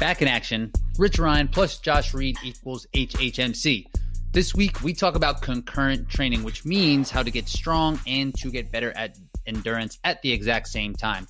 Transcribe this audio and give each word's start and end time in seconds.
Back 0.00 0.22
in 0.22 0.28
action, 0.28 0.70
Rich 0.96 1.18
Ryan 1.18 1.48
plus 1.48 1.80
Josh 1.80 2.14
Reed 2.14 2.36
equals 2.44 2.86
HHMC. 2.94 3.86
This 4.30 4.54
week, 4.54 4.84
we 4.84 4.94
talk 4.94 5.16
about 5.16 5.42
concurrent 5.42 6.08
training, 6.08 6.44
which 6.44 6.64
means 6.64 7.10
how 7.10 7.24
to 7.24 7.32
get 7.32 7.48
strong 7.48 7.98
and 8.06 8.32
to 8.36 8.48
get 8.48 8.70
better 8.70 8.96
at 8.96 9.18
endurance 9.44 9.98
at 10.04 10.22
the 10.22 10.30
exact 10.30 10.68
same 10.68 10.94
time. 10.94 11.26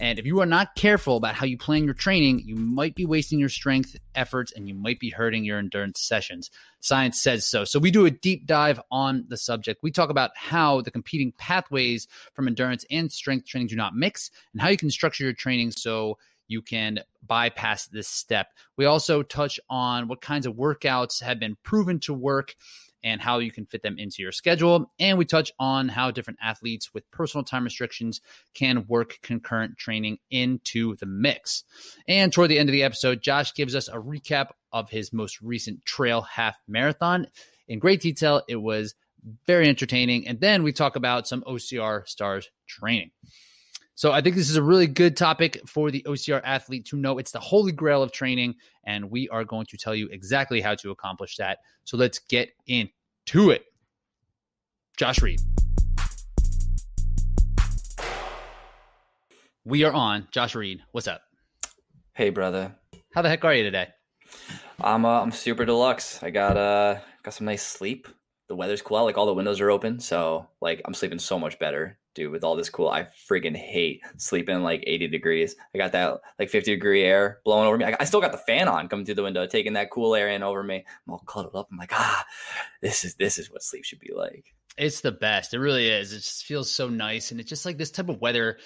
And 0.00 0.18
if 0.18 0.26
you 0.26 0.38
are 0.40 0.46
not 0.46 0.74
careful 0.74 1.16
about 1.16 1.34
how 1.34 1.46
you 1.46 1.56
plan 1.56 1.84
your 1.84 1.94
training, 1.94 2.42
you 2.44 2.56
might 2.56 2.94
be 2.94 3.06
wasting 3.06 3.38
your 3.38 3.48
strength 3.48 3.96
efforts 4.14 4.52
and 4.52 4.68
you 4.68 4.74
might 4.74 5.00
be 5.00 5.08
hurting 5.08 5.42
your 5.42 5.58
endurance 5.58 6.02
sessions. 6.02 6.50
Science 6.80 7.22
says 7.22 7.46
so. 7.46 7.64
So 7.64 7.78
we 7.78 7.90
do 7.90 8.04
a 8.04 8.10
deep 8.10 8.46
dive 8.46 8.82
on 8.90 9.24
the 9.28 9.38
subject. 9.38 9.82
We 9.82 9.92
talk 9.92 10.10
about 10.10 10.32
how 10.36 10.82
the 10.82 10.90
competing 10.90 11.32
pathways 11.38 12.06
from 12.34 12.48
endurance 12.48 12.84
and 12.90 13.10
strength 13.10 13.46
training 13.46 13.68
do 13.68 13.76
not 13.76 13.94
mix 13.94 14.30
and 14.52 14.60
how 14.60 14.68
you 14.68 14.76
can 14.76 14.90
structure 14.90 15.24
your 15.24 15.32
training 15.32 15.70
so 15.70 16.18
you 16.50 16.60
can 16.62 16.98
bypass 17.24 17.86
this 17.86 18.08
step. 18.08 18.48
We 18.76 18.84
also 18.84 19.22
touch 19.22 19.60
on 19.70 20.08
what 20.08 20.20
kinds 20.20 20.46
of 20.46 20.54
workouts 20.54 21.22
have 21.22 21.38
been 21.38 21.56
proven 21.62 22.00
to 22.00 22.12
work 22.12 22.56
and 23.04 23.20
how 23.20 23.38
you 23.38 23.52
can 23.52 23.66
fit 23.66 23.82
them 23.82 23.98
into 23.98 24.20
your 24.20 24.32
schedule. 24.32 24.90
And 24.98 25.16
we 25.16 25.24
touch 25.24 25.52
on 25.60 25.88
how 25.88 26.10
different 26.10 26.40
athletes 26.42 26.92
with 26.92 27.08
personal 27.12 27.44
time 27.44 27.62
restrictions 27.62 28.20
can 28.52 28.84
work 28.88 29.20
concurrent 29.22 29.78
training 29.78 30.18
into 30.28 30.96
the 30.96 31.06
mix. 31.06 31.62
And 32.08 32.32
toward 32.32 32.50
the 32.50 32.58
end 32.58 32.68
of 32.68 32.72
the 32.72 32.82
episode, 32.82 33.22
Josh 33.22 33.54
gives 33.54 33.76
us 33.76 33.86
a 33.86 33.94
recap 33.94 34.48
of 34.72 34.90
his 34.90 35.12
most 35.12 35.40
recent 35.40 35.84
trail 35.84 36.22
half 36.22 36.56
marathon. 36.66 37.28
In 37.68 37.78
great 37.78 38.00
detail, 38.00 38.42
it 38.48 38.56
was 38.56 38.96
very 39.46 39.68
entertaining. 39.68 40.26
And 40.26 40.40
then 40.40 40.64
we 40.64 40.72
talk 40.72 40.96
about 40.96 41.28
some 41.28 41.42
OCR 41.42 42.08
stars 42.08 42.50
training. 42.66 43.12
So 44.00 44.12
I 44.12 44.22
think 44.22 44.34
this 44.34 44.48
is 44.48 44.56
a 44.56 44.62
really 44.62 44.86
good 44.86 45.14
topic 45.14 45.60
for 45.66 45.90
the 45.90 46.02
OCR 46.08 46.40
athlete 46.42 46.86
to 46.86 46.96
know. 46.96 47.18
It's 47.18 47.32
the 47.32 47.38
holy 47.38 47.70
grail 47.70 48.02
of 48.02 48.12
training, 48.12 48.54
and 48.82 49.10
we 49.10 49.28
are 49.28 49.44
going 49.44 49.66
to 49.66 49.76
tell 49.76 49.94
you 49.94 50.08
exactly 50.10 50.62
how 50.62 50.74
to 50.76 50.90
accomplish 50.90 51.36
that. 51.36 51.58
So 51.84 51.98
let's 51.98 52.18
get 52.18 52.48
into 52.66 53.50
it. 53.50 53.66
Josh 54.96 55.20
Reed. 55.20 55.42
We 59.66 59.84
are 59.84 59.92
on. 59.92 60.28
Josh 60.30 60.54
Reed, 60.54 60.80
what's 60.92 61.06
up? 61.06 61.20
Hey, 62.14 62.30
brother. 62.30 62.74
How 63.12 63.20
the 63.20 63.28
heck 63.28 63.44
are 63.44 63.52
you 63.52 63.64
today? 63.64 63.88
I'm 64.80 65.04
uh, 65.04 65.20
I'm 65.20 65.30
super 65.30 65.66
deluxe. 65.66 66.22
I 66.22 66.30
got 66.30 66.56
uh 66.56 67.00
got 67.22 67.34
some 67.34 67.44
nice 67.44 67.66
sleep. 67.66 68.08
The 68.48 68.56
weather's 68.56 68.80
cool. 68.80 69.04
Like 69.04 69.18
all 69.18 69.26
the 69.26 69.34
windows 69.34 69.60
are 69.60 69.70
open, 69.70 70.00
so 70.00 70.48
like 70.62 70.80
I'm 70.86 70.94
sleeping 70.94 71.18
so 71.18 71.38
much 71.38 71.58
better 71.58 71.98
dude, 72.14 72.32
with 72.32 72.44
all 72.44 72.56
this 72.56 72.70
cool, 72.70 72.88
I 72.88 73.08
freaking 73.28 73.56
hate 73.56 74.02
sleeping 74.16 74.62
like 74.62 74.84
80 74.86 75.08
degrees. 75.08 75.56
I 75.74 75.78
got 75.78 75.92
that 75.92 76.20
like 76.38 76.50
50 76.50 76.72
degree 76.72 77.04
air 77.04 77.40
blowing 77.44 77.66
over 77.66 77.78
me. 77.78 77.84
I, 77.84 77.96
I, 78.00 78.04
still 78.04 78.20
got 78.20 78.32
the 78.32 78.38
fan 78.38 78.68
on 78.68 78.88
coming 78.88 79.04
through 79.04 79.16
the 79.16 79.22
window, 79.22 79.46
taking 79.46 79.74
that 79.74 79.90
cool 79.90 80.14
air 80.14 80.28
in 80.28 80.42
over 80.42 80.62
me. 80.62 80.84
I'm 81.06 81.12
all 81.12 81.24
cuddled 81.26 81.56
up. 81.56 81.68
I'm 81.70 81.78
like, 81.78 81.92
ah, 81.92 82.24
this 82.82 83.04
is 83.04 83.14
this 83.14 83.38
is 83.38 83.50
what 83.50 83.62
sleep 83.62 83.84
should 83.84 84.00
be 84.00 84.12
like. 84.14 84.54
It's 84.76 85.00
the 85.00 85.12
best. 85.12 85.52
It 85.52 85.58
really 85.58 85.88
is. 85.88 86.12
It 86.12 86.16
just 86.16 86.44
feels 86.44 86.70
so 86.70 86.88
nice, 86.88 87.30
and 87.30 87.40
it's 87.40 87.48
just 87.48 87.66
like 87.66 87.76
this 87.76 87.90
type 87.90 88.08
of 88.08 88.20
weather 88.20 88.58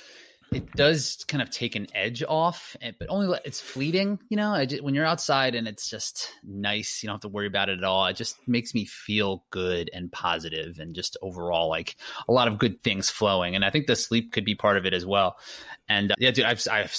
it 0.55 0.70
does 0.72 1.24
kind 1.27 1.42
of 1.42 1.50
take 1.50 1.74
an 1.74 1.88
edge 1.94 2.22
off, 2.22 2.77
eh, 2.80 2.92
but 2.98 3.08
only 3.10 3.38
it's 3.44 3.60
fleeting. 3.60 4.19
You 4.28 4.36
know, 4.36 4.64
just, 4.64 4.83
when 4.83 4.94
you're 4.94 5.05
outside 5.05 5.55
and 5.55 5.66
it's 5.66 5.91
just 5.91 6.30
nice, 6.44 7.02
you 7.02 7.08
don't 7.08 7.14
have 7.14 7.22
to 7.22 7.28
worry 7.28 7.48
about 7.48 7.69
it 7.69 7.78
at 7.78 7.84
all. 7.84 8.06
It 8.06 8.14
just 8.14 8.36
makes 8.47 8.75
me 8.75 8.84
feel 8.84 9.44
good 9.50 9.91
and 9.92 10.12
positive, 10.12 10.78
and 10.78 10.94
just 10.94 11.16
overall 11.22 11.69
like 11.69 11.97
a 12.28 12.32
lot 12.32 12.48
of 12.48 12.58
good 12.58 12.80
things 12.82 13.10
flowing. 13.10 13.56
And 13.56 13.64
I 13.64 13.70
think 13.70 13.86
the 13.86 13.97
sleep 13.97 14.32
could 14.32 14.44
be 14.44 14.55
part 14.55 14.77
of 14.77 14.86
it 14.86 14.94
as 14.94 15.05
well. 15.05 15.36
And 15.88 16.12
uh, 16.12 16.14
yeah, 16.19 16.30
dude, 16.30 16.44
I've 16.44 16.64
I've 16.70 16.97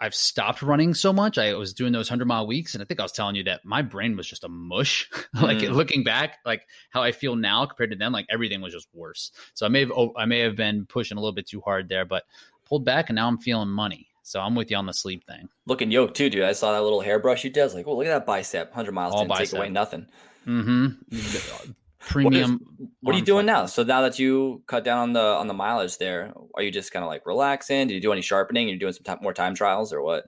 I've 0.00 0.14
stopped 0.14 0.62
running 0.62 0.94
so 0.94 1.12
much. 1.12 1.38
I 1.38 1.54
was 1.54 1.74
doing 1.74 1.92
those 1.92 2.08
hundred 2.08 2.26
mile 2.26 2.46
weeks, 2.46 2.74
and 2.74 2.82
I 2.82 2.84
think 2.84 3.00
I 3.00 3.02
was 3.02 3.12
telling 3.12 3.34
you 3.34 3.44
that 3.44 3.64
my 3.64 3.82
brain 3.82 4.16
was 4.16 4.28
just 4.28 4.44
a 4.44 4.48
mush. 4.48 5.08
like 5.34 5.58
mm. 5.58 5.72
looking 5.72 6.04
back, 6.04 6.38
like 6.44 6.62
how 6.90 7.02
I 7.02 7.12
feel 7.12 7.36
now 7.36 7.66
compared 7.66 7.90
to 7.90 7.96
then, 7.96 8.12
like 8.12 8.26
everything 8.30 8.60
was 8.60 8.72
just 8.72 8.88
worse. 8.92 9.32
So 9.54 9.66
I 9.66 9.68
may 9.68 9.80
have 9.80 9.92
I 10.16 10.24
may 10.26 10.40
have 10.40 10.56
been 10.56 10.86
pushing 10.86 11.16
a 11.16 11.20
little 11.20 11.34
bit 11.34 11.48
too 11.48 11.60
hard 11.60 11.88
there, 11.88 12.04
but 12.04 12.24
pulled 12.68 12.84
back 12.84 13.08
and 13.08 13.16
now 13.16 13.28
I'm 13.28 13.38
feeling 13.38 13.68
money. 13.68 14.08
So 14.22 14.40
I'm 14.40 14.54
with 14.54 14.70
you 14.70 14.76
on 14.76 14.84
the 14.84 14.92
sleep 14.92 15.24
thing. 15.26 15.48
Looking 15.66 15.90
yoked 15.90 16.14
too, 16.14 16.28
dude. 16.28 16.44
I 16.44 16.52
saw 16.52 16.72
that 16.72 16.82
little 16.82 17.00
hairbrush 17.00 17.44
you 17.44 17.50
did. 17.50 17.62
I 17.62 17.64
was 17.64 17.74
like, 17.74 17.86
oh, 17.86 17.96
look 17.96 18.06
at 18.06 18.10
that 18.10 18.26
bicep. 18.26 18.68
100 18.68 18.92
miles 18.92 19.14
All 19.14 19.20
didn't 19.20 19.30
bicep. 19.30 19.50
take 19.50 19.58
away 19.58 19.68
nothing. 19.70 20.06
Mm-hmm. 20.46 21.70
Premium. 22.00 22.52
What, 22.52 22.84
is, 22.84 22.88
what 23.00 23.14
are 23.14 23.18
you 23.18 23.24
doing 23.24 23.46
now? 23.46 23.66
So 23.66 23.82
now 23.84 24.02
that 24.02 24.18
you 24.18 24.62
cut 24.66 24.84
down 24.84 24.98
on 24.98 25.12
the 25.14 25.20
on 25.20 25.46
the 25.46 25.54
mileage 25.54 25.98
there, 25.98 26.32
are 26.54 26.62
you 26.62 26.70
just 26.70 26.92
kind 26.92 27.04
of 27.04 27.08
like 27.08 27.26
relaxing? 27.26 27.88
Did 27.88 27.94
you 27.94 28.00
do 28.00 28.12
any 28.12 28.22
sharpening? 28.22 28.68
You're 28.68 28.74
you 28.74 28.80
doing 28.80 28.92
some 28.92 29.02
time, 29.02 29.18
more 29.22 29.34
time 29.34 29.54
trials 29.54 29.92
or 29.92 30.02
what? 30.02 30.24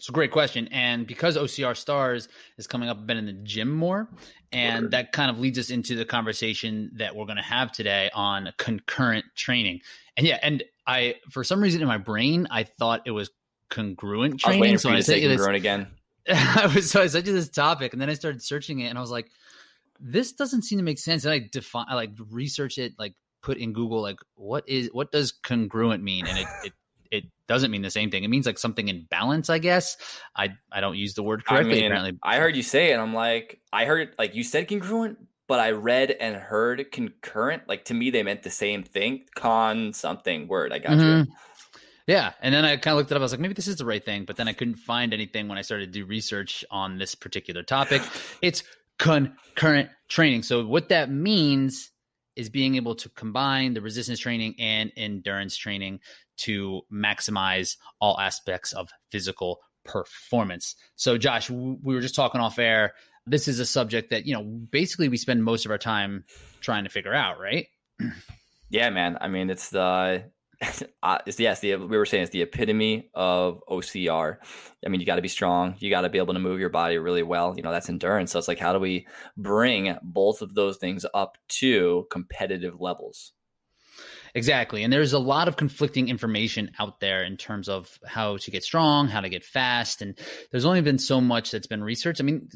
It's 0.00 0.08
a 0.08 0.12
great 0.12 0.30
question. 0.30 0.66
And 0.72 1.06
because 1.06 1.36
OCR 1.36 1.76
Stars 1.76 2.28
is 2.56 2.66
coming 2.66 2.88
up, 2.88 2.96
I've 2.96 3.06
been 3.06 3.18
in 3.18 3.26
the 3.26 3.34
gym 3.34 3.70
more. 3.70 4.08
And 4.50 4.84
Word. 4.84 4.90
that 4.92 5.12
kind 5.12 5.30
of 5.30 5.38
leads 5.38 5.58
us 5.58 5.68
into 5.70 5.94
the 5.94 6.06
conversation 6.06 6.90
that 6.94 7.14
we're 7.14 7.26
going 7.26 7.36
to 7.36 7.42
have 7.42 7.70
today 7.70 8.10
on 8.14 8.50
concurrent 8.56 9.26
training. 9.36 9.82
And 10.16 10.26
yeah, 10.26 10.38
and 10.42 10.62
I 10.90 11.14
for 11.30 11.44
some 11.44 11.60
reason 11.60 11.80
in 11.82 11.88
my 11.88 11.98
brain 11.98 12.48
I 12.50 12.64
thought 12.64 13.02
it 13.06 13.12
was 13.12 13.30
congruent 13.68 14.40
training. 14.40 14.74
I 14.74 14.76
so 14.76 14.90
I 14.90 15.00
said 15.00 15.22
congruent 15.22 15.56
again. 15.56 15.86
I 16.28 16.70
was 16.74 16.90
so 16.90 17.00
I 17.00 17.06
said 17.06 17.24
to 17.26 17.32
this 17.32 17.48
topic, 17.48 17.92
and 17.92 18.02
then 18.02 18.10
I 18.10 18.14
started 18.14 18.42
searching 18.42 18.80
it, 18.80 18.88
and 18.88 18.98
I 18.98 19.00
was 19.00 19.10
like, 19.10 19.30
"This 20.00 20.32
doesn't 20.32 20.62
seem 20.62 20.78
to 20.78 20.84
make 20.84 20.98
sense." 20.98 21.24
And 21.24 21.32
I 21.32 21.48
define, 21.50 21.86
I 21.88 21.94
like 21.94 22.10
research 22.30 22.76
it, 22.76 22.94
like 22.98 23.14
put 23.40 23.56
in 23.56 23.72
Google, 23.72 24.02
like 24.02 24.18
what 24.34 24.68
is 24.68 24.90
what 24.92 25.12
does 25.12 25.32
congruent 25.32 26.02
mean, 26.02 26.26
and 26.26 26.38
it 26.38 26.46
it 26.64 26.72
it 27.10 27.24
doesn't 27.46 27.70
mean 27.70 27.82
the 27.82 27.90
same 27.90 28.10
thing. 28.10 28.24
It 28.24 28.28
means 28.28 28.46
like 28.46 28.58
something 28.58 28.88
in 28.88 29.06
balance, 29.10 29.48
I 29.48 29.58
guess. 29.58 29.96
I 30.34 30.50
I 30.72 30.80
don't 30.80 30.96
use 30.96 31.14
the 31.14 31.22
word 31.22 31.44
correctly. 31.44 31.70
I 31.70 31.74
mean, 31.76 31.84
apparently, 31.86 32.18
I 32.22 32.36
heard 32.38 32.56
you 32.56 32.62
say 32.62 32.92
it. 32.92 32.98
I'm 32.98 33.14
like, 33.14 33.60
I 33.72 33.84
heard 33.84 34.14
like 34.18 34.34
you 34.34 34.42
said 34.42 34.68
congruent, 34.68 35.18
but 35.50 35.58
I 35.58 35.72
read 35.72 36.12
and 36.12 36.36
heard 36.36 36.92
concurrent. 36.92 37.66
Like 37.66 37.86
to 37.86 37.94
me, 37.94 38.10
they 38.10 38.22
meant 38.22 38.44
the 38.44 38.50
same 38.50 38.84
thing. 38.84 39.22
Con 39.34 39.92
something 39.92 40.46
word. 40.46 40.72
I 40.72 40.78
got 40.78 40.92
mm-hmm. 40.92 41.28
you. 41.28 41.36
Yeah. 42.06 42.34
And 42.40 42.54
then 42.54 42.64
I 42.64 42.76
kind 42.76 42.92
of 42.92 42.98
looked 42.98 43.10
it 43.10 43.16
up. 43.16 43.20
I 43.20 43.24
was 43.24 43.32
like, 43.32 43.40
maybe 43.40 43.54
this 43.54 43.66
is 43.66 43.74
the 43.74 43.84
right 43.84 44.04
thing. 44.04 44.26
But 44.26 44.36
then 44.36 44.46
I 44.46 44.52
couldn't 44.52 44.76
find 44.76 45.12
anything 45.12 45.48
when 45.48 45.58
I 45.58 45.62
started 45.62 45.86
to 45.86 45.90
do 45.90 46.06
research 46.06 46.64
on 46.70 46.98
this 46.98 47.16
particular 47.16 47.64
topic. 47.64 48.00
It's 48.42 48.62
concurrent 49.00 49.90
training. 50.08 50.44
So 50.44 50.64
what 50.64 50.88
that 50.90 51.10
means 51.10 51.90
is 52.36 52.48
being 52.48 52.76
able 52.76 52.94
to 52.94 53.08
combine 53.08 53.74
the 53.74 53.80
resistance 53.80 54.20
training 54.20 54.54
and 54.60 54.92
endurance 54.96 55.56
training 55.56 55.98
to 56.42 56.82
maximize 56.92 57.76
all 58.00 58.20
aspects 58.20 58.72
of 58.72 58.88
physical 59.10 59.58
performance. 59.84 60.76
So, 60.94 61.18
Josh, 61.18 61.50
we 61.50 61.76
were 61.82 62.00
just 62.00 62.14
talking 62.14 62.40
off 62.40 62.58
air 62.60 62.94
this 63.30 63.48
is 63.48 63.60
a 63.60 63.66
subject 63.66 64.10
that 64.10 64.26
you 64.26 64.34
know 64.34 64.42
basically 64.42 65.08
we 65.08 65.16
spend 65.16 65.44
most 65.44 65.64
of 65.64 65.70
our 65.70 65.78
time 65.78 66.24
trying 66.60 66.84
to 66.84 66.90
figure 66.90 67.14
out, 67.14 67.40
right? 67.40 67.66
Yeah, 68.72 68.88
man. 68.90 69.18
I 69.20 69.26
mean, 69.26 69.50
it's 69.50 69.70
the 69.70 70.30
uh, 71.02 71.18
it's 71.26 71.40
yes, 71.40 71.60
the 71.60 71.74
we 71.76 71.96
were 71.98 72.06
saying 72.06 72.22
it's 72.22 72.32
the 72.32 72.42
epitome 72.42 73.10
of 73.14 73.62
OCR. 73.68 74.36
I 74.84 74.88
mean, 74.88 75.00
you 75.00 75.06
got 75.06 75.16
to 75.16 75.22
be 75.22 75.28
strong. 75.28 75.74
You 75.78 75.90
got 75.90 76.02
to 76.02 76.08
be 76.08 76.18
able 76.18 76.34
to 76.34 76.40
move 76.40 76.60
your 76.60 76.68
body 76.68 76.96
really 76.98 77.22
well. 77.22 77.54
You 77.56 77.62
know, 77.62 77.72
that's 77.72 77.88
endurance. 77.88 78.30
So 78.30 78.38
it's 78.38 78.46
like, 78.46 78.60
how 78.60 78.72
do 78.72 78.78
we 78.78 79.06
bring 79.36 79.96
both 80.02 80.40
of 80.40 80.54
those 80.54 80.76
things 80.76 81.04
up 81.14 81.36
to 81.48 82.06
competitive 82.10 82.80
levels? 82.80 83.32
Exactly. 84.34 84.82
And 84.82 84.92
there's 84.92 85.12
a 85.12 85.18
lot 85.18 85.48
of 85.48 85.56
conflicting 85.56 86.08
information 86.08 86.70
out 86.78 87.00
there 87.00 87.22
in 87.22 87.36
terms 87.36 87.68
of 87.68 87.98
how 88.06 88.36
to 88.38 88.50
get 88.50 88.62
strong, 88.62 89.08
how 89.08 89.20
to 89.20 89.28
get 89.28 89.44
fast. 89.44 90.02
And 90.02 90.16
there's 90.50 90.64
only 90.64 90.80
been 90.80 90.98
so 90.98 91.20
much 91.20 91.50
that's 91.50 91.66
been 91.66 91.82
researched. 91.82 92.20
I 92.20 92.24
mean, 92.24 92.48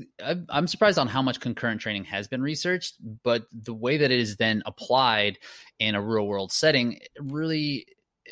I'm 0.49 0.67
surprised 0.67 0.99
on 0.99 1.09
how 1.09 1.23
much 1.23 1.41
concurrent 1.41 1.81
training 1.81 2.05
has 2.05 2.29
been 2.29 2.43
researched, 2.43 2.95
but 3.23 3.47
the 3.53 3.75
way 3.75 3.99
that 3.99 4.11
it 4.11 4.19
is 4.19 4.37
then 4.37 4.63
applied 4.67 5.39
in 5.79 5.95
a 5.95 6.03
real 6.03 6.27
world 6.27 6.53
setting 6.53 7.01
really 7.19 7.87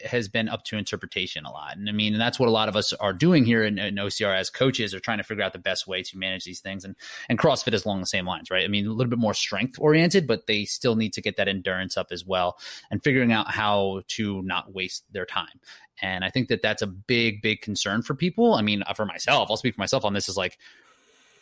has 0.05 0.29
been 0.29 0.49
up 0.49 0.65
to 0.65 0.77
interpretation 0.77 1.45
a 1.45 1.51
lot. 1.51 1.77
And 1.77 1.89
I 1.89 1.93
mean, 1.93 2.15
and 2.15 2.21
that's 2.21 2.39
what 2.39 2.49
a 2.49 2.53
lot 2.53 2.69
of 2.69 2.77
us 2.77 2.93
are 2.95 3.13
doing 3.13 3.45
here 3.45 3.63
in, 3.63 3.79
in, 3.79 3.97
OCR 3.97 4.37
as 4.37 4.49
coaches 4.49 4.95
are 4.95 5.01
trying 5.01 5.19
to 5.19 5.25
figure 5.25 5.45
out 5.45 5.53
the 5.53 5.59
best 5.59 5.87
way 5.87 6.03
to 6.03 6.19
manage 6.19 6.45
these 6.45 6.61
things. 6.61 6.85
And, 6.85 6.97
and 7.29 7.39
CrossFit 7.39 7.75
is 7.75 7.85
along 7.85 8.01
the 8.01 8.07
same 8.07 8.27
lines, 8.27 8.51
right? 8.51 8.65
I 8.65 8.69
mean, 8.69 8.87
a 8.87 8.93
little 8.93 9.11
bit 9.11 9.19
more 9.19 9.35
strength 9.35 9.79
oriented, 9.79 10.27
but 10.27 10.47
they 10.47 10.65
still 10.65 10.97
need 10.97 11.13
to 11.13 11.21
get 11.21 11.37
that 11.37 11.49
endurance 11.49 11.97
up 11.97 12.09
as 12.11 12.25
well 12.25 12.59
and 12.91 13.03
figuring 13.03 13.33
out 13.33 13.51
how 13.51 14.03
to 14.09 14.43
not 14.43 14.73
waste 14.73 15.05
their 15.13 15.27
time. 15.27 15.61
And 16.01 16.25
I 16.25 16.31
think 16.31 16.49
that 16.49 16.63
that's 16.63 16.83
a 16.83 16.87
big, 16.87 17.43
big 17.43 17.61
concern 17.61 18.03
for 18.03 18.15
people. 18.15 18.55
I 18.55 18.63
mean, 18.63 18.83
for 18.97 19.07
myself, 19.07 19.49
I'll 19.51 19.57
speak 19.57 19.75
for 19.75 19.81
myself 19.81 20.05
on 20.05 20.15
this 20.15 20.29
is 20.29 20.37
like, 20.37 20.59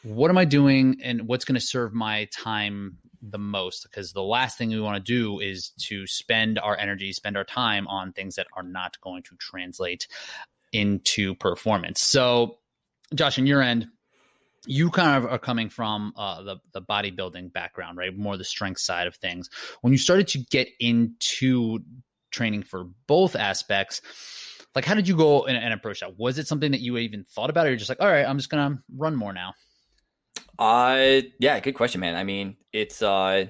what 0.03 0.31
am 0.31 0.39
I 0.39 0.45
doing 0.45 1.01
and 1.03 1.27
what's 1.27 1.45
going 1.45 1.57
to 1.57 1.61
serve 1.61 1.93
my 1.93 2.27
time 2.33 2.99
the 3.23 3.39
most 3.39 3.83
because 3.83 4.13
the 4.13 4.23
last 4.23 4.57
thing 4.57 4.71
we 4.71 4.81
want 4.81 4.97
to 4.97 5.13
do 5.13 5.41
is 5.41 5.71
to 5.79 6.07
spend 6.07 6.59
our 6.59 6.77
energy, 6.77 7.13
spend 7.13 7.37
our 7.37 7.45
time 7.45 7.87
on 7.87 8.13
things 8.13 8.37
that 8.37 8.47
are 8.57 8.63
not 8.63 9.01
going 9.01 9.23
to 9.25 9.37
translate 9.37 10.07
into 10.73 11.35
performance. 11.35 12.01
So, 12.01 12.59
Josh, 13.15 13.39
in 13.39 13.47
your 13.47 13.61
end, 13.61 13.89
you 14.67 14.91
kind 14.91 15.23
of 15.23 15.31
are 15.31 15.39
coming 15.39 15.69
from 15.69 16.13
uh, 16.17 16.43
the 16.43 16.57
the 16.73 16.83
bodybuilding 16.83 17.53
background, 17.53 17.99
right? 17.99 18.17
More 18.17 18.37
the 18.37 18.45
strength 18.45 18.81
side 18.81 19.07
of 19.07 19.17
things. 19.17 19.51
When 19.81 19.93
you 19.93 19.99
started 19.99 20.29
to 20.29 20.39
get 20.39 20.69
into 20.79 21.81
training 22.31 22.63
for 22.63 22.85
both 23.07 23.37
aspects, 23.37 24.01
like 24.75 24.85
how 24.85 24.95
did 24.95 25.09
you 25.09 25.17
go 25.17 25.45
and, 25.47 25.57
and 25.57 25.75
approach 25.75 26.01
that? 26.01 26.19
Was 26.19 26.39
it 26.39 26.47
something 26.47 26.73
that 26.73 26.81
you 26.81 26.97
even 26.99 27.25
thought 27.25 27.51
about, 27.51 27.67
or 27.67 27.71
you're 27.71 27.79
just 27.79 27.89
like, 27.89 28.01
all 28.01 28.09
right, 28.09 28.25
I'm 28.25 28.39
just 28.39 28.51
gonna 28.51 28.83
run 28.97 29.17
more 29.17 29.33
now? 29.33 29.55
Uh, 30.61 31.23
yeah, 31.39 31.59
good 31.61 31.75
question, 31.75 32.03
man. 32.03 32.15
I 32.15 32.23
mean, 32.23 32.57
it's 32.71 33.03
uh, 33.03 33.47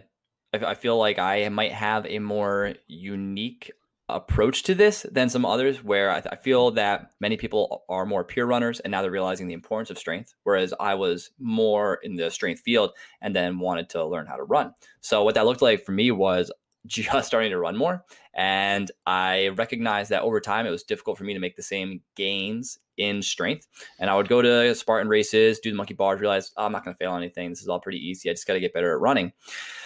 I, 0.55 0.59
I 0.59 0.75
feel 0.75 0.97
like 0.97 1.19
I 1.19 1.49
might 1.49 1.73
have 1.73 2.07
a 2.07 2.21
more 2.21 2.75
unique 2.87 3.73
approach 4.09 4.63
to 4.65 4.75
this 4.75 5.07
than 5.11 5.29
some 5.29 5.45
others 5.45 5.85
where 5.85 6.11
I, 6.11 6.23
I, 6.33 6.35
feel 6.35 6.73
that 6.73 7.13
many 7.21 7.37
people 7.37 7.85
are 7.89 8.05
more 8.05 8.25
pure 8.25 8.47
runners 8.47 8.81
and 8.81 8.91
now 8.91 9.03
they're 9.03 9.11
realizing 9.11 9.47
the 9.47 9.55
importance 9.55 9.89
of 9.89 9.99
strength 9.99 10.35
whereas 10.43 10.75
i 10.81 10.95
was 10.95 11.31
more 11.39 12.01
in 12.03 12.17
the 12.17 12.29
strength 12.29 12.61
field 12.63 12.91
and 13.23 13.37
then 13.37 13.61
wanted 13.61 13.89
to 13.91 14.05
learn 14.05 14.27
how 14.27 14.35
to 14.35 14.43
run 14.43 14.75
so 15.01 15.23
what 15.23 15.37
that 15.37 15.47
looked 15.47 15.63
like 15.63 15.85
for 15.85 15.93
me 15.93 16.11
was 16.11 16.51
just 16.87 17.27
starting 17.27 17.51
to 17.51 17.59
run 17.59 17.77
more. 17.77 18.05
And 18.35 18.91
I 19.07 19.49
recognized 19.49 20.11
that 20.11 20.23
over 20.23 20.41
time, 20.41 20.67
it 20.67 20.71
was 20.71 20.83
difficult 20.83 21.19
for 21.19 21.25
me 21.25 21.35
to 21.35 21.41
make 21.41 21.57
the 21.57 21.63
same 21.63 22.01
gains 22.17 22.79
in 23.01 23.23
strength. 23.23 23.67
And 23.99 24.11
I 24.11 24.15
would 24.15 24.29
go 24.29 24.43
to 24.43 24.75
Spartan 24.75 25.09
races, 25.09 25.59
do 25.59 25.71
the 25.71 25.77
monkey 25.77 25.95
bars, 25.95 26.21
realize 26.21 26.53
oh, 26.57 26.67
I'm 26.67 26.73
not 26.73 26.85
going 26.85 26.95
to 26.95 26.99
fail 26.99 27.17
anything. 27.17 27.49
This 27.49 27.63
is 27.63 27.69
all 27.69 27.81
pretty 27.81 27.99
easy. 27.99 28.29
I 28.29 28.35
just 28.35 28.47
got 28.47 28.55
to 28.55 28.61
get 28.61 28.75
better 28.75 28.93
at 28.93 29.01
running. 29.01 29.33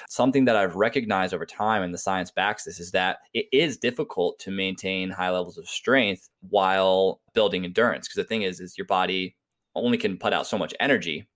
Something 0.08 0.44
that 0.46 0.56
I've 0.56 0.74
recognized 0.74 1.32
over 1.32 1.46
time, 1.46 1.82
and 1.82 1.94
the 1.94 1.98
science 1.98 2.30
backs 2.30 2.64
this, 2.64 2.80
is 2.80 2.90
that 2.90 3.18
it 3.32 3.46
is 3.52 3.78
difficult 3.78 4.38
to 4.40 4.50
maintain 4.50 5.10
high 5.10 5.30
levels 5.30 5.56
of 5.56 5.68
strength 5.68 6.28
while 6.50 7.20
building 7.32 7.64
endurance. 7.64 8.08
Because 8.08 8.16
the 8.16 8.28
thing 8.28 8.42
is, 8.42 8.60
is 8.60 8.76
your 8.76 8.86
body 8.86 9.36
only 9.76 9.96
can 9.96 10.18
put 10.18 10.32
out 10.32 10.46
so 10.46 10.58
much 10.58 10.74
energy 10.80 11.26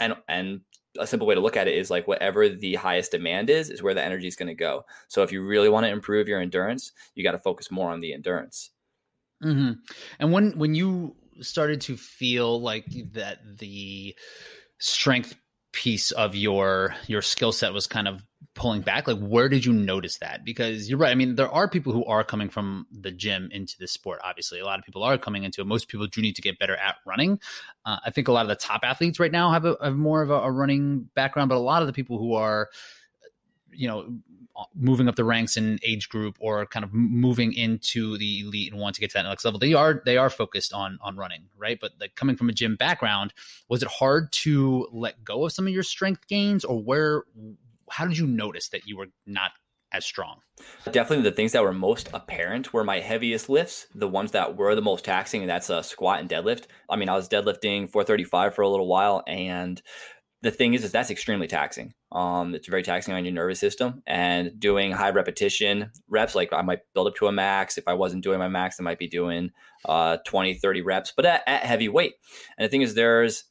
and 0.00 0.14
and 0.28 0.60
a 0.98 1.06
simple 1.06 1.28
way 1.28 1.34
to 1.34 1.40
look 1.40 1.56
at 1.56 1.68
it 1.68 1.76
is 1.76 1.90
like 1.90 2.08
whatever 2.08 2.48
the 2.48 2.74
highest 2.74 3.12
demand 3.12 3.50
is 3.50 3.70
is 3.70 3.82
where 3.82 3.94
the 3.94 4.02
energy 4.02 4.26
is 4.26 4.36
going 4.36 4.48
to 4.48 4.54
go 4.54 4.84
so 5.06 5.22
if 5.22 5.30
you 5.30 5.44
really 5.44 5.68
want 5.68 5.84
to 5.84 5.90
improve 5.90 6.28
your 6.28 6.40
endurance 6.40 6.92
you 7.14 7.22
got 7.22 7.32
to 7.32 7.38
focus 7.38 7.70
more 7.70 7.90
on 7.90 8.00
the 8.00 8.12
endurance 8.12 8.70
mm-hmm. 9.42 9.72
and 10.18 10.32
when 10.32 10.58
when 10.58 10.74
you 10.74 11.14
started 11.40 11.80
to 11.82 11.96
feel 11.96 12.60
like 12.60 12.86
that 13.12 13.38
the 13.58 14.14
strength 14.78 15.34
piece 15.72 16.10
of 16.12 16.34
your 16.34 16.94
your 17.06 17.22
skill 17.22 17.52
set 17.52 17.72
was 17.72 17.86
kind 17.86 18.08
of 18.08 18.24
pulling 18.54 18.80
back 18.80 19.06
like 19.06 19.18
where 19.18 19.48
did 19.48 19.64
you 19.64 19.72
notice 19.72 20.18
that? 20.18 20.44
Because 20.44 20.88
you're 20.88 20.98
right 20.98 21.12
i 21.12 21.14
mean 21.14 21.36
there 21.36 21.50
are 21.50 21.68
people 21.68 21.92
who 21.92 22.04
are 22.06 22.24
coming 22.24 22.48
from 22.48 22.86
the 22.90 23.12
gym 23.12 23.48
into 23.52 23.76
this 23.78 23.92
sport 23.92 24.20
obviously. 24.24 24.58
A 24.58 24.64
lot 24.64 24.78
of 24.78 24.84
people 24.84 25.02
are 25.02 25.18
coming 25.18 25.44
into 25.44 25.60
it. 25.60 25.66
Most 25.66 25.88
people 25.88 26.06
do 26.06 26.20
need 26.20 26.36
to 26.36 26.42
get 26.42 26.58
better 26.58 26.76
at 26.76 26.96
running. 27.06 27.38
Uh, 27.84 27.98
i 28.04 28.10
think 28.10 28.28
a 28.28 28.32
lot 28.32 28.42
of 28.42 28.48
the 28.48 28.56
top 28.56 28.80
athletes 28.82 29.20
right 29.20 29.30
now 29.30 29.50
have, 29.52 29.64
a, 29.64 29.76
have 29.82 29.96
more 29.96 30.22
of 30.22 30.30
a, 30.30 30.34
a 30.34 30.50
running 30.50 31.08
background 31.14 31.48
but 31.48 31.56
a 31.56 31.60
lot 31.60 31.82
of 31.82 31.86
the 31.86 31.92
people 31.92 32.18
who 32.18 32.34
are 32.34 32.68
you 33.70 33.86
know 33.86 34.18
Uh, 34.58 34.64
moving 34.74 35.08
up 35.08 35.14
the 35.14 35.24
ranks 35.24 35.56
in 35.56 35.78
age 35.84 36.08
group 36.08 36.36
or 36.40 36.66
kind 36.66 36.84
of 36.84 36.92
moving 36.92 37.52
into 37.52 38.18
the 38.18 38.40
elite 38.40 38.72
and 38.72 38.80
want 38.80 38.92
to 38.92 39.00
get 39.00 39.08
to 39.08 39.14
that 39.14 39.22
next 39.22 39.44
level 39.44 39.60
they 39.60 39.72
are 39.72 40.02
they 40.04 40.16
are 40.16 40.28
focused 40.28 40.72
on 40.72 40.98
on 41.00 41.16
running 41.16 41.44
right 41.56 41.78
but 41.80 41.92
like 42.00 42.12
coming 42.16 42.34
from 42.34 42.48
a 42.48 42.52
gym 42.52 42.74
background 42.74 43.32
was 43.68 43.84
it 43.84 43.88
hard 43.88 44.32
to 44.32 44.88
let 44.90 45.22
go 45.22 45.44
of 45.44 45.52
some 45.52 45.68
of 45.68 45.72
your 45.72 45.84
strength 45.84 46.26
gains 46.26 46.64
or 46.64 46.82
where 46.82 47.22
how 47.88 48.04
did 48.04 48.18
you 48.18 48.26
notice 48.26 48.68
that 48.70 48.84
you 48.84 48.96
were 48.96 49.06
not 49.26 49.52
as 49.92 50.04
strong? 50.04 50.40
Definitely 50.90 51.22
the 51.22 51.34
things 51.34 51.52
that 51.52 51.62
were 51.62 51.72
most 51.72 52.10
apparent 52.12 52.72
were 52.72 52.84
my 52.84 53.00
heaviest 53.00 53.48
lifts, 53.48 53.86
the 53.94 54.08
ones 54.08 54.32
that 54.32 54.56
were 54.56 54.74
the 54.74 54.82
most 54.82 55.04
taxing, 55.04 55.42
and 55.42 55.50
that's 55.50 55.70
a 55.70 55.82
squat 55.82 56.20
and 56.20 56.28
deadlift. 56.28 56.64
I 56.90 56.96
mean, 56.96 57.08
I 57.08 57.14
was 57.14 57.28
deadlifting 57.28 57.88
435 57.90 58.54
for 58.54 58.62
a 58.62 58.68
little 58.68 58.86
while, 58.86 59.22
and 59.26 59.80
the 60.42 60.50
thing 60.50 60.74
is, 60.74 60.84
is 60.84 60.92
that's 60.92 61.10
extremely 61.10 61.46
taxing. 61.46 61.94
Um, 62.10 62.54
it's 62.54 62.68
very 62.68 62.82
taxing 62.82 63.14
on 63.14 63.24
your 63.24 63.34
nervous 63.34 63.60
system, 63.60 64.02
and 64.06 64.58
doing 64.58 64.92
high 64.92 65.10
repetition 65.10 65.90
reps, 66.08 66.34
like 66.34 66.52
I 66.52 66.62
might 66.62 66.80
build 66.94 67.08
up 67.08 67.16
to 67.16 67.26
a 67.26 67.32
max. 67.32 67.76
If 67.76 67.86
I 67.86 67.94
wasn't 67.94 68.24
doing 68.24 68.38
my 68.38 68.48
max, 68.48 68.80
I 68.80 68.82
might 68.82 68.98
be 68.98 69.08
doing 69.08 69.50
uh, 69.84 70.18
20, 70.26 70.54
30 70.54 70.82
reps, 70.82 71.12
but 71.14 71.26
at, 71.26 71.42
at 71.46 71.64
heavy 71.64 71.88
weight. 71.88 72.14
And 72.56 72.64
the 72.64 72.70
thing 72.70 72.82
is, 72.82 72.94
there's 72.94 73.44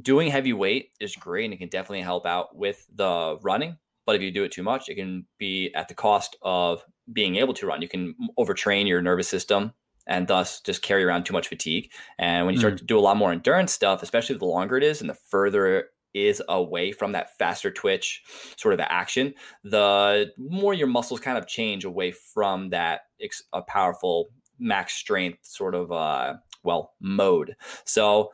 doing 0.00 0.28
heavy 0.30 0.52
weight 0.52 0.90
is 1.00 1.16
great 1.16 1.46
and 1.46 1.54
it 1.54 1.58
can 1.58 1.68
definitely 1.68 2.02
help 2.02 2.26
out 2.26 2.56
with 2.56 2.86
the 2.94 3.38
running. 3.42 3.78
But 4.06 4.16
if 4.16 4.22
you 4.22 4.30
do 4.30 4.44
it 4.44 4.52
too 4.52 4.62
much, 4.62 4.88
it 4.88 4.94
can 4.94 5.26
be 5.38 5.72
at 5.74 5.88
the 5.88 5.94
cost 5.94 6.36
of 6.42 6.84
being 7.12 7.36
able 7.36 7.54
to 7.54 7.66
run. 7.66 7.82
You 7.82 7.88
can 7.88 8.14
overtrain 8.38 8.86
your 8.86 9.02
nervous 9.02 9.28
system 9.28 9.72
and 10.06 10.26
thus 10.26 10.60
just 10.60 10.82
carry 10.82 11.04
around 11.04 11.24
too 11.24 11.34
much 11.34 11.48
fatigue. 11.48 11.90
And 12.18 12.46
when 12.46 12.54
you 12.54 12.60
start 12.60 12.74
mm. 12.74 12.78
to 12.78 12.84
do 12.84 12.98
a 12.98 13.00
lot 13.00 13.18
more 13.18 13.32
endurance 13.32 13.72
stuff, 13.72 14.02
especially 14.02 14.36
the 14.36 14.46
longer 14.46 14.76
it 14.76 14.82
is 14.82 15.00
and 15.00 15.10
the 15.10 15.14
further 15.14 15.90
is 16.26 16.42
away 16.48 16.92
from 16.92 17.12
that 17.12 17.36
faster 17.38 17.70
twitch 17.70 18.22
sort 18.56 18.74
of 18.74 18.80
action, 18.80 19.34
the 19.64 20.32
more 20.36 20.74
your 20.74 20.86
muscles 20.86 21.20
kind 21.20 21.38
of 21.38 21.46
change 21.46 21.84
away 21.84 22.12
from 22.12 22.70
that 22.70 23.02
ex- 23.20 23.42
a 23.52 23.62
powerful 23.62 24.28
max 24.58 24.94
strength 24.94 25.40
sort 25.42 25.74
of 25.74 25.92
uh, 25.92 26.34
well 26.62 26.92
mode. 27.00 27.56
So 27.84 28.30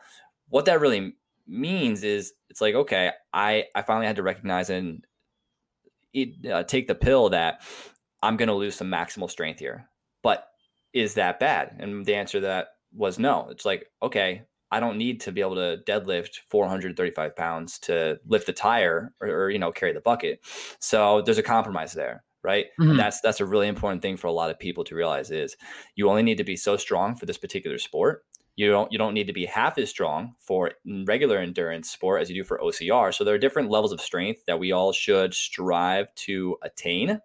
what 0.49 0.65
that 0.67 0.81
really 0.81 1.15
means 1.47 2.03
is 2.03 2.33
it's 2.49 2.63
like 2.63 2.75
okay 2.75 3.11
i 3.35 3.65
i 3.75 3.83
finally 3.83 4.07
had 4.07 4.17
to 4.17 4.23
recognize 4.23 4.71
and 4.71 5.05
it, 6.15 6.51
uh, 6.51 6.63
take 6.63 6.87
the 6.87 6.95
pill 6.95 7.29
that 7.29 7.61
i'm 8.23 8.39
going 8.39 8.49
to 8.49 8.55
lose 8.55 8.75
some 8.75 8.91
maximal 8.91 9.31
strength 9.31 9.61
here. 9.61 9.89
But 10.23 10.49
is 10.95 11.15
that 11.15 11.41
bad? 11.41 11.77
And 11.79 12.07
the 12.07 12.15
answer 12.15 12.39
to 12.39 12.47
that 12.47 12.69
was 12.95 13.19
no. 13.19 13.49
It's 13.51 13.65
like 13.65 13.87
okay 14.03 14.43
i 14.75 14.81
don't 14.81 14.99
need 14.99 15.21
to 15.21 15.33
be 15.33 15.41
able 15.41 15.55
to 15.55 15.79
deadlift 15.87 16.41
435 16.49 17.37
pounds 17.37 17.79
to 17.79 18.19
lift 18.27 18.47
the 18.47 18.53
tire 18.53 19.13
or, 19.21 19.29
or 19.29 19.51
you 19.51 19.59
know 19.59 19.73
carry 19.73 19.93
the 19.93 20.01
bucket 20.01 20.41
so 20.79 21.23
there's 21.23 21.39
a 21.39 21.43
compromise 21.43 21.93
there 21.93 22.25
right 22.43 22.67
mm-hmm. 22.81 22.97
that's 22.97 23.21
that's 23.21 23.41
a 23.41 23.47
really 23.47 23.69
important 23.69 24.03
thing 24.03 24.17
for 24.17 24.27
a 24.27 24.33
lot 24.33 24.51
of 24.51 24.59
people 24.59 24.85
to 24.85 24.95
realize 24.95 25.31
is 25.31 25.57
you 25.97 26.09
only 26.09 26.23
need 26.23 26.39
to 26.39 26.45
be 26.45 26.57
so 26.57 26.77
strong 26.77 27.15
for 27.15 27.27
this 27.27 27.39
particular 27.39 27.79
sport 27.79 28.25
you 28.57 28.71
don't 28.71 28.93
you 28.93 28.99
don't 28.99 29.15
need 29.15 29.27
to 29.27 29.33
be 29.33 29.47
half 29.47 29.79
as 29.79 29.91
strong 29.91 30.35
for 30.39 30.73
regular 31.07 31.39
endurance 31.39 31.91
sport 31.91 32.23
as 32.23 32.31
you 32.31 32.37
do 32.37 32.45
for 32.45 32.59
OCR. 32.59 33.13
So 33.13 33.25
there 33.25 33.35
are 33.35 33.39
different 33.39 33.71
levels 33.71 33.93
of 33.93 34.01
strength 34.01 34.43
that 34.47 34.61
we 34.61 34.73
all 34.73 34.93
should 34.93 35.35
strive 35.35 36.15
to 36.15 36.57
attain. 36.63 37.21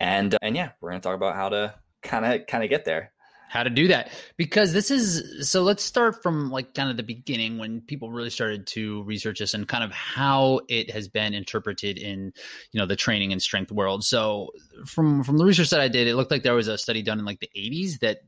And 0.00 0.36
and 0.42 0.56
yeah, 0.56 0.70
we're 0.80 0.90
going 0.90 1.00
to 1.00 1.06
talk 1.06 1.14
about 1.14 1.36
how 1.36 1.50
to 1.50 1.74
kind 2.02 2.24
of 2.24 2.46
kind 2.46 2.64
of 2.64 2.70
get 2.70 2.84
there. 2.84 3.12
How 3.50 3.64
to 3.64 3.70
do 3.70 3.88
that 3.88 4.12
because 4.36 4.72
this 4.72 4.92
is 4.92 5.50
so 5.50 5.64
let's 5.64 5.82
start 5.82 6.22
from 6.22 6.52
like 6.52 6.72
kind 6.72 6.88
of 6.88 6.96
the 6.96 7.02
beginning 7.02 7.58
when 7.58 7.80
people 7.80 8.12
really 8.12 8.30
started 8.30 8.64
to 8.68 9.02
research 9.02 9.40
this 9.40 9.54
and 9.54 9.66
kind 9.66 9.82
of 9.82 9.90
how 9.90 10.60
it 10.68 10.88
has 10.92 11.08
been 11.08 11.34
interpreted 11.34 11.98
in 11.98 12.32
you 12.70 12.78
know 12.78 12.86
the 12.86 12.94
training 12.94 13.32
and 13.32 13.42
strength 13.42 13.72
world. 13.72 14.04
So 14.04 14.50
from 14.86 15.24
from 15.24 15.36
the 15.36 15.44
research 15.44 15.70
that 15.70 15.80
I 15.80 15.88
did, 15.88 16.06
it 16.06 16.14
looked 16.14 16.30
like 16.30 16.44
there 16.44 16.54
was 16.54 16.68
a 16.68 16.78
study 16.78 17.02
done 17.02 17.18
in 17.18 17.24
like 17.24 17.40
the 17.40 17.50
80s 17.56 17.98
that 18.02 18.18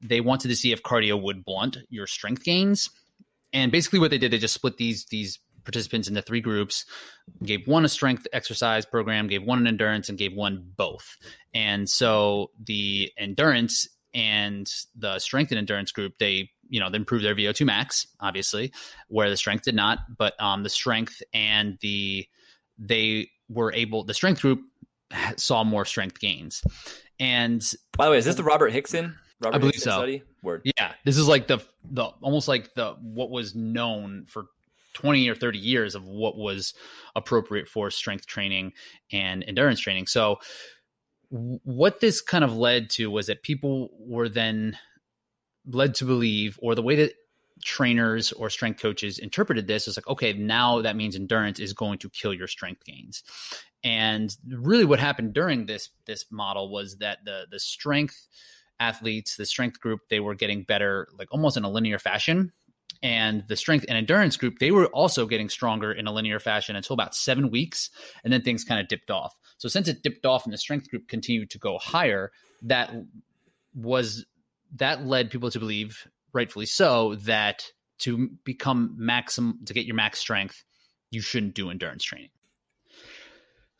they 0.00 0.20
wanted 0.20 0.48
to 0.50 0.56
see 0.56 0.70
if 0.70 0.84
cardio 0.84 1.20
would 1.20 1.44
blunt 1.44 1.78
your 1.88 2.06
strength 2.06 2.44
gains. 2.44 2.90
And 3.52 3.72
basically, 3.72 3.98
what 3.98 4.12
they 4.12 4.18
did, 4.18 4.30
they 4.30 4.38
just 4.38 4.54
split 4.54 4.76
these 4.76 5.04
these 5.06 5.40
participants 5.64 6.06
into 6.06 6.22
three 6.22 6.40
groups, 6.40 6.84
gave 7.42 7.66
one 7.66 7.84
a 7.84 7.88
strength 7.88 8.24
exercise 8.32 8.86
program, 8.86 9.26
gave 9.26 9.42
one 9.42 9.58
an 9.58 9.66
endurance, 9.66 10.08
and 10.08 10.16
gave 10.16 10.32
one 10.32 10.64
both. 10.76 11.16
And 11.52 11.88
so 11.88 12.52
the 12.64 13.10
endurance 13.18 13.88
and 14.14 14.70
the 14.96 15.18
strength 15.18 15.50
and 15.52 15.58
endurance 15.58 15.92
group, 15.92 16.14
they 16.18 16.50
you 16.68 16.80
know 16.80 16.90
they 16.90 16.96
improved 16.96 17.24
their 17.24 17.34
VO2 17.34 17.66
max, 17.66 18.06
obviously, 18.20 18.72
where 19.08 19.30
the 19.30 19.36
strength 19.36 19.64
did 19.64 19.74
not. 19.74 19.98
But 20.16 20.40
um, 20.40 20.62
the 20.62 20.68
strength 20.68 21.22
and 21.32 21.78
the 21.80 22.26
they 22.78 23.28
were 23.48 23.72
able 23.72 24.04
the 24.04 24.14
strength 24.14 24.40
group 24.40 24.60
saw 25.36 25.64
more 25.64 25.84
strength 25.84 26.20
gains. 26.20 26.62
And 27.18 27.62
by 27.96 28.06
the 28.06 28.12
way, 28.12 28.18
is 28.18 28.24
this 28.24 28.36
the 28.36 28.44
Robert 28.44 28.72
Hickson 28.72 29.16
Robert 29.40 29.56
I 29.56 29.58
believe 29.58 29.74
so. 29.74 29.90
Study? 29.90 30.22
Word. 30.42 30.62
Yeah, 30.64 30.92
this 31.04 31.16
is 31.16 31.28
like 31.28 31.46
the 31.46 31.58
the 31.90 32.04
almost 32.22 32.48
like 32.48 32.74
the 32.74 32.94
what 33.00 33.30
was 33.30 33.54
known 33.54 34.26
for 34.26 34.46
20 34.94 35.28
or 35.28 35.34
30 35.34 35.58
years 35.58 35.94
of 35.94 36.04
what 36.04 36.36
was 36.36 36.74
appropriate 37.14 37.68
for 37.68 37.90
strength 37.90 38.26
training 38.26 38.72
and 39.12 39.44
endurance 39.46 39.80
training. 39.80 40.06
So 40.06 40.40
what 41.30 42.00
this 42.00 42.20
kind 42.20 42.44
of 42.44 42.56
led 42.56 42.90
to 42.90 43.10
was 43.10 43.26
that 43.26 43.42
people 43.42 43.90
were 43.98 44.28
then 44.28 44.76
led 45.66 45.94
to 45.94 46.04
believe 46.04 46.58
or 46.62 46.74
the 46.74 46.82
way 46.82 46.96
that 46.96 47.12
trainers 47.62 48.32
or 48.32 48.48
strength 48.48 48.80
coaches 48.80 49.18
interpreted 49.18 49.66
this 49.66 49.86
is 49.86 49.96
like 49.96 50.08
okay 50.08 50.32
now 50.32 50.80
that 50.80 50.96
means 50.96 51.14
endurance 51.14 51.60
is 51.60 51.74
going 51.74 51.98
to 51.98 52.08
kill 52.08 52.32
your 52.32 52.46
strength 52.46 52.82
gains 52.84 53.22
and 53.84 54.34
really 54.48 54.86
what 54.86 54.98
happened 54.98 55.34
during 55.34 55.66
this 55.66 55.90
this 56.06 56.24
model 56.30 56.72
was 56.72 56.96
that 56.96 57.18
the 57.24 57.46
the 57.50 57.60
strength 57.60 58.26
athletes, 58.80 59.36
the 59.36 59.46
strength 59.46 59.78
group, 59.78 60.00
they 60.08 60.18
were 60.18 60.34
getting 60.34 60.64
better, 60.64 61.06
like 61.16 61.28
almost 61.30 61.56
in 61.56 61.64
a 61.64 61.70
linear 61.70 61.98
fashion. 61.98 62.50
And 63.02 63.44
the 63.46 63.56
strength 63.56 63.86
and 63.88 63.96
endurance 63.96 64.36
group, 64.36 64.58
they 64.58 64.72
were 64.72 64.86
also 64.86 65.26
getting 65.26 65.48
stronger 65.48 65.92
in 65.92 66.06
a 66.06 66.12
linear 66.12 66.40
fashion 66.40 66.76
until 66.76 66.94
about 66.94 67.14
seven 67.14 67.50
weeks. 67.50 67.88
And 68.24 68.32
then 68.32 68.42
things 68.42 68.64
kind 68.64 68.80
of 68.80 68.88
dipped 68.88 69.10
off. 69.10 69.38
So 69.60 69.68
since 69.68 69.88
it 69.88 70.02
dipped 70.02 70.24
off 70.24 70.46
and 70.46 70.54
the 70.54 70.58
strength 70.58 70.88
group 70.88 71.06
continued 71.06 71.50
to 71.50 71.58
go 71.58 71.76
higher, 71.76 72.32
that 72.62 72.90
was 73.74 74.24
that 74.76 75.04
led 75.04 75.30
people 75.30 75.50
to 75.50 75.58
believe, 75.58 76.08
rightfully 76.32 76.64
so, 76.64 77.16
that 77.16 77.66
to 77.98 78.30
become 78.44 78.94
maximum 78.96 79.58
to 79.66 79.74
get 79.74 79.84
your 79.84 79.96
max 79.96 80.18
strength, 80.18 80.64
you 81.10 81.20
shouldn't 81.20 81.54
do 81.54 81.68
endurance 81.68 82.02
training. 82.02 82.30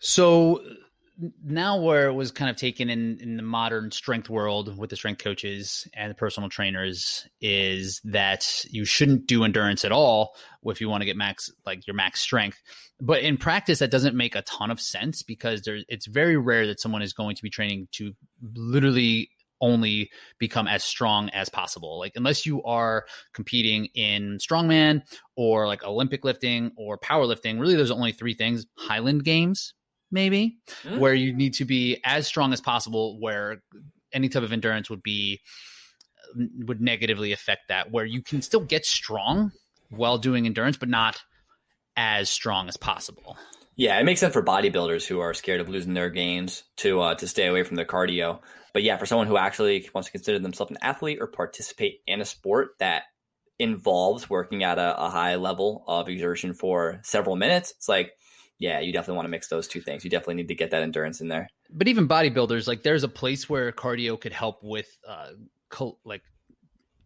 So 0.01 0.63
now 1.45 1.81
where 1.81 2.09
it 2.09 2.15
was 2.15 2.31
kind 2.31 2.51
of 2.51 2.57
taken 2.57 2.89
in 2.89 3.19
in 3.21 3.37
the 3.37 3.43
modern 3.43 3.91
strength 3.91 4.31
world 4.31 4.77
with 4.79 4.91
the 4.91 4.97
strength 4.97 5.23
coaches 5.23 5.87
and 5.95 6.11
the 6.11 6.15
personal 6.15 6.49
trainers 6.49 7.27
is 7.41 8.01
that 8.05 8.65
you 8.71 8.85
shouldn't 8.85 9.27
do 9.27 9.45
endurance 9.45 9.85
at 9.85 9.93
all 9.93 10.35
if 10.65 10.81
you 10.81 10.89
want 10.89 11.01
to 11.01 11.05
get 11.05 11.17
max 11.17 11.51
like 11.67 11.87
your 11.87 11.95
max 11.95 12.21
strength 12.21 12.63
but 13.01 13.23
in 13.23 13.37
practice 13.37 13.79
that 13.81 13.91
doesn't 13.91 14.17
make 14.17 14.35
a 14.35 14.43
ton 14.43 14.71
of 14.71 14.81
sense 14.81 15.23
because 15.23 15.63
there 15.63 15.79
it's 15.89 16.07
very 16.07 16.37
rare 16.37 16.67
that 16.67 16.81
someone 16.81 17.03
is 17.03 17.13
going 17.13 17.37
to 17.37 17.43
be 17.43 17.51
training 17.51 17.89
to 17.93 18.13
literally 18.55 19.31
only 19.61 20.11
become 20.39 20.67
as 20.67 20.83
strong 20.83 21.29
as 21.31 21.49
possible. 21.49 21.99
Like 21.99 22.13
unless 22.17 22.47
you 22.47 22.63
are 22.63 23.05
competing 23.35 23.87
in 23.95 24.39
strongman 24.39 25.03
or 25.37 25.67
like 25.67 25.85
Olympic 25.85 26.25
lifting 26.25 26.73
or 26.77 26.99
powerlifting, 26.99 27.61
really 27.61 27.77
there's 27.77 27.91
only 27.91 28.13
three 28.13 28.35
things: 28.35 28.67
Highland 28.79 29.25
Games, 29.25 29.75
maybe, 30.11 30.59
mm. 30.83 30.99
where 30.99 31.15
you 31.15 31.33
need 31.33 31.55
to 31.55 31.65
be 31.65 32.01
as 32.05 32.27
strong 32.27 32.53
as 32.53 32.61
possible. 32.61 33.19
Where 33.21 33.63
any 34.13 34.29
type 34.29 34.43
of 34.43 34.53
endurance 34.53 34.91
would 34.91 35.03
be 35.03 35.41
would 36.67 36.81
negatively 36.81 37.33
affect 37.33 37.69
that. 37.69 37.91
Where 37.91 38.05
you 38.05 38.23
can 38.23 38.43
still 38.43 38.61
get 38.61 38.85
strong 38.87 39.53
while 39.89 40.19
doing 40.19 40.47
endurance, 40.47 40.77
but 40.77 40.89
not 40.89 41.21
as 41.97 42.29
strong 42.29 42.69
as 42.69 42.77
possible. 42.77 43.37
Yeah, 43.77 43.99
it 43.99 44.05
makes 44.05 44.21
sense 44.21 44.35
for 44.35 44.43
bodybuilders 44.43 45.07
who 45.07 45.21
are 45.21 45.33
scared 45.33 45.61
of 45.61 45.69
losing 45.69 45.95
their 45.95 46.11
gains 46.11 46.65
to 46.79 47.01
uh, 47.01 47.15
to 47.15 47.27
stay 47.27 47.47
away 47.47 47.63
from 47.63 47.77
the 47.77 47.85
cardio. 47.85 48.41
But 48.73 48.83
yeah, 48.83 48.97
for 48.99 49.07
someone 49.07 49.27
who 49.27 49.37
actually 49.37 49.89
wants 49.95 50.09
to 50.09 50.13
consider 50.13 50.39
themselves 50.39 50.71
an 50.71 50.79
athlete 50.83 51.19
or 51.21 51.27
participate 51.27 52.01
in 52.07 52.21
a 52.21 52.25
sport 52.25 52.71
that 52.79 53.05
involves 53.59 54.31
working 54.31 54.63
at 54.63 54.79
a, 54.79 54.97
a 54.97 55.11
high 55.11 55.35
level 55.37 55.85
of 55.89 56.09
exertion 56.09 56.55
for 56.55 57.01
several 57.03 57.37
minutes, 57.37 57.73
it's 57.77 57.89
like, 57.89 58.13
yeah, 58.61 58.79
you 58.79 58.93
definitely 58.93 59.17
want 59.17 59.27
to 59.27 59.31
mix 59.31 59.49
those 59.49 59.67
two 59.67 59.81
things. 59.81 60.05
You 60.05 60.11
definitely 60.11 60.35
need 60.35 60.49
to 60.49 60.55
get 60.55 60.71
that 60.71 60.83
endurance 60.83 61.21
in 61.21 61.27
there. 61.27 61.49
But 61.71 61.89
even 61.89 62.07
bodybuilders, 62.07 62.69
like 62.69 62.85
there's 62.85 63.03
a 63.03 63.09
place 63.09 63.49
where 63.49 63.73
cardio 63.73 64.21
could 64.21 64.33
help 64.33 64.63
with 64.63 64.87
uh, 65.09 65.31
cal- 65.71 65.99
like 66.05 66.23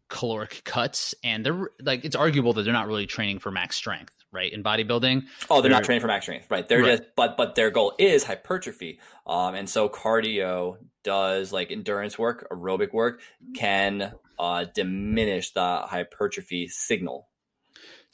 caloric 0.08 0.62
cuts, 0.64 1.14
and 1.25 1.46
they're 1.46 1.70
like 1.80 2.04
it's 2.04 2.16
arguable 2.16 2.52
that 2.54 2.64
they're 2.64 2.73
not 2.73 2.88
really 2.88 3.06
training 3.06 3.38
for 3.38 3.50
max 3.50 3.76
strength 3.76 4.12
right? 4.34 4.52
In 4.52 4.64
bodybuilding. 4.64 5.23
Oh, 5.49 5.54
they're, 5.54 5.62
they're 5.62 5.70
not 5.70 5.84
training 5.84 6.00
for 6.00 6.08
max 6.08 6.25
strength, 6.25 6.50
right? 6.50 6.68
They're 6.68 6.82
right. 6.82 6.99
just, 6.99 7.14
but 7.14 7.37
but 7.37 7.54
their 7.54 7.70
goal 7.70 7.94
is 8.00 8.25
hypertrophy. 8.25 8.99
Um, 9.26 9.54
and 9.54 9.70
so 9.70 9.88
cardio 9.88 10.78
does 11.04 11.52
like 11.52 11.70
endurance 11.70 12.18
work, 12.18 12.49
aerobic 12.50 12.92
work 12.92 13.20
can 13.54 14.12
uh, 14.38 14.64
diminish 14.75 15.52
the 15.52 15.82
hypertrophy 15.84 16.66
signal. 16.66 17.28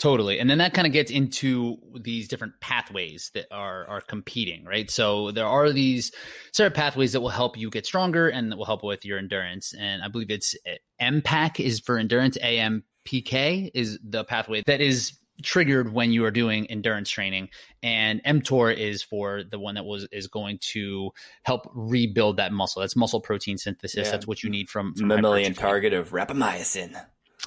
Totally. 0.00 0.38
And 0.38 0.49
then 0.49 0.59
that 0.59 0.73
kind 0.73 0.87
of 0.87 0.95
gets 0.95 1.11
into 1.11 1.76
these 1.95 2.26
different 2.26 2.54
pathways 2.61 3.30
that 3.35 3.47
are 3.50 3.87
are 3.87 4.00
competing, 4.00 4.64
right? 4.64 4.90
So 4.90 5.30
there 5.30 5.47
are 5.47 5.71
these 5.71 6.11
certain 6.52 6.73
pathways 6.73 7.12
that 7.12 7.21
will 7.21 7.28
help 7.28 7.59
you 7.59 7.69
get 7.69 7.85
stronger 7.85 8.26
and 8.26 8.50
that 8.50 8.57
will 8.57 8.64
help 8.64 8.83
with 8.83 9.04
your 9.04 9.19
endurance. 9.19 9.75
And 9.78 10.02
I 10.02 10.09
believe 10.09 10.30
it's 10.30 10.57
uh, 10.66 10.76
MPAC 11.02 11.61
is 11.61 11.80
for 11.80 11.99
endurance, 11.99 12.38
AMPK 12.38 13.73
is 13.75 13.99
the 14.02 14.25
pathway 14.25 14.62
that 14.66 14.80
is 14.80 15.19
triggered 15.42 15.92
when 15.92 16.12
you 16.12 16.25
are 16.25 16.30
doing 16.30 16.66
endurance 16.66 17.09
training 17.09 17.49
and 17.83 18.23
mtor 18.25 18.76
is 18.76 19.02
for 19.02 19.42
the 19.42 19.59
one 19.59 19.75
that 19.76 19.87
was 19.87 20.07
is 20.12 20.26
going 20.26 20.59
to 20.61 21.11
help 21.45 21.62
rebuild 21.73 22.37
that 22.37 22.52
muscle 22.52 22.80
that's 22.80 22.95
muscle 22.95 23.23
protein 23.23 23.57
synthesis 23.57 24.04
yeah. 24.04 24.12
that's 24.12 24.26
what 24.26 24.42
you 24.42 24.50
need 24.50 24.69
from, 24.69 24.95
from 24.95 25.09
mammalian 25.09 25.54
target 25.54 25.95
of 25.95 26.11
rapamycin 26.11 26.95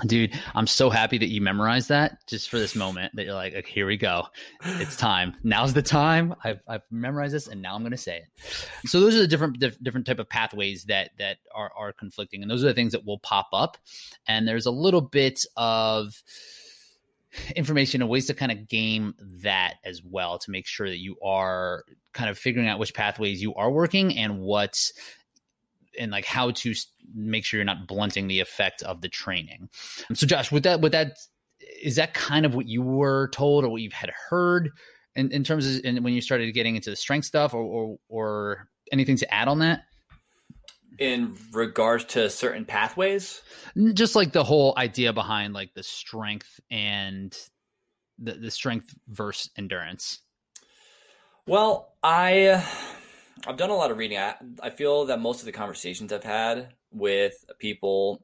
dude 0.06 0.34
i'm 0.56 0.68
so 0.68 0.90
happy 0.90 1.18
that 1.18 1.28
you 1.28 1.40
memorized 1.40 1.90
that 1.90 2.18
just 2.28 2.50
for 2.50 2.58
this 2.58 2.76
moment 2.76 3.12
that 3.16 3.26
you're 3.26 3.34
like 3.34 3.54
okay, 3.54 3.72
here 3.72 3.86
we 3.86 3.98
go. 3.98 4.24
It's 4.64 4.96
time. 4.98 5.36
Now's 5.44 5.74
the 5.74 5.82
time. 5.82 6.36
I've, 6.44 6.60
I've 6.68 6.82
memorized 6.92 7.34
this 7.34 7.48
and 7.48 7.62
now 7.62 7.76
i'm 7.76 7.82
going 7.82 7.92
to 7.92 7.98
say 7.98 8.18
it. 8.18 8.90
So 8.90 9.00
those 9.00 9.16
are 9.16 9.20
the 9.20 9.28
different 9.28 9.64
different 9.82 10.08
type 10.08 10.20
of 10.20 10.30
pathways 10.30 10.86
that 10.86 11.12
that 11.20 11.38
are, 11.54 11.72
are 11.78 11.94
conflicting 11.94 12.42
and 12.42 12.50
those 12.50 12.64
are 12.64 12.68
the 12.68 12.74
things 12.74 12.92
that 12.94 13.06
will 13.06 13.20
pop 13.20 13.50
up. 13.54 13.78
And 14.28 14.48
there's 14.48 14.66
a 14.66 14.72
little 14.72 15.02
bit 15.02 15.46
of 15.58 16.22
information 17.56 18.02
and 18.02 18.10
ways 18.10 18.28
to 18.28 18.34
kind 18.34 18.52
of 18.52 18.68
game 18.68 19.16
that 19.42 19.76
as 19.84 20.02
well 20.04 20.38
to 20.40 20.52
make 20.52 20.68
sure 20.68 20.88
that 20.88 21.00
you 21.00 21.18
are 21.24 21.84
kind 22.14 22.30
of 22.30 22.38
figuring 22.38 22.68
out 22.68 22.80
which 22.80 22.94
pathways 22.94 23.42
you 23.42 23.56
are 23.56 23.72
working 23.72 24.18
and 24.18 24.40
what's 24.40 24.94
and 26.00 26.12
like 26.12 26.26
how 26.26 26.52
to 26.52 26.74
make 27.14 27.46
sure 27.46 27.58
you're 27.58 27.66
not 27.66 27.88
blunting 27.88 28.28
the 28.28 28.40
effect 28.40 28.82
of 28.84 29.02
the 29.02 29.10
training. 29.10 29.70
So 30.14 30.26
Josh, 30.28 30.52
with 30.52 30.64
that 30.64 30.82
with 30.82 30.92
that 30.92 31.18
is 31.82 31.96
that 31.96 32.14
kind 32.14 32.46
of 32.46 32.56
what 32.56 32.68
you 32.68 32.82
were 32.82 33.30
told 33.30 33.64
or 33.64 33.70
what 33.70 33.82
you've 33.82 33.94
had 33.94 34.12
heard 34.30 34.72
in, 35.16 35.32
in 35.32 35.44
terms 35.44 35.68
of 35.68 35.86
in, 35.86 36.04
when 36.04 36.14
you 36.14 36.22
started 36.22 36.52
getting 36.54 36.76
into 36.76 36.90
the 36.90 36.96
strength 36.96 37.26
stuff 37.26 37.54
or, 37.54 37.62
or 37.62 37.98
or 38.10 38.68
anything 38.92 39.18
to 39.18 39.34
add 39.34 39.48
on 39.48 39.60
that? 39.60 39.84
in 41.00 41.36
regards 41.52 42.06
to 42.06 42.30
certain 42.30 42.66
pathways 42.66 43.42
just 43.94 44.16
like 44.16 44.32
the 44.32 44.44
whole 44.44 44.76
idea 44.78 45.12
behind 45.12 45.52
like 45.54 45.74
the 45.74 45.82
strength 45.82 46.60
and 46.70 47.36
the, 48.20 48.34
the 48.34 48.52
strength 48.52 48.94
versus 49.08 49.50
endurance 49.58 50.20
well 51.48 51.96
i 52.04 52.64
i've 53.48 53.58
done 53.58 53.70
a 53.70 53.76
lot 53.76 53.92
of 53.92 53.98
reading. 53.98 54.18
I, 54.18 54.36
I 54.62 54.70
feel 54.70 55.06
that 55.06 55.20
most 55.20 55.40
of 55.40 55.46
the 55.46 55.52
conversations 55.52 56.14
i've 56.14 56.24
had 56.24 56.70
with 56.92 57.34
people 57.60 58.24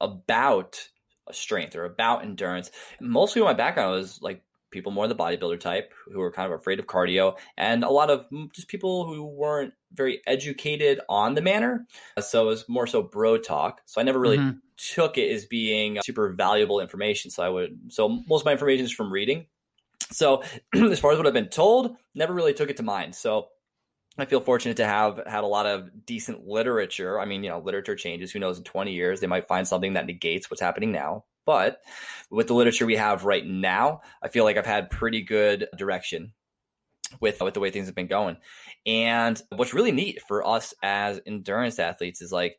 about 0.00 0.88
strength 1.30 1.76
or 1.76 1.84
about 1.84 2.22
endurance 2.22 2.70
mostly 3.00 3.42
my 3.42 3.52
background 3.52 3.92
was 3.92 4.20
like 4.22 4.42
people 4.70 4.92
more 4.92 5.08
the 5.08 5.14
bodybuilder 5.14 5.58
type 5.58 5.92
who 6.12 6.18
were 6.18 6.30
kind 6.30 6.52
of 6.52 6.58
afraid 6.58 6.78
of 6.78 6.86
cardio 6.86 7.36
and 7.56 7.84
a 7.84 7.90
lot 7.90 8.10
of 8.10 8.26
just 8.52 8.68
people 8.68 9.06
who 9.06 9.24
weren't 9.24 9.72
very 9.92 10.20
educated 10.26 11.00
on 11.08 11.34
the 11.34 11.40
manner. 11.40 11.86
So 12.20 12.44
it 12.44 12.46
was 12.46 12.68
more 12.68 12.86
so 12.86 13.02
bro 13.02 13.38
talk. 13.38 13.80
So 13.86 14.00
i 14.00 14.04
never 14.04 14.18
really 14.18 14.38
mm-hmm. 14.38 14.58
took 14.76 15.16
it 15.16 15.32
as 15.32 15.46
being 15.46 15.98
super 16.04 16.30
valuable 16.30 16.80
information. 16.80 17.30
So 17.30 17.42
i 17.42 17.48
would 17.48 17.78
so 17.88 18.08
most 18.08 18.42
of 18.42 18.46
my 18.46 18.52
information 18.52 18.84
is 18.84 18.92
from 18.92 19.12
reading. 19.12 19.46
So 20.10 20.42
as 20.74 21.00
far 21.00 21.12
as 21.12 21.18
what 21.18 21.26
i've 21.26 21.32
been 21.32 21.48
told 21.48 21.96
never 22.14 22.34
really 22.34 22.54
took 22.54 22.70
it 22.70 22.76
to 22.78 22.82
mind. 22.82 23.14
So 23.14 23.48
I 24.18 24.24
feel 24.24 24.40
fortunate 24.40 24.76
to 24.78 24.86
have 24.86 25.20
had 25.26 25.44
a 25.44 25.46
lot 25.48 25.66
of 25.66 26.04
decent 26.04 26.46
literature. 26.46 27.20
I 27.20 27.24
mean, 27.24 27.44
you 27.44 27.50
know, 27.50 27.60
literature 27.60 27.94
changes. 27.94 28.32
Who 28.32 28.40
knows? 28.40 28.58
In 28.58 28.64
20 28.64 28.92
years, 28.92 29.20
they 29.20 29.28
might 29.28 29.46
find 29.46 29.66
something 29.66 29.92
that 29.92 30.06
negates 30.06 30.50
what's 30.50 30.60
happening 30.60 30.90
now. 30.90 31.24
But 31.46 31.78
with 32.30 32.48
the 32.48 32.54
literature 32.54 32.84
we 32.84 32.96
have 32.96 33.24
right 33.24 33.46
now, 33.46 34.02
I 34.22 34.28
feel 34.28 34.44
like 34.44 34.56
I've 34.56 34.66
had 34.66 34.90
pretty 34.90 35.22
good 35.22 35.66
direction 35.76 36.32
with 37.20 37.40
with 37.40 37.54
the 37.54 37.60
way 37.60 37.70
things 37.70 37.86
have 37.86 37.94
been 37.94 38.06
going. 38.06 38.36
And 38.84 39.40
what's 39.54 39.72
really 39.72 39.92
neat 39.92 40.20
for 40.26 40.46
us 40.46 40.74
as 40.82 41.20
endurance 41.24 41.78
athletes 41.78 42.20
is 42.20 42.32
like 42.32 42.58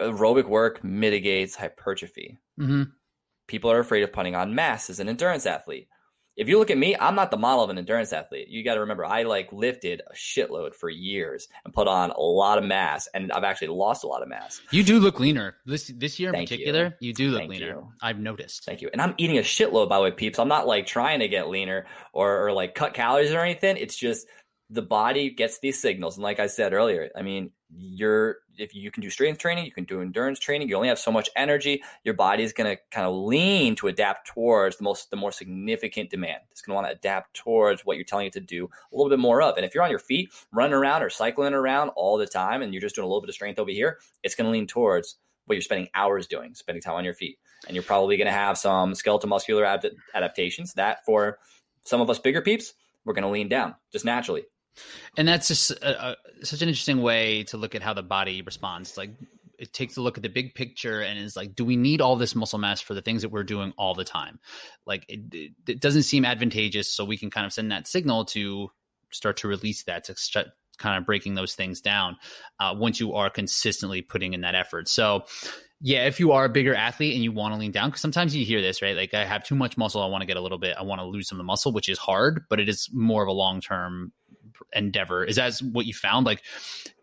aerobic 0.00 0.48
work 0.48 0.84
mitigates 0.84 1.56
hypertrophy. 1.56 2.38
Mm-hmm. 2.60 2.84
People 3.48 3.70
are 3.70 3.80
afraid 3.80 4.02
of 4.02 4.12
putting 4.12 4.34
on 4.34 4.54
mass 4.54 4.90
as 4.90 5.00
an 5.00 5.08
endurance 5.08 5.46
athlete 5.46 5.88
if 6.36 6.48
you 6.48 6.58
look 6.58 6.70
at 6.70 6.78
me, 6.78 6.96
I'm 6.98 7.14
not 7.14 7.30
the 7.30 7.36
model 7.36 7.62
of 7.64 7.70
an 7.70 7.78
endurance 7.78 8.12
athlete. 8.12 8.48
You 8.48 8.64
got 8.64 8.74
to 8.74 8.80
remember, 8.80 9.04
I 9.04 9.22
like 9.22 9.52
lifted 9.52 10.02
a 10.10 10.14
shitload 10.14 10.74
for 10.74 10.90
years 10.90 11.48
and 11.64 11.72
put 11.72 11.86
on 11.86 12.10
a 12.10 12.20
lot 12.20 12.58
of 12.58 12.64
mass, 12.64 13.08
and 13.14 13.30
I've 13.30 13.44
actually 13.44 13.68
lost 13.68 14.04
a 14.04 14.06
lot 14.06 14.22
of 14.22 14.28
mass. 14.28 14.60
You 14.70 14.82
do 14.82 14.98
look 14.98 15.20
leaner 15.20 15.56
this 15.64 15.92
this 15.96 16.18
year 16.18 16.30
in 16.30 16.34
Thank 16.34 16.48
particular. 16.48 16.96
You. 17.00 17.08
you. 17.08 17.14
do 17.14 17.30
look 17.30 17.40
Thank 17.40 17.50
leaner. 17.50 17.66
You. 17.66 17.92
I've 18.02 18.18
noticed. 18.18 18.64
Thank 18.64 18.82
you. 18.82 18.90
And 18.92 19.00
I'm 19.00 19.14
eating 19.16 19.38
a 19.38 19.42
shitload 19.42 19.88
by 19.88 19.98
the 19.98 20.04
way, 20.04 20.10
peeps. 20.10 20.38
I'm 20.38 20.48
not 20.48 20.66
like 20.66 20.86
trying 20.86 21.20
to 21.20 21.28
get 21.28 21.48
leaner 21.48 21.86
or, 22.12 22.46
or 22.46 22.52
like 22.52 22.74
cut 22.74 22.94
calories 22.94 23.32
or 23.32 23.40
anything. 23.40 23.76
It's 23.76 23.96
just 23.96 24.26
the 24.70 24.82
body 24.82 25.30
gets 25.30 25.60
these 25.60 25.80
signals, 25.80 26.16
and 26.16 26.24
like 26.24 26.40
I 26.40 26.48
said 26.48 26.72
earlier, 26.72 27.10
I 27.16 27.22
mean, 27.22 27.50
you're 27.76 28.38
if 28.56 28.74
you 28.74 28.90
can 28.90 29.02
do 29.02 29.10
strength 29.10 29.38
training, 29.38 29.64
you 29.64 29.72
can 29.72 29.84
do 29.84 30.00
endurance 30.00 30.38
training. 30.38 30.68
You 30.68 30.76
only 30.76 30.88
have 30.88 30.98
so 30.98 31.10
much 31.10 31.28
energy. 31.34 31.82
Your 32.04 32.14
body 32.14 32.44
is 32.44 32.52
going 32.52 32.76
to 32.76 32.80
kind 32.90 33.06
of 33.06 33.14
lean 33.14 33.74
to 33.76 33.88
adapt 33.88 34.28
towards 34.28 34.76
the 34.76 34.84
most 34.84 35.10
the 35.10 35.16
more 35.16 35.32
significant 35.32 36.10
demand. 36.10 36.42
It's 36.50 36.62
going 36.62 36.72
to 36.72 36.74
want 36.76 36.86
to 36.86 36.96
adapt 36.96 37.34
towards 37.34 37.84
what 37.84 37.96
you're 37.96 38.04
telling 38.04 38.26
it 38.26 38.32
to 38.34 38.40
do 38.40 38.66
a 38.92 38.96
little 38.96 39.10
bit 39.10 39.18
more 39.18 39.42
of. 39.42 39.56
And 39.56 39.66
if 39.66 39.74
you're 39.74 39.84
on 39.84 39.90
your 39.90 39.98
feet, 39.98 40.30
running 40.52 40.74
around 40.74 41.02
or 41.02 41.10
cycling 41.10 41.54
around 41.54 41.90
all 41.90 42.16
the 42.16 42.26
time, 42.26 42.62
and 42.62 42.72
you're 42.72 42.80
just 42.80 42.94
doing 42.94 43.04
a 43.04 43.08
little 43.08 43.20
bit 43.20 43.28
of 43.28 43.34
strength 43.34 43.58
over 43.58 43.70
here, 43.70 43.98
it's 44.22 44.34
going 44.34 44.46
to 44.46 44.52
lean 44.52 44.66
towards 44.66 45.16
what 45.46 45.54
you're 45.54 45.62
spending 45.62 45.88
hours 45.94 46.26
doing, 46.26 46.54
spending 46.54 46.82
time 46.82 46.94
on 46.94 47.04
your 47.04 47.14
feet. 47.14 47.38
And 47.66 47.74
you're 47.74 47.82
probably 47.82 48.16
going 48.16 48.26
to 48.26 48.32
have 48.32 48.56
some 48.56 48.94
skeletal 48.94 49.28
muscular 49.28 49.64
ad- 49.64 49.90
adaptations 50.14 50.74
that 50.74 51.04
for 51.04 51.38
some 51.84 52.00
of 52.00 52.08
us 52.08 52.18
bigger 52.18 52.40
peeps, 52.40 52.74
we're 53.04 53.14
going 53.14 53.24
to 53.24 53.28
lean 53.28 53.48
down 53.48 53.74
just 53.92 54.04
naturally. 54.04 54.44
And 55.16 55.26
that's 55.26 55.48
just 55.48 55.70
a, 55.70 56.10
a, 56.10 56.16
such 56.42 56.62
an 56.62 56.68
interesting 56.68 57.02
way 57.02 57.44
to 57.44 57.56
look 57.56 57.74
at 57.74 57.82
how 57.82 57.94
the 57.94 58.02
body 58.02 58.42
responds. 58.42 58.96
Like 58.96 59.10
it 59.58 59.72
takes 59.72 59.96
a 59.96 60.02
look 60.02 60.16
at 60.16 60.22
the 60.22 60.28
big 60.28 60.54
picture 60.54 61.00
and 61.00 61.18
is 61.18 61.36
like, 61.36 61.54
do 61.54 61.64
we 61.64 61.76
need 61.76 62.00
all 62.00 62.16
this 62.16 62.34
muscle 62.34 62.58
mass 62.58 62.80
for 62.80 62.94
the 62.94 63.02
things 63.02 63.22
that 63.22 63.30
we're 63.30 63.44
doing 63.44 63.72
all 63.78 63.94
the 63.94 64.04
time? 64.04 64.38
Like 64.86 65.04
it, 65.08 65.20
it, 65.32 65.52
it 65.66 65.80
doesn't 65.80 66.02
seem 66.02 66.24
advantageous, 66.24 66.90
so 66.90 67.04
we 67.04 67.16
can 67.16 67.30
kind 67.30 67.46
of 67.46 67.52
send 67.52 67.70
that 67.72 67.86
signal 67.86 68.24
to 68.26 68.70
start 69.10 69.38
to 69.38 69.48
release 69.48 69.84
that 69.84 70.04
to 70.04 70.16
start 70.16 70.48
kind 70.76 70.98
of 70.98 71.06
breaking 71.06 71.34
those 71.34 71.54
things 71.54 71.80
down 71.80 72.16
uh, 72.58 72.74
once 72.76 72.98
you 72.98 73.14
are 73.14 73.30
consistently 73.30 74.02
putting 74.02 74.34
in 74.34 74.40
that 74.40 74.54
effort. 74.54 74.88
So 74.88 75.24
yeah, 75.80 76.06
if 76.06 76.18
you 76.18 76.32
are 76.32 76.46
a 76.46 76.48
bigger 76.48 76.74
athlete 76.74 77.14
and 77.14 77.22
you 77.22 77.30
want 77.30 77.54
to 77.54 77.60
lean 77.60 77.70
down, 77.70 77.90
because 77.90 78.00
sometimes 78.00 78.34
you 78.34 78.44
hear 78.44 78.62
this, 78.62 78.82
right? 78.82 78.96
Like 78.96 79.14
I 79.14 79.24
have 79.24 79.44
too 79.44 79.54
much 79.54 79.76
muscle, 79.76 80.02
I 80.02 80.06
want 80.06 80.22
to 80.22 80.26
get 80.26 80.36
a 80.36 80.40
little 80.40 80.58
bit, 80.58 80.76
I 80.78 80.82
want 80.82 81.00
to 81.00 81.04
lose 81.06 81.28
some 81.28 81.36
of 81.36 81.40
the 81.40 81.46
muscle, 81.46 81.72
which 81.72 81.88
is 81.88 81.98
hard, 81.98 82.44
but 82.48 82.58
it 82.58 82.68
is 82.68 82.88
more 82.92 83.22
of 83.22 83.28
a 83.28 83.32
long 83.32 83.60
term 83.60 84.12
endeavor. 84.72 85.24
Is 85.24 85.36
that 85.36 85.58
what 85.58 85.86
you 85.86 85.94
found? 85.94 86.26
Like, 86.26 86.42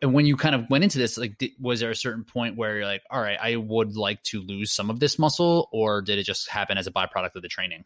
and 0.02 0.14
when 0.14 0.26
you 0.26 0.36
kind 0.36 0.56
of 0.56 0.70
went 0.70 0.84
into 0.84 0.98
this, 0.98 1.18
like, 1.18 1.38
did, 1.38 1.52
was 1.60 1.80
there 1.80 1.92
a 1.92 1.96
certain 1.96 2.24
point 2.24 2.58
where 2.58 2.78
you're 2.78 2.86
like, 2.86 3.04
all 3.10 3.22
right, 3.22 3.38
I 3.42 3.56
would 3.56 3.96
like 3.96 4.24
to 4.24 4.42
lose 4.42 4.72
some 4.72 4.90
of 4.90 5.00
this 5.00 5.18
muscle, 5.20 5.70
or 5.72 6.02
did 6.02 6.20
it 6.20 6.24
just 6.24 6.50
happen 6.50 6.78
as 6.78 6.88
a 6.88 6.92
byproduct 6.92 7.36
of 7.36 7.42
the 7.42 7.48
training? 7.48 7.84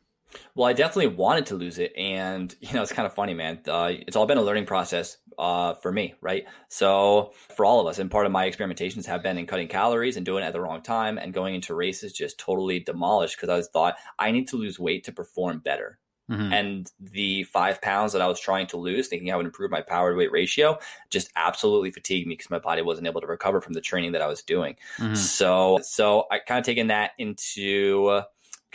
Well, 0.53 0.67
I 0.67 0.73
definitely 0.73 1.15
wanted 1.15 1.47
to 1.47 1.55
lose 1.55 1.79
it, 1.79 1.93
and 1.95 2.53
you 2.61 2.73
know, 2.73 2.81
it's 2.81 2.91
kind 2.91 3.05
of 3.05 3.13
funny, 3.13 3.33
man. 3.33 3.59
Uh, 3.67 3.91
it's 3.91 4.15
all 4.15 4.25
been 4.25 4.37
a 4.37 4.43
learning 4.43 4.65
process 4.65 5.17
uh, 5.37 5.75
for 5.75 5.91
me, 5.91 6.15
right? 6.21 6.45
So 6.69 7.33
for 7.55 7.65
all 7.65 7.79
of 7.79 7.87
us, 7.87 7.99
and 7.99 8.09
part 8.09 8.25
of 8.25 8.31
my 8.31 8.49
experimentations 8.49 9.05
have 9.05 9.23
been 9.23 9.37
in 9.37 9.45
cutting 9.45 9.67
calories 9.67 10.17
and 10.17 10.25
doing 10.25 10.43
it 10.43 10.47
at 10.47 10.53
the 10.53 10.61
wrong 10.61 10.81
time, 10.81 11.17
and 11.17 11.33
going 11.33 11.55
into 11.55 11.75
races 11.75 12.13
just 12.13 12.39
totally 12.39 12.79
demolished 12.79 13.37
because 13.37 13.49
I 13.49 13.57
was 13.57 13.69
thought 13.69 13.95
I 14.19 14.31
need 14.31 14.47
to 14.49 14.57
lose 14.57 14.79
weight 14.79 15.05
to 15.05 15.11
perform 15.11 15.59
better. 15.59 15.99
Mm-hmm. 16.29 16.53
And 16.53 16.91
the 16.99 17.43
five 17.43 17.81
pounds 17.81 18.13
that 18.13 18.21
I 18.21 18.27
was 18.27 18.39
trying 18.39 18.67
to 18.67 18.77
lose, 18.77 19.07
thinking 19.07 19.31
I 19.31 19.35
would 19.35 19.45
improve 19.45 19.71
my 19.71 19.81
power 19.81 20.11
to 20.11 20.17
weight 20.17 20.31
ratio, 20.31 20.79
just 21.09 21.31
absolutely 21.35 21.91
fatigued 21.91 22.27
me 22.27 22.33
because 22.33 22.49
my 22.49 22.59
body 22.59 22.81
wasn't 22.81 23.07
able 23.07 23.21
to 23.21 23.27
recover 23.27 23.61
from 23.61 23.73
the 23.73 23.81
training 23.81 24.13
that 24.13 24.21
I 24.21 24.27
was 24.27 24.41
doing. 24.41 24.75
Mm-hmm. 24.97 25.15
So, 25.15 25.79
so 25.83 26.25
I 26.31 26.39
kind 26.39 26.59
of 26.59 26.65
taken 26.65 26.87
that 26.87 27.11
into 27.17 28.23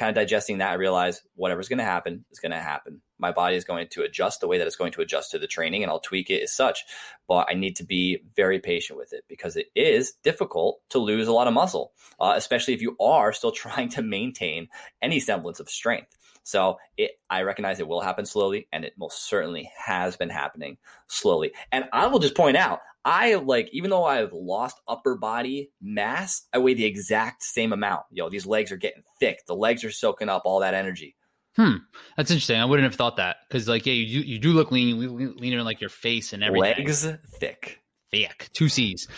kind 0.00 0.08
of 0.08 0.14
digesting 0.14 0.58
that, 0.58 0.70
I 0.70 0.74
realized 0.74 1.20
whatever's 1.34 1.68
going 1.68 1.78
to 1.78 1.84
happen 1.84 2.24
is 2.30 2.38
going 2.38 2.52
to 2.52 2.58
happen. 2.58 3.02
My 3.18 3.32
body 3.32 3.56
is 3.56 3.66
going 3.66 3.86
to 3.90 4.02
adjust 4.02 4.40
the 4.40 4.48
way 4.48 4.56
that 4.56 4.66
it's 4.66 4.74
going 4.76 4.92
to 4.92 5.02
adjust 5.02 5.30
to 5.32 5.38
the 5.38 5.46
training, 5.46 5.82
and 5.82 5.92
I'll 5.92 6.00
tweak 6.00 6.30
it 6.30 6.42
as 6.42 6.56
such. 6.56 6.86
But 7.28 7.48
I 7.50 7.54
need 7.54 7.76
to 7.76 7.84
be 7.84 8.22
very 8.34 8.60
patient 8.60 8.98
with 8.98 9.12
it 9.12 9.24
because 9.28 9.56
it 9.56 9.66
is 9.74 10.14
difficult 10.22 10.80
to 10.88 10.98
lose 10.98 11.28
a 11.28 11.32
lot 11.34 11.48
of 11.48 11.52
muscle, 11.52 11.92
uh, 12.18 12.32
especially 12.34 12.72
if 12.72 12.80
you 12.80 12.96
are 12.98 13.34
still 13.34 13.52
trying 13.52 13.90
to 13.90 14.00
maintain 14.00 14.68
any 15.02 15.20
semblance 15.20 15.60
of 15.60 15.68
strength. 15.68 16.16
So 16.42 16.78
it, 16.96 17.12
I 17.28 17.42
recognize 17.42 17.80
it 17.80 17.88
will 17.88 18.00
happen 18.00 18.26
slowly, 18.26 18.68
and 18.72 18.84
it 18.84 18.94
most 18.98 19.28
certainly 19.28 19.70
has 19.76 20.16
been 20.16 20.30
happening 20.30 20.78
slowly. 21.06 21.52
And 21.72 21.84
I 21.92 22.06
will 22.06 22.18
just 22.18 22.34
point 22.34 22.56
out, 22.56 22.80
I 23.04 23.34
like, 23.34 23.70
even 23.72 23.90
though 23.90 24.04
I've 24.04 24.32
lost 24.32 24.80
upper 24.86 25.16
body 25.16 25.70
mass, 25.80 26.42
I 26.52 26.58
weigh 26.58 26.74
the 26.74 26.84
exact 26.84 27.42
same 27.42 27.72
amount. 27.72 28.04
Yo, 28.10 28.28
these 28.28 28.46
legs 28.46 28.72
are 28.72 28.76
getting 28.76 29.02
thick. 29.18 29.46
The 29.46 29.54
legs 29.54 29.84
are 29.84 29.90
soaking 29.90 30.28
up 30.28 30.42
all 30.44 30.60
that 30.60 30.74
energy. 30.74 31.16
Hmm, 31.56 31.76
that's 32.16 32.30
interesting. 32.30 32.60
I 32.60 32.64
wouldn't 32.64 32.84
have 32.84 32.94
thought 32.94 33.16
that 33.16 33.38
because, 33.48 33.68
like, 33.68 33.84
yeah, 33.86 33.92
you 33.92 34.22
do, 34.22 34.28
you 34.28 34.38
do 34.38 34.52
look 34.52 34.70
lean, 34.70 35.34
leaner 35.36 35.58
in 35.58 35.64
like 35.64 35.80
your 35.80 35.90
face 35.90 36.32
and 36.32 36.44
everything. 36.44 36.76
Legs 36.78 37.06
thick, 37.38 37.80
thick, 38.10 38.50
two 38.52 38.68
C's 38.68 39.08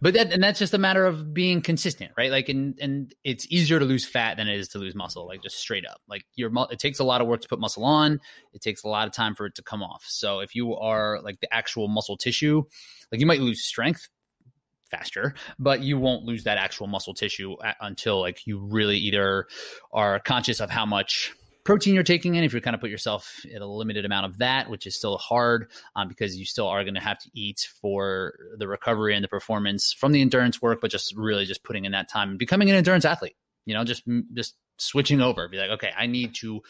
but 0.00 0.14
that 0.14 0.32
and 0.32 0.42
that's 0.42 0.58
just 0.58 0.74
a 0.74 0.78
matter 0.78 1.04
of 1.04 1.32
being 1.32 1.60
consistent 1.60 2.12
right? 2.16 2.30
Like 2.30 2.48
and 2.48 2.78
and 2.80 3.14
it's 3.24 3.46
easier 3.50 3.78
to 3.78 3.84
lose 3.84 4.04
fat 4.04 4.36
than 4.36 4.48
it 4.48 4.58
is 4.58 4.68
to 4.68 4.78
lose 4.78 4.94
muscle 4.94 5.26
like 5.26 5.42
just 5.42 5.58
straight 5.58 5.86
up. 5.86 6.00
Like 6.08 6.24
your 6.34 6.50
it 6.70 6.78
takes 6.78 6.98
a 6.98 7.04
lot 7.04 7.20
of 7.20 7.26
work 7.26 7.40
to 7.42 7.48
put 7.48 7.58
muscle 7.58 7.84
on. 7.84 8.20
It 8.52 8.60
takes 8.60 8.84
a 8.84 8.88
lot 8.88 9.06
of 9.06 9.12
time 9.12 9.34
for 9.34 9.46
it 9.46 9.54
to 9.56 9.62
come 9.62 9.82
off. 9.82 10.04
So 10.06 10.40
if 10.40 10.54
you 10.54 10.74
are 10.76 11.20
like 11.22 11.40
the 11.40 11.52
actual 11.52 11.88
muscle 11.88 12.16
tissue 12.16 12.62
like 13.12 13.20
you 13.20 13.26
might 13.26 13.40
lose 13.40 13.62
strength 13.62 14.08
faster 14.90 15.34
but 15.58 15.80
you 15.80 15.98
won't 15.98 16.24
lose 16.24 16.44
that 16.44 16.58
actual 16.58 16.86
muscle 16.86 17.12
tissue 17.12 17.54
uh, 17.54 17.72
until 17.80 18.20
like 18.20 18.46
you 18.46 18.58
really 18.58 18.96
either 18.96 19.46
are 19.92 20.20
conscious 20.20 20.60
of 20.60 20.70
how 20.70 20.86
much 20.86 21.32
protein 21.66 21.94
you're 21.94 22.04
taking 22.04 22.36
in, 22.36 22.44
if 22.44 22.52
you're 22.52 22.62
kind 22.62 22.74
of 22.74 22.80
put 22.80 22.90
yourself 22.90 23.44
at 23.54 23.60
a 23.60 23.66
limited 23.66 24.04
amount 24.04 24.24
of 24.24 24.38
that, 24.38 24.70
which 24.70 24.86
is 24.86 24.96
still 24.96 25.18
hard 25.18 25.68
um, 25.96 26.08
because 26.08 26.36
you 26.36 26.44
still 26.46 26.68
are 26.68 26.84
going 26.84 26.94
to 26.94 27.00
have 27.00 27.18
to 27.18 27.30
eat 27.34 27.68
for 27.82 28.34
the 28.56 28.68
recovery 28.68 29.14
and 29.14 29.24
the 29.24 29.28
performance 29.28 29.92
from 29.92 30.12
the 30.12 30.22
endurance 30.22 30.62
work, 30.62 30.80
but 30.80 30.90
just 30.90 31.14
really 31.16 31.44
just 31.44 31.64
putting 31.64 31.84
in 31.84 31.92
that 31.92 32.08
time 32.08 32.30
and 32.30 32.38
becoming 32.38 32.70
an 32.70 32.76
endurance 32.76 33.04
athlete. 33.04 33.36
You 33.66 33.74
know, 33.74 33.84
just 33.84 34.04
just 34.32 34.54
switching 34.78 35.20
over, 35.20 35.48
be 35.48 35.56
like, 35.56 35.70
okay, 35.70 35.90
I 35.98 36.06
need 36.06 36.36
to 36.36 36.62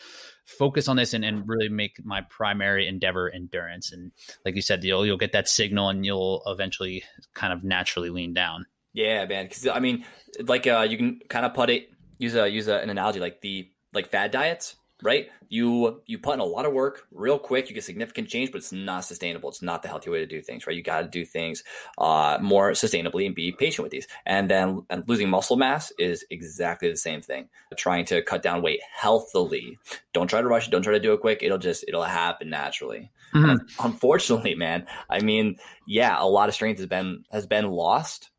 focus 0.47 0.89
on 0.89 0.97
this 0.97 1.13
and, 1.13 1.25
and 1.25 1.47
really 1.47 1.69
make 1.69 2.03
my 2.03 2.23
primary 2.23 2.89
endeavor 2.89 3.29
endurance. 3.29 3.93
And 3.93 4.13
like 4.47 4.57
you 4.57 4.63
said, 4.63 4.83
you'll 4.83 5.05
you'll 5.05 5.19
get 5.19 5.33
that 5.33 5.47
signal 5.47 5.91
and 5.91 6.07
you'll 6.07 6.43
eventually 6.47 7.05
kind 7.35 7.53
of 7.53 7.63
naturally 7.63 8.09
lean 8.09 8.33
down. 8.33 8.65
Yeah, 8.95 9.27
man. 9.27 9.45
Because 9.45 9.67
I 9.67 9.79
mean, 9.81 10.07
like 10.41 10.67
uh, 10.67 10.87
you 10.89 10.97
can 10.97 11.21
kind 11.29 11.45
of 11.45 11.53
put 11.53 11.69
it 11.69 11.91
use 12.17 12.35
a 12.35 12.49
use 12.49 12.67
a, 12.67 12.79
an 12.79 12.89
analogy 12.89 13.21
like 13.21 13.43
the 13.43 13.71
like 13.93 14.09
fad 14.09 14.31
diets 14.31 14.77
right? 15.07 15.29
You 15.49 16.03
you 16.07 16.19
put 16.19 16.35
in 16.35 16.41
a 16.41 16.45
lot 16.45 16.67
of 16.67 16.73
work 16.73 17.07
real 17.13 17.39
quick. 17.39 17.69
You 17.69 17.75
get 17.75 17.85
significant 17.85 18.29
change, 18.29 18.51
but 18.51 18.59
it's 18.59 18.73
not 18.73 19.05
sustainable. 19.05 19.49
It's 19.49 19.63
not 19.63 19.83
the 19.83 19.89
healthy 19.89 20.11
way 20.11 20.19
to 20.19 20.27
do 20.27 20.43
things, 20.43 20.67
right? 20.67 20.77
You 20.77 20.83
got 20.83 21.03
to 21.03 21.09
do 21.09 21.25
things 21.25 21.63
uh, 21.97 22.39
more 22.43 22.73
sustainably 22.73 23.25
and 23.25 23.35
be 23.35 23.53
patient 23.53 23.85
with 23.85 23.93
these. 23.93 24.09
And 24.27 24.51
then 24.51 24.83
and 24.91 25.09
losing 25.09 25.31
muscle 25.31 25.57
mass 25.57 25.93
is 25.99 26.27
exactly 26.31 26.91
the 26.91 26.97
same 26.97 27.23
thing. 27.23 27.49
Trying 27.77 28.05
to 28.07 28.21
cut 28.23 28.43
down 28.43 28.61
weight 28.61 28.81
healthily. 28.93 29.79
Don't 30.13 30.29
try 30.29 30.43
to 30.43 30.49
rush 30.49 30.67
it. 30.67 30.73
Don't 30.73 30.83
try 30.83 30.93
to 30.93 31.01
do 31.01 31.13
it 31.13 31.21
quick. 31.21 31.43
It'll 31.43 31.59
just 31.59 31.85
it'll 31.87 32.03
happen 32.03 32.51
naturally. 32.51 33.11
Mm-hmm. 33.33 33.87
Unfortunately, 33.87 34.57
man. 34.57 34.87
I 35.09 35.21
mean, 35.21 35.57
yeah, 35.87 36.17
a 36.21 36.27
lot 36.27 36.49
of 36.49 36.55
strength 36.55 36.79
has 36.79 36.87
been 36.89 37.25
has 37.31 37.47
been 37.47 37.71
lost. 37.71 38.31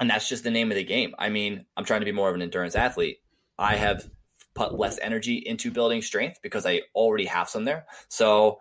And 0.00 0.10
that's 0.10 0.28
just 0.28 0.44
the 0.44 0.50
name 0.50 0.70
of 0.70 0.76
the 0.76 0.84
game. 0.84 1.14
I 1.18 1.28
mean, 1.28 1.66
I'm 1.76 1.84
trying 1.84 2.00
to 2.00 2.04
be 2.04 2.12
more 2.12 2.28
of 2.28 2.34
an 2.34 2.42
endurance 2.42 2.74
athlete. 2.74 3.18
I 3.58 3.76
have 3.76 4.10
put 4.54 4.78
less 4.78 4.98
energy 5.00 5.36
into 5.36 5.70
building 5.70 6.02
strength 6.02 6.40
because 6.42 6.64
I 6.66 6.82
already 6.94 7.26
have 7.26 7.48
some 7.48 7.64
there. 7.64 7.86
So, 8.08 8.60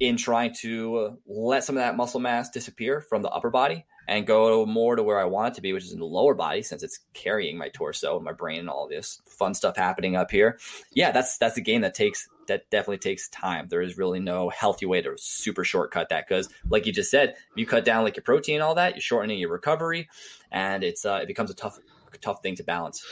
in 0.00 0.16
trying 0.16 0.54
to 0.60 1.18
let 1.26 1.64
some 1.64 1.76
of 1.76 1.82
that 1.82 1.96
muscle 1.96 2.20
mass 2.20 2.50
disappear 2.50 3.00
from 3.00 3.22
the 3.22 3.30
upper 3.30 3.50
body 3.50 3.84
and 4.08 4.26
go 4.26 4.64
more 4.64 4.96
to 4.96 5.02
where 5.02 5.18
I 5.18 5.24
want 5.24 5.52
it 5.52 5.54
to 5.56 5.62
be, 5.62 5.72
which 5.72 5.84
is 5.84 5.92
in 5.92 5.98
the 5.98 6.06
lower 6.06 6.34
body, 6.34 6.62
since 6.62 6.82
it's 6.82 7.00
carrying 7.12 7.58
my 7.58 7.68
torso, 7.68 8.16
and 8.16 8.24
my 8.24 8.32
brain, 8.32 8.60
and 8.60 8.70
all 8.70 8.88
this 8.88 9.20
fun 9.26 9.54
stuff 9.54 9.76
happening 9.76 10.16
up 10.16 10.30
here. 10.30 10.58
Yeah, 10.92 11.10
that's 11.10 11.38
that's 11.38 11.56
a 11.56 11.62
game 11.62 11.80
that 11.82 11.94
takes 11.94 12.28
that 12.46 12.70
definitely 12.70 12.98
takes 12.98 13.28
time. 13.28 13.66
There 13.68 13.82
is 13.82 13.98
really 13.98 14.20
no 14.20 14.48
healthy 14.48 14.86
way 14.86 15.02
to 15.02 15.14
super 15.16 15.64
shortcut 15.64 16.08
that 16.10 16.28
because, 16.28 16.48
like 16.68 16.86
you 16.86 16.92
just 16.92 17.10
said, 17.10 17.34
you 17.54 17.66
cut 17.66 17.84
down 17.84 18.04
like 18.04 18.16
your 18.16 18.22
protein 18.22 18.56
and 18.56 18.62
all 18.62 18.76
that, 18.76 18.94
you're 18.94 19.00
shortening 19.00 19.38
your 19.38 19.50
recovery, 19.50 20.08
and 20.50 20.84
it's 20.84 21.04
uh, 21.04 21.20
it 21.22 21.26
becomes 21.26 21.50
a 21.50 21.54
tough 21.54 21.78
tough 22.18 22.42
thing 22.42 22.56
to 22.56 22.64
balance. 22.64 23.04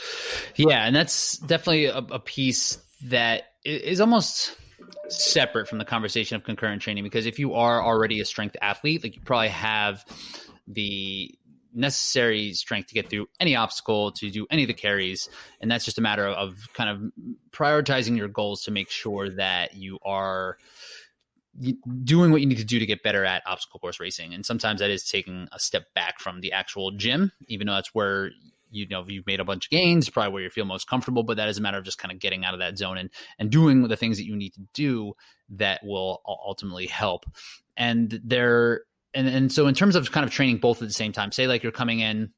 Yeah, 0.55 0.85
and 0.85 0.95
that's 0.95 1.37
definitely 1.37 1.85
a, 1.85 1.97
a 1.97 2.19
piece 2.19 2.77
that 3.05 3.43
is 3.63 3.99
almost 3.99 4.55
separate 5.09 5.67
from 5.67 5.77
the 5.77 5.85
conversation 5.85 6.35
of 6.35 6.43
concurrent 6.43 6.81
training 6.81 7.03
because 7.03 7.25
if 7.25 7.39
you 7.39 7.53
are 7.53 7.83
already 7.83 8.19
a 8.19 8.25
strength 8.25 8.55
athlete, 8.61 9.03
like 9.03 9.15
you 9.15 9.21
probably 9.21 9.49
have 9.49 10.05
the 10.67 11.33
necessary 11.75 12.53
strength 12.53 12.87
to 12.87 12.93
get 12.93 13.09
through 13.09 13.27
any 13.39 13.55
obstacle 13.55 14.11
to 14.11 14.29
do 14.31 14.47
any 14.49 14.63
of 14.63 14.67
the 14.67 14.73
carries 14.73 15.27
and 15.59 15.69
that's 15.69 15.83
just 15.83 15.97
a 15.97 16.01
matter 16.01 16.25
of 16.25 16.67
kind 16.73 16.89
of 16.89 17.11
prioritizing 17.51 18.15
your 18.15 18.29
goals 18.29 18.63
to 18.63 18.71
make 18.71 18.89
sure 18.89 19.29
that 19.29 19.75
you 19.75 19.99
are 20.03 20.57
doing 22.03 22.31
what 22.31 22.41
you 22.41 22.47
need 22.47 22.57
to 22.57 22.65
do 22.65 22.79
to 22.79 22.85
get 22.85 23.03
better 23.03 23.25
at 23.25 23.43
obstacle 23.45 23.79
course 23.79 23.99
racing 23.99 24.33
and 24.33 24.45
sometimes 24.45 24.79
that 24.79 24.89
is 24.89 25.03
taking 25.03 25.47
a 25.51 25.59
step 25.59 25.93
back 25.93 26.19
from 26.19 26.39
the 26.39 26.53
actual 26.53 26.91
gym 26.91 27.31
even 27.47 27.67
though 27.67 27.73
that's 27.73 27.93
where 27.93 28.31
you 28.75 28.87
know 28.87 29.03
you've 29.07 29.25
made 29.25 29.39
a 29.39 29.45
bunch 29.45 29.67
of 29.67 29.69
gains 29.71 30.09
probably 30.09 30.33
where 30.33 30.43
you 30.43 30.49
feel 30.49 30.65
most 30.65 30.87
comfortable 30.87 31.23
but 31.23 31.37
that 31.37 31.47
is 31.47 31.57
a 31.57 31.61
matter 31.61 31.77
of 31.77 31.85
just 31.85 31.97
kind 31.97 32.11
of 32.11 32.19
getting 32.19 32.45
out 32.45 32.53
of 32.53 32.59
that 32.59 32.77
zone 32.77 32.97
and 32.97 33.09
and 33.39 33.49
doing 33.49 33.87
the 33.87 33.97
things 33.97 34.17
that 34.17 34.25
you 34.25 34.35
need 34.35 34.53
to 34.53 34.61
do 34.73 35.13
that 35.49 35.81
will 35.83 36.21
ultimately 36.25 36.87
help. 36.87 37.25
And 37.77 38.19
there 38.23 38.81
and 39.13 39.27
and 39.27 39.51
so 39.51 39.67
in 39.67 39.75
terms 39.75 39.95
of 39.95 40.11
kind 40.11 40.25
of 40.25 40.31
training 40.31 40.57
both 40.57 40.81
at 40.81 40.87
the 40.87 40.93
same 40.93 41.11
time 41.11 41.31
say 41.31 41.47
like 41.47 41.63
you're 41.63 41.71
coming 41.71 41.99
in 41.99 42.31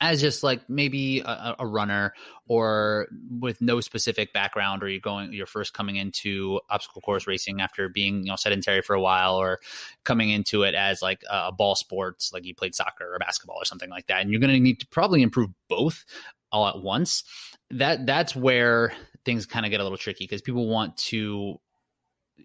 as 0.00 0.20
just 0.20 0.42
like 0.42 0.68
maybe 0.68 1.20
a, 1.20 1.56
a, 1.58 1.66
runner 1.66 2.14
or 2.46 3.08
with 3.30 3.60
no 3.60 3.80
specific 3.80 4.32
background 4.32 4.82
or 4.82 4.88
you're 4.88 5.00
going 5.00 5.32
you're 5.32 5.46
first 5.46 5.74
coming 5.74 5.96
into 5.96 6.60
obstacle 6.70 7.02
course 7.02 7.26
racing 7.26 7.60
after 7.60 7.88
being 7.88 8.22
you 8.22 8.28
know 8.28 8.36
sedentary 8.36 8.82
for 8.82 8.94
a 8.94 9.00
while 9.00 9.36
or 9.36 9.58
coming 10.04 10.30
into 10.30 10.62
it 10.62 10.74
as 10.74 11.02
like 11.02 11.22
a 11.30 11.52
ball 11.52 11.74
sports 11.74 12.32
like 12.32 12.44
you 12.44 12.54
played 12.54 12.74
soccer 12.74 13.12
or 13.12 13.18
basketball 13.18 13.56
or 13.56 13.64
something 13.64 13.90
like 13.90 14.06
that 14.06 14.22
and 14.22 14.30
you're 14.30 14.40
going 14.40 14.52
to 14.52 14.60
need 14.60 14.80
to 14.80 14.86
probably 14.88 15.22
improve 15.22 15.50
both 15.68 16.04
all 16.52 16.68
at 16.68 16.80
once 16.80 17.24
that 17.70 18.06
that's 18.06 18.34
where 18.36 18.92
things 19.24 19.46
kind 19.46 19.66
of 19.66 19.70
get 19.70 19.80
a 19.80 19.82
little 19.82 19.98
tricky 19.98 20.24
because 20.24 20.42
people 20.42 20.68
want 20.68 20.96
to 20.96 21.58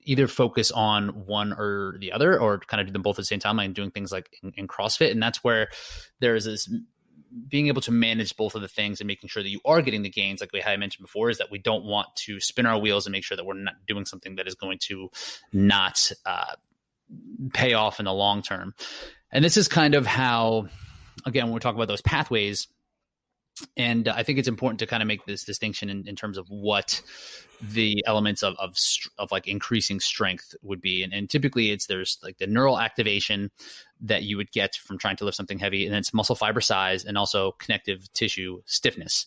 either 0.05 0.27
focus 0.27 0.71
on 0.71 1.09
one 1.25 1.53
or 1.53 1.95
the 1.99 2.11
other 2.11 2.39
or 2.39 2.59
kind 2.59 2.81
of 2.81 2.87
do 2.87 2.93
them 2.93 3.01
both 3.01 3.17
at 3.17 3.21
the 3.21 3.25
same 3.25 3.39
time 3.39 3.57
like 3.57 3.73
doing 3.73 3.91
things 3.91 4.11
like 4.11 4.27
in, 4.41 4.51
in 4.57 4.67
crossfit 4.67 5.11
and 5.11 5.21
that's 5.21 5.43
where 5.43 5.69
there's 6.19 6.45
this 6.45 6.69
being 7.47 7.67
able 7.67 7.81
to 7.81 7.91
manage 7.91 8.35
both 8.35 8.55
of 8.55 8.61
the 8.61 8.67
things 8.67 9.01
and 9.01 9.07
making 9.07 9.29
sure 9.29 9.43
that 9.43 9.49
you 9.49 9.59
are 9.65 9.81
getting 9.81 10.01
the 10.01 10.09
gains, 10.09 10.41
like 10.41 10.51
we 10.51 10.59
had 10.59 10.79
mentioned 10.79 11.03
before, 11.03 11.29
is 11.29 11.37
that 11.37 11.51
we 11.51 11.57
don't 11.57 11.85
want 11.85 12.07
to 12.15 12.39
spin 12.39 12.65
our 12.65 12.77
wheels 12.77 13.05
and 13.05 13.11
make 13.11 13.23
sure 13.23 13.37
that 13.37 13.45
we're 13.45 13.53
not 13.53 13.75
doing 13.87 14.05
something 14.05 14.35
that 14.35 14.47
is 14.47 14.55
going 14.55 14.77
to 14.79 15.09
not 15.51 16.11
uh, 16.25 16.55
pay 17.53 17.73
off 17.73 17.99
in 17.99 18.05
the 18.05 18.13
long 18.13 18.41
term. 18.41 18.73
And 19.31 19.43
this 19.43 19.57
is 19.57 19.67
kind 19.67 19.95
of 19.95 20.05
how, 20.05 20.67
again, 21.25 21.45
when 21.45 21.53
we 21.53 21.59
talk 21.59 21.75
about 21.75 21.87
those 21.87 22.01
pathways, 22.01 22.67
and 23.77 24.07
I 24.07 24.23
think 24.23 24.39
it's 24.39 24.47
important 24.47 24.79
to 24.79 24.87
kind 24.87 25.03
of 25.03 25.07
make 25.07 25.25
this 25.25 25.43
distinction 25.43 25.89
in, 25.89 26.07
in 26.07 26.15
terms 26.15 26.37
of 26.37 26.47
what 26.49 27.01
the 27.61 28.03
elements 28.07 28.43
of, 28.43 28.55
of, 28.57 28.75
of 29.17 29.31
like 29.31 29.47
increasing 29.47 29.99
strength 29.99 30.55
would 30.63 30.81
be. 30.81 31.03
And, 31.03 31.13
and, 31.13 31.29
typically 31.29 31.71
it's 31.71 31.85
there's 31.85 32.17
like 32.23 32.37
the 32.37 32.47
neural 32.47 32.79
activation 32.79 33.51
that 34.03 34.23
you 34.23 34.37
would 34.37 34.51
get 34.51 34.75
from 34.75 34.97
trying 34.97 35.15
to 35.15 35.25
lift 35.25 35.37
something 35.37 35.57
heavy, 35.59 35.85
and 35.85 35.95
it's 35.95 36.13
muscle 36.13 36.35
fiber 36.35 36.61
size 36.61 37.05
and 37.05 37.17
also 37.17 37.53
connective 37.53 38.11
tissue 38.13 38.61
stiffness. 38.65 39.25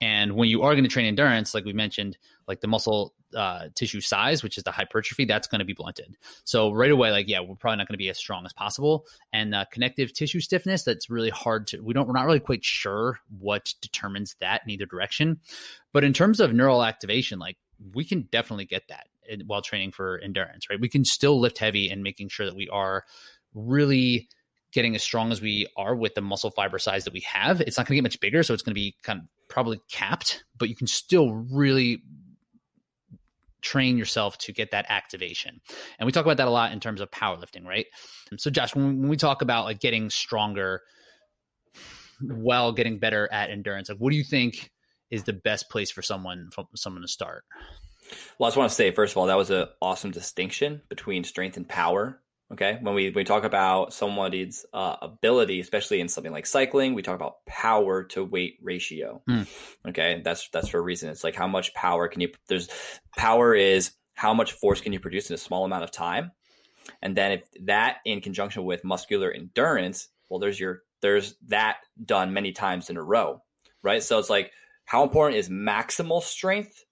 And 0.00 0.34
when 0.34 0.48
you 0.48 0.62
are 0.62 0.72
going 0.72 0.84
to 0.84 0.90
train 0.90 1.06
endurance, 1.06 1.54
like 1.54 1.64
we 1.64 1.74
mentioned, 1.74 2.16
like 2.48 2.60
the 2.60 2.66
muscle 2.66 3.14
uh, 3.36 3.68
tissue 3.74 4.00
size, 4.00 4.42
which 4.42 4.56
is 4.56 4.64
the 4.64 4.70
hypertrophy, 4.70 5.26
that's 5.26 5.46
going 5.46 5.58
to 5.58 5.64
be 5.64 5.74
blunted. 5.74 6.16
So 6.44 6.72
right 6.72 6.90
away, 6.90 7.10
like 7.10 7.28
yeah, 7.28 7.40
we're 7.40 7.54
probably 7.54 7.76
not 7.76 7.88
going 7.88 7.94
to 7.94 7.98
be 7.98 8.08
as 8.08 8.18
strong 8.18 8.46
as 8.46 8.52
possible. 8.52 9.06
And 9.32 9.54
uh, 9.54 9.66
connective 9.70 10.12
tissue 10.12 10.40
stiffness, 10.40 10.84
that's 10.84 11.10
really 11.10 11.30
hard 11.30 11.66
to. 11.68 11.80
We 11.80 11.92
don't. 11.92 12.06
We're 12.06 12.14
not 12.14 12.26
really 12.26 12.40
quite 12.40 12.64
sure 12.64 13.20
what 13.38 13.74
determines 13.82 14.36
that 14.40 14.62
in 14.64 14.70
either 14.70 14.86
direction. 14.86 15.40
But 15.92 16.04
in 16.04 16.12
terms 16.12 16.40
of 16.40 16.52
neural 16.54 16.82
activation, 16.82 17.38
like 17.38 17.58
we 17.92 18.04
can 18.04 18.22
definitely 18.32 18.64
get 18.66 18.88
that 18.88 19.06
while 19.46 19.62
training 19.62 19.92
for 19.92 20.18
endurance, 20.18 20.68
right? 20.68 20.80
We 20.80 20.88
can 20.88 21.04
still 21.04 21.40
lift 21.40 21.58
heavy 21.58 21.90
and 21.90 22.02
making 22.02 22.28
sure 22.28 22.46
that 22.46 22.56
we 22.56 22.68
are 22.68 23.04
really 23.54 24.28
getting 24.72 24.94
as 24.96 25.02
strong 25.02 25.30
as 25.30 25.40
we 25.40 25.68
are 25.76 25.94
with 25.94 26.14
the 26.14 26.20
muscle 26.20 26.50
fiber 26.50 26.78
size 26.78 27.04
that 27.04 27.12
we 27.12 27.20
have. 27.20 27.60
It's 27.60 27.78
not 27.78 27.86
going 27.86 27.94
to 27.94 27.96
get 27.96 28.02
much 28.02 28.20
bigger, 28.20 28.42
so 28.42 28.52
it's 28.52 28.62
going 28.62 28.74
to 28.74 28.80
be 28.80 28.96
kind 29.02 29.20
of 29.20 29.26
probably 29.48 29.80
capped, 29.90 30.44
but 30.58 30.68
you 30.68 30.74
can 30.74 30.88
still 30.88 31.32
really 31.32 32.02
train 33.62 33.96
yourself 33.96 34.36
to 34.38 34.52
get 34.52 34.72
that 34.72 34.86
activation. 34.88 35.60
And 35.98 36.06
we 36.06 36.12
talk 36.12 36.24
about 36.24 36.36
that 36.36 36.48
a 36.48 36.50
lot 36.50 36.72
in 36.72 36.80
terms 36.80 37.00
of 37.00 37.10
powerlifting, 37.10 37.64
right? 37.64 37.86
So 38.36 38.50
Josh, 38.50 38.74
when 38.74 39.08
we 39.08 39.16
talk 39.16 39.42
about 39.42 39.64
like 39.64 39.80
getting 39.80 40.10
stronger 40.10 40.82
while 42.20 42.72
getting 42.72 42.98
better 42.98 43.28
at 43.32 43.50
endurance, 43.50 43.88
like 43.88 43.98
what 43.98 44.10
do 44.10 44.16
you 44.16 44.24
think 44.24 44.70
is 45.10 45.24
the 45.24 45.32
best 45.32 45.70
place 45.70 45.90
for 45.90 46.02
someone 46.02 46.50
for 46.52 46.66
someone 46.74 47.02
to 47.02 47.08
start? 47.08 47.44
Well, 48.38 48.46
I 48.46 48.50
just 48.50 48.56
want 48.56 48.70
to 48.70 48.74
say 48.74 48.90
first 48.90 49.12
of 49.12 49.18
all 49.18 49.26
that 49.26 49.36
was 49.36 49.50
an 49.50 49.66
awesome 49.80 50.10
distinction 50.10 50.82
between 50.88 51.24
strength 51.24 51.56
and 51.56 51.68
power. 51.68 52.20
Okay, 52.52 52.78
when 52.82 52.94
we 52.94 53.10
we 53.10 53.24
talk 53.24 53.44
about 53.44 53.94
somebody's 53.94 54.66
uh, 54.72 54.96
ability, 55.00 55.60
especially 55.60 56.00
in 56.00 56.08
something 56.08 56.32
like 56.32 56.46
cycling, 56.46 56.94
we 56.94 57.02
talk 57.02 57.16
about 57.16 57.44
power 57.46 58.04
to 58.04 58.22
weight 58.22 58.58
ratio. 58.62 59.22
Mm. 59.28 59.48
Okay, 59.88 60.20
that's 60.22 60.48
that's 60.50 60.68
for 60.68 60.78
a 60.78 60.82
reason. 60.82 61.08
It's 61.08 61.24
like 61.24 61.34
how 61.34 61.48
much 61.48 61.72
power 61.74 62.06
can 62.06 62.20
you? 62.20 62.30
There's 62.48 62.68
power 63.16 63.54
is 63.54 63.92
how 64.14 64.34
much 64.34 64.52
force 64.52 64.80
can 64.80 64.92
you 64.92 65.00
produce 65.00 65.30
in 65.30 65.34
a 65.34 65.38
small 65.38 65.64
amount 65.64 65.84
of 65.84 65.90
time, 65.90 66.32
and 67.00 67.16
then 67.16 67.32
if 67.32 67.48
that 67.62 67.96
in 68.04 68.20
conjunction 68.20 68.64
with 68.64 68.84
muscular 68.84 69.32
endurance, 69.32 70.08
well, 70.28 70.38
there's 70.38 70.60
your 70.60 70.82
there's 71.00 71.36
that 71.48 71.78
done 72.04 72.34
many 72.34 72.52
times 72.52 72.90
in 72.90 72.98
a 72.98 73.02
row, 73.02 73.42
right? 73.82 74.02
So 74.02 74.18
it's 74.18 74.30
like 74.30 74.52
how 74.84 75.02
important 75.02 75.38
is 75.38 75.48
maximal 75.48 76.22
strength 76.22 76.84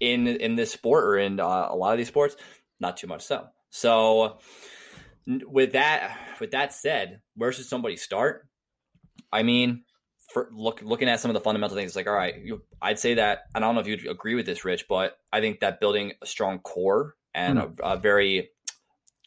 in 0.00 0.26
in 0.26 0.54
this 0.56 0.70
sport 0.70 1.04
or 1.04 1.18
in 1.18 1.40
uh, 1.40 1.68
a 1.70 1.76
lot 1.76 1.92
of 1.92 1.98
these 1.98 2.08
sports? 2.08 2.36
Not 2.78 2.98
too 2.98 3.06
much 3.06 3.22
so. 3.22 3.46
So 3.70 4.38
with 5.26 5.72
that 5.72 6.18
with 6.40 6.52
that 6.52 6.72
said, 6.72 7.20
where 7.36 7.52
should 7.52 7.66
somebody 7.66 7.96
start? 7.96 8.48
I 9.32 9.42
mean, 9.42 9.84
for 10.32 10.48
look 10.52 10.82
looking 10.82 11.08
at 11.08 11.20
some 11.20 11.30
of 11.30 11.34
the 11.34 11.40
fundamental 11.40 11.76
things, 11.76 11.90
it's 11.90 11.96
like 11.96 12.06
all 12.06 12.14
right, 12.14 12.34
you, 12.42 12.62
I'd 12.80 12.98
say 12.98 13.14
that 13.14 13.40
I 13.54 13.60
don't 13.60 13.74
know 13.74 13.80
if 13.80 13.86
you'd 13.86 14.06
agree 14.06 14.34
with 14.34 14.46
this, 14.46 14.64
Rich, 14.64 14.86
but 14.88 15.16
I 15.32 15.40
think 15.40 15.60
that 15.60 15.80
building 15.80 16.12
a 16.22 16.26
strong 16.26 16.58
core 16.60 17.14
and 17.34 17.58
mm. 17.58 17.80
a, 17.80 17.92
a 17.92 17.96
very 17.96 18.50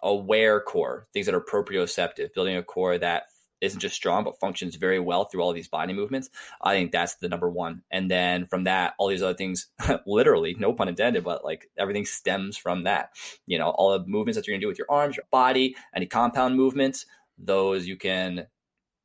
aware 0.01 0.61
core, 0.61 1.07
things 1.13 1.25
that 1.25 1.35
are 1.35 1.41
proprioceptive, 1.41 2.33
building 2.33 2.57
a 2.57 2.63
core 2.63 2.97
that 2.97 3.23
isn't 3.61 3.79
just 3.79 3.95
strong 3.95 4.23
but 4.23 4.39
functions 4.39 4.75
very 4.75 4.99
well 4.99 5.25
through 5.25 5.41
all 5.41 5.53
these 5.53 5.67
body 5.67 5.93
movements. 5.93 6.29
I 6.61 6.73
think 6.73 6.91
that's 6.91 7.15
the 7.15 7.29
number 7.29 7.49
one. 7.49 7.81
And 7.91 8.09
then 8.09 8.45
from 8.45 8.65
that 8.65 8.93
all 8.97 9.07
these 9.07 9.23
other 9.23 9.33
things 9.33 9.67
literally 10.05 10.55
no 10.59 10.73
pun 10.73 10.87
intended 10.87 11.23
but 11.23 11.43
like 11.43 11.69
everything 11.77 12.05
stems 12.05 12.57
from 12.57 12.83
that. 12.83 13.11
You 13.45 13.57
know 13.57 13.69
all 13.69 13.97
the 13.97 14.05
movements 14.05 14.37
that 14.37 14.47
you're 14.47 14.55
gonna 14.55 14.61
do 14.61 14.67
with 14.67 14.77
your 14.77 14.91
arms 14.91 15.15
your 15.15 15.25
body 15.31 15.75
any 15.95 16.05
compound 16.05 16.55
movements 16.55 17.05
those 17.37 17.85
you 17.85 17.97
can 17.97 18.47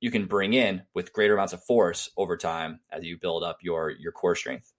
you 0.01 0.11
can 0.11 0.27
bring 0.27 0.55
in 0.55 0.83
with 0.95 1.13
greater 1.13 1.35
amounts 1.35 1.53
of 1.53 1.63
force 1.63 2.11
over 2.17 2.37
time 2.37 2.81
as 2.91 3.05
you 3.05 3.19
build 3.19 3.43
up 3.43 3.59
your 3.63 3.91
your 3.91 4.13
core 4.13 4.35
strength. 4.35 4.73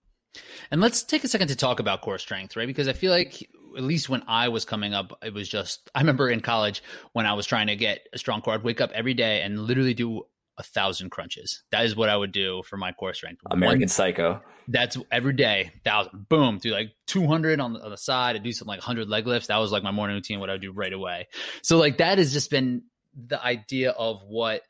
And 0.70 0.80
let's 0.80 1.02
take 1.02 1.24
a 1.24 1.28
second 1.28 1.48
to 1.48 1.56
talk 1.56 1.78
about 1.78 2.00
core 2.00 2.18
strength, 2.18 2.56
right? 2.56 2.66
Because 2.66 2.88
I 2.88 2.92
feel 2.92 3.12
like 3.12 3.48
at 3.76 3.82
least 3.82 4.08
when 4.08 4.22
I 4.26 4.48
was 4.48 4.64
coming 4.64 4.94
up, 4.94 5.18
it 5.22 5.34
was 5.34 5.48
just 5.48 5.90
I 5.94 6.00
remember 6.00 6.28
in 6.30 6.40
college 6.40 6.82
when 7.12 7.26
I 7.26 7.34
was 7.34 7.46
trying 7.46 7.68
to 7.68 7.76
get 7.76 8.06
a 8.12 8.18
strong 8.18 8.40
core, 8.40 8.54
I'd 8.54 8.62
wake 8.62 8.80
up 8.80 8.90
every 8.92 9.14
day 9.14 9.42
and 9.42 9.60
literally 9.60 9.94
do 9.94 10.22
a 10.58 10.62
thousand 10.62 11.10
crunches. 11.10 11.62
That 11.70 11.84
is 11.84 11.96
what 11.96 12.08
I 12.08 12.16
would 12.16 12.32
do 12.32 12.62
for 12.66 12.76
my 12.76 12.92
core 12.92 13.14
strength. 13.14 13.40
American 13.50 13.82
One, 13.82 13.88
Psycho. 13.88 14.42
That's 14.68 14.96
every 15.10 15.32
day, 15.32 15.72
thousand. 15.84 16.28
Boom, 16.28 16.58
do 16.58 16.70
like 16.70 16.92
two 17.06 17.26
hundred 17.26 17.60
on, 17.60 17.76
on 17.76 17.90
the 17.90 17.96
side. 17.96 18.36
I 18.36 18.38
do 18.38 18.52
something 18.52 18.68
like 18.68 18.80
hundred 18.80 19.08
leg 19.08 19.26
lifts. 19.26 19.48
That 19.48 19.56
was 19.58 19.72
like 19.72 19.82
my 19.82 19.90
morning 19.90 20.16
routine. 20.16 20.40
What 20.40 20.50
I 20.50 20.54
would 20.54 20.62
do 20.62 20.72
right 20.72 20.92
away. 20.92 21.28
So 21.62 21.78
like 21.78 21.98
that 21.98 22.18
has 22.18 22.32
just 22.32 22.50
been 22.50 22.82
the 23.14 23.42
idea 23.42 23.90
of 23.90 24.22
what 24.26 24.62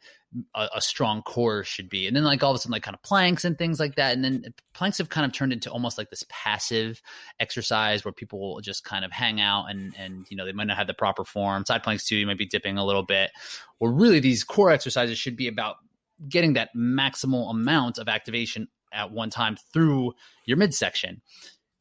a, 0.54 0.68
a, 0.76 0.80
strong 0.80 1.22
core 1.22 1.64
should 1.64 1.88
be. 1.88 2.06
And 2.06 2.16
then 2.16 2.24
like 2.24 2.42
all 2.42 2.50
of 2.50 2.56
a 2.56 2.58
sudden 2.58 2.72
like 2.72 2.82
kind 2.82 2.94
of 2.94 3.02
planks 3.02 3.44
and 3.44 3.56
things 3.58 3.78
like 3.78 3.96
that. 3.96 4.14
And 4.14 4.24
then 4.24 4.44
planks 4.72 4.98
have 4.98 5.08
kind 5.08 5.26
of 5.26 5.32
turned 5.32 5.52
into 5.52 5.70
almost 5.70 5.98
like 5.98 6.10
this 6.10 6.24
passive 6.28 7.02
exercise 7.38 8.04
where 8.04 8.12
people 8.12 8.40
will 8.40 8.60
just 8.60 8.84
kind 8.84 9.04
of 9.04 9.12
hang 9.12 9.40
out 9.40 9.66
and 9.66 9.94
and 9.98 10.26
you 10.30 10.36
know 10.36 10.44
they 10.44 10.52
might 10.52 10.66
not 10.66 10.76
have 10.76 10.86
the 10.86 10.94
proper 10.94 11.24
form. 11.24 11.64
Side 11.66 11.82
planks 11.82 12.06
too, 12.06 12.16
you 12.16 12.26
might 12.26 12.38
be 12.38 12.46
dipping 12.46 12.78
a 12.78 12.84
little 12.84 13.04
bit. 13.04 13.30
Or 13.78 13.92
really 13.92 14.20
these 14.20 14.44
core 14.44 14.70
exercises 14.70 15.18
should 15.18 15.36
be 15.36 15.48
about 15.48 15.76
getting 16.28 16.54
that 16.54 16.70
maximal 16.76 17.50
amount 17.50 17.98
of 17.98 18.08
activation 18.08 18.68
at 18.92 19.10
one 19.10 19.30
time 19.30 19.56
through 19.72 20.12
your 20.46 20.56
midsection. 20.56 21.20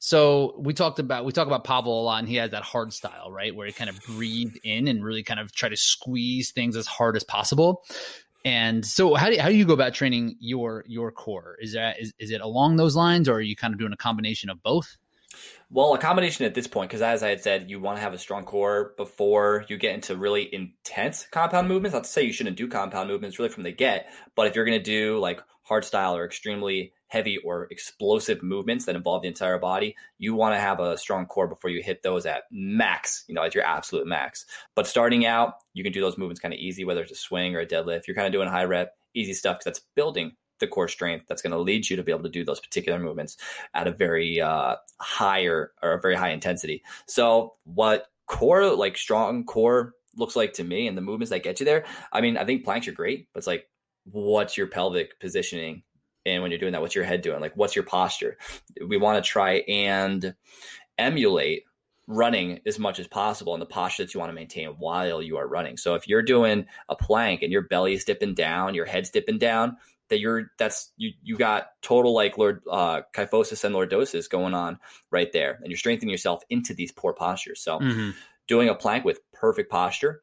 So 0.04 0.56
we 0.58 0.74
talked 0.74 0.98
about 0.98 1.26
we 1.26 1.32
talk 1.32 1.46
about 1.46 1.64
Pavel 1.64 2.02
a 2.02 2.04
lot, 2.04 2.20
and 2.20 2.28
he 2.28 2.38
has 2.38 2.52
that 2.52 2.64
hard 2.64 2.92
style, 2.92 3.32
right, 3.32 3.56
where 3.56 3.68
he 3.68 3.74
kind 3.74 3.90
of 3.90 4.02
breathe 4.08 4.56
in 4.64 4.88
and 4.88 5.06
really 5.06 5.22
kind 5.22 5.40
of 5.40 5.54
try 5.54 5.70
to 5.70 5.78
squeeze 5.78 6.50
things 6.52 6.76
as 6.76 6.88
hard 6.88 7.16
as 7.16 7.24
possible. 7.24 7.84
And 8.44 8.86
so, 8.86 9.14
how 9.14 9.30
do 9.30 9.38
how 9.40 9.50
do 9.50 9.56
you 9.56 9.66
go 9.66 9.74
about 9.74 9.94
training 9.94 10.36
your 10.40 10.84
your 10.88 11.12
core? 11.12 11.58
Is 11.62 11.74
that 11.74 12.00
is, 12.00 12.14
is 12.18 12.32
it 12.32 12.42
along 12.42 12.78
those 12.78 12.96
lines, 12.96 13.30
or 13.30 13.36
are 13.36 13.42
you 13.42 13.56
kind 13.56 13.74
of 13.74 13.80
doing 13.80 13.94
a 13.94 13.98
combination 13.98 14.50
of 14.50 14.62
both? 14.64 14.98
Well, 15.70 15.94
a 15.94 15.98
combination 15.98 16.46
at 16.46 16.54
this 16.54 16.68
point, 16.68 16.90
because 16.90 17.02
as 17.02 17.24
I 17.24 17.30
had 17.30 17.42
said, 17.42 17.70
you 17.70 17.80
want 17.80 17.98
to 17.98 18.02
have 18.02 18.14
a 18.14 18.18
strong 18.18 18.44
core 18.44 18.94
before 18.98 19.64
you 19.70 19.78
get 19.78 19.96
into 19.96 20.18
really 20.18 20.54
intense 20.54 21.26
compound 21.32 21.70
movements. 21.70 21.94
Not 21.94 22.04
to 22.04 22.10
say 22.10 22.24
you 22.24 22.34
shouldn't 22.34 22.58
do 22.58 22.68
compound 22.68 23.10
movements 23.10 23.40
really 23.40 23.52
from 23.52 23.64
the 23.64 23.72
get, 23.72 24.12
but 24.36 24.48
if 24.48 24.56
you're 24.56 24.66
going 24.66 24.78
to 24.78 24.84
do 24.84 25.20
like 25.20 25.42
hard 25.72 25.86
style 25.86 26.18
or 26.18 26.26
extremely 26.26 26.92
heavy 27.08 27.38
or 27.38 27.70
explosive 27.72 28.44
movements 28.44 28.84
that 28.84 28.94
involve 28.98 29.22
the 29.22 29.30
entire 29.30 29.58
body, 29.58 29.96
you 30.18 30.36
want 30.36 30.54
to 30.54 30.60
have 30.60 30.82
a 30.82 30.98
strong 30.98 31.26
core 31.26 31.48
before 31.48 31.70
you 31.70 31.82
hit 31.82 32.04
those 32.04 32.26
at 32.26 32.44
max, 32.52 33.24
you 33.30 33.34
know, 33.34 33.42
at 33.42 33.56
your 33.56 33.64
absolute 33.64 34.06
max. 34.06 34.46
But 34.76 34.86
starting 34.86 35.26
out, 35.26 35.54
you 35.74 35.82
can 35.82 35.94
do 35.94 36.02
those 36.02 36.18
movements 36.18 36.42
kind 36.42 36.54
of 36.54 36.60
easy, 36.60 36.84
whether 36.84 37.02
it's 37.02 37.14
a 37.14 37.16
swing 37.16 37.56
or 37.56 37.62
a 37.62 37.66
deadlift. 37.66 38.06
You're 38.06 38.16
kind 38.16 38.28
of 38.28 38.34
doing 38.34 38.50
high 38.50 38.66
rep, 38.66 38.98
easy 39.14 39.34
stuff 39.34 39.60
because 39.60 39.64
that's 39.64 39.86
building 39.96 40.34
the 40.60 40.68
core 40.68 40.90
strength 40.90 41.24
that's 41.30 41.42
going 41.42 41.52
to 41.52 41.58
lead 41.58 41.90
you 41.90 41.96
to 41.96 42.04
be 42.04 42.12
able 42.12 42.24
to 42.24 42.30
do 42.30 42.44
those 42.44 42.60
particular 42.60 43.00
movements 43.00 43.38
at 43.74 43.88
a 43.88 43.92
very 43.92 44.42
uh, 44.42 44.76
higher 45.00 45.72
or 45.82 45.94
a 45.94 46.02
very 46.02 46.16
high 46.16 46.32
intensity. 46.32 46.84
So, 47.08 47.54
what 47.64 48.08
core, 48.28 48.76
like 48.76 48.98
strong 48.98 49.46
core, 49.46 49.94
looks 50.18 50.36
like 50.36 50.52
to 50.52 50.66
me 50.66 50.88
and 50.88 50.98
the 50.98 51.02
movements 51.02 51.30
that 51.30 51.44
get 51.44 51.62
you 51.62 51.66
there, 51.66 51.86
I 52.12 52.20
mean, 52.20 52.36
I 52.36 52.44
think 52.44 52.66
planks 52.66 52.90
are 52.90 52.92
great, 52.92 53.30
but 53.34 53.38
it's 53.38 53.48
like, 53.48 53.68
what's 54.06 54.58
your 54.58 54.68
pelvic 54.68 55.20
positioning? 55.20 55.84
And 56.26 56.42
when 56.42 56.52
you're 56.52 56.60
doing 56.60 56.74
that 56.74 56.82
what's 56.82 56.96
your 56.96 57.04
head 57.04 57.22
doing? 57.22 57.42
Like 57.42 57.56
what's 57.56 57.76
your 57.76 57.86
posture? 57.86 58.38
We 58.86 58.98
want 58.98 59.24
to 59.24 59.28
try 59.28 59.58
and 59.68 60.36
emulate 60.98 61.64
running 62.08 62.60
as 62.66 62.78
much 62.78 63.00
as 63.00 63.08
possible 63.08 63.54
in 63.54 63.60
the 63.60 63.66
posture 63.66 64.04
that 64.04 64.14
you 64.14 64.20
want 64.20 64.30
to 64.30 64.36
maintain 64.36 64.70
while 64.78 65.22
you 65.22 65.38
are 65.38 65.48
running. 65.48 65.78
So 65.78 65.96
if 65.96 66.08
you're 66.08 66.22
doing 66.22 66.66
a 66.90 66.96
plank 66.96 67.42
and 67.42 67.52
your 67.52 67.62
belly 67.62 67.94
is 67.94 68.04
dipping 68.04 68.34
down 68.34 68.76
your 68.76 68.86
head's 68.86 69.10
dipping 69.10 69.38
down 69.38 69.78
that 70.10 70.20
you're 70.20 70.52
that's 70.60 70.92
you 70.98 71.12
you 71.24 71.38
got 71.38 71.68
total 71.82 72.14
like 72.14 72.38
lord 72.38 72.62
uh 72.70 73.02
kyphosis 73.16 73.64
and 73.64 73.74
lordosis 73.74 74.30
going 74.30 74.54
on 74.54 74.78
right 75.10 75.32
there. 75.32 75.60
And 75.62 75.68
you're 75.68 75.78
strengthening 75.78 76.12
yourself 76.12 76.44
into 76.50 76.74
these 76.74 76.92
poor 76.92 77.14
postures. 77.14 77.62
So 77.62 77.80
mm-hmm. 77.80 78.10
doing 78.48 78.68
a 78.68 78.76
plank 78.76 79.06
with 79.06 79.20
perfect 79.32 79.72
posture 79.72 80.22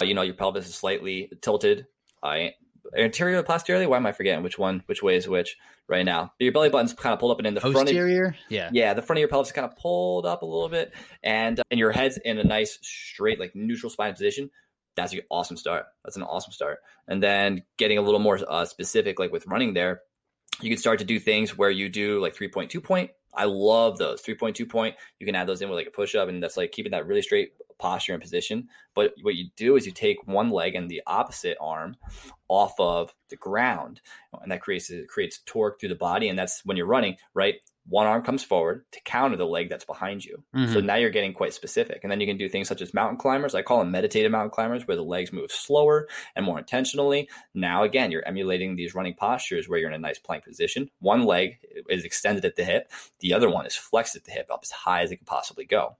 uh, 0.00 0.04
you 0.04 0.14
know 0.14 0.22
your 0.22 0.34
pelvis 0.34 0.68
is 0.68 0.74
slightly 0.74 1.30
tilted 1.42 1.86
uh, 2.22 2.48
anterior 2.96 3.42
posteriorly. 3.42 3.86
Why 3.86 3.96
am 3.96 4.06
I 4.06 4.12
forgetting 4.12 4.42
which 4.42 4.58
one, 4.58 4.82
which 4.86 5.02
way 5.02 5.16
is 5.16 5.28
which 5.28 5.56
right 5.88 6.04
now? 6.04 6.32
Your 6.38 6.52
belly 6.52 6.68
button's 6.68 6.92
kind 6.92 7.12
of 7.12 7.18
pulled 7.18 7.32
up, 7.32 7.38
and 7.38 7.46
in 7.46 7.54
the 7.54 7.60
posterior, 7.60 8.30
front 8.30 8.36
of, 8.36 8.40
yeah, 8.48 8.70
yeah, 8.72 8.94
the 8.94 9.02
front 9.02 9.18
of 9.18 9.20
your 9.20 9.28
pelvis 9.28 9.48
is 9.48 9.52
kind 9.52 9.64
of 9.64 9.76
pulled 9.76 10.26
up 10.26 10.42
a 10.42 10.46
little 10.46 10.68
bit, 10.68 10.92
and 11.22 11.60
uh, 11.60 11.62
and 11.70 11.78
your 11.78 11.92
head's 11.92 12.18
in 12.18 12.38
a 12.38 12.44
nice 12.44 12.78
straight, 12.82 13.40
like 13.40 13.54
neutral 13.54 13.90
spine 13.90 14.12
position. 14.12 14.50
That's 14.96 15.12
an 15.12 15.20
awesome 15.30 15.56
start. 15.56 15.86
That's 16.04 16.16
an 16.16 16.22
awesome 16.22 16.52
start. 16.52 16.78
And 17.06 17.22
then 17.22 17.62
getting 17.78 17.98
a 17.98 18.02
little 18.02 18.20
more 18.20 18.38
uh, 18.48 18.64
specific, 18.64 19.18
like 19.18 19.32
with 19.32 19.46
running 19.46 19.72
there, 19.72 20.02
you 20.60 20.68
can 20.68 20.78
start 20.78 20.98
to 20.98 21.04
do 21.04 21.18
things 21.18 21.56
where 21.56 21.70
you 21.70 21.88
do 21.88 22.20
like 22.20 22.34
three 22.34 22.48
point, 22.48 22.70
two 22.70 22.80
point. 22.80 23.10
I 23.32 23.44
love 23.44 23.98
those 23.98 24.20
three 24.20 24.34
point, 24.34 24.56
two 24.56 24.66
point. 24.66 24.96
You 25.18 25.26
can 25.26 25.36
add 25.36 25.46
those 25.46 25.62
in 25.62 25.68
with 25.68 25.76
like 25.76 25.86
a 25.86 25.92
push 25.92 26.14
up, 26.14 26.28
and 26.28 26.42
that's 26.42 26.56
like 26.56 26.72
keeping 26.72 26.92
that 26.92 27.06
really 27.06 27.22
straight 27.22 27.52
posture 27.80 28.12
and 28.12 28.22
position. 28.22 28.68
But 28.94 29.14
what 29.22 29.34
you 29.34 29.48
do 29.56 29.76
is 29.76 29.86
you 29.86 29.92
take 29.92 30.26
one 30.26 30.50
leg 30.50 30.74
and 30.74 30.90
the 30.90 31.02
opposite 31.06 31.56
arm 31.60 31.96
off 32.48 32.74
of 32.78 33.14
the 33.28 33.36
ground, 33.36 34.00
and 34.40 34.52
that 34.52 34.60
creates 34.60 34.90
it 34.90 35.08
creates 35.08 35.40
torque 35.46 35.80
through 35.80 35.88
the 35.88 35.94
body. 35.94 36.28
And 36.28 36.38
that's 36.38 36.64
when 36.64 36.76
you're 36.76 36.86
running, 36.86 37.16
right? 37.34 37.56
one 37.90 38.06
arm 38.06 38.22
comes 38.22 38.44
forward 38.44 38.84
to 38.92 39.00
counter 39.04 39.36
the 39.36 39.46
leg 39.46 39.68
that's 39.68 39.84
behind 39.84 40.24
you. 40.24 40.42
Mm-hmm. 40.54 40.72
So 40.72 40.80
now 40.80 40.94
you're 40.94 41.10
getting 41.10 41.32
quite 41.32 41.54
specific. 41.54 42.00
And 42.02 42.10
then 42.10 42.20
you 42.20 42.26
can 42.26 42.36
do 42.36 42.48
things 42.48 42.68
such 42.68 42.82
as 42.82 42.94
mountain 42.94 43.18
climbers. 43.18 43.54
I 43.54 43.62
call 43.62 43.78
them 43.80 43.90
meditative 43.90 44.30
mountain 44.30 44.50
climbers, 44.50 44.86
where 44.86 44.96
the 44.96 45.02
legs 45.02 45.32
move 45.32 45.50
slower 45.50 46.08
and 46.36 46.46
more 46.46 46.58
intentionally. 46.58 47.28
Now, 47.52 47.82
again, 47.82 48.12
you're 48.12 48.26
emulating 48.26 48.76
these 48.76 48.94
running 48.94 49.14
postures 49.14 49.68
where 49.68 49.78
you're 49.78 49.90
in 49.90 49.94
a 49.94 49.98
nice 49.98 50.18
plank 50.18 50.44
position. 50.44 50.88
One 51.00 51.24
leg 51.24 51.58
is 51.88 52.04
extended 52.04 52.44
at 52.44 52.56
the 52.56 52.64
hip, 52.64 52.90
the 53.18 53.34
other 53.34 53.50
one 53.50 53.66
is 53.66 53.74
flexed 53.74 54.14
at 54.14 54.24
the 54.24 54.32
hip 54.32 54.48
up 54.50 54.60
as 54.62 54.70
high 54.70 55.02
as 55.02 55.10
it 55.10 55.16
can 55.16 55.26
possibly 55.26 55.64
go. 55.64 55.96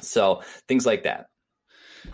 So 0.00 0.42
things 0.66 0.86
like 0.86 1.04
that. 1.04 1.26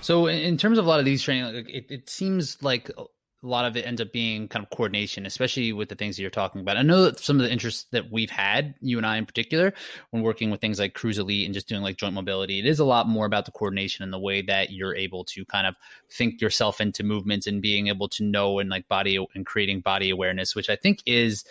So 0.01 0.27
in 0.27 0.57
terms 0.57 0.79
of 0.79 0.87
a 0.87 0.89
lot 0.89 0.99
of 0.99 1.05
these 1.05 1.23
training, 1.23 1.67
it, 1.69 1.87
it 1.89 2.11
seems 2.11 2.63
like 2.63 2.91
a 2.97 3.47
lot 3.47 3.67
of 3.67 3.77
it 3.77 3.87
ends 3.87 4.01
up 4.01 4.11
being 4.11 4.49
kind 4.49 4.65
of 4.65 4.71
coordination, 4.71 5.27
especially 5.27 5.73
with 5.73 5.91
the 5.91 5.95
things 5.95 6.17
that 6.17 6.23
you're 6.23 6.31
talking 6.31 6.63
about. 6.63 6.79
I 6.79 6.83
know 6.83 7.03
that 7.05 7.21
some 7.21 7.39
of 7.39 7.45
the 7.45 7.53
interests 7.53 7.87
that 7.93 8.11
we've 8.11 8.31
had, 8.31 8.75
you 8.81 8.97
and 8.97 9.07
I 9.07 9.19
in 9.19 9.27
particular, 9.27 9.75
when 10.11 10.23
working 10.23 10.51
with 10.51 10.61
things 10.61 10.79
like 10.79 10.95
Cruise 10.95 11.19
Elite 11.19 11.45
and 11.45 11.53
just 11.55 11.69
doing 11.69 11.83
like 11.83 11.99
joint 11.99 12.15
mobility, 12.15 12.59
it 12.59 12.67
is 12.67 12.79
a 12.79 12.85
lot 12.85 13.07
more 13.07 13.27
about 13.27 13.45
the 13.45 13.53
coordination 13.53 14.03
and 14.03 14.13
the 14.13 14.19
way 14.19 14.41
that 14.43 14.71
you're 14.71 14.97
able 14.97 15.25
to 15.27 15.45
kind 15.45 15.67
of 15.67 15.77
think 16.11 16.41
yourself 16.41 16.81
into 16.81 17.05
movements 17.05 17.47
and 17.47 17.61
being 17.61 17.89
able 17.89 18.09
to 18.09 18.25
know 18.25 18.59
and 18.59 18.71
like 18.71 18.89
body 18.89 19.25
and 19.35 19.45
creating 19.45 19.81
body 19.81 20.09
awareness, 20.09 20.57
which 20.57 20.71
I 20.71 20.77
think 20.77 21.03
is 21.05 21.45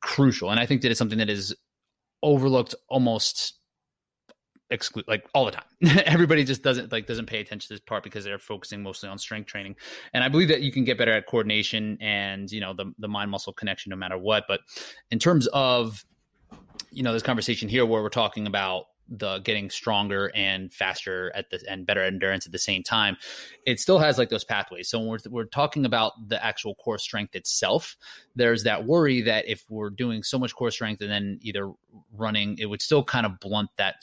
crucial. 0.00 0.50
And 0.50 0.60
I 0.60 0.66
think 0.66 0.82
that 0.82 0.90
it's 0.90 0.98
something 0.98 1.18
that 1.18 1.30
is 1.30 1.54
overlooked 2.22 2.74
almost 2.88 3.54
exclude 4.70 5.06
like 5.08 5.24
all 5.34 5.44
the 5.44 5.50
time. 5.50 5.64
Everybody 6.06 6.44
just 6.44 6.62
doesn't 6.62 6.92
like 6.92 7.06
doesn't 7.06 7.26
pay 7.26 7.40
attention 7.40 7.68
to 7.68 7.74
this 7.74 7.80
part 7.80 8.02
because 8.02 8.24
they're 8.24 8.38
focusing 8.38 8.82
mostly 8.82 9.08
on 9.08 9.18
strength 9.18 9.46
training. 9.46 9.76
And 10.14 10.24
I 10.24 10.28
believe 10.28 10.48
that 10.48 10.62
you 10.62 10.72
can 10.72 10.84
get 10.84 10.98
better 10.98 11.12
at 11.12 11.26
coordination 11.26 11.98
and 12.00 12.50
you 12.50 12.60
know 12.60 12.72
the 12.72 12.92
the 12.98 13.08
mind 13.08 13.30
muscle 13.30 13.52
connection 13.52 13.90
no 13.90 13.96
matter 13.96 14.18
what. 14.18 14.44
But 14.48 14.60
in 15.10 15.18
terms 15.18 15.46
of 15.48 16.04
you 16.90 17.02
know 17.02 17.12
this 17.12 17.22
conversation 17.22 17.68
here 17.68 17.84
where 17.86 18.02
we're 18.02 18.08
talking 18.08 18.46
about 18.46 18.84
the 19.10 19.38
getting 19.40 19.70
stronger 19.70 20.30
and 20.34 20.72
faster 20.72 21.32
at 21.34 21.50
the 21.50 21.60
and 21.68 21.86
better 21.86 22.02
endurance 22.02 22.46
at 22.46 22.52
the 22.52 22.58
same 22.58 22.82
time 22.82 23.16
it 23.66 23.78
still 23.78 23.98
has 23.98 24.16
like 24.18 24.30
those 24.30 24.44
pathways. 24.44 24.88
So 24.88 24.98
when 24.98 25.08
we're, 25.08 25.18
we're 25.30 25.44
talking 25.44 25.84
about 25.84 26.12
the 26.28 26.42
actual 26.44 26.74
core 26.76 26.98
strength 26.98 27.34
itself 27.34 27.96
there's 28.36 28.64
that 28.64 28.84
worry 28.86 29.22
that 29.22 29.48
if 29.48 29.64
we're 29.68 29.90
doing 29.90 30.22
so 30.22 30.38
much 30.38 30.54
core 30.54 30.70
strength 30.70 31.02
and 31.02 31.10
then 31.10 31.38
either 31.42 31.70
running 32.12 32.56
it 32.58 32.66
would 32.66 32.82
still 32.82 33.04
kind 33.04 33.26
of 33.26 33.38
blunt 33.40 33.70
that 33.76 33.96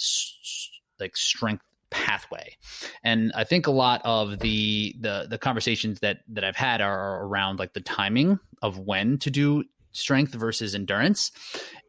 like 0.99 1.15
strength 1.15 1.63
pathway. 1.89 2.57
And 3.03 3.31
i 3.33 3.45
think 3.45 3.67
a 3.67 3.71
lot 3.71 4.01
of 4.03 4.39
the 4.39 4.95
the 4.99 5.27
the 5.29 5.37
conversations 5.37 5.99
that 6.01 6.19
that 6.27 6.43
i've 6.43 6.55
had 6.57 6.81
are 6.81 7.23
around 7.25 7.59
like 7.59 7.73
the 7.73 7.81
timing 7.81 8.39
of 8.61 8.77
when 8.77 9.17
to 9.19 9.31
do 9.31 9.63
strength 9.97 10.33
versus 10.33 10.75
endurance. 10.75 11.31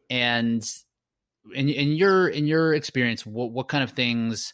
And 0.09 0.67
in 1.53 1.69
in 1.69 1.91
your 1.93 2.27
in 2.27 2.47
your 2.47 2.73
experience, 2.73 3.25
what 3.25 3.51
what 3.51 3.67
kind 3.67 3.83
of 3.83 3.91
things? 3.91 4.53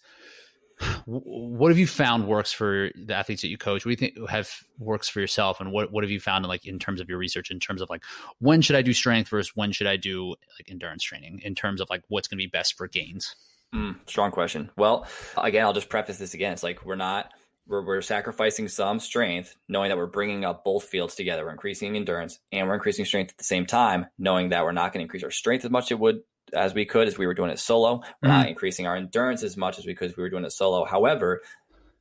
What 1.06 1.72
have 1.72 1.78
you 1.78 1.88
found 1.88 2.28
works 2.28 2.52
for 2.52 2.90
the 2.96 3.16
athletes 3.16 3.42
that 3.44 3.48
you 3.48 3.58
coach? 3.58 3.86
What 3.86 3.96
do 3.96 4.06
you 4.06 4.12
think 4.12 4.30
have 4.30 4.52
works 4.78 5.08
for 5.08 5.22
yourself, 5.22 5.62
and 5.62 5.72
what 5.72 5.92
what 5.92 6.04
have 6.04 6.12
you 6.12 6.20
found 6.20 6.44
in 6.44 6.50
like 6.50 6.66
in 6.66 6.80
terms 6.80 7.00
of 7.00 7.08
your 7.08 7.18
research? 7.18 7.50
In 7.50 7.60
terms 7.60 7.82
of 7.82 7.90
like 7.90 8.04
when 8.40 8.62
should 8.62 8.76
I 8.76 8.82
do 8.82 8.92
strength 8.94 9.30
versus 9.30 9.54
when 9.56 9.72
should 9.72 9.88
I 9.88 9.96
do 9.96 10.30
like 10.30 10.70
endurance 10.70 11.04
training? 11.04 11.42
In 11.44 11.56
terms 11.56 11.80
of 11.80 11.90
like 11.90 12.04
what's 12.10 12.28
going 12.28 12.38
to 12.38 12.44
be 12.44 12.48
best 12.48 12.78
for 12.78 12.88
gains? 12.88 13.36
Mm, 13.74 13.98
strong 14.06 14.32
question. 14.32 14.70
Well, 14.78 15.08
again, 15.38 15.66
I'll 15.66 15.74
just 15.74 15.90
preface 15.90 16.18
this 16.18 16.34
again. 16.34 16.54
It's 16.54 16.64
like 16.64 16.86
we're 16.86 16.96
not 16.96 17.32
we're, 17.68 17.84
we're 17.84 18.02
sacrificing 18.02 18.68
some 18.68 19.00
strength, 19.00 19.56
knowing 19.68 19.90
that 19.90 19.98
we're 19.98 20.06
bringing 20.06 20.46
up 20.46 20.64
both 20.64 20.84
fields 20.84 21.16
together. 21.16 21.46
We're 21.46 21.52
increasing 21.52 21.96
endurance 21.96 22.40
and 22.52 22.68
we're 22.68 22.76
increasing 22.76 23.06
strength 23.06 23.32
at 23.32 23.38
the 23.38 23.44
same 23.44 23.66
time, 23.66 24.08
knowing 24.18 24.50
that 24.50 24.64
we're 24.64 24.72
not 24.72 24.94
going 24.94 25.00
to 25.00 25.04
increase 25.04 25.24
our 25.24 25.32
strength 25.32 25.66
as 25.66 25.72
much 25.72 25.86
as 25.86 25.92
it 25.92 26.00
would 26.00 26.22
as 26.54 26.74
we 26.74 26.86
could 26.86 27.08
as 27.08 27.18
we 27.18 27.28
were 27.28 27.34
doing 27.34 27.50
it 27.50 27.60
solo. 27.60 27.98
We're 27.98 28.02
mm-hmm. 28.02 28.28
not 28.28 28.48
increasing 28.48 28.88
our 28.88 28.96
endurance 28.96 29.44
as 29.44 29.58
much 29.58 29.80
as 29.80 29.86
we 29.86 29.96
could 29.96 30.12
as 30.12 30.18
we 30.18 30.24
were 30.24 30.30
doing 30.30 30.46
it 30.46 30.52
solo. 30.52 30.86
However, 30.86 31.42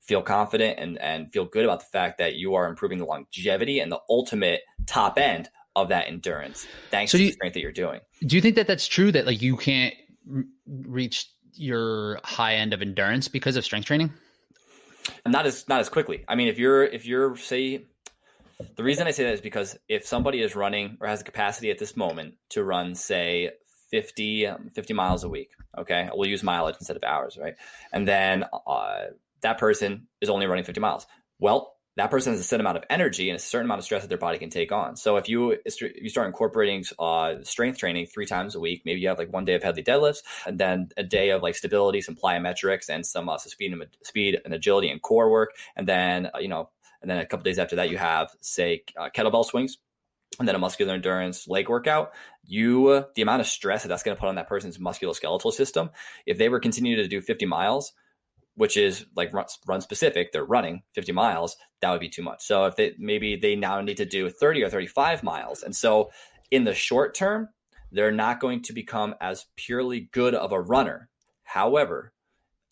feel 0.00 0.22
confident 0.22 0.78
and, 0.78 0.98
and 0.98 1.32
feel 1.32 1.44
good 1.44 1.64
about 1.64 1.80
the 1.80 1.86
fact 1.86 2.18
that 2.18 2.34
you 2.34 2.54
are 2.54 2.68
improving 2.68 2.98
the 2.98 3.06
longevity 3.06 3.80
and 3.80 3.90
the 3.90 4.00
ultimate 4.08 4.60
top 4.86 5.18
end 5.18 5.48
of 5.76 5.88
that 5.88 6.06
endurance 6.06 6.68
thanks 6.90 7.10
so 7.10 7.18
to 7.18 7.24
you, 7.24 7.30
the 7.30 7.34
strength 7.34 7.54
that 7.54 7.60
you're 7.60 7.72
doing. 7.72 8.00
Do 8.24 8.36
you 8.36 8.42
think 8.42 8.54
that 8.56 8.66
that's 8.66 8.86
true 8.86 9.10
that 9.12 9.26
like 9.26 9.42
you 9.42 9.56
can't 9.56 9.94
reach 10.66 11.28
your 11.54 12.20
high 12.22 12.54
end 12.54 12.72
of 12.72 12.82
endurance 12.82 13.28
because 13.28 13.56
of 13.56 13.64
strength 13.64 13.86
training? 13.86 14.12
Not 15.26 15.46
as 15.46 15.68
not 15.68 15.80
as 15.80 15.88
quickly. 15.88 16.24
I 16.28 16.34
mean, 16.34 16.48
if 16.48 16.58
you're 16.58 16.84
if 16.84 17.06
you're 17.06 17.36
say 17.36 17.86
the 18.76 18.84
reason 18.84 19.06
I 19.06 19.10
say 19.10 19.24
that 19.24 19.34
is 19.34 19.40
because 19.40 19.76
if 19.88 20.06
somebody 20.06 20.40
is 20.40 20.54
running 20.54 20.96
or 21.00 21.08
has 21.08 21.20
the 21.20 21.24
capacity 21.24 21.70
at 21.70 21.78
this 21.78 21.96
moment 21.96 22.34
to 22.50 22.62
run, 22.62 22.94
say, 22.94 23.50
50, 23.94 24.46
um, 24.48 24.70
50 24.70 24.92
miles 24.92 25.22
a 25.22 25.28
week. 25.28 25.50
Okay. 25.78 26.08
We'll 26.12 26.28
use 26.28 26.42
mileage 26.42 26.74
instead 26.80 26.96
of 26.96 27.04
hours, 27.04 27.38
right? 27.40 27.54
And 27.92 28.08
then 28.08 28.44
uh, 28.66 29.04
that 29.42 29.58
person 29.58 30.08
is 30.20 30.28
only 30.28 30.46
running 30.46 30.64
50 30.64 30.80
miles. 30.80 31.06
Well, 31.38 31.76
that 31.96 32.10
person 32.10 32.32
has 32.32 32.40
a 32.40 32.42
certain 32.42 32.62
amount 32.66 32.78
of 32.78 32.82
energy 32.90 33.30
and 33.30 33.36
a 33.36 33.38
certain 33.38 33.66
amount 33.66 33.78
of 33.78 33.84
stress 33.84 34.02
that 34.02 34.08
their 34.08 34.18
body 34.18 34.36
can 34.38 34.50
take 34.50 34.72
on. 34.72 34.96
So 34.96 35.16
if 35.16 35.28
you 35.28 35.56
if 35.64 35.80
you 35.80 36.08
start 36.08 36.26
incorporating 36.26 36.84
uh, 36.98 37.36
strength 37.44 37.78
training 37.78 38.06
three 38.06 38.26
times 38.26 38.56
a 38.56 38.60
week, 38.60 38.82
maybe 38.84 39.00
you 39.00 39.06
have 39.06 39.18
like 39.18 39.32
one 39.32 39.44
day 39.44 39.54
of 39.54 39.62
heavy 39.62 39.84
deadlifts 39.84 40.24
and 40.44 40.58
then 40.58 40.88
a 40.96 41.04
day 41.04 41.30
of 41.30 41.40
like 41.40 41.54
stability, 41.54 42.00
some 42.00 42.16
plyometrics, 42.16 42.88
and 42.88 43.06
some 43.06 43.28
uh, 43.28 43.38
speed 43.38 43.72
and 43.72 43.86
speed 44.02 44.40
and 44.44 44.52
agility 44.52 44.90
and 44.90 45.02
core 45.02 45.30
work, 45.30 45.52
and 45.76 45.86
then 45.86 46.30
uh, 46.34 46.38
you 46.38 46.48
know, 46.48 46.68
and 47.00 47.08
then 47.08 47.18
a 47.18 47.26
couple 47.26 47.44
days 47.44 47.60
after 47.60 47.76
that 47.76 47.90
you 47.90 47.96
have 47.96 48.34
say 48.40 48.82
uh, 48.98 49.08
kettlebell 49.14 49.44
swings 49.44 49.78
and 50.38 50.48
then 50.48 50.54
a 50.54 50.58
muscular 50.58 50.94
endurance 50.94 51.48
leg 51.48 51.68
workout, 51.68 52.12
you 52.44 53.04
the 53.14 53.22
amount 53.22 53.40
of 53.40 53.46
stress 53.46 53.82
that 53.82 53.88
that's 53.88 54.02
going 54.02 54.16
to 54.16 54.20
put 54.20 54.28
on 54.28 54.34
that 54.36 54.48
person's 54.48 54.78
musculoskeletal 54.78 55.52
system, 55.52 55.90
if 56.26 56.38
they 56.38 56.48
were 56.48 56.60
continuing 56.60 56.96
to 56.96 57.08
do 57.08 57.20
50 57.20 57.46
miles, 57.46 57.92
which 58.56 58.76
is 58.76 59.06
like 59.16 59.32
run, 59.32 59.46
run, 59.66 59.80
specific, 59.80 60.32
they're 60.32 60.44
running 60.44 60.82
50 60.94 61.12
miles, 61.12 61.56
that 61.80 61.90
would 61.90 62.00
be 62.00 62.08
too 62.08 62.22
much. 62.22 62.42
So 62.42 62.66
if 62.66 62.76
they 62.76 62.94
maybe 62.98 63.36
they 63.36 63.56
now 63.56 63.80
need 63.80 63.96
to 63.98 64.04
do 64.04 64.30
30 64.30 64.62
or 64.64 64.70
35 64.70 65.22
miles, 65.22 65.62
and 65.62 65.74
so 65.74 66.10
in 66.50 66.64
the 66.64 66.74
short 66.74 67.14
term, 67.14 67.48
they're 67.90 68.12
not 68.12 68.40
going 68.40 68.62
to 68.62 68.72
become 68.72 69.14
as 69.20 69.46
purely 69.56 70.08
good 70.12 70.34
of 70.34 70.52
a 70.52 70.60
runner. 70.60 71.08
However, 71.44 72.12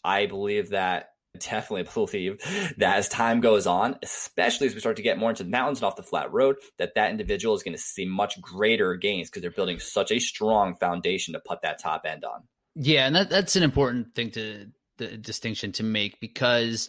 I 0.05 0.27
believe 0.27 0.71
that 0.71 1.12
definitely 1.39 1.85
believe 1.95 2.41
that 2.79 2.97
as 2.97 3.09
time 3.09 3.41
goes 3.41 3.67
on, 3.67 3.97
especially 4.03 4.67
as 4.67 4.75
we 4.75 4.81
start 4.81 4.97
to 4.97 5.03
get 5.03 5.19
more 5.19 5.31
into 5.31 5.45
the 5.45 5.51
mountains 5.51 5.79
and 5.79 5.87
off 5.87 5.97
the 5.97 6.03
flat 6.03 6.33
road, 6.33 6.57
that 6.79 6.95
that 6.95 7.11
individual 7.11 7.55
is 7.55 7.63
going 7.63 7.75
to 7.75 7.83
see 7.83 8.05
much 8.05 8.41
greater 8.41 8.95
gains 8.97 9.29
because 9.29 9.43
they're 9.43 9.51
building 9.51 9.79
such 9.79 10.11
a 10.11 10.19
strong 10.19 10.75
foundation 10.75 11.35
to 11.35 11.41
put 11.41 11.63
that 11.63 11.79
top 11.79 12.03
end 12.07 12.25
on. 12.25 12.43
Yeah, 12.75 13.07
and 13.07 13.17
that, 13.17 13.31
that's 13.31 13.57
an 13.57 13.63
important 13.63 14.15
thing 14.15 14.31
to 14.33 14.69
the 14.99 15.17
distinction 15.17 15.73
to 15.73 15.83
make 15.83 16.21
because 16.21 16.89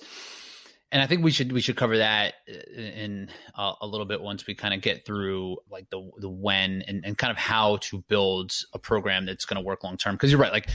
and 0.94 1.02
I 1.02 1.08
think 1.08 1.24
we 1.24 1.32
should 1.32 1.52
we 1.52 1.60
should 1.60 1.76
cover 1.76 1.98
that 1.98 2.36
uh, 2.48 2.80
in 2.80 3.30
a, 3.58 3.74
a 3.82 3.88
little 3.88 4.06
bit 4.06 4.22
once 4.22 4.46
we 4.46 4.54
kind 4.54 4.76
of 4.76 4.82
get 4.82 5.06
through 5.06 5.58
like 5.70 5.90
the 5.90 6.08
the 6.18 6.30
when 6.30 6.84
and, 6.88 7.04
and 7.04 7.18
kind 7.18 7.32
of 7.32 7.38
how 7.38 7.78
to 7.78 8.04
build 8.08 8.54
a 8.74 8.80
program 8.80 9.26
that's 9.26 9.46
going 9.46 9.62
to 9.62 9.66
work 9.66 9.84
long 9.84 9.98
term. 9.98 10.14
Because 10.14 10.32
you're 10.32 10.40
right, 10.40 10.52
like 10.52 10.70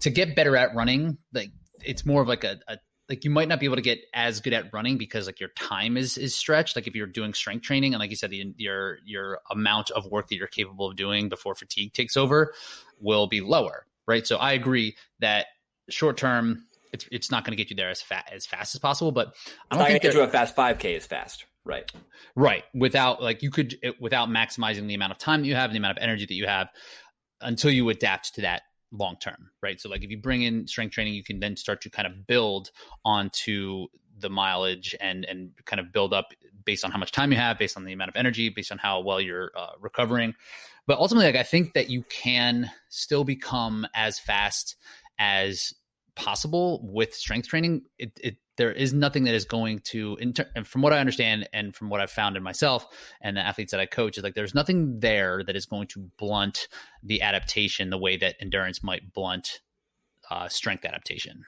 to 0.00 0.10
get 0.10 0.36
better 0.36 0.56
at 0.56 0.76
running, 0.76 1.18
like 1.34 1.50
it's 1.84 2.06
more 2.06 2.22
of 2.22 2.28
like 2.28 2.44
a, 2.44 2.60
a 2.68 2.78
like 3.08 3.24
you 3.24 3.30
might 3.30 3.48
not 3.48 3.60
be 3.60 3.66
able 3.66 3.76
to 3.76 3.82
get 3.82 4.00
as 4.12 4.40
good 4.40 4.52
at 4.52 4.72
running 4.72 4.98
because 4.98 5.26
like 5.26 5.40
your 5.40 5.50
time 5.50 5.96
is 5.96 6.18
is 6.18 6.34
stretched. 6.34 6.76
Like 6.76 6.86
if 6.86 6.94
you're 6.94 7.06
doing 7.06 7.34
strength 7.34 7.62
training 7.62 7.94
and 7.94 8.00
like 8.00 8.10
you 8.10 8.16
said 8.16 8.30
the, 8.30 8.54
your 8.56 8.98
your 9.04 9.40
amount 9.50 9.90
of 9.90 10.06
work 10.06 10.28
that 10.28 10.36
you're 10.36 10.46
capable 10.46 10.90
of 10.90 10.96
doing 10.96 11.28
before 11.28 11.54
fatigue 11.54 11.92
takes 11.92 12.16
over 12.16 12.52
will 13.00 13.26
be 13.26 13.40
lower 13.40 13.86
right? 14.06 14.26
So 14.26 14.36
i 14.36 14.52
agree 14.52 14.96
that 15.20 15.46
short 15.88 16.16
term 16.16 16.64
it's 16.92 17.06
it's 17.10 17.30
not 17.30 17.44
going 17.44 17.52
to 17.52 17.56
get 17.56 17.70
you 17.70 17.76
there 17.76 17.90
as 17.90 18.02
fast 18.02 18.32
as 18.32 18.46
fast 18.46 18.74
as 18.74 18.80
possible 18.80 19.12
but 19.12 19.34
i 19.70 19.76
don't 19.76 19.86
think 19.86 20.02
get 20.02 20.14
you 20.14 20.22
a 20.22 20.28
fast 20.28 20.56
5k 20.56 20.96
is 20.96 21.06
fast 21.06 21.44
right? 21.64 21.90
Right 22.36 22.62
without 22.74 23.20
like 23.20 23.42
you 23.42 23.50
could 23.50 23.76
without 24.00 24.28
maximizing 24.28 24.86
the 24.86 24.94
amount 24.94 25.12
of 25.12 25.18
time 25.18 25.42
that 25.42 25.48
you 25.48 25.56
have 25.56 25.70
and 25.70 25.74
the 25.74 25.78
amount 25.78 25.98
of 25.98 26.02
energy 26.02 26.24
that 26.24 26.34
you 26.34 26.46
have 26.46 26.68
until 27.40 27.70
you 27.70 27.88
adapt 27.88 28.36
to 28.36 28.42
that 28.42 28.62
long 28.96 29.16
term, 29.20 29.50
right? 29.62 29.80
So 29.80 29.88
like 29.88 30.02
if 30.02 30.10
you 30.10 30.18
bring 30.18 30.42
in 30.42 30.66
strength 30.66 30.92
training, 30.92 31.14
you 31.14 31.24
can 31.24 31.40
then 31.40 31.56
start 31.56 31.80
to 31.82 31.90
kind 31.90 32.06
of 32.06 32.26
build 32.26 32.70
onto 33.04 33.86
the 34.18 34.30
mileage 34.30 34.94
and 35.00 35.24
and 35.24 35.50
kind 35.64 35.80
of 35.80 35.92
build 35.92 36.14
up 36.14 36.32
based 36.64 36.84
on 36.84 36.90
how 36.90 36.98
much 36.98 37.12
time 37.12 37.30
you 37.30 37.38
have, 37.38 37.58
based 37.58 37.76
on 37.76 37.84
the 37.84 37.92
amount 37.92 38.08
of 38.08 38.16
energy, 38.16 38.48
based 38.48 38.72
on 38.72 38.78
how 38.78 39.00
well 39.00 39.20
you're 39.20 39.50
uh, 39.56 39.72
recovering. 39.80 40.34
But 40.86 40.98
ultimately, 40.98 41.26
like 41.26 41.36
I 41.36 41.42
think 41.42 41.74
that 41.74 41.90
you 41.90 42.02
can 42.08 42.70
still 42.88 43.24
become 43.24 43.86
as 43.94 44.18
fast 44.18 44.76
as 45.18 45.72
possible 46.14 46.80
with 46.82 47.14
strength 47.14 47.48
training. 47.48 47.82
It, 47.98 48.18
it 48.22 48.36
there 48.56 48.72
is 48.72 48.92
nothing 48.92 49.24
that 49.24 49.34
is 49.34 49.44
going 49.44 49.80
to, 49.80 50.16
inter- 50.20 50.48
from 50.64 50.82
what 50.82 50.92
I 50.92 50.98
understand 50.98 51.48
and 51.52 51.74
from 51.74 51.88
what 51.88 52.00
I've 52.00 52.10
found 52.10 52.36
in 52.36 52.42
myself 52.42 52.86
and 53.20 53.36
the 53.36 53.40
athletes 53.40 53.72
that 53.72 53.80
I 53.80 53.86
coach, 53.86 54.18
is 54.18 54.24
like 54.24 54.34
there's 54.34 54.54
nothing 54.54 55.00
there 55.00 55.42
that 55.44 55.56
is 55.56 55.66
going 55.66 55.88
to 55.88 56.10
blunt 56.18 56.68
the 57.02 57.22
adaptation 57.22 57.90
the 57.90 57.98
way 57.98 58.16
that 58.16 58.36
endurance 58.40 58.82
might 58.82 59.12
blunt 59.12 59.60
uh, 60.30 60.48
strength 60.48 60.84
adaptation. 60.84 61.44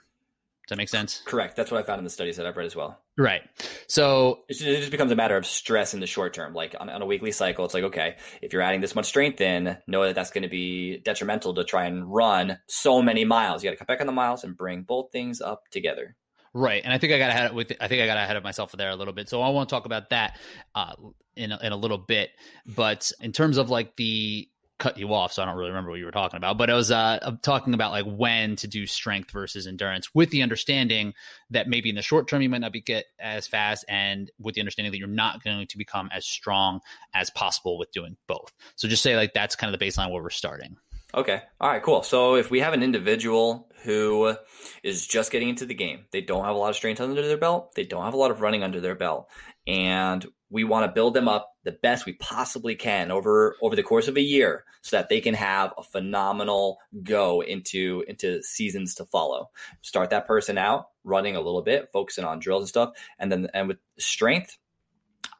Does 0.69 0.77
that 0.77 0.83
make 0.83 0.91
sense? 0.91 1.23
Correct. 1.25 1.57
That's 1.57 1.71
what 1.71 1.83
I 1.83 1.87
found 1.87 1.99
in 1.99 2.05
the 2.05 2.11
studies 2.11 2.37
that 2.37 2.45
I've 2.45 2.59
read 2.59 2.67
as 2.67 2.77
well. 2.77 3.01
Right. 3.17 3.41
So 3.87 4.41
it 4.51 4.59
just 4.59 4.91
becomes 4.91 5.11
a 5.11 5.17
matter 5.17 5.35
of 5.35 5.47
stress 5.47 5.95
in 5.95 6.01
the 6.01 6.07
short 6.07 6.35
term. 6.35 6.53
Like 6.53 6.77
on, 6.79 6.91
on, 6.91 7.01
a 7.01 7.07
weekly 7.07 7.33
cycle, 7.33 7.65
it's 7.65 7.73
like, 7.73 7.85
okay, 7.85 8.17
if 8.43 8.53
you're 8.53 8.61
adding 8.61 8.83
this 8.83 8.95
much 8.95 9.07
strength 9.07 9.41
in, 9.41 9.79
know 9.87 10.05
that 10.05 10.15
that's 10.15 10.31
going 10.31 10.43
to 10.43 10.49
be 10.49 10.99
detrimental 10.99 11.55
to 11.55 11.65
try 11.65 11.87
and 11.87 12.13
run 12.13 12.59
so 12.67 13.01
many 13.01 13.25
miles. 13.25 13.65
You 13.65 13.71
got 13.71 13.73
to 13.73 13.79
cut 13.79 13.89
back 13.89 14.03
on 14.03 14.07
the 14.07 14.13
miles 14.13 14.45
and 14.45 14.59
bring 14.59 14.83
both 14.83 15.11
things 15.11 15.41
up 15.41 15.63
together. 15.71 16.17
Right, 16.55 16.83
and 16.83 16.93
I 16.93 16.99
think 16.99 17.13
I 17.13 17.19
got 17.19 17.31
ahead 17.31 17.55
with. 17.55 17.73
I 17.81 17.89
think 17.89 18.03
I 18.03 18.07
got 18.07 18.17
ahead 18.17 18.37
of 18.37 18.43
myself 18.43 18.73
there 18.73 18.91
a 18.91 18.97
little 18.97 19.15
bit. 19.15 19.29
So 19.29 19.43
I 19.43 19.51
want 19.51 19.69
to 19.69 19.75
talk 19.75 19.87
about 19.87 20.11
that 20.11 20.39
uh, 20.75 20.95
in 21.37 21.53
a, 21.53 21.59
in 21.63 21.73
a 21.73 21.77
little 21.77 21.99
bit. 21.99 22.31
But 22.67 23.13
in 23.21 23.33
terms 23.33 23.59
of 23.59 23.71
like 23.71 23.97
the 23.97 24.49
cut 24.79 24.97
you 24.97 25.13
off, 25.13 25.33
so 25.33 25.43
I 25.43 25.47
don't 25.47 25.57
really 25.57 25.71
remember 25.71 25.91
what 25.91 25.99
you 25.99 26.05
were 26.05 26.13
talking 26.13 26.37
about. 26.37 26.57
But 26.57 26.71
I 26.71 26.75
was 26.75 26.91
uh, 26.91 27.37
talking 27.43 27.75
about 27.75 27.91
like 27.91 28.07
when 28.07 28.57
to 28.57 28.69
do 28.69 28.87
strength 28.87 29.31
versus 29.31 29.67
endurance, 29.67 30.15
with 30.15 30.31
the 30.31 30.43
understanding 30.43 31.15
that 31.51 31.69
maybe 31.69 31.91
in 31.91 31.97
the 31.97 32.03
short 32.03 32.29
term 32.29 32.43
you 32.43 32.49
might 32.49 32.61
not 32.61 32.73
be 32.73 32.81
get 32.81 33.07
as 33.19 33.47
fast, 33.47 33.85
and 33.89 34.31
with 34.39 34.55
the 34.55 34.61
understanding 34.61 34.93
that 34.93 34.99
you're 34.99 35.09
not 35.09 35.43
going 35.43 35.67
to 35.67 35.79
become 35.79 36.09
as 36.13 36.25
strong 36.25 36.81
as 37.15 37.31
possible 37.31 37.77
with 37.77 37.91
doing 37.93 38.17
both. 38.27 38.53
So 38.77 38.89
just 38.89 39.03
say 39.03 39.17
like 39.17 39.35
that's 39.35 39.57
kind 39.57 39.73
of 39.73 39.79
the 39.79 39.85
baseline 39.85 40.11
where 40.11 40.23
we're 40.23 40.31
starting. 40.31 40.77
Okay. 41.15 41.41
All 41.61 41.71
right, 41.71 41.83
cool. 41.83 42.03
So 42.03 42.35
if 42.35 42.51
we 42.51 42.61
have 42.61 42.75
an 42.75 42.83
individual 42.83 43.69
who 43.85 44.35
is 44.83 45.07
just 45.07 45.33
getting 45.33 45.49
into 45.49 45.65
the 45.65 45.75
game, 45.75 46.05
they 46.11 46.21
don't 46.21 46.45
have 46.45 46.55
a 46.55 46.59
lot 46.59 46.71
of 46.71 46.77
strength 46.77 47.01
under 47.01 47.27
their 47.27 47.39
belt, 47.39 47.75
they 47.75 47.85
don't 47.85 48.05
have 48.05 48.15
a 48.15 48.19
lot 48.19 48.31
of 48.31 48.41
running 48.41 48.63
under 48.63 48.81
their 48.81 48.95
belt, 48.95 49.29
and 49.67 50.27
we 50.51 50.65
want 50.65 50.87
to 50.87 50.93
build 50.93 51.15
them 51.15 51.29
up 51.29 51.55
the 51.65 51.73
best 51.73 52.07
we 52.07 52.15
possibly 52.15 52.75
can 52.75 53.11
over 53.11 53.57
over 53.63 53.77
the 53.77 53.83
course 53.83 54.09
of 54.09 54.17
a 54.17 54.23
year 54.23 54.65
so 54.83 54.97
that 54.97 55.09
they 55.09 55.21
can 55.21 55.35
have 55.35 55.73
a 55.77 55.83
phenomenal 55.83 56.79
go 57.03 57.43
into 57.43 58.05
into 58.09 58.43
seasons 58.43 58.95
to 58.97 59.05
follow. 59.05 59.51
Start 59.83 60.11
that 60.11 60.27
person 60.27 60.59
out 60.59 60.89
running 61.05 61.37
a 61.37 61.41
little 61.41 61.63
bit, 61.63 61.89
focusing 61.93 62.25
on 62.25 62.39
drills 62.39 62.63
and 62.63 62.69
stuff, 62.69 62.91
and 63.19 63.31
then 63.31 63.49
and 63.55 63.69
with 63.69 63.79
strength, 63.99 64.59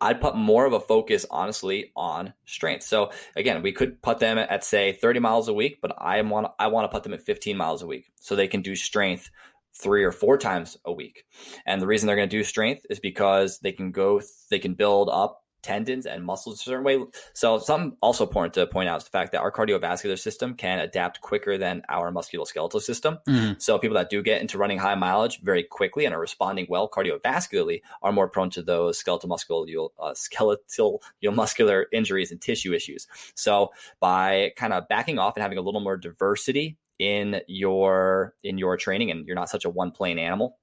I'd 0.01 0.21
put 0.21 0.37
more 0.37 0.65
of 0.65 0.73
a 0.73 0.81
focus, 0.81 1.27
honestly, 1.31 1.93
on 1.97 2.33
strength. 2.45 2.85
So 2.85 3.11
again, 3.35 3.63
we 3.63 3.73
could 3.73 4.01
put 4.01 4.19
them 4.19 4.39
at 4.39 4.65
say 4.65 4.93
30 4.93 5.21
miles 5.21 5.49
a 5.49 5.55
week, 5.55 5.79
but 5.83 5.93
I 5.99 6.21
want 6.23 6.49
I 6.59 6.69
want 6.69 6.85
to 6.85 6.95
put 6.95 7.03
them 7.03 7.15
at 7.15 7.23
15 7.23 7.57
miles 7.57 7.83
a 7.83 7.87
week 7.87 8.13
so 8.21 8.37
they 8.37 8.49
can 8.49 8.63
do 8.63 8.77
strength 8.77 9.31
three 9.75 10.05
or 10.05 10.13
four 10.13 10.39
times 10.39 10.77
a 10.85 10.93
week. 10.93 11.25
And 11.67 11.81
the 11.81 11.87
reason 11.87 12.07
they're 12.07 12.17
going 12.17 12.29
to 12.29 12.37
do 12.37 12.45
strength 12.45 12.87
is 12.91 13.01
because 13.01 13.59
they 13.61 13.73
can 13.73 13.91
go 13.91 14.21
they 14.51 14.59
can 14.59 14.75
build 14.75 15.09
up 15.11 15.43
tendons 15.63 16.07
and 16.07 16.25
muscles 16.25 16.61
a 16.61 16.65
certain 16.65 16.85
way. 16.85 17.03
So 17.33 17.59
something 17.59 17.97
also 18.03 18.27
important 18.27 18.55
to 18.55 18.67
point 18.67 18.89
out 18.89 18.99
is 18.99 19.05
the 19.05 19.11
fact 19.11 19.33
that 19.33 19.41
our 19.41 19.53
cardiovascular 19.53 20.19
system 20.19 20.55
can 20.55 20.79
adapt 20.79 21.21
quicker 21.21 21.59
than 21.59 21.83
our 21.89 22.13
musculoskeletal 22.13 22.81
system. 22.81 23.19
Mm-hmm. 23.29 23.55
So 23.59 23.79
people 23.79 23.97
that 23.97 24.11
do 24.11 24.23
get 24.23 24.41
into 24.41 24.59
running 24.59 24.79
high 24.79 24.95
mileage 24.95 25.41
very 25.43 25.63
quickly 25.63 26.05
and 26.05 26.15
are 26.15 26.21
responding 26.21 26.67
well 26.69 26.89
cardiovascularly 26.89 27.83
are 28.03 28.13
more 28.13 28.29
prone 28.29 28.51
to 28.51 28.63
those 28.63 28.99
skeletal 28.99 29.29
muscular 29.29 29.67
uh, 30.01 30.15
skeletal 30.15 31.03
muscular 31.23 31.87
injuries 31.93 32.31
and 32.31 32.41
tissue 32.41 32.73
issues. 32.73 33.07
So 33.35 33.71
by 34.01 34.53
kind 34.57 34.73
of 34.73 34.89
backing 34.89 35.19
off 35.19 35.37
and 35.37 35.43
having 35.43 35.59
a 35.59 35.63
little 35.63 35.81
more 35.81 35.97
diversity 35.97 36.77
in 36.99 37.41
your 37.47 38.35
in 38.43 38.59
your 38.59 38.77
training 38.77 39.11
and 39.11 39.27
you're 39.27 39.37
not 39.37 39.49
such 39.49 39.65
a 39.65 39.71
one 39.71 39.91
plane 39.91 40.19
animal 40.19 40.59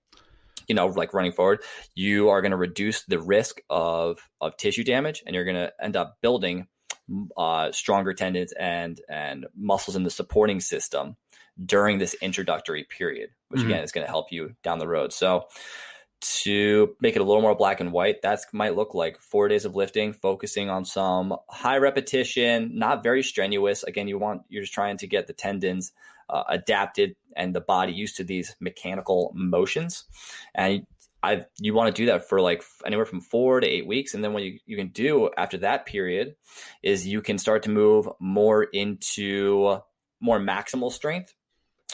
you 0.68 0.76
know, 0.76 0.88
like 0.88 1.14
running 1.14 1.32
forward, 1.32 1.62
you 1.94 2.30
are 2.30 2.42
going 2.42 2.52
to 2.52 2.58
reduce 2.58 3.04
the 3.06 3.20
risk 3.20 3.62
of 3.70 4.30
of 4.42 4.58
tissue 4.58 4.84
damage, 4.84 5.24
and 5.26 5.36
you're 5.36 5.46
going 5.46 5.56
to 5.56 5.74
end 5.82 5.96
up 5.96 6.18
building 6.22 6.68
uh, 7.38 7.72
stronger 7.72 8.14
tendons 8.14 8.54
and 8.54 9.02
and 9.10 9.46
muscles 9.56 9.96
in 9.96 10.04
the 10.04 10.10
supporting 10.10 10.60
system 10.60 11.16
during 11.64 11.98
this 11.98 12.16
introductory 12.22 12.84
period, 12.84 13.30
which 13.50 13.62
mm-hmm. 13.62 13.72
again 13.72 13.84
is 13.84 13.92
going 13.92 14.06
to 14.06 14.12
help 14.12 14.32
you 14.32 14.56
down 14.64 14.80
the 14.80 14.88
road. 14.88 15.14
So 15.14 15.48
to 16.22 16.96
make 17.02 17.16
it 17.16 17.22
a 17.22 17.24
little 17.24 17.42
more 17.42 17.56
black 17.56 17.80
and 17.80 17.92
white, 17.92 18.22
that 18.24 18.40
might 18.52 18.76
look 18.76 18.94
like 18.94 19.20
four 19.20 19.48
days 19.48 19.66
of 19.66 19.76
lifting, 19.76 20.14
focusing 20.14 20.70
on 20.70 20.86
some 20.86 21.36
high 21.50 21.78
repetition, 21.78 22.72
not 22.74 23.04
very 23.04 23.22
strenuous. 23.22 23.84
Again, 23.84 24.08
you 24.08 24.18
want 24.18 24.42
you're 24.50 24.64
just 24.64 24.74
trying 24.74 24.98
to 24.98 25.08
get 25.08 25.28
the 25.28 25.34
tendons 25.34 25.92
uh, 26.30 26.44
adapted 26.50 27.16
and 27.36 27.54
the 27.54 27.62
body 27.62 27.94
used 27.94 28.18
to 28.18 28.24
these 28.24 28.56
mechanical 28.60 29.32
motions. 29.36 30.06
And 30.54 30.86
I 31.26 31.46
you 31.60 31.74
want 31.74 31.94
to 31.94 32.02
do 32.02 32.06
that 32.08 32.30
for 32.30 32.40
like 32.40 32.64
anywhere 32.86 33.06
from 33.06 33.22
four 33.22 33.60
to 33.60 33.68
eight 33.68 33.88
weeks, 33.88 34.14
and 34.14 34.24
then 34.24 34.34
what 34.34 34.44
you, 34.44 34.60
you 34.66 34.78
can 34.78 34.90
do 34.90 35.30
after 35.38 35.58
that 35.60 35.86
period 35.86 36.36
is 36.84 37.08
you 37.08 37.22
can 37.22 37.38
start 37.38 37.64
to 37.64 37.72
move 37.72 38.08
more 38.20 38.64
into 38.64 39.80
more 40.22 40.40
maximal 40.40 40.92
strength. 40.92 41.34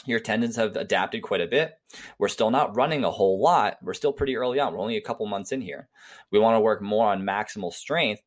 Your 0.04 0.20
tendons 0.20 0.56
have 0.56 0.76
adapted 0.76 1.22
quite 1.22 1.40
a 1.40 1.46
bit. 1.46 1.74
We're 2.18 2.28
still 2.28 2.50
not 2.50 2.76
running 2.76 3.04
a 3.04 3.10
whole 3.10 3.40
lot. 3.40 3.78
We're 3.82 3.94
still 3.94 4.12
pretty 4.12 4.36
early 4.36 4.58
on. 4.58 4.72
We're 4.72 4.80
only 4.80 4.96
a 4.96 5.02
couple 5.02 5.26
months 5.26 5.52
in 5.52 5.60
here. 5.60 5.88
We 6.30 6.40
want 6.40 6.56
to 6.56 6.60
work 6.60 6.82
more 6.82 7.08
on 7.08 7.22
maximal 7.22 7.72
strength. 7.72 8.22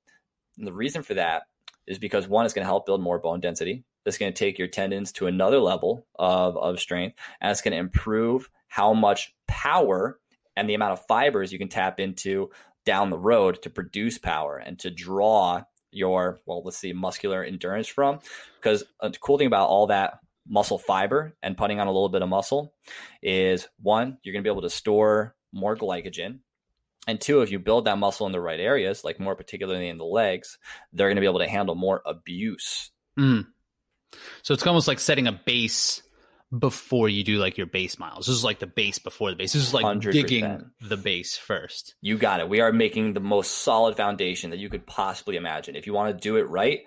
And 0.57 0.65
the 0.65 0.73
reason 0.73 1.03
for 1.03 1.15
that 1.15 1.43
is 1.85 1.99
because 1.99 2.27
one 2.27 2.45
is 2.45 2.53
going 2.53 2.63
to 2.63 2.69
help 2.69 2.85
build 2.85 3.01
more 3.01 3.19
bone 3.19 3.41
density 3.41 3.83
that's 4.05 4.17
going 4.17 4.31
to 4.31 4.37
take 4.37 4.57
your 4.57 4.67
tendons 4.67 5.11
to 5.13 5.27
another 5.27 5.59
level 5.59 6.05
of, 6.17 6.55
of 6.55 6.79
strength 6.79 7.17
and 7.41 7.51
it's 7.51 7.61
going 7.61 7.73
to 7.73 7.77
improve 7.77 8.49
how 8.67 8.93
much 8.93 9.33
power 9.47 10.19
and 10.55 10.69
the 10.69 10.75
amount 10.75 10.93
of 10.93 11.05
fibers 11.07 11.51
you 11.51 11.59
can 11.59 11.67
tap 11.67 11.99
into 11.99 12.49
down 12.85 13.09
the 13.09 13.17
road 13.17 13.61
to 13.63 13.69
produce 13.69 14.17
power 14.17 14.57
and 14.57 14.79
to 14.79 14.89
draw 14.89 15.61
your 15.91 16.39
well 16.45 16.61
let's 16.63 16.77
see 16.77 16.93
muscular 16.93 17.43
endurance 17.43 17.87
from 17.87 18.19
because 18.57 18.83
a 18.99 19.09
cool 19.11 19.37
thing 19.37 19.47
about 19.47 19.69
all 19.69 19.87
that 19.87 20.19
muscle 20.47 20.77
fiber 20.77 21.35
and 21.41 21.57
putting 21.57 21.79
on 21.79 21.87
a 21.87 21.91
little 21.91 22.09
bit 22.09 22.21
of 22.21 22.29
muscle 22.29 22.73
is 23.23 23.67
one 23.81 24.17
you're 24.23 24.33
going 24.33 24.43
to 24.43 24.47
be 24.47 24.51
able 24.51 24.61
to 24.61 24.69
store 24.69 25.35
more 25.53 25.75
glycogen 25.75 26.39
and 27.07 27.19
two 27.21 27.41
if 27.41 27.49
you 27.49 27.57
build 27.59 27.85
that 27.85 27.97
muscle 27.97 28.25
in 28.25 28.31
the 28.31 28.41
right 28.41 28.59
areas 28.59 29.03
like 29.03 29.19
more 29.19 29.35
particularly 29.35 29.87
in 29.87 29.97
the 29.97 30.05
legs 30.05 30.57
they're 30.93 31.07
going 31.07 31.15
to 31.15 31.21
be 31.21 31.27
able 31.27 31.39
to 31.39 31.47
handle 31.47 31.75
more 31.75 32.01
abuse 32.05 32.91
mm. 33.17 33.45
So 34.43 34.53
it's 34.53 34.65
almost 34.65 34.87
like 34.87 34.99
setting 34.99 35.27
a 35.27 35.31
base 35.31 36.01
before 36.57 37.09
you 37.09 37.23
do 37.23 37.37
like 37.37 37.57
your 37.57 37.67
base 37.67 37.97
miles. 37.99 38.27
This 38.27 38.35
is 38.35 38.43
like 38.43 38.59
the 38.59 38.67
base 38.67 38.99
before 38.99 39.29
the 39.29 39.35
base. 39.35 39.53
This 39.53 39.63
is 39.63 39.73
like 39.73 39.85
100%. 39.85 40.11
digging 40.11 40.71
the 40.81 40.97
base 40.97 41.37
first. 41.37 41.95
You 42.01 42.17
got 42.17 42.39
it. 42.39 42.49
We 42.49 42.61
are 42.61 42.71
making 42.71 43.13
the 43.13 43.19
most 43.19 43.51
solid 43.59 43.97
foundation 43.97 44.51
that 44.51 44.59
you 44.59 44.69
could 44.69 44.85
possibly 44.85 45.35
imagine. 45.35 45.75
If 45.75 45.87
you 45.87 45.93
want 45.93 46.15
to 46.15 46.21
do 46.21 46.37
it 46.37 46.49
right, 46.49 46.81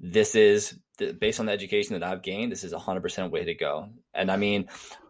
this 0.00 0.34
is 0.34 0.78
based 1.18 1.40
on 1.40 1.46
the 1.46 1.52
education 1.52 1.98
that 1.98 2.06
I've 2.06 2.22
gained. 2.22 2.52
This 2.52 2.64
is 2.64 2.72
a 2.72 2.78
hundred 2.78 3.02
percent 3.02 3.32
way 3.32 3.44
to 3.44 3.54
go. 3.54 3.88
And 4.12 4.30
I 4.30 4.36
mean, 4.36 4.68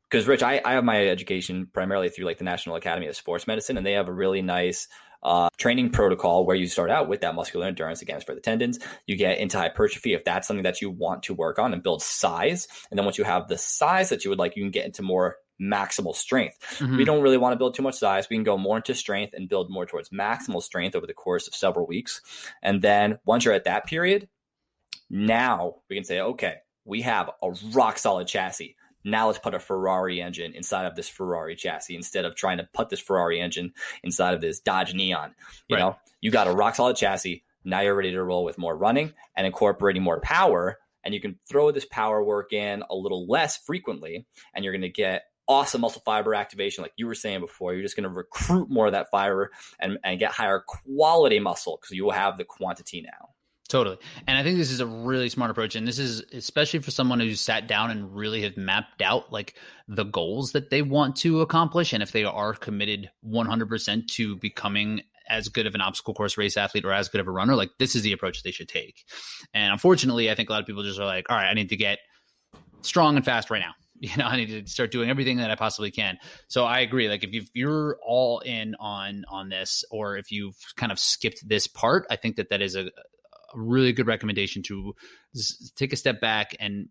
because 0.09 0.27
Rich, 0.27 0.43
I, 0.43 0.61
I 0.65 0.75
have 0.75 0.85
my 0.85 1.09
education 1.09 1.69
primarily 1.73 2.09
through 2.09 2.27
like 2.27 2.39
the 2.39 2.45
National 2.45 2.77
Academy 2.77 3.09
of 3.09 3.17
Sports 3.17 3.47
Medicine, 3.47 3.77
and 3.77 3.85
they 3.85 3.93
have 3.93 4.09
a 4.09 4.13
really 4.13 4.43
nice 4.43 4.89
uh, 5.27 5.49
training 5.59 5.91
protocol 5.91 6.47
where 6.47 6.57
you 6.57 6.69
start 6.69 6.91
out 6.91 7.09
with 7.09 7.21
that 7.23 7.35
muscular 7.35 7.67
endurance 7.67 8.01
again 8.01 8.21
for 8.21 8.35
the 8.35 8.41
tendons. 8.41 8.79
You 9.07 9.17
get 9.17 9.39
into 9.39 9.59
hypertrophy 9.59 10.15
if 10.15 10.25
that's 10.25 10.47
something 10.47 10.63
that 10.63 10.81
you 10.81 10.89
want 10.89 11.25
to 11.25 11.35
work 11.35 11.59
on 11.59 11.73
and 11.73 11.83
build 11.83 12.01
size. 12.01 12.69
And 12.91 12.99
then 12.99 13.05
once 13.05 13.19
you 13.19 13.25
have 13.25 13.49
the 13.49 13.59
size 13.59 14.09
that 14.11 14.25
you 14.25 14.31
would 14.31 14.39
like, 14.39 14.57
you 14.57 14.63
can 14.63 14.71
get 14.71 14.87
into 14.87 15.03
more 15.03 15.37
maximal 15.61 16.15
strength. 16.15 16.59
Mm-hmm. 16.79 16.97
We 16.97 17.05
don't 17.05 17.23
really 17.23 17.39
want 17.39 17.55
to 17.55 17.57
build 17.57 17.75
too 17.75 17.83
much 17.83 17.97
size. 17.97 18.29
We 18.31 18.37
can 18.37 18.45
go 18.45 18.57
more 18.57 18.77
into 18.77 18.95
strength 18.95 19.35
and 19.35 19.49
build 19.49 19.69
more 19.69 19.85
towards 19.85 20.11
maximal 20.11 20.63
strength 20.63 20.95
over 20.95 21.07
the 21.07 21.15
course 21.15 21.49
of 21.49 21.55
several 21.55 21.87
weeks. 21.87 22.21
And 22.63 22.81
then 22.81 23.19
once 23.25 23.45
you're 23.45 23.55
at 23.55 23.65
that 23.65 23.87
period, 23.87 24.29
now 25.11 25.77
we 25.91 25.97
can 25.97 26.05
say, 26.05 26.21
okay, 26.21 26.57
we 26.85 27.03
have 27.03 27.31
a 27.43 27.51
rock 27.73 27.99
solid 27.99 28.29
chassis. 28.29 28.77
Now 29.07 29.29
let's 29.29 29.39
put 29.39 29.55
a 29.55 29.61
Ferrari 29.61 30.21
engine 30.21 30.53
inside 30.53 30.85
of 30.85 30.97
this 30.97 31.09
Ferrari 31.09 31.55
chassis 31.55 31.95
instead 31.95 32.25
of 32.25 32.35
trying 32.35 32.59
to 32.59 32.69
put 32.75 32.89
this 32.91 33.01
Ferrari 33.01 33.41
engine 33.41 33.73
inside 34.03 34.35
of 34.35 34.41
this 34.41 34.59
Dodge 34.59 34.95
Neon. 34.95 35.33
You 35.69 35.77
right. 35.77 35.83
know, 35.83 35.97
you 36.21 36.33
got 36.33 36.49
a 36.49 36.53
rock 36.53 36.75
solid 36.75 36.97
chassis. 36.97 37.45
Now 37.65 37.81
you're 37.81 37.95
ready 37.95 38.11
to 38.11 38.23
roll 38.23 38.45
with 38.45 38.59
more 38.59 38.77
running 38.77 39.13
and 39.37 39.47
incorporating 39.47 40.03
more 40.03 40.21
power. 40.21 40.79
And 41.05 41.15
you 41.15 41.21
can 41.21 41.39
throw 41.49 41.71
this 41.71 41.85
power 41.85 42.23
work 42.23 42.53
in 42.53 42.83
a 42.91 42.97
little 42.97 43.29
less 43.29 43.57
frequently, 43.57 44.27
and 44.53 44.65
you're 44.65 44.73
going 44.73 44.83
to 44.83 44.89
get 44.89 45.23
awesome 45.47 45.83
muscle 45.83 46.03
fiber 46.05 46.35
activation, 46.35 46.83
like 46.83 46.93
you 46.97 47.07
were 47.07 47.15
saying 47.15 47.39
before. 47.39 47.75
You're 47.75 47.83
just 47.83 47.95
going 47.95 48.09
to 48.09 48.11
recruit 48.11 48.69
more 48.69 48.87
of 48.87 48.93
that 48.93 49.11
fiber 49.13 49.53
and, 49.79 49.99
and 50.03 50.19
get 50.19 50.33
higher 50.33 50.65
quality 50.67 51.39
muscle 51.39 51.79
because 51.81 51.95
you 51.95 52.05
will 52.05 52.11
have 52.11 52.39
the 52.39 52.45
quantity 52.45 53.03
now. 53.03 53.36
Totally. 53.69 53.99
And 54.27 54.39
I 54.39 54.43
think 54.43 54.59
this 54.59 54.71
is 54.71 54.81
a 54.81 54.87
really 54.87 55.29
smart 55.29 55.51
approach. 55.51 55.75
And 55.75 55.87
this 55.87 55.99
is 55.99 56.21
especially 56.33 56.81
for 56.81 56.91
someone 56.91 57.19
who's 57.19 57.41
sat 57.41 57.67
down 57.67 57.91
and 57.91 58.15
really 58.15 58.43
have 58.43 58.57
mapped 58.57 59.03
out 59.03 59.33
like 59.33 59.55
the 59.89 60.05
goals 60.05 60.53
that 60.53 60.71
they 60.71 60.83
want 60.83 61.17
to 61.17 61.41
accomplish. 61.41 61.93
And 61.93 62.03
if 62.03 62.13
they 62.13 62.25
are 62.25 62.55
committed 62.55 63.11
100% 63.27 64.07
to 64.09 64.37
becoming 64.37 65.03
as 65.29 65.49
good 65.49 65.67
of 65.67 65.75
an 65.75 65.81
obstacle 65.81 66.15
course 66.15 66.39
race 66.39 66.57
athlete 66.57 66.85
or 66.85 66.93
as 66.93 67.09
good 67.09 67.21
of 67.21 67.27
a 67.27 67.33
runner, 67.33 67.57
like 67.57 67.71
this 67.79 67.97
is 67.97 68.03
the 68.03 68.13
approach 68.13 68.43
they 68.43 68.53
should 68.53 68.69
take. 68.69 69.05
And 69.53 69.73
unfortunately, 69.73 70.31
I 70.31 70.37
think 70.37 70.49
a 70.49 70.53
lot 70.53 70.61
of 70.61 70.67
people 70.67 70.85
just 70.85 71.01
are 71.01 71.07
like, 71.07 71.27
all 71.29 71.37
right, 71.37 71.49
I 71.49 71.55
need 71.55 71.71
to 71.71 71.77
get 71.77 71.99
strong 72.83 73.17
and 73.17 73.25
fast 73.25 73.51
right 73.51 73.61
now. 73.61 73.73
You 73.99 74.15
know, 74.19 74.27
I 74.27 74.37
need 74.37 74.67
to 74.67 74.71
start 74.71 74.91
doing 74.91 75.09
everything 75.09 75.39
that 75.39 75.51
I 75.51 75.55
possibly 75.55 75.91
can. 75.91 76.19
So 76.49 76.67
I 76.67 76.81
agree. 76.81 77.09
Like 77.09 77.25
if 77.25 77.49
you're 77.55 77.97
all 78.05 78.41
in 78.41 78.75
on 78.79 79.25
on 79.27 79.49
this, 79.49 79.87
or 79.91 80.19
if 80.19 80.31
you've 80.31 80.55
kind 80.77 80.93
of 80.93 80.99
skipped 80.99 81.49
this 81.49 81.67
part, 81.67 82.07
I 82.11 82.17
think 82.17 82.37
that 82.37 82.51
that 82.51 82.61
is 82.61 82.77
a 82.77 82.91
really 83.57 83.93
good 83.93 84.07
recommendation 84.07 84.63
to 84.65 84.95
take 85.75 85.93
a 85.93 85.97
step 85.97 86.21
back 86.21 86.55
and 86.61 86.89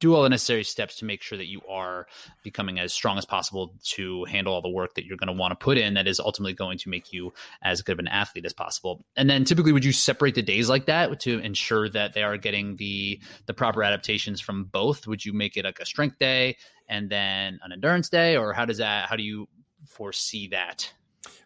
do 0.00 0.14
all 0.14 0.22
the 0.22 0.28
necessary 0.28 0.62
steps 0.62 0.96
to 0.96 1.04
make 1.04 1.22
sure 1.22 1.36
that 1.36 1.48
you 1.48 1.60
are 1.68 2.06
becoming 2.44 2.78
as 2.78 2.92
strong 2.92 3.18
as 3.18 3.24
possible 3.24 3.74
to 3.82 4.24
handle 4.26 4.54
all 4.54 4.62
the 4.62 4.68
work 4.68 4.94
that 4.94 5.04
you're 5.04 5.16
going 5.16 5.26
to 5.26 5.32
want 5.32 5.50
to 5.50 5.56
put 5.56 5.76
in 5.76 5.94
that 5.94 6.06
is 6.06 6.20
ultimately 6.20 6.52
going 6.52 6.78
to 6.78 6.88
make 6.88 7.12
you 7.12 7.32
as 7.62 7.82
good 7.82 7.94
of 7.94 7.98
an 7.98 8.08
athlete 8.08 8.44
as 8.44 8.52
possible. 8.52 9.04
And 9.16 9.28
then 9.28 9.44
typically 9.44 9.72
would 9.72 9.84
you 9.84 9.92
separate 9.92 10.34
the 10.34 10.42
days 10.42 10.68
like 10.68 10.86
that 10.86 11.18
to 11.20 11.40
ensure 11.40 11.88
that 11.90 12.12
they 12.12 12.22
are 12.22 12.36
getting 12.36 12.76
the 12.76 13.20
the 13.46 13.54
proper 13.54 13.82
adaptations 13.82 14.40
from 14.40 14.64
both? 14.64 15.06
Would 15.06 15.24
you 15.24 15.32
make 15.32 15.56
it 15.56 15.64
like 15.64 15.80
a 15.80 15.86
strength 15.86 16.18
day 16.18 16.56
and 16.88 17.10
then 17.10 17.58
an 17.62 17.72
endurance 17.72 18.08
day 18.08 18.36
or 18.36 18.52
how 18.52 18.64
does 18.64 18.78
that 18.78 19.08
how 19.08 19.16
do 19.16 19.22
you 19.22 19.48
foresee 19.86 20.48
that 20.48 20.92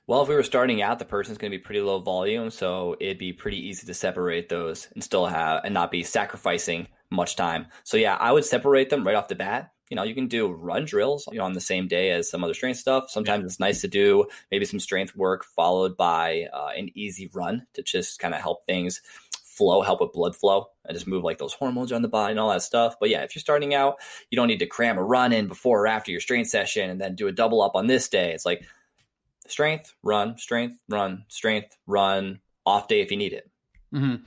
well, 0.06 0.22
if 0.22 0.28
we 0.28 0.34
were 0.34 0.42
starting 0.42 0.82
out, 0.82 0.98
the 0.98 1.04
person's 1.04 1.38
going 1.38 1.50
to 1.50 1.56
be 1.56 1.62
pretty 1.62 1.80
low 1.80 2.00
volume, 2.00 2.50
so 2.50 2.96
it'd 3.00 3.18
be 3.18 3.32
pretty 3.32 3.68
easy 3.68 3.86
to 3.86 3.94
separate 3.94 4.48
those 4.48 4.88
and 4.94 5.02
still 5.02 5.26
have 5.26 5.64
and 5.64 5.72
not 5.72 5.90
be 5.90 6.02
sacrificing 6.02 6.88
much 7.10 7.36
time. 7.36 7.66
So 7.84 7.96
yeah, 7.96 8.16
I 8.16 8.32
would 8.32 8.44
separate 8.44 8.90
them 8.90 9.04
right 9.04 9.14
off 9.14 9.28
the 9.28 9.34
bat. 9.34 9.70
You 9.90 9.96
know, 9.96 10.02
you 10.02 10.14
can 10.14 10.26
do 10.26 10.50
run 10.50 10.86
drills 10.86 11.28
you 11.30 11.38
know, 11.38 11.44
on 11.44 11.52
the 11.52 11.60
same 11.60 11.86
day 11.86 12.10
as 12.10 12.28
some 12.28 12.42
other 12.42 12.54
strength 12.54 12.78
stuff. 12.78 13.10
Sometimes 13.10 13.44
it's 13.44 13.60
nice 13.60 13.82
to 13.82 13.88
do 13.88 14.24
maybe 14.50 14.64
some 14.64 14.80
strength 14.80 15.14
work 15.14 15.44
followed 15.44 15.96
by 15.96 16.46
uh, 16.52 16.70
an 16.76 16.88
easy 16.94 17.30
run 17.34 17.66
to 17.74 17.82
just 17.82 18.18
kind 18.18 18.34
of 18.34 18.40
help 18.40 18.64
things 18.64 19.02
flow, 19.42 19.82
help 19.82 20.00
with 20.00 20.12
blood 20.12 20.34
flow, 20.34 20.68
and 20.86 20.94
just 20.94 21.06
move 21.06 21.22
like 21.22 21.36
those 21.36 21.52
hormones 21.52 21.92
around 21.92 22.02
the 22.02 22.08
body 22.08 22.32
and 22.32 22.40
all 22.40 22.48
that 22.48 22.62
stuff. 22.62 22.96
But 22.98 23.10
yeah, 23.10 23.22
if 23.22 23.34
you're 23.34 23.40
starting 23.40 23.74
out, 23.74 23.96
you 24.30 24.36
don't 24.36 24.48
need 24.48 24.60
to 24.60 24.66
cram 24.66 24.96
a 24.96 25.04
run 25.04 25.32
in 25.32 25.46
before 25.46 25.82
or 25.82 25.86
after 25.86 26.10
your 26.10 26.20
strength 26.20 26.48
session 26.48 26.88
and 26.88 27.00
then 27.00 27.14
do 27.14 27.28
a 27.28 27.32
double 27.32 27.60
up 27.60 27.76
on 27.76 27.86
this 27.86 28.08
day. 28.08 28.32
It's 28.32 28.46
like 28.46 28.64
strength, 29.48 29.94
run, 30.02 30.38
strength, 30.38 30.78
run, 30.88 31.24
strength, 31.28 31.76
run, 31.86 32.40
off 32.64 32.88
day 32.88 33.00
if 33.00 33.10
you 33.10 33.16
need 33.16 33.32
it. 33.32 33.50
Mm-hmm. 33.94 34.24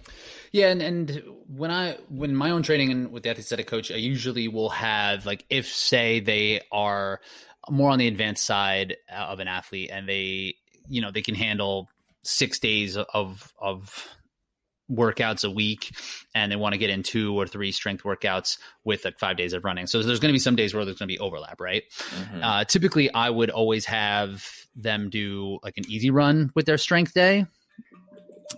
Yeah, 0.52 0.70
and, 0.70 0.82
and 0.82 1.24
when 1.48 1.72
I 1.72 1.98
when 2.10 2.36
my 2.36 2.52
own 2.52 2.62
training 2.62 2.92
and 2.92 3.12
with 3.12 3.24
the 3.24 3.32
athletic 3.32 3.68
coach, 3.68 3.92
I 3.92 3.96
usually 3.96 4.48
will 4.48 4.70
have 4.70 5.26
like 5.26 5.46
if 5.50 5.68
say 5.68 6.20
they 6.20 6.62
are 6.72 7.20
more 7.70 7.90
on 7.90 7.98
the 7.98 8.08
advanced 8.08 8.46
side 8.46 8.98
of 9.12 9.40
an 9.40 9.48
athlete 9.48 9.90
and 9.92 10.08
they 10.08 10.56
you 10.88 11.02
know 11.02 11.12
they 11.12 11.24
can 11.24 11.36
handle 11.36 11.90
six 12.24 12.60
days 12.60 12.96
of 12.98 13.52
of 13.60 14.08
workouts 14.92 15.44
a 15.44 15.50
week 15.50 15.96
and 16.36 16.52
they 16.52 16.56
want 16.56 16.74
to 16.74 16.78
get 16.78 16.92
in 16.92 17.02
two 17.02 17.36
or 17.36 17.48
three 17.48 17.72
strength 17.72 18.04
workouts 18.04 18.60
with 18.84 19.04
like 19.04 19.18
five 19.18 19.36
days 19.36 19.54
of 19.54 19.66
running 19.66 19.88
so 19.88 20.04
there's 20.04 20.20
going 20.20 20.30
to 20.30 20.34
be 20.34 20.40
some 20.40 20.56
days 20.56 20.76
where 20.76 20.86
there's 20.86 21.00
going 21.00 21.08
to 21.08 21.12
be 21.12 21.18
overlap 21.18 21.60
right 21.60 21.84
mm-hmm. 21.92 22.44
uh, 22.44 22.64
typically 22.66 23.12
i 23.12 23.28
would 23.28 23.50
always 23.50 23.86
have 23.86 24.48
them 24.76 25.10
do 25.10 25.60
like 25.64 25.78
an 25.78 25.84
easy 25.90 26.10
run 26.10 26.52
with 26.56 26.66
their 26.66 26.78
strength 26.78 27.14
day 27.14 27.46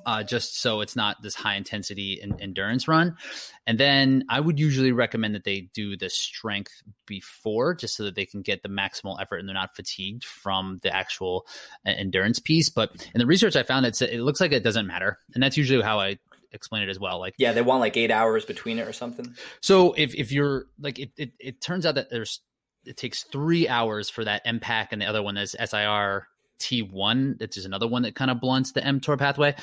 uh, 0.05 0.23
just 0.23 0.59
so 0.61 0.81
it's 0.81 0.95
not 0.95 1.21
this 1.21 1.35
high 1.35 1.55
intensity 1.55 2.19
in, 2.21 2.39
endurance 2.41 2.87
run. 2.87 3.17
And 3.65 3.79
then 3.79 4.25
I 4.29 4.39
would 4.39 4.59
usually 4.59 4.91
recommend 4.91 5.35
that 5.35 5.43
they 5.43 5.61
do 5.73 5.97
the 5.97 6.09
strength 6.09 6.81
before, 7.05 7.73
just 7.75 7.95
so 7.95 8.03
that 8.03 8.15
they 8.15 8.25
can 8.25 8.41
get 8.41 8.63
the 8.63 8.69
maximal 8.69 9.21
effort 9.21 9.37
and 9.37 9.47
they're 9.47 9.53
not 9.53 9.75
fatigued 9.75 10.23
from 10.23 10.79
the 10.83 10.95
actual 10.95 11.45
uh, 11.85 11.89
endurance 11.89 12.39
piece. 12.39 12.69
But 12.69 12.91
in 13.13 13.19
the 13.19 13.25
research 13.25 13.55
I 13.55 13.63
found, 13.63 13.85
it's 13.85 14.01
it 14.01 14.19
looks 14.19 14.41
like 14.41 14.51
it 14.51 14.63
doesn't 14.63 14.87
matter, 14.87 15.17
and 15.33 15.43
that's 15.43 15.57
usually 15.57 15.83
how 15.83 15.99
I 15.99 16.17
explain 16.53 16.83
it 16.83 16.89
as 16.89 16.99
well. 16.99 17.19
Like 17.19 17.35
yeah, 17.37 17.51
they 17.51 17.61
want 17.61 17.81
like 17.81 17.97
eight 17.97 18.11
hours 18.11 18.45
between 18.45 18.79
it 18.79 18.87
or 18.87 18.93
something. 18.93 19.35
So 19.61 19.93
if 19.93 20.15
if 20.15 20.31
you're 20.31 20.65
like 20.79 20.99
it, 20.99 21.11
it, 21.17 21.31
it 21.39 21.61
turns 21.61 21.85
out 21.85 21.95
that 21.95 22.09
there's 22.09 22.41
it 22.87 22.97
takes 22.97 23.23
three 23.23 23.67
hours 23.67 24.09
for 24.09 24.23
that 24.23 24.45
AMPK 24.45 24.87
and 24.91 25.01
the 25.01 25.05
other 25.05 25.21
one 25.21 25.37
is 25.37 25.55
SIR 25.63 26.27
T1, 26.59 27.39
that's 27.39 27.55
just 27.55 27.67
another 27.67 27.87
one 27.87 28.03
that 28.03 28.15
kind 28.15 28.31
of 28.31 28.39
blunts 28.39 28.71
the 28.71 28.81
mTOR 28.81 29.17
pathway. 29.17 29.55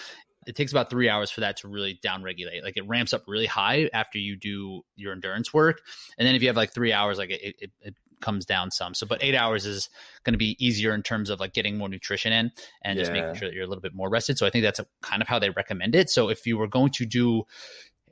It 0.46 0.54
takes 0.54 0.72
about 0.72 0.90
three 0.90 1.08
hours 1.08 1.30
for 1.30 1.40
that 1.40 1.56
to 1.58 1.68
really 1.68 1.98
downregulate. 2.04 2.62
Like 2.62 2.76
it 2.76 2.86
ramps 2.86 3.12
up 3.14 3.24
really 3.26 3.46
high 3.46 3.88
after 3.92 4.18
you 4.18 4.36
do 4.36 4.82
your 4.94 5.12
endurance 5.12 5.54
work, 5.54 5.80
and 6.18 6.28
then 6.28 6.34
if 6.34 6.42
you 6.42 6.48
have 6.48 6.56
like 6.56 6.72
three 6.74 6.92
hours, 6.92 7.16
like 7.16 7.30
it, 7.30 7.56
it, 7.58 7.70
it 7.80 7.94
comes 8.20 8.44
down 8.44 8.70
some. 8.70 8.94
So, 8.94 9.06
but 9.06 9.22
eight 9.22 9.34
hours 9.34 9.64
is 9.64 9.88
going 10.22 10.34
to 10.34 10.38
be 10.38 10.56
easier 10.64 10.94
in 10.94 11.02
terms 11.02 11.30
of 11.30 11.40
like 11.40 11.54
getting 11.54 11.78
more 11.78 11.88
nutrition 11.88 12.32
in 12.32 12.52
and 12.82 12.98
just 12.98 13.10
making 13.10 13.34
sure 13.34 13.48
that 13.48 13.54
you're 13.54 13.64
a 13.64 13.66
little 13.66 13.82
bit 13.82 13.94
more 13.94 14.10
rested. 14.10 14.36
So, 14.36 14.46
I 14.46 14.50
think 14.50 14.64
that's 14.64 14.78
a, 14.78 14.86
kind 15.02 15.22
of 15.22 15.28
how 15.28 15.38
they 15.38 15.50
recommend 15.50 15.94
it. 15.94 16.10
So, 16.10 16.28
if 16.28 16.46
you 16.46 16.58
were 16.58 16.68
going 16.68 16.92
to 16.92 17.06
do 17.06 17.44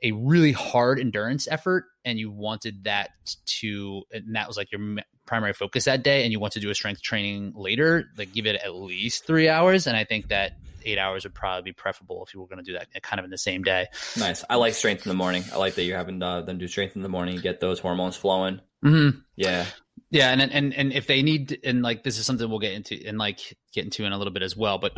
a 0.03 0.11
really 0.11 0.51
hard 0.51 0.99
endurance 0.99 1.47
effort 1.49 1.85
and 2.05 2.19
you 2.19 2.29
wanted 2.29 2.83
that 2.83 3.11
to 3.45 4.03
and 4.11 4.35
that 4.35 4.47
was 4.47 4.57
like 4.57 4.71
your 4.71 4.97
primary 5.25 5.53
focus 5.53 5.85
that 5.85 6.03
day 6.03 6.23
and 6.23 6.31
you 6.31 6.39
want 6.39 6.53
to 6.53 6.59
do 6.59 6.69
a 6.69 6.75
strength 6.75 7.01
training 7.01 7.53
later 7.55 8.05
like 8.17 8.33
give 8.33 8.45
it 8.45 8.55
at 8.57 8.75
least 8.75 9.25
three 9.25 9.47
hours 9.47 9.87
and 9.87 9.95
i 9.95 10.03
think 10.03 10.27
that 10.27 10.57
eight 10.85 10.97
hours 10.97 11.23
would 11.23 11.33
probably 11.33 11.71
be 11.71 11.73
preferable 11.73 12.23
if 12.25 12.33
you 12.33 12.39
were 12.39 12.47
going 12.47 12.57
to 12.57 12.63
do 12.63 12.73
that 12.73 13.01
kind 13.01 13.19
of 13.19 13.23
in 13.23 13.31
the 13.31 13.37
same 13.37 13.63
day. 13.63 13.87
Nice. 14.17 14.43
I 14.49 14.55
like 14.55 14.73
strength 14.73 15.05
in 15.05 15.09
the 15.09 15.15
morning. 15.15 15.43
I 15.53 15.57
like 15.57 15.75
that 15.75 15.83
you're 15.83 15.97
having 15.97 16.21
uh, 16.21 16.41
them 16.41 16.57
do 16.57 16.67
strength 16.67 16.95
in 16.95 17.01
the 17.01 17.09
morning 17.09 17.39
get 17.39 17.59
those 17.59 17.79
hormones 17.79 18.15
flowing. 18.15 18.59
Mm-hmm. 18.83 19.19
yeah. 19.35 19.65
Yeah 20.09 20.29
and, 20.29 20.41
and 20.41 20.73
and 20.73 20.93
if 20.93 21.07
they 21.07 21.23
need 21.23 21.59
and 21.63 21.81
like 21.81 22.03
this 22.03 22.19
is 22.19 22.25
something 22.25 22.47
we'll 22.47 22.59
get 22.59 22.73
into 22.73 22.99
and 23.05 23.17
like 23.17 23.39
get 23.71 23.83
into 23.85 24.05
in 24.05 24.11
a 24.11 24.17
little 24.17 24.33
bit 24.33 24.43
as 24.43 24.55
well 24.55 24.77
but 24.77 24.93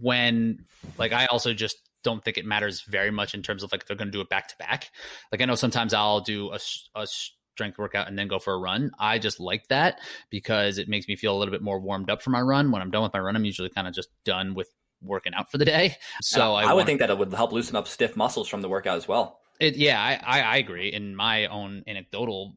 when 0.00 0.64
like 0.96 1.12
i 1.12 1.26
also 1.26 1.52
just 1.52 1.76
don't 2.04 2.24
think 2.24 2.38
it 2.38 2.44
matters 2.44 2.82
very 2.82 3.10
much 3.10 3.34
in 3.34 3.42
terms 3.42 3.62
of 3.62 3.72
like 3.72 3.82
if 3.82 3.88
they're 3.88 3.96
going 3.96 4.08
to 4.08 4.12
do 4.12 4.20
it 4.20 4.28
back 4.28 4.48
to 4.48 4.56
back. 4.58 4.90
Like 5.32 5.40
I 5.40 5.46
know 5.46 5.56
sometimes 5.56 5.92
I'll 5.92 6.20
do 6.20 6.52
a, 6.52 6.58
a 6.94 7.06
strength 7.06 7.78
workout 7.78 8.08
and 8.08 8.18
then 8.18 8.28
go 8.28 8.38
for 8.38 8.54
a 8.54 8.58
run. 8.58 8.92
I 8.98 9.18
just 9.18 9.40
like 9.40 9.68
that 9.68 10.00
because 10.30 10.78
it 10.78 10.88
makes 10.88 11.08
me 11.08 11.16
feel 11.16 11.36
a 11.36 11.38
little 11.38 11.52
bit 11.52 11.62
more 11.62 11.80
warmed 11.80 12.10
up 12.10 12.22
for 12.22 12.30
my 12.30 12.40
run. 12.40 12.70
When 12.70 12.82
I'm 12.82 12.90
done 12.90 13.02
with 13.02 13.12
my 13.12 13.20
run, 13.20 13.34
I'm 13.34 13.44
usually 13.44 13.70
kind 13.70 13.88
of 13.88 13.94
just 13.94 14.10
done 14.24 14.54
with 14.54 14.70
working 15.02 15.34
out 15.34 15.50
for 15.50 15.58
the 15.58 15.64
day. 15.64 15.96
So 16.22 16.54
I, 16.54 16.64
I, 16.64 16.72
would 16.72 16.86
think 16.86 17.00
that 17.00 17.10
it 17.10 17.18
would 17.18 17.32
help 17.32 17.52
loosen 17.52 17.76
up 17.76 17.88
stiff 17.88 18.16
muscles 18.16 18.48
from 18.48 18.60
the 18.60 18.68
workout 18.68 18.96
as 18.96 19.08
well. 19.08 19.40
It, 19.60 19.76
yeah, 19.76 20.00
I, 20.00 20.40
I, 20.40 20.42
I 20.42 20.56
agree. 20.56 20.92
In 20.92 21.14
my 21.14 21.46
own 21.46 21.84
anecdotal 21.86 22.56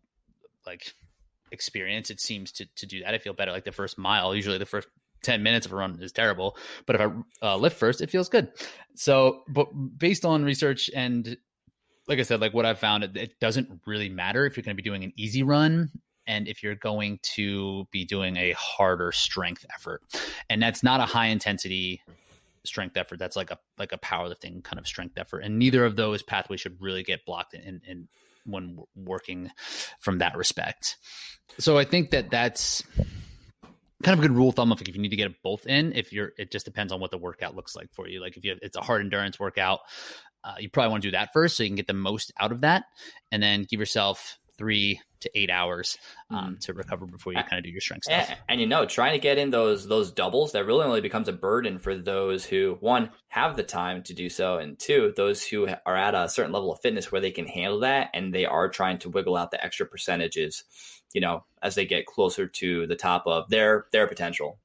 like 0.66 0.94
experience, 1.52 2.10
it 2.10 2.20
seems 2.20 2.52
to 2.54 2.66
to 2.78 2.86
do 2.86 3.02
that. 3.02 3.14
I 3.14 3.20
feel 3.20 3.34
better 3.34 3.52
like 3.52 3.66
the 3.66 3.72
first 3.72 3.98
mile. 3.98 4.36
Usually 4.36 4.58
the 4.58 4.66
first 4.66 4.88
10 5.24 5.44
minutes 5.44 5.66
of 5.66 5.74
a 5.74 5.76
run 5.76 6.00
is 6.02 6.12
terrible. 6.12 6.58
But 6.86 6.96
if 6.96 7.02
I 7.02 7.48
uh, 7.54 7.58
lift 7.58 7.78
first, 7.78 8.02
it 8.02 8.10
feels 8.10 8.30
good. 8.30 8.50
So, 8.96 9.44
but 9.48 9.68
based 9.98 10.26
on 10.26 10.44
research 10.44 10.90
and 10.96 11.38
like 12.08 12.20
I 12.20 12.24
said, 12.24 12.40
like 12.40 12.54
what 12.54 12.66
I've 12.66 12.80
found, 12.80 13.04
it, 13.04 13.18
it 13.18 13.40
doesn't 13.40 13.82
really 13.86 14.10
matter 14.10 14.46
if 14.46 14.56
you're 14.56 14.64
going 14.64 14.76
to 14.76 14.82
be 14.82 14.88
doing 14.88 15.04
an 15.04 15.14
easy 15.18 15.44
run 15.44 15.92
and 16.26 16.48
if 16.48 16.64
you're 16.64 16.76
going 16.76 17.20
to 17.36 17.88
be 17.92 18.06
doing 18.06 18.38
a 18.38 18.52
harder 18.54 19.12
strength 19.12 19.66
effort. 19.74 20.02
And 20.50 20.62
that's 20.62 20.84
not 20.84 21.00
a 21.00 21.06
high 21.06 21.28
intensity 21.28 22.02
strength 22.64 22.98
effort. 22.98 23.20
That's 23.20 23.36
like 23.36 23.52
a 23.52 23.58
like 23.78 23.92
a 23.92 23.98
powerlifting 23.98 24.64
kind 24.64 24.80
of 24.80 24.88
strength 24.88 25.18
effort. 25.18 25.40
And 25.40 25.60
neither 25.60 25.86
of 25.86 25.96
those 25.96 26.22
pathways 26.22 26.62
should 26.62 26.82
really 26.82 27.04
get 27.04 27.26
blocked 27.26 27.54
in, 27.54 27.62
in, 27.62 27.82
in 27.88 28.08
when 28.46 28.80
working 28.96 29.52
from 30.00 30.20
that 30.20 30.38
respect. 30.38 30.98
So 31.60 31.78
I 31.78 31.86
think 31.86 32.12
that 32.12 32.30
that's 32.30 32.84
kind 34.04 34.14
of 34.14 34.24
a 34.24 34.28
good 34.28 34.36
rule 34.36 34.50
of 34.50 34.56
thumb 34.56 34.72
of 34.72 34.80
like 34.80 34.90
if 34.90 34.96
you 34.96 35.02
need 35.02 35.10
to 35.10 35.16
get 35.16 35.42
both 35.42 35.66
in 35.66 35.92
if 35.94 36.14
you're 36.14 36.34
it 36.38 36.52
just 36.52 36.66
depends 36.66 36.94
on 36.94 37.00
what 37.00 37.12
the 37.12 37.18
workout 37.18 37.56
looks 37.56 37.76
like 37.76 37.90
for 37.94 38.08
you. 38.08 38.22
Like 38.22 38.38
if 38.38 38.44
you 38.44 38.52
have, 38.52 38.60
it's 38.62 38.78
a 38.78 38.82
hard 38.82 39.02
endurance 39.02 39.40
workout 39.40 39.80
uh, 40.44 40.56
you 40.60 40.70
probably 40.70 40.92
want 40.92 41.02
to 41.04 41.08
do 41.08 41.12
that 41.12 41.34
first 41.34 41.58
so 41.58 41.64
you 41.64 41.70
can 41.70 41.76
get 41.76 41.88
the 41.88 41.94
most 41.94 42.32
out 42.40 42.52
of 42.52 42.62
that 42.62 42.86
and 43.32 43.42
then 43.42 43.66
give 43.70 43.80
yourself 43.80 44.38
three 44.58 45.00
to 45.20 45.32
eight 45.34 45.50
hours 45.50 45.98
um, 46.30 46.56
mm. 46.56 46.60
to 46.60 46.74
recover 46.74 47.06
before 47.06 47.34
you 47.34 47.40
kind 47.40 47.58
of 47.58 47.64
do 47.64 47.70
your 47.70 47.82
strength 47.82 48.04
stuff. 48.04 48.30
And, 48.30 48.40
and, 48.50 48.62
you 48.62 48.68
know, 48.68 48.86
trying 48.86 49.14
to 49.14 49.20
get 49.20 49.38
in 49.38 49.50
those 49.50 49.88
those 49.88 50.12
doubles 50.12 50.52
that 50.52 50.66
really 50.66 50.86
only 50.86 51.02
becomes 51.02 51.28
a 51.28 51.34
burden 51.34 51.80
for 51.80 51.96
those 51.96 52.46
who 52.46 52.78
one 52.80 53.10
have 53.30 53.56
the 53.56 53.64
time 53.64 54.04
to 54.04 54.14
do 54.14 54.30
so, 54.30 54.58
and 54.58 54.78
two 54.78 55.14
those 55.16 55.44
who 55.46 55.68
are 55.86 55.96
at 55.96 56.16
a 56.16 56.30
certain 56.30 56.52
level 56.52 56.72
of 56.72 56.80
fitness 56.82 57.12
where 57.12 57.22
they 57.22 57.32
can 57.32 57.48
handle 57.48 57.80
that, 57.80 58.10
and 58.14 58.34
they 58.34 58.46
are 58.46 58.70
trying 58.70 59.00
to 59.00 59.10
wiggle 59.10 59.36
out 59.36 59.52
the 59.52 59.64
extra 59.64 59.86
percentages 59.86 60.64
you 61.14 61.22
know, 61.22 61.44
as 61.62 61.76
they 61.76 61.86
get 61.86 62.06
closer 62.06 62.48
to 62.48 62.88
the 62.88 62.96
top 62.96 63.24
of 63.26 63.50
their 63.50 63.88
their 63.92 64.08
potential. 64.08 64.60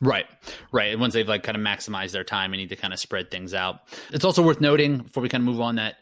Right, 0.00 0.26
right. 0.72 0.92
And 0.92 1.00
once 1.00 1.14
they've 1.14 1.28
like 1.28 1.42
kind 1.42 1.56
of 1.56 1.62
maximized 1.62 2.12
their 2.12 2.24
time, 2.24 2.50
we 2.50 2.58
need 2.58 2.68
to 2.68 2.76
kind 2.76 2.92
of 2.92 3.00
spread 3.00 3.30
things 3.30 3.54
out. 3.54 3.80
It's 4.12 4.24
also 4.24 4.42
worth 4.42 4.60
noting 4.60 4.98
before 4.98 5.22
we 5.22 5.28
kind 5.28 5.40
of 5.40 5.46
move 5.46 5.60
on 5.60 5.76
that 5.76 5.96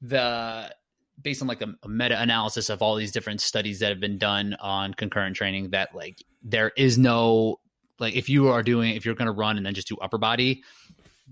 the 0.00 0.74
based 1.22 1.42
on 1.42 1.48
like 1.48 1.62
a, 1.62 1.74
a 1.82 1.88
meta 1.88 2.20
analysis 2.20 2.68
of 2.68 2.82
all 2.82 2.96
these 2.96 3.12
different 3.12 3.40
studies 3.40 3.78
that 3.80 3.90
have 3.90 4.00
been 4.00 4.18
done 4.18 4.56
on 4.60 4.94
concurrent 4.94 5.36
training, 5.36 5.70
that 5.70 5.94
like 5.94 6.22
there 6.42 6.72
is 6.76 6.98
no 6.98 7.60
like 7.98 8.14
if 8.14 8.28
you 8.28 8.48
are 8.48 8.62
doing 8.62 8.94
if 8.96 9.04
you're 9.04 9.14
going 9.14 9.26
to 9.26 9.32
run 9.32 9.56
and 9.56 9.64
then 9.64 9.74
just 9.74 9.88
do 9.88 9.96
upper 9.98 10.18
body, 10.18 10.62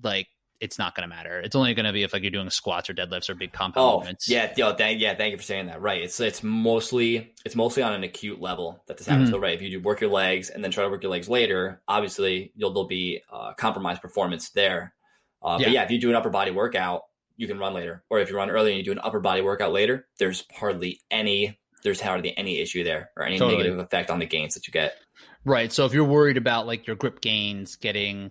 like 0.02 0.28
it's 0.60 0.78
not 0.78 0.94
going 0.94 1.08
to 1.08 1.14
matter. 1.14 1.40
It's 1.40 1.56
only 1.56 1.72
going 1.72 1.86
to 1.86 1.92
be 1.92 2.02
if 2.02 2.12
like 2.12 2.22
you're 2.22 2.30
doing 2.30 2.50
squats 2.50 2.90
or 2.90 2.94
deadlifts 2.94 3.30
or 3.30 3.34
big 3.34 3.52
compound 3.52 3.86
oh, 3.86 3.96
movements. 3.98 4.28
Yeah, 4.28 4.52
yo, 4.56 4.74
thank, 4.74 5.00
yeah, 5.00 5.14
thank 5.14 5.32
you 5.32 5.38
for 5.38 5.42
saying 5.42 5.66
that. 5.66 5.80
Right, 5.80 6.02
it's 6.02 6.20
it's 6.20 6.42
mostly 6.42 7.32
it's 7.44 7.56
mostly 7.56 7.82
on 7.82 7.92
an 7.94 8.04
acute 8.04 8.40
level 8.40 8.82
that 8.86 8.98
this 8.98 9.06
happens. 9.06 9.30
Mm-hmm. 9.30 9.36
So 9.36 9.40
right, 9.40 9.54
if 9.54 9.62
you 9.62 9.70
do 9.70 9.80
work 9.80 10.00
your 10.00 10.10
legs 10.10 10.50
and 10.50 10.62
then 10.62 10.70
try 10.70 10.84
to 10.84 10.90
work 10.90 11.02
your 11.02 11.12
legs 11.12 11.28
later, 11.28 11.82
obviously 11.88 12.52
you'll 12.54 12.72
there'll 12.72 12.86
be 12.86 13.22
uh, 13.32 13.54
compromised 13.54 14.02
performance 14.02 14.50
there. 14.50 14.94
Uh, 15.42 15.56
yeah. 15.58 15.66
But 15.66 15.72
yeah, 15.72 15.82
if 15.84 15.90
you 15.90 15.98
do 15.98 16.10
an 16.10 16.16
upper 16.16 16.30
body 16.30 16.50
workout, 16.50 17.02
you 17.40 17.46
can 17.46 17.58
run 17.58 17.72
later. 17.72 18.04
Or 18.10 18.20
if 18.20 18.28
you 18.28 18.36
run 18.36 18.50
early 18.50 18.72
and 18.72 18.78
you 18.78 18.84
do 18.84 18.92
an 18.92 19.00
upper 19.02 19.18
body 19.18 19.40
workout 19.40 19.72
later, 19.72 20.06
there's 20.18 20.44
hardly 20.52 21.00
any 21.10 21.58
there's 21.82 21.98
hardly 21.98 22.36
any 22.36 22.58
issue 22.58 22.84
there 22.84 23.10
or 23.16 23.24
any 23.24 23.38
totally. 23.38 23.56
negative 23.56 23.78
effect 23.78 24.10
on 24.10 24.18
the 24.18 24.26
gains 24.26 24.52
that 24.52 24.66
you 24.66 24.72
get. 24.72 24.98
Right. 25.46 25.72
So 25.72 25.86
if 25.86 25.94
you're 25.94 26.04
worried 26.04 26.36
about 26.36 26.66
like 26.66 26.86
your 26.86 26.96
grip 26.96 27.22
gains 27.22 27.76
getting 27.76 28.30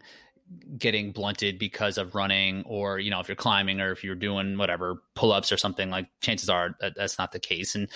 getting 0.78 1.12
blunted 1.12 1.58
because 1.58 1.98
of 1.98 2.14
running 2.14 2.64
or 2.68 3.00
you 3.00 3.10
know 3.10 3.20
if 3.20 3.28
you're 3.28 3.36
climbing 3.36 3.82
or 3.82 3.92
if 3.92 4.04
you're 4.04 4.16
doing 4.16 4.58
whatever 4.58 5.02
pull-ups 5.16 5.52
or 5.52 5.58
something 5.58 5.92
like 5.92 6.08
chances 6.22 6.50
are 6.50 6.76
that 6.80 6.94
that's 6.96 7.20
not 7.20 7.32
the 7.32 7.40
case 7.40 7.76
and 7.76 7.88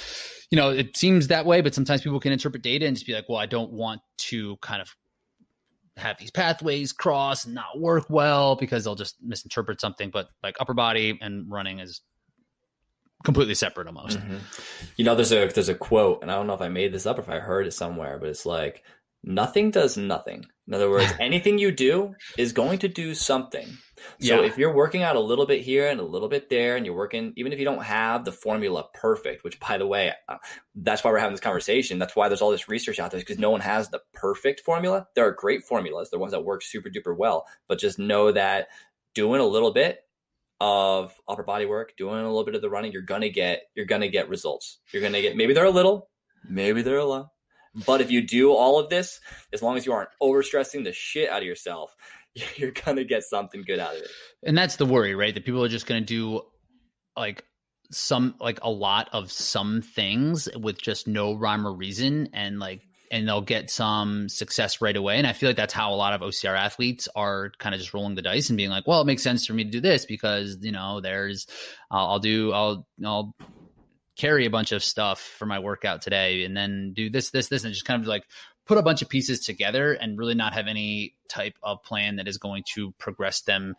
you 0.51 0.55
know 0.55 0.70
it 0.70 0.95
seems 0.95 1.30
that 1.30 1.47
way 1.47 1.61
but 1.61 1.74
sometimes 1.74 2.03
people 2.03 2.20
can 2.20 2.32
interpret 2.32 2.61
data 2.61 2.86
and 2.86 2.95
just 2.95 3.07
be 3.07 3.14
like 3.14 3.28
well 3.28 3.39
i 3.39 3.47
don't 3.47 3.72
want 3.72 4.01
to 4.20 4.55
kind 4.57 4.84
of 4.84 4.95
have 5.98 6.18
these 6.18 6.32
pathways 6.32 6.91
cross 6.91 7.46
and 7.46 7.54
not 7.54 7.80
work 7.80 8.06
well 8.10 8.56
because 8.56 8.84
they'll 8.84 8.96
just 8.96 9.16
misinterpret 9.22 9.80
something 9.80 10.10
but 10.10 10.28
like 10.41 10.56
upper 10.60 10.74
body 10.74 11.18
and 11.22 11.50
running 11.52 11.80
is 11.80 12.02
completely 13.24 13.56
separate 13.56 13.88
almost 13.88 14.18
mm-hmm. 14.18 14.38
you 14.98 15.06
know 15.06 15.16
there's 15.16 15.32
a 15.32 15.48
there's 15.48 15.70
a 15.70 15.76
quote 15.76 16.22
and 16.22 16.32
i 16.32 16.36
don't 16.36 16.48
know 16.48 16.54
if 16.54 16.62
i 16.62 16.68
made 16.68 16.91
this 16.91 17.06
up 17.06 17.18
or 17.18 17.22
if 17.22 17.30
i 17.30 17.39
heard 17.39 17.68
it 17.68 17.72
somewhere 17.72 18.18
but 18.18 18.28
it's 18.28 18.46
like 18.46 18.84
nothing 19.24 19.72
does 19.72 19.98
nothing. 19.98 20.46
In 20.68 20.74
other 20.74 20.89
words, 20.89 21.14
anything 21.20 21.58
you 21.58 21.72
do 21.72 22.16
is 22.38 22.54
going 22.54 22.80
to 22.80 22.88
do 22.88 23.16
something. 23.16 23.78
So 24.20 24.41
yeah. 24.41 24.47
if 24.47 24.58
you're 24.58 24.74
working 24.74 25.04
out 25.04 25.16
a 25.16 25.20
little 25.20 25.45
bit 25.45 25.62
here 25.62 25.88
and 25.88 25.99
a 25.99 26.04
little 26.04 26.28
bit 26.28 26.49
there, 26.49 26.76
and 26.76 26.86
you're 26.86 26.95
working, 26.95 27.34
even 27.36 27.54
if 27.54 27.60
you 27.60 27.66
don't 27.66 27.84
have 27.84 28.26
the 28.26 28.32
formula 28.32 28.86
perfect, 28.93 29.43
which 29.43 29.60
by 29.60 29.78
the 29.78 29.88
way, 29.88 30.14
uh, 30.28 30.38
that's 30.76 31.04
why 31.04 31.12
we're 31.12 31.20
having 31.20 31.34
this 31.34 31.41
conversation. 31.41 31.99
That's 31.99 32.16
why 32.16 32.28
there's 32.28 32.41
all 32.41 32.51
this 32.51 32.70
research 32.70 32.99
out 32.99 33.12
there 33.12 33.20
because 33.20 33.39
no 33.39 33.51
one 33.51 33.62
has 33.62 33.89
the 33.89 34.01
perfect 34.14 34.62
formula. 34.62 35.08
There 35.16 35.26
are 35.26 35.32
great 35.32 35.64
formulas, 35.64 36.10
the 36.10 36.20
ones 36.20 36.32
that 36.32 36.45
work 36.45 36.62
super 36.64 36.89
duper 36.89 37.16
well, 37.16 37.45
but 37.68 37.80
just 37.80 37.99
know 37.99 38.32
that 38.32 38.68
doing 39.14 39.41
a 39.41 39.45
little 39.45 39.72
bit 39.72 39.99
of 40.60 41.14
upper 41.28 41.43
body 41.43 41.66
work, 41.66 41.93
doing 41.97 42.20
a 42.20 42.28
little 42.28 42.45
bit 42.45 42.56
of 42.56 42.62
the 42.62 42.70
running, 42.70 42.91
you're 42.91 43.01
gonna 43.01 43.30
get 43.30 43.64
you're 43.76 43.86
gonna 43.86 44.08
get 44.08 44.30
results. 44.30 44.80
You're 44.91 45.01
gonna 45.01 45.22
get 45.22 45.36
maybe 45.36 45.54
they're 45.54 45.66
a 45.66 45.72
little, 45.72 46.10
maybe 46.47 46.82
they're 46.82 46.97
a 46.97 47.06
lot, 47.06 47.30
but 47.86 48.01
if 48.01 48.12
you 48.12 48.22
do 48.22 48.51
all 48.54 48.80
of 48.80 48.89
this, 48.89 49.20
as 49.51 49.62
long 49.62 49.78
as 49.78 49.86
you 49.86 49.93
aren't 49.93 50.10
overstressing 50.22 50.84
the 50.84 50.93
shit 50.93 51.30
out 51.30 51.41
of 51.41 51.47
yourself, 51.47 51.95
you're 52.56 52.72
going 52.72 52.98
to 52.98 53.06
get 53.06 53.24
something 53.24 53.64
good 53.66 53.80
out 53.80 53.96
of 53.96 54.02
it. 54.02 54.10
And 54.44 54.58
that's 54.58 54.78
the 54.78 54.86
worry, 54.86 55.16
right? 55.16 55.34
That 55.34 55.46
people 55.46 55.64
are 55.64 55.70
just 55.70 55.86
going 55.86 56.02
to 56.02 56.06
do 56.06 56.42
like 57.16 57.46
some, 57.92 58.36
like 58.40 58.60
a 58.62 58.70
lot 58.70 59.10
of 59.14 59.32
some 59.32 59.82
things 59.82 60.50
with 60.56 60.82
just 60.82 61.08
no 61.08 61.36
rhyme 61.36 61.66
or 61.66 61.74
reason 61.74 62.30
and 62.34 62.60
like, 62.60 62.82
and 63.12 63.28
they'll 63.28 63.42
get 63.42 63.70
some 63.70 64.28
success 64.28 64.82
right 64.82 64.98
away. 64.98 65.18
And 65.18 65.28
I 65.28 65.34
feel 65.34 65.48
like 65.48 65.56
that's 65.56 65.74
how 65.74 65.94
a 65.94 65.96
lot 65.96 66.14
of 66.14 66.22
OCR 66.22 66.58
athletes 66.58 67.08
are 67.16 67.52
kind 67.60 67.76
of 67.76 67.80
just 67.80 67.94
rolling 67.94 68.16
the 68.16 68.24
dice 68.24 68.50
and 68.50 68.58
being 68.58 68.72
like, 68.72 68.88
well, 68.88 69.02
it 69.02 69.06
makes 69.06 69.22
sense 69.22 69.46
for 69.46 69.54
me 69.54 69.64
to 69.64 69.70
do 69.70 69.82
this 69.82 70.06
because, 70.06 70.58
you 70.62 70.72
know, 70.72 71.00
there's, 71.00 71.46
uh, 71.92 72.08
I'll 72.08 72.20
do, 72.20 72.52
I'll, 72.52 72.88
I'll 73.06 73.36
carry 74.18 74.48
a 74.48 74.50
bunch 74.50 74.72
of 74.72 74.84
stuff 74.84 75.20
for 75.20 75.46
my 75.46 75.60
workout 75.60 76.02
today 76.02 76.44
and 76.44 76.58
then 76.58 76.94
do 76.96 77.12
this, 77.12 77.30
this, 77.30 77.50
this, 77.50 77.64
and 77.64 77.74
just 77.74 77.86
kind 77.86 78.02
of 78.02 78.08
like 78.08 78.24
put 78.66 78.78
a 78.78 78.82
bunch 78.82 79.01
of 79.01 79.09
pieces 79.09 79.39
together 79.39 79.93
and 79.93 80.18
really 80.18 80.36
not 80.36 80.53
have 80.53 80.68
any 80.68 81.16
type 81.28 81.57
of 81.64 81.84
plan 81.84 82.16
that 82.18 82.28
is 82.28 82.38
going 82.38 82.64
to 82.74 82.91
progress 82.93 83.41
them 83.41 83.76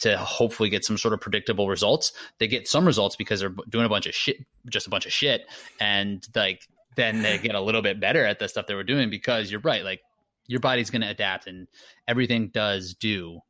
to 0.00 0.16
hopefully 0.18 0.68
get 0.68 0.84
some 0.84 0.98
sort 0.98 1.14
of 1.14 1.20
predictable 1.20 1.68
results. 1.68 2.12
They 2.38 2.48
get 2.48 2.66
some 2.68 2.84
results 2.84 3.16
because 3.16 3.40
they're 3.40 3.54
doing 3.68 3.86
a 3.86 3.88
bunch 3.88 4.06
of 4.06 4.14
shit, 4.14 4.38
just 4.68 4.86
a 4.86 4.90
bunch 4.90 5.06
of 5.06 5.12
shit. 5.12 5.42
And 5.80 6.26
like, 6.34 6.68
then 6.96 7.22
they 7.22 7.38
get 7.38 7.54
a 7.54 7.60
little 7.60 7.82
bit 7.82 8.00
better 8.00 8.24
at 8.24 8.38
the 8.38 8.48
stuff 8.48 8.66
they 8.66 8.74
were 8.74 8.84
doing 8.84 9.10
because 9.10 9.50
you're 9.50 9.60
right. 9.60 9.84
Like 9.84 10.00
your 10.46 10.60
body's 10.60 10.90
going 10.90 11.02
to 11.02 11.08
adapt 11.08 11.46
and 11.46 11.68
everything 12.06 12.48
does 12.48 12.94
do 12.94 13.40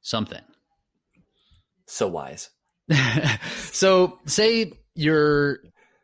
something. 0.00 0.42
So 1.86 2.08
wise. 2.08 2.50
so 3.56 4.18
say 4.26 4.72
you're 4.94 5.58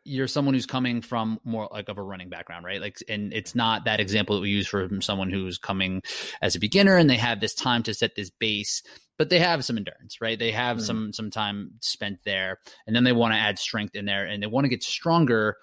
you're 0.05 0.27
someone 0.27 0.53
who's 0.53 0.65
coming 0.65 1.01
from 1.01 1.39
more 1.43 1.67
like 1.71 1.89
of 1.89 1.97
a 1.97 2.03
running 2.03 2.29
background, 2.29 2.65
right? 2.65 2.81
Like, 2.81 2.97
and 3.07 3.33
it's 3.33 3.55
not 3.55 3.85
that 3.85 3.99
example 3.99 4.35
that 4.35 4.41
we 4.41 4.49
use 4.49 4.67
for 4.67 4.89
someone 5.01 5.29
who's 5.29 5.57
coming 5.57 6.01
as 6.41 6.55
a 6.55 6.59
beginner 6.59 6.97
and 6.97 7.09
they 7.09 7.17
have 7.17 7.39
this 7.39 7.53
time 7.53 7.83
to 7.83 7.93
set 7.93 8.15
this 8.15 8.29
base, 8.29 8.83
but 9.17 9.29
they 9.29 9.39
have 9.39 9.63
some 9.63 9.77
endurance, 9.77 10.19
right? 10.21 10.37
They 10.37 10.51
have 10.51 10.77
mm-hmm. 10.77 10.85
some 10.85 11.13
some 11.13 11.31
time 11.31 11.71
spent 11.79 12.19
there, 12.25 12.59
and 12.85 12.95
then 12.95 13.03
they 13.03 13.13
want 13.13 13.33
to 13.33 13.39
add 13.39 13.59
strength 13.59 13.95
in 13.95 14.05
there, 14.05 14.25
and 14.25 14.41
they 14.41 14.47
want 14.47 14.65
to 14.65 14.69
get 14.69 14.83
stronger 14.83 15.57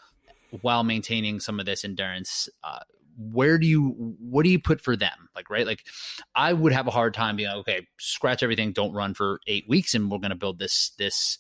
while 0.63 0.85
maintaining 0.85 1.41
some 1.41 1.61
of 1.61 1.67
this 1.67 1.85
endurance. 1.85 2.49
Uh, 2.65 2.81
where 3.19 3.59
do 3.59 3.67
you 3.67 4.17
what 4.19 4.45
do 4.45 4.51
you 4.51 4.59
put 4.59 4.81
for 4.81 4.97
them 4.97 5.29
like 5.35 5.51
right 5.51 5.67
like 5.67 5.85
i 6.35 6.53
would 6.53 6.73
have 6.73 6.87
a 6.87 6.93
hard 6.93 7.13
time 7.13 7.37
being 7.37 7.49
like 7.49 7.59
okay 7.59 7.87
scratch 7.99 8.43
everything 8.43 8.73
don't 8.73 8.95
run 8.95 9.13
for 9.13 9.41
eight 9.47 9.69
weeks 9.69 9.95
and 9.95 10.11
we're 10.11 10.19
going 10.19 10.31
to 10.31 10.37
build 10.37 10.59
this 10.59 10.93
this 10.97 11.39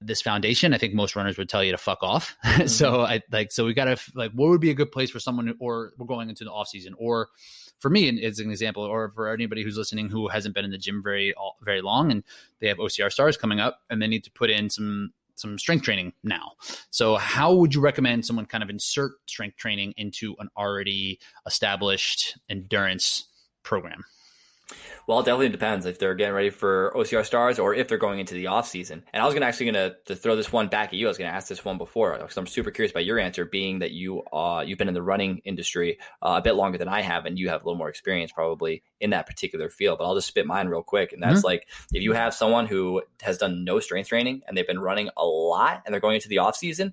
this 0.00 0.20
foundation, 0.20 0.74
I 0.74 0.78
think 0.78 0.94
most 0.94 1.16
runners 1.16 1.38
would 1.38 1.48
tell 1.48 1.64
you 1.64 1.72
to 1.72 1.78
fuck 1.78 2.02
off. 2.02 2.36
Mm-hmm. 2.46 2.68
so 2.68 3.02
I 3.02 3.20
like 3.30 3.52
so 3.52 3.66
we 3.66 3.74
got 3.74 3.84
to 3.84 3.98
like 4.14 4.32
what 4.32 4.48
would 4.48 4.62
be 4.62 4.70
a 4.70 4.74
good 4.74 4.90
place 4.90 5.10
for 5.10 5.20
someone 5.20 5.54
or 5.58 5.92
we're 5.98 6.06
going 6.06 6.30
into 6.30 6.42
the 6.42 6.50
off 6.50 6.68
season 6.68 6.94
or 6.96 7.28
for 7.80 7.90
me 7.90 8.24
as 8.24 8.38
an 8.38 8.50
example 8.50 8.82
or 8.82 9.10
for 9.10 9.28
anybody 9.28 9.62
who's 9.62 9.76
listening 9.76 10.08
who 10.08 10.28
hasn't 10.28 10.54
been 10.54 10.64
in 10.64 10.70
the 10.70 10.78
gym 10.78 11.02
very 11.02 11.34
very 11.62 11.82
long 11.82 12.10
and 12.10 12.22
they 12.60 12.68
have 12.68 12.78
OCR 12.78 13.12
stars 13.12 13.36
coming 13.36 13.60
up 13.60 13.80
and 13.90 14.00
they 14.00 14.06
need 14.06 14.24
to 14.24 14.30
put 14.30 14.48
in 14.48 14.70
some 14.70 15.12
some 15.34 15.58
strength 15.58 15.84
training 15.84 16.12
now. 16.22 16.52
So 16.90 17.16
how 17.16 17.54
would 17.54 17.74
you 17.74 17.80
recommend 17.80 18.24
someone 18.24 18.46
kind 18.46 18.64
of 18.64 18.70
insert 18.70 19.12
strength 19.26 19.56
training 19.56 19.92
into 19.96 20.34
an 20.38 20.48
already 20.56 21.20
established 21.46 22.38
endurance 22.48 23.26
program? 23.62 24.04
Well, 25.06 25.20
it 25.20 25.24
definitely 25.24 25.50
depends 25.50 25.86
if 25.86 25.98
they're 25.98 26.16
getting 26.16 26.34
ready 26.34 26.50
for 26.50 26.92
OCR 26.96 27.24
stars 27.24 27.58
or 27.60 27.74
if 27.74 27.86
they're 27.86 27.98
going 27.98 28.18
into 28.18 28.34
the 28.34 28.48
off 28.48 28.66
season. 28.66 29.04
And 29.12 29.22
I 29.22 29.24
was 29.24 29.34
gonna 29.34 29.46
actually 29.46 29.66
gonna 29.66 29.94
to 30.06 30.16
throw 30.16 30.34
this 30.34 30.52
one 30.52 30.68
back 30.68 30.88
at 30.88 30.94
you. 30.94 31.06
I 31.06 31.08
was 31.08 31.18
gonna 31.18 31.30
ask 31.30 31.46
this 31.46 31.64
one 31.64 31.78
before 31.78 32.18
because 32.18 32.36
I'm 32.36 32.46
super 32.46 32.72
curious 32.72 32.90
about 32.90 33.04
your 33.04 33.18
answer, 33.18 33.44
being 33.44 33.78
that 33.80 33.92
you 33.92 34.22
uh 34.32 34.64
you've 34.66 34.78
been 34.78 34.88
in 34.88 34.94
the 34.94 35.02
running 35.02 35.38
industry 35.44 35.98
uh, 36.22 36.34
a 36.38 36.42
bit 36.42 36.56
longer 36.56 36.78
than 36.78 36.88
I 36.88 37.02
have, 37.02 37.26
and 37.26 37.38
you 37.38 37.48
have 37.48 37.62
a 37.62 37.64
little 37.64 37.78
more 37.78 37.88
experience 37.88 38.32
probably 38.32 38.82
in 39.00 39.10
that 39.10 39.26
particular 39.26 39.68
field. 39.68 39.98
But 39.98 40.06
I'll 40.06 40.16
just 40.16 40.28
spit 40.28 40.46
mine 40.46 40.68
real 40.68 40.82
quick, 40.82 41.12
and 41.12 41.22
that's 41.22 41.38
mm-hmm. 41.38 41.46
like 41.46 41.68
if 41.92 42.02
you 42.02 42.12
have 42.12 42.34
someone 42.34 42.66
who 42.66 43.02
has 43.22 43.38
done 43.38 43.64
no 43.64 43.78
strength 43.78 44.08
training 44.08 44.42
and 44.48 44.56
they've 44.56 44.66
been 44.66 44.80
running 44.80 45.10
a 45.16 45.24
lot 45.24 45.82
and 45.84 45.92
they're 45.92 46.00
going 46.00 46.16
into 46.16 46.28
the 46.28 46.38
off 46.38 46.56
season, 46.56 46.92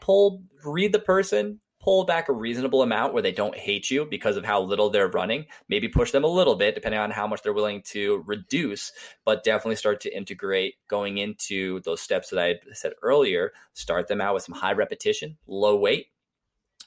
pull 0.00 0.42
read 0.64 0.92
the 0.92 0.98
person 0.98 1.60
pull 1.82 2.04
back 2.04 2.28
a 2.28 2.32
reasonable 2.32 2.82
amount 2.82 3.12
where 3.12 3.22
they 3.22 3.32
don't 3.32 3.56
hate 3.56 3.90
you 3.90 4.06
because 4.08 4.36
of 4.36 4.44
how 4.44 4.62
little 4.62 4.88
they're 4.88 5.08
running. 5.08 5.46
Maybe 5.68 5.88
push 5.88 6.12
them 6.12 6.24
a 6.24 6.28
little 6.28 6.54
bit 6.54 6.74
depending 6.74 7.00
on 7.00 7.10
how 7.10 7.26
much 7.26 7.42
they're 7.42 7.52
willing 7.52 7.82
to 7.86 8.22
reduce, 8.24 8.92
but 9.24 9.42
definitely 9.42 9.76
start 9.76 10.00
to 10.02 10.16
integrate 10.16 10.76
going 10.88 11.18
into 11.18 11.80
those 11.80 12.00
steps 12.00 12.30
that 12.30 12.38
I 12.38 12.54
said 12.72 12.92
earlier. 13.02 13.52
Start 13.74 14.06
them 14.06 14.20
out 14.20 14.34
with 14.34 14.44
some 14.44 14.54
high 14.54 14.72
repetition, 14.72 15.36
low 15.46 15.76
weight. 15.76 16.06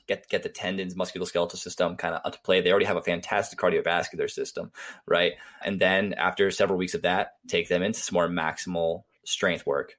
Get, 0.08 0.30
get 0.30 0.44
the 0.44 0.50
tendons, 0.50 0.94
musculoskeletal 0.94 1.58
system 1.58 1.98
kind 1.98 2.14
of 2.14 2.22
up 2.24 2.34
to 2.34 2.40
play. 2.42 2.62
They 2.62 2.70
already 2.70 2.86
have 2.86 2.96
a 2.96 3.02
fantastic 3.02 3.58
cardiovascular 3.58 4.30
system, 4.30 4.72
right? 5.08 5.34
And 5.64 5.82
then 5.82 6.14
after 6.14 6.52
several 6.52 6.78
weeks 6.78 6.94
of 6.94 7.02
that, 7.02 7.38
take 7.48 7.70
them 7.70 7.82
into 7.82 8.00
some 8.00 8.14
more 8.14 8.30
maximal 8.30 9.04
strength 9.26 9.66
work. 9.66 9.98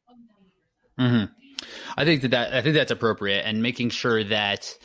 Mm-hmm. 0.99 1.33
I 1.97 2.05
think 2.05 2.23
that, 2.23 2.31
that 2.33 2.55
I 2.55 2.63
think 2.63 2.75
that's 2.75 2.91
appropriate 2.91 3.43
and 3.43 3.63
making 3.63 3.91
sure 3.91 4.23
that 4.25 4.77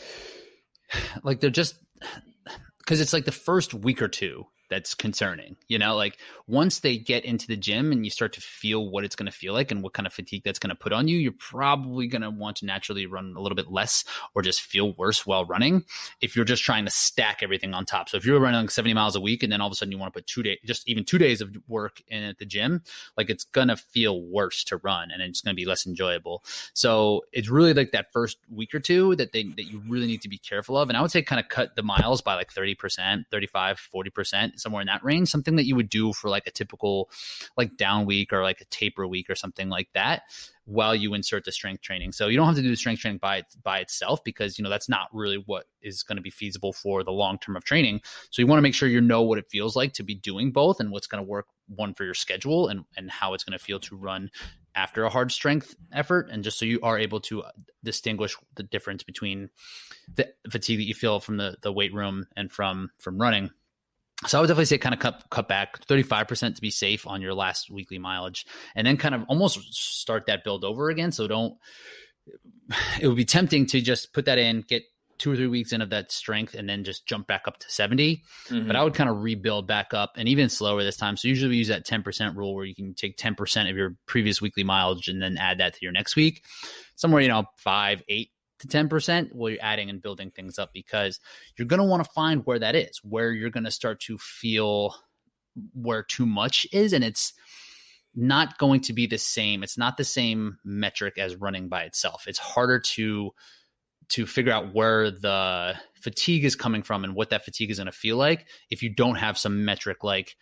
like 1.23 1.39
they're 1.39 1.49
just 1.49 1.75
because 2.79 3.01
it's 3.01 3.13
like 3.13 3.25
the 3.25 3.31
first 3.31 3.73
week 3.73 4.01
or 4.01 4.07
two 4.07 4.45
that's 4.71 4.95
concerning. 4.95 5.57
You 5.67 5.77
know, 5.77 5.95
like 5.95 6.17
once 6.47 6.79
they 6.79 6.97
get 6.97 7.25
into 7.25 7.45
the 7.45 7.57
gym 7.57 7.91
and 7.91 8.05
you 8.05 8.09
start 8.09 8.31
to 8.33 8.41
feel 8.41 8.89
what 8.89 9.03
it's 9.03 9.17
going 9.17 9.27
to 9.27 9.31
feel 9.31 9.53
like 9.53 9.69
and 9.69 9.83
what 9.83 9.93
kind 9.93 10.07
of 10.07 10.13
fatigue 10.13 10.43
that's 10.45 10.59
going 10.59 10.69
to 10.69 10.75
put 10.75 10.93
on 10.93 11.09
you, 11.09 11.17
you're 11.17 11.33
probably 11.33 12.07
going 12.07 12.21
to 12.21 12.29
want 12.29 12.57
to 12.57 12.65
naturally 12.65 13.05
run 13.05 13.35
a 13.37 13.41
little 13.41 13.55
bit 13.55 13.69
less 13.69 14.05
or 14.33 14.41
just 14.41 14.61
feel 14.61 14.93
worse 14.93 15.25
while 15.25 15.45
running 15.45 15.83
if 16.21 16.35
you're 16.35 16.45
just 16.45 16.63
trying 16.63 16.85
to 16.85 16.91
stack 16.91 17.43
everything 17.43 17.73
on 17.73 17.85
top. 17.85 18.07
So 18.07 18.15
if 18.15 18.25
you're 18.25 18.39
running 18.39 18.61
like 18.61 18.71
70 18.71 18.93
miles 18.93 19.15
a 19.15 19.21
week 19.21 19.43
and 19.43 19.51
then 19.51 19.59
all 19.59 19.67
of 19.67 19.73
a 19.73 19.75
sudden 19.75 19.91
you 19.91 19.97
want 19.97 20.13
to 20.13 20.17
put 20.17 20.25
two 20.25 20.41
days, 20.41 20.57
just 20.65 20.87
even 20.87 21.03
two 21.03 21.17
days 21.17 21.41
of 21.41 21.55
work 21.67 22.01
in 22.07 22.23
at 22.23 22.39
the 22.39 22.45
gym, 22.45 22.81
like 23.17 23.29
it's 23.29 23.43
going 23.43 23.67
to 23.67 23.75
feel 23.75 24.21
worse 24.21 24.63
to 24.63 24.77
run 24.77 25.11
and 25.11 25.21
it's 25.21 25.41
going 25.41 25.53
to 25.53 25.61
be 25.61 25.65
less 25.65 25.85
enjoyable. 25.85 26.45
So 26.73 27.25
it's 27.33 27.49
really 27.49 27.73
like 27.73 27.91
that 27.91 28.13
first 28.13 28.37
week 28.49 28.73
or 28.73 28.79
two 28.79 29.17
that 29.17 29.33
they, 29.33 29.43
that 29.43 29.69
you 29.69 29.81
really 29.89 30.07
need 30.07 30.21
to 30.21 30.29
be 30.29 30.37
careful 30.37 30.77
of. 30.77 30.87
And 30.87 30.97
I 30.97 31.01
would 31.01 31.11
say 31.11 31.21
kind 31.21 31.41
of 31.41 31.49
cut 31.49 31.75
the 31.75 31.83
miles 31.83 32.21
by 32.21 32.35
like 32.35 32.53
30%, 32.53 33.25
35, 33.29 33.89
40% 33.93 34.60
somewhere 34.61 34.81
in 34.81 34.87
that 34.87 35.03
range, 35.03 35.29
something 35.29 35.55
that 35.55 35.65
you 35.65 35.75
would 35.75 35.89
do 35.89 36.13
for 36.13 36.29
like 36.29 36.47
a 36.47 36.51
typical 36.51 37.09
like 37.57 37.77
down 37.77 38.05
week 38.05 38.31
or 38.31 38.43
like 38.43 38.61
a 38.61 38.65
taper 38.65 39.07
week 39.07 39.29
or 39.29 39.35
something 39.35 39.69
like 39.69 39.89
that 39.93 40.23
while 40.65 40.95
you 40.95 41.13
insert 41.13 41.43
the 41.43 41.51
strength 41.51 41.81
training. 41.81 42.11
So 42.11 42.27
you 42.27 42.37
don't 42.37 42.45
have 42.45 42.55
to 42.55 42.61
do 42.61 42.69
the 42.69 42.75
strength 42.75 43.01
training 43.01 43.19
by 43.19 43.43
by 43.63 43.79
itself 43.79 44.23
because 44.23 44.57
you 44.57 44.63
know 44.63 44.69
that's 44.69 44.89
not 44.89 45.07
really 45.13 45.43
what 45.45 45.65
is 45.81 46.03
going 46.03 46.17
to 46.17 46.21
be 46.21 46.29
feasible 46.29 46.73
for 46.73 47.03
the 47.03 47.11
long 47.11 47.37
term 47.39 47.55
of 47.55 47.63
training. 47.63 48.01
So 48.29 48.41
you 48.41 48.47
want 48.47 48.59
to 48.59 48.63
make 48.63 48.75
sure 48.75 48.87
you 48.87 49.01
know 49.01 49.21
what 49.21 49.37
it 49.37 49.49
feels 49.49 49.75
like 49.75 49.93
to 49.93 50.03
be 50.03 50.15
doing 50.15 50.51
both 50.51 50.79
and 50.79 50.91
what's 50.91 51.07
going 51.07 51.23
to 51.23 51.29
work 51.29 51.47
one 51.67 51.93
for 51.93 52.03
your 52.03 52.13
schedule 52.13 52.67
and 52.67 52.85
and 52.95 53.09
how 53.09 53.33
it's 53.33 53.43
going 53.43 53.57
to 53.57 53.63
feel 53.63 53.79
to 53.79 53.95
run 53.95 54.29
after 54.75 55.03
a 55.03 55.09
hard 55.09 55.31
strength 55.31 55.75
effort 55.91 56.29
and 56.31 56.43
just 56.43 56.57
so 56.57 56.65
you 56.65 56.79
are 56.81 56.97
able 56.97 57.19
to 57.19 57.43
uh, 57.43 57.51
distinguish 57.83 58.37
the 58.55 58.63
difference 58.63 59.03
between 59.03 59.49
the 60.15 60.29
fatigue 60.49 60.79
that 60.79 60.85
you 60.85 60.93
feel 60.93 61.19
from 61.19 61.37
the 61.37 61.57
the 61.61 61.71
weight 61.71 61.93
room 61.93 62.25
and 62.35 62.51
from 62.51 62.89
from 62.99 63.19
running 63.19 63.49
so 64.27 64.37
I 64.37 64.41
would 64.41 64.47
definitely 64.47 64.65
say 64.65 64.77
kind 64.77 64.93
of 64.93 64.99
cut 64.99 65.23
cut 65.29 65.47
back 65.47 65.85
35% 65.85 66.55
to 66.55 66.61
be 66.61 66.71
safe 66.71 67.07
on 67.07 67.21
your 67.21 67.33
last 67.33 67.69
weekly 67.71 67.97
mileage 67.97 68.45
and 68.75 68.85
then 68.85 68.97
kind 68.97 69.15
of 69.15 69.23
almost 69.27 69.59
start 69.73 70.27
that 70.27 70.43
build 70.43 70.63
over 70.63 70.89
again. 70.89 71.11
So 71.11 71.27
don't 71.27 71.55
it 73.01 73.07
would 73.07 73.17
be 73.17 73.25
tempting 73.25 73.65
to 73.67 73.81
just 73.81 74.13
put 74.13 74.25
that 74.25 74.37
in, 74.37 74.61
get 74.61 74.83
two 75.17 75.31
or 75.31 75.35
three 75.35 75.47
weeks 75.47 75.71
in 75.71 75.81
of 75.81 75.91
that 75.91 76.11
strength 76.11 76.55
and 76.55 76.67
then 76.67 76.83
just 76.83 77.05
jump 77.05 77.27
back 77.27 77.43
up 77.45 77.59
to 77.59 77.69
70. 77.69 78.23
Mhm. 78.49 78.65
But 78.65 78.75
I 78.75 78.83
would 78.83 78.95
kind 78.95 79.09
of 79.09 79.17
rebuild 79.17 79.67
back 79.67 79.93
up 79.93 80.13
and 80.17 80.27
even 80.27 80.49
slower 80.49 80.83
this 80.83 80.97
time. 80.97 81.15
So 81.15 81.27
usually 81.27 81.51
we 81.51 81.57
use 81.57 81.67
that 81.67 81.85
10% 81.85 82.35
rule 82.35 82.55
where 82.55 82.65
you 82.65 82.73
can 82.73 82.95
take 82.95 83.17
10% 83.17 83.69
of 83.69 83.77
your 83.77 83.95
previous 84.07 84.41
weekly 84.41 84.63
mileage 84.63 85.07
and 85.09 85.21
then 85.21 85.37
add 85.37 85.59
that 85.59 85.73
to 85.73 85.79
your 85.83 85.91
next 85.91 86.15
week. 86.15 86.43
Somewhere, 86.95 87.21
you 87.21 87.27
know, 87.27 87.45
five, 87.57 88.01
eight 88.09 88.31
to 88.61 88.67
10% 88.67 89.33
while 89.33 89.49
you're 89.49 89.59
adding 89.61 89.89
and 89.89 90.01
building 90.01 90.31
things 90.31 90.57
up 90.57 90.71
because 90.73 91.19
you're 91.57 91.67
going 91.67 91.79
to 91.79 91.85
want 91.85 92.03
to 92.03 92.11
find 92.11 92.45
where 92.45 92.59
that 92.59 92.75
is, 92.75 92.99
where 93.03 93.31
you're 93.31 93.49
going 93.49 93.65
to 93.65 93.71
start 93.71 93.99
to 94.01 94.17
feel 94.17 94.95
where 95.73 96.03
too 96.03 96.25
much 96.25 96.65
is. 96.71 96.93
And 96.93 97.03
it's, 97.03 97.33
not 98.15 98.57
going 98.57 98.81
to 98.81 98.93
be 98.93 99.07
the 99.07 99.17
same. 99.17 99.63
It's 99.63 99.77
not 99.77 99.97
the 99.97 100.03
same 100.03 100.57
metric 100.63 101.17
as 101.17 101.35
running 101.35 101.69
by 101.69 101.83
itself. 101.83 102.25
It's 102.27 102.39
harder 102.39 102.79
to 102.79 103.31
to 104.09 104.25
figure 104.25 104.51
out 104.51 104.73
where 104.73 105.09
the 105.09 105.73
fatigue 106.01 106.43
is 106.43 106.57
coming 106.57 106.83
from 106.83 107.05
and 107.05 107.15
what 107.15 107.29
that 107.29 107.45
fatigue 107.45 107.71
is 107.71 107.77
going 107.77 107.85
to 107.85 107.93
feel 107.93 108.17
like 108.17 108.45
if 108.69 108.83
you 108.83 108.93
don't 108.93 109.15
have 109.15 109.37
some 109.37 109.63
metric 109.63 110.03
like 110.03 110.35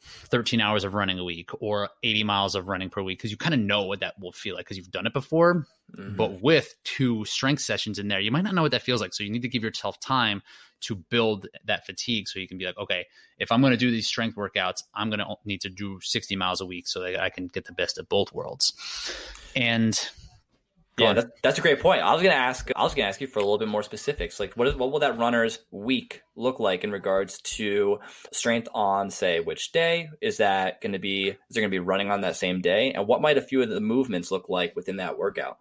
13 0.00 0.60
hours 0.60 0.84
of 0.84 0.94
running 0.94 1.18
a 1.18 1.24
week 1.24 1.50
or 1.60 1.88
80 2.02 2.24
miles 2.24 2.54
of 2.54 2.68
running 2.68 2.90
per 2.90 3.02
week 3.02 3.18
because 3.18 3.30
you 3.30 3.36
kind 3.36 3.54
of 3.54 3.60
know 3.60 3.82
what 3.84 4.00
that 4.00 4.18
will 4.20 4.32
feel 4.32 4.54
like 4.54 4.64
because 4.66 4.76
you've 4.76 4.90
done 4.90 5.06
it 5.06 5.12
before. 5.12 5.66
Mhm. 5.96 6.16
but 6.18 6.42
with 6.42 6.74
two 6.84 7.24
strength 7.24 7.62
sessions 7.62 7.98
in 7.98 8.08
there 8.08 8.20
you 8.20 8.30
might 8.30 8.44
not 8.44 8.54
know 8.54 8.60
what 8.60 8.72
that 8.72 8.82
feels 8.82 9.00
like. 9.00 9.14
So 9.14 9.24
you 9.24 9.30
need 9.30 9.40
to 9.40 9.48
give 9.48 9.62
yourself 9.62 9.98
time 10.00 10.42
to 10.80 10.94
build 10.94 11.46
that 11.64 11.86
fatigue 11.86 12.28
so 12.28 12.38
you 12.38 12.46
can 12.46 12.58
be 12.58 12.66
like 12.66 12.76
okay 12.76 13.06
if 13.38 13.50
i'm 13.50 13.60
going 13.60 13.72
to 13.72 13.76
do 13.76 13.90
these 13.90 14.06
strength 14.06 14.36
workouts 14.36 14.82
i'm 14.94 15.10
going 15.10 15.18
to 15.18 15.34
need 15.44 15.60
to 15.62 15.68
do 15.68 15.98
60 16.00 16.36
miles 16.36 16.60
a 16.60 16.66
week 16.66 16.86
so 16.86 17.00
that 17.00 17.18
i 17.18 17.30
can 17.30 17.48
get 17.48 17.64
the 17.64 17.72
best 17.72 17.98
of 17.98 18.08
both 18.08 18.32
worlds. 18.32 18.74
And 19.56 19.98
Go 20.98 21.04
yeah, 21.04 21.12
that, 21.14 21.30
that's 21.44 21.58
a 21.58 21.62
great 21.62 21.80
point. 21.80 22.02
I 22.02 22.12
was 22.12 22.22
gonna 22.22 22.34
ask. 22.34 22.70
I 22.74 22.82
was 22.82 22.92
gonna 22.92 23.08
ask 23.08 23.20
you 23.20 23.28
for 23.28 23.38
a 23.38 23.42
little 23.42 23.58
bit 23.58 23.68
more 23.68 23.84
specifics. 23.84 24.40
Like, 24.40 24.54
what 24.54 24.66
is 24.66 24.74
what 24.74 24.90
will 24.90 24.98
that 24.98 25.16
runner's 25.16 25.60
week 25.70 26.22
look 26.34 26.58
like 26.58 26.82
in 26.82 26.90
regards 26.90 27.40
to 27.42 27.98
strength 28.32 28.68
on, 28.74 29.10
say, 29.10 29.38
which 29.38 29.70
day? 29.70 30.10
Is 30.20 30.38
that 30.38 30.80
going 30.80 30.92
to 30.92 30.98
be? 30.98 31.28
Is 31.28 31.36
there 31.50 31.60
going 31.60 31.70
to 31.70 31.74
be 31.74 31.78
running 31.78 32.10
on 32.10 32.22
that 32.22 32.34
same 32.34 32.60
day? 32.60 32.92
And 32.92 33.06
what 33.06 33.22
might 33.22 33.38
a 33.38 33.42
few 33.42 33.62
of 33.62 33.68
the 33.68 33.80
movements 33.80 34.32
look 34.32 34.48
like 34.48 34.74
within 34.74 34.96
that 34.96 35.18
workout? 35.18 35.58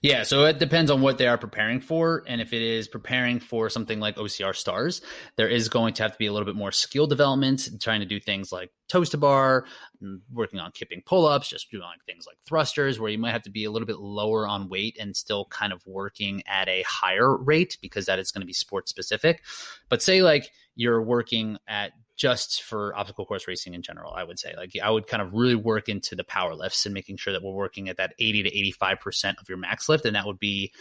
Yeah, 0.00 0.22
so 0.22 0.44
it 0.44 0.60
depends 0.60 0.92
on 0.92 1.00
what 1.00 1.18
they 1.18 1.26
are 1.26 1.38
preparing 1.38 1.80
for. 1.80 2.22
And 2.28 2.40
if 2.40 2.52
it 2.52 2.62
is 2.62 2.86
preparing 2.86 3.40
for 3.40 3.68
something 3.68 3.98
like 3.98 4.16
OCR 4.16 4.54
stars, 4.54 5.00
there 5.36 5.48
is 5.48 5.68
going 5.68 5.94
to 5.94 6.04
have 6.04 6.12
to 6.12 6.18
be 6.18 6.26
a 6.26 6.32
little 6.32 6.46
bit 6.46 6.54
more 6.54 6.70
skill 6.70 7.08
development, 7.08 7.68
trying 7.80 8.00
to 8.00 8.06
do 8.06 8.20
things 8.20 8.52
like 8.52 8.70
toes 8.88 9.10
to 9.10 9.16
bar, 9.16 9.64
mm, 10.00 10.20
working 10.32 10.60
on 10.60 10.70
kipping 10.70 11.02
pull 11.04 11.26
ups, 11.26 11.48
just 11.48 11.70
doing 11.70 11.82
like 11.82 12.04
things 12.06 12.26
like 12.28 12.38
thrusters, 12.46 13.00
where 13.00 13.10
you 13.10 13.18
might 13.18 13.32
have 13.32 13.42
to 13.42 13.50
be 13.50 13.64
a 13.64 13.70
little 13.72 13.86
bit 13.86 13.98
lower 13.98 14.46
on 14.46 14.68
weight 14.68 14.96
and 15.00 15.16
still 15.16 15.46
kind 15.46 15.72
of 15.72 15.84
working 15.84 16.42
at 16.46 16.68
a 16.68 16.82
higher 16.82 17.36
rate 17.36 17.76
because 17.82 18.06
that 18.06 18.20
is 18.20 18.30
going 18.30 18.42
to 18.42 18.46
be 18.46 18.52
sport 18.52 18.88
specific. 18.88 19.42
But 19.88 20.00
say 20.00 20.22
like 20.22 20.50
you're 20.76 21.02
working 21.02 21.58
at 21.66 21.90
just 22.18 22.64
for 22.64 22.94
obstacle 22.96 23.24
course 23.24 23.46
racing 23.46 23.74
in 23.74 23.80
general, 23.80 24.12
I 24.12 24.24
would 24.24 24.38
say. 24.38 24.52
Like 24.56 24.72
I 24.82 24.90
would 24.90 25.06
kind 25.06 25.22
of 25.22 25.32
really 25.32 25.54
work 25.54 25.88
into 25.88 26.16
the 26.16 26.24
power 26.24 26.54
lifts 26.54 26.84
and 26.84 26.92
making 26.92 27.16
sure 27.16 27.32
that 27.32 27.42
we're 27.42 27.52
working 27.52 27.88
at 27.88 27.96
that 27.96 28.12
80 28.18 28.42
to 28.42 28.50
85% 28.82 29.40
of 29.40 29.48
your 29.48 29.56
max 29.56 29.88
lift. 29.88 30.04
And 30.04 30.16
that 30.16 30.26
would 30.26 30.40
be 30.40 30.72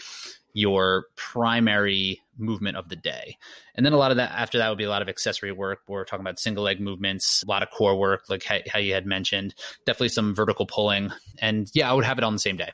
your 0.54 1.06
primary 1.16 2.20
movement 2.40 2.76
of 2.76 2.90
the 2.90 2.96
day. 2.96 3.38
And 3.76 3.86
then 3.86 3.94
a 3.94 3.98
lot 3.98 4.10
of 4.10 4.18
that 4.18 4.32
after 4.32 4.58
that 4.58 4.70
would 4.70 4.80
be 4.80 4.86
a 4.86 4.90
lot 4.90 5.04
of 5.04 5.10
accessory 5.10 5.52
work. 5.52 5.82
We're 5.88 6.06
talking 6.06 6.26
about 6.26 6.40
single 6.40 6.64
leg 6.64 6.82
movements, 6.82 7.44
a 7.44 7.48
lot 7.48 7.62
of 7.62 7.70
core 7.70 7.96
work, 7.96 8.24
like 8.28 8.44
how, 8.44 8.80
you 8.80 8.96
had 8.96 9.06
mentioned, 9.06 9.54
definitely 9.86 10.10
some 10.10 10.34
vertical 10.34 10.66
pulling. 10.66 11.12
And 11.38 11.70
yeah, 11.76 11.88
I 11.88 11.94
would 11.94 12.06
have 12.06 12.18
it 12.18 12.24
on 12.24 12.34
the 12.34 12.40
same 12.40 12.58
day. 12.58 12.72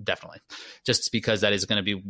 Definitely. 0.00 0.38
Just 0.84 1.10
because 1.10 1.40
that 1.40 1.52
is 1.52 1.64
going 1.64 1.84
to 1.84 1.96
be 1.96 2.00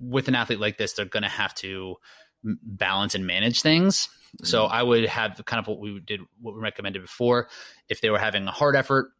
with 0.00 0.26
an 0.26 0.34
athlete 0.34 0.58
like 0.58 0.78
this, 0.78 0.94
they're 0.94 1.04
going 1.04 1.22
to 1.22 1.28
have 1.28 1.54
to 1.56 1.94
balance 2.42 3.14
and 3.14 3.26
manage 3.26 3.62
things. 3.62 4.08
So 4.44 4.64
I 4.66 4.82
would 4.82 5.06
have 5.06 5.40
kind 5.44 5.58
of 5.58 5.66
what 5.66 5.80
we 5.80 6.00
did, 6.00 6.20
what 6.40 6.54
we 6.54 6.60
recommended 6.60 7.02
before. 7.02 7.48
If 7.88 8.00
they 8.00 8.10
were 8.10 8.18
having 8.18 8.46
a 8.46 8.52
hard 8.52 8.76
effort, 8.76 9.10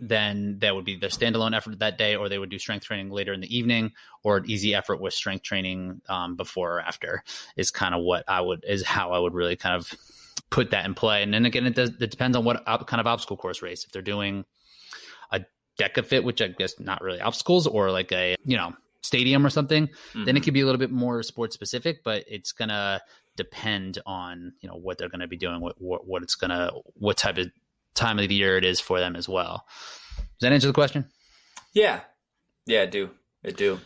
then 0.00 0.58
that 0.60 0.74
would 0.74 0.84
be 0.84 0.96
the 0.96 1.08
standalone 1.08 1.56
effort 1.56 1.78
that 1.78 1.98
day, 1.98 2.16
or 2.16 2.28
they 2.28 2.38
would 2.38 2.50
do 2.50 2.58
strength 2.58 2.86
training 2.86 3.10
later 3.10 3.32
in 3.32 3.40
the 3.40 3.56
evening, 3.56 3.92
or 4.24 4.38
an 4.38 4.50
easy 4.50 4.74
effort 4.74 5.00
with 5.00 5.14
strength 5.14 5.42
training 5.42 6.00
um, 6.08 6.36
before 6.36 6.76
or 6.76 6.80
after. 6.80 7.22
Is 7.56 7.70
kind 7.70 7.94
of 7.94 8.02
what 8.02 8.24
I 8.26 8.40
would 8.40 8.64
is 8.66 8.84
how 8.84 9.12
I 9.12 9.18
would 9.18 9.34
really 9.34 9.56
kind 9.56 9.76
of 9.76 9.92
put 10.50 10.70
that 10.70 10.84
in 10.84 10.94
play. 10.94 11.22
And 11.22 11.32
then 11.32 11.46
again, 11.46 11.66
it 11.66 11.74
does 11.74 11.90
it 11.90 12.10
depends 12.10 12.36
on 12.36 12.44
what 12.44 12.64
kind 12.64 13.00
of 13.00 13.06
obstacle 13.06 13.36
course 13.36 13.62
race. 13.62 13.84
If 13.84 13.92
they're 13.92 14.02
doing 14.02 14.44
a 15.30 15.42
DEKA 15.78 16.04
FIT, 16.04 16.24
which 16.24 16.42
I 16.42 16.48
guess 16.48 16.80
not 16.80 17.02
really 17.02 17.20
obstacles, 17.20 17.66
or 17.66 17.90
like 17.90 18.10
a 18.12 18.36
you 18.44 18.56
know 18.56 18.72
stadium 19.02 19.44
or 19.46 19.50
something, 19.50 19.88
then 20.14 20.36
it 20.36 20.40
Mhm. 20.40 20.44
could 20.44 20.54
be 20.54 20.60
a 20.60 20.64
little 20.66 20.78
bit 20.78 20.90
more 20.90 21.22
sports 21.22 21.54
specific. 21.54 22.02
But 22.04 22.24
it's 22.28 22.52
gonna 22.52 23.00
depend 23.36 23.98
on 24.04 24.52
you 24.60 24.68
know 24.68 24.74
what 24.74 24.98
they're 24.98 25.08
going 25.08 25.20
to 25.20 25.28
be 25.28 25.36
doing, 25.36 25.60
what, 25.60 25.80
what 25.80 26.06
what 26.06 26.22
it's 26.22 26.34
gonna 26.34 26.70
what 26.94 27.16
type 27.16 27.38
of 27.38 27.46
time 27.94 28.18
of 28.18 28.28
the 28.28 28.34
year 28.34 28.56
it 28.56 28.64
is 28.64 28.80
for 28.80 28.98
them 28.98 29.14
as 29.16 29.28
well. 29.28 29.64
Does 30.16 30.26
that 30.40 30.52
answer 30.52 30.66
the 30.66 30.72
question? 30.72 31.06
yeah, 31.72 32.00
yeah, 32.66 32.82
I 32.82 32.86
do. 32.86 33.10
I 33.44 33.50
do. 33.50 33.78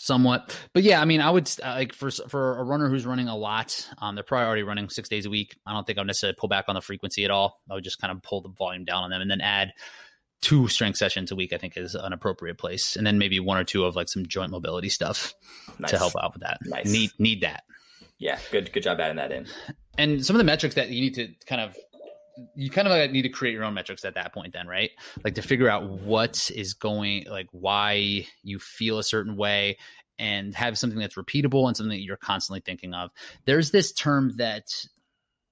somewhat. 0.00 0.56
But 0.74 0.84
yeah, 0.84 1.00
I 1.00 1.04
mean, 1.06 1.20
I 1.20 1.30
would 1.30 1.50
uh, 1.62 1.70
like 1.70 1.92
for 1.92 2.10
for 2.10 2.58
a 2.58 2.62
runner 2.64 2.88
who's 2.88 3.04
running 3.06 3.26
a 3.28 3.36
lot, 3.36 3.88
um, 3.98 4.14
they're 4.14 4.22
probably 4.22 4.46
already 4.46 4.62
running 4.62 4.88
six 4.90 5.08
days 5.08 5.26
a 5.26 5.30
week. 5.30 5.56
I 5.66 5.72
don't 5.72 5.86
think 5.86 5.98
I 5.98 6.02
would 6.02 6.06
necessarily 6.06 6.36
pull 6.38 6.48
back 6.48 6.66
on 6.68 6.74
the 6.76 6.80
frequency 6.80 7.24
at 7.24 7.30
all. 7.32 7.60
I 7.70 7.74
would 7.74 7.82
just 7.84 7.98
kind 8.00 8.12
of 8.12 8.22
pull 8.22 8.40
the 8.42 8.48
volume 8.50 8.84
down 8.84 9.02
on 9.04 9.10
them, 9.10 9.20
and 9.22 9.30
then 9.30 9.40
add 9.40 9.72
two 10.40 10.68
strength 10.68 10.96
sessions 10.96 11.30
a 11.32 11.36
week. 11.36 11.52
I 11.52 11.58
think 11.58 11.76
is 11.76 11.94
an 11.94 12.12
appropriate 12.12 12.58
place, 12.58 12.96
and 12.96 13.06
then 13.06 13.18
maybe 13.18 13.40
one 13.40 13.58
or 13.58 13.64
two 13.64 13.84
of 13.84 13.96
like 13.96 14.08
some 14.08 14.26
joint 14.26 14.50
mobility 14.50 14.88
stuff 14.88 15.34
Nice. 15.78 15.90
to 15.90 15.98
help 15.98 16.14
out 16.20 16.32
with 16.34 16.42
that. 16.42 16.58
Nice. 16.64 16.86
Need 16.86 17.10
need 17.18 17.40
that. 17.42 17.64
Yeah, 18.18 18.38
good. 18.50 18.72
Good 18.72 18.82
job 18.82 18.98
adding 19.00 19.16
that 19.16 19.30
in. 19.32 19.46
and 19.96 20.24
some 20.24 20.34
of 20.36 20.38
the 20.38 20.44
metrics 20.44 20.74
that 20.74 20.90
you 20.90 21.00
need 21.00 21.14
to 21.14 21.28
kind 21.46 21.60
of 21.60 21.76
you 22.54 22.70
kind 22.70 22.86
of 22.86 23.10
need 23.10 23.22
to 23.22 23.28
create 23.28 23.52
your 23.52 23.64
own 23.64 23.74
metrics 23.74 24.04
at 24.04 24.14
that 24.14 24.32
point 24.32 24.52
then 24.52 24.68
right 24.68 24.90
like 25.24 25.34
to 25.34 25.42
figure 25.42 25.68
out 25.68 25.88
what 25.90 26.48
is 26.54 26.72
going 26.72 27.26
like 27.28 27.48
why 27.50 28.24
you 28.44 28.60
feel 28.60 29.00
a 29.00 29.02
certain 29.02 29.36
way 29.36 29.76
and 30.20 30.54
have 30.54 30.78
something 30.78 31.00
that's 31.00 31.16
repeatable 31.16 31.66
and 31.66 31.76
something 31.76 31.96
that 31.98 32.04
you're 32.04 32.16
constantly 32.16 32.60
thinking 32.64 32.94
of 32.94 33.10
there's 33.44 33.72
this 33.72 33.92
term 33.92 34.36
that 34.36 34.66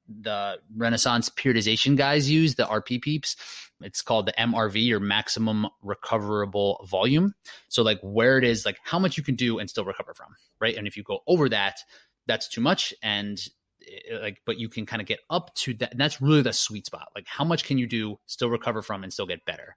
the 0.09 0.59
renaissance 0.77 1.29
periodization 1.29 1.97
guys 1.97 2.31
use 2.31 2.55
the 2.55 2.65
rp 2.65 3.01
peeps. 3.01 3.37
It's 3.81 4.03
called 4.03 4.27
the 4.27 4.35
mrv 4.39 4.91
or 4.93 5.01
maximum 5.01 5.67
recoverable 5.83 6.85
volume. 6.89 7.35
So 7.69 7.83
like 7.83 7.99
where 8.03 8.39
it 8.39 8.45
is 8.45 8.65
like 8.65 8.79
how 8.83 8.99
much 8.99 9.17
you 9.17 9.23
can 9.23 9.35
do 9.35 9.59
and 9.59 9.69
still 9.69 9.85
recover 9.85 10.15
from 10.15 10.35
right? 10.61 10.77
And 10.77 10.87
if 10.87 10.97
you 10.97 11.03
go 11.03 11.21
over 11.27 11.49
that 11.49 11.81
that's 12.27 12.49
too 12.49 12.61
much. 12.61 12.95
And 13.03 13.41
eh, 13.87 14.19
like 14.21 14.43
but 14.45 14.59
you 14.59 14.69
can 14.69 14.87
kind 14.87 15.03
of 15.03 15.09
get 15.09 15.21
up 15.31 15.55
to 15.57 15.75
that 15.75 15.93
and 15.93 16.01
that's 16.01 16.21
really 16.21 16.43
the 16.43 16.53
sweet 16.53 16.87
spot. 16.87 17.09
Like 17.15 17.27
how 17.27 17.45
much 17.45 17.65
can 17.65 17.79
you 17.79 17.87
do 17.87 18.19
still 18.27 18.51
recover 18.51 18.83
from 18.83 19.03
and 19.03 19.13
still 19.13 19.27
get 19.27 19.45
better? 19.45 19.77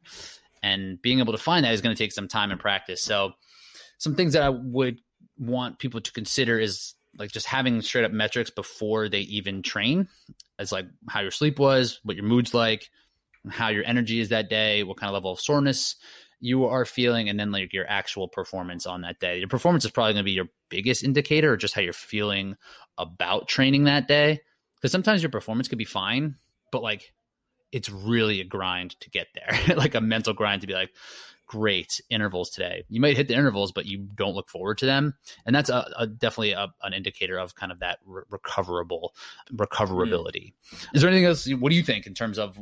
And 0.62 1.02
being 1.02 1.20
able 1.20 1.32
to 1.34 1.40
find 1.40 1.66
that 1.66 1.74
is 1.74 1.82
going 1.82 1.96
to 1.96 2.02
take 2.02 2.12
some 2.12 2.28
time 2.28 2.52
and 2.52 2.60
practice. 2.60 3.02
So 3.02 3.32
some 3.98 4.16
things 4.16 4.34
that 4.34 4.44
i 4.44 4.50
would 4.50 5.00
want 5.38 5.80
people 5.80 6.02
to 6.02 6.12
consider 6.12 6.60
is 6.60 6.96
like 7.20 7.32
just 7.32 7.46
having 7.46 7.82
straight 7.82 8.06
up 8.06 8.12
metrics 8.12 8.50
before 8.50 9.10
they 9.10 9.20
even 9.20 9.62
train 9.62 10.08
as 10.58 10.72
like 10.72 10.88
how 11.08 11.20
your 11.20 11.32
sleep 11.32 11.60
was 11.60 12.00
what 12.04 12.16
your 12.16 12.26
mood's 12.26 12.54
like 12.54 12.90
how 13.50 13.68
your 13.68 13.84
energy 13.86 14.20
is 14.20 14.30
that 14.30 14.50
day 14.50 14.84
what 14.84 14.98
kind 14.98 15.10
of 15.10 15.14
level 15.14 15.32
of 15.32 15.40
soreness 15.40 15.96
you 16.40 16.66
are 16.66 16.86
feeling 16.86 17.30
and 17.30 17.40
then 17.40 17.52
like 17.52 17.74
your 17.74 17.86
actual 17.90 18.28
performance 18.28 18.86
on 18.86 19.02
that 19.02 19.20
day. 19.20 19.40
Your 19.40 19.50
performance 19.50 19.86
is 19.86 19.92
probably 19.92 20.14
going 20.14 20.24
to 20.24 20.26
be 20.26 20.32
your 20.32 20.50
biggest 20.70 21.04
indicator 21.04 21.54
or 21.54 21.58
just 21.58 21.74
how 21.74 21.82
you're 21.82 21.94
feeling 21.94 22.56
about 22.98 23.48
training 23.48 23.86
that 23.86 24.08
day 24.08 24.40
because 24.76 24.92
sometimes 24.92 25.22
your 25.22 25.32
performance 25.32 25.68
could 25.68 25.78
be 25.78 25.86
fine 25.86 26.36
but 26.72 26.82
like 26.82 27.14
it's 27.72 27.90
really 27.90 28.42
a 28.42 28.46
grind 28.46 29.00
to 29.00 29.10
get 29.10 29.28
there. 29.36 29.76
Like 29.78 29.96
a 29.96 30.02
mental 30.02 30.34
grind 30.34 30.62
to 30.62 30.68
be 30.68 30.74
like 30.74 30.90
great 31.50 32.00
intervals 32.12 32.52
today. 32.52 32.86
You 32.90 33.02
might 33.02 33.18
hit 33.18 33.28
the 33.28 33.34
intervals 33.34 33.72
but 33.72 33.88
you 33.88 34.08
don't 34.16 34.36
look 34.36 34.50
forward 34.50 34.78
to 34.78 34.86
them. 34.86 35.16
And 35.46 35.56
that's 35.56 35.70
a, 35.70 35.92
a 35.98 36.08
definitely 36.08 36.52
a, 36.52 36.68
an 36.84 36.94
indicator 36.94 37.40
of 37.40 37.56
kind 37.56 37.72
of 37.72 37.80
that 37.80 37.98
re- 38.06 38.22
recoverable 38.30 39.16
recoverability. 39.52 40.54
Hmm. 40.70 40.96
Is 40.96 41.02
there 41.02 41.10
anything 41.10 41.26
else 41.26 41.52
what 41.56 41.72
do 41.72 41.76
you 41.76 41.84
think 41.84 42.06
in 42.06 42.14
terms 42.14 42.38
of 42.38 42.58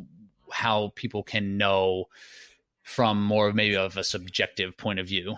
how 0.52 0.94
people 0.96 1.22
can 1.22 1.58
know 1.58 2.06
from 2.84 3.22
more 3.22 3.50
of 3.50 3.56
maybe 3.56 3.76
of 3.76 3.98
a 3.98 4.04
subjective 4.04 4.78
point 4.78 5.00
of 5.00 5.08
view? 5.08 5.36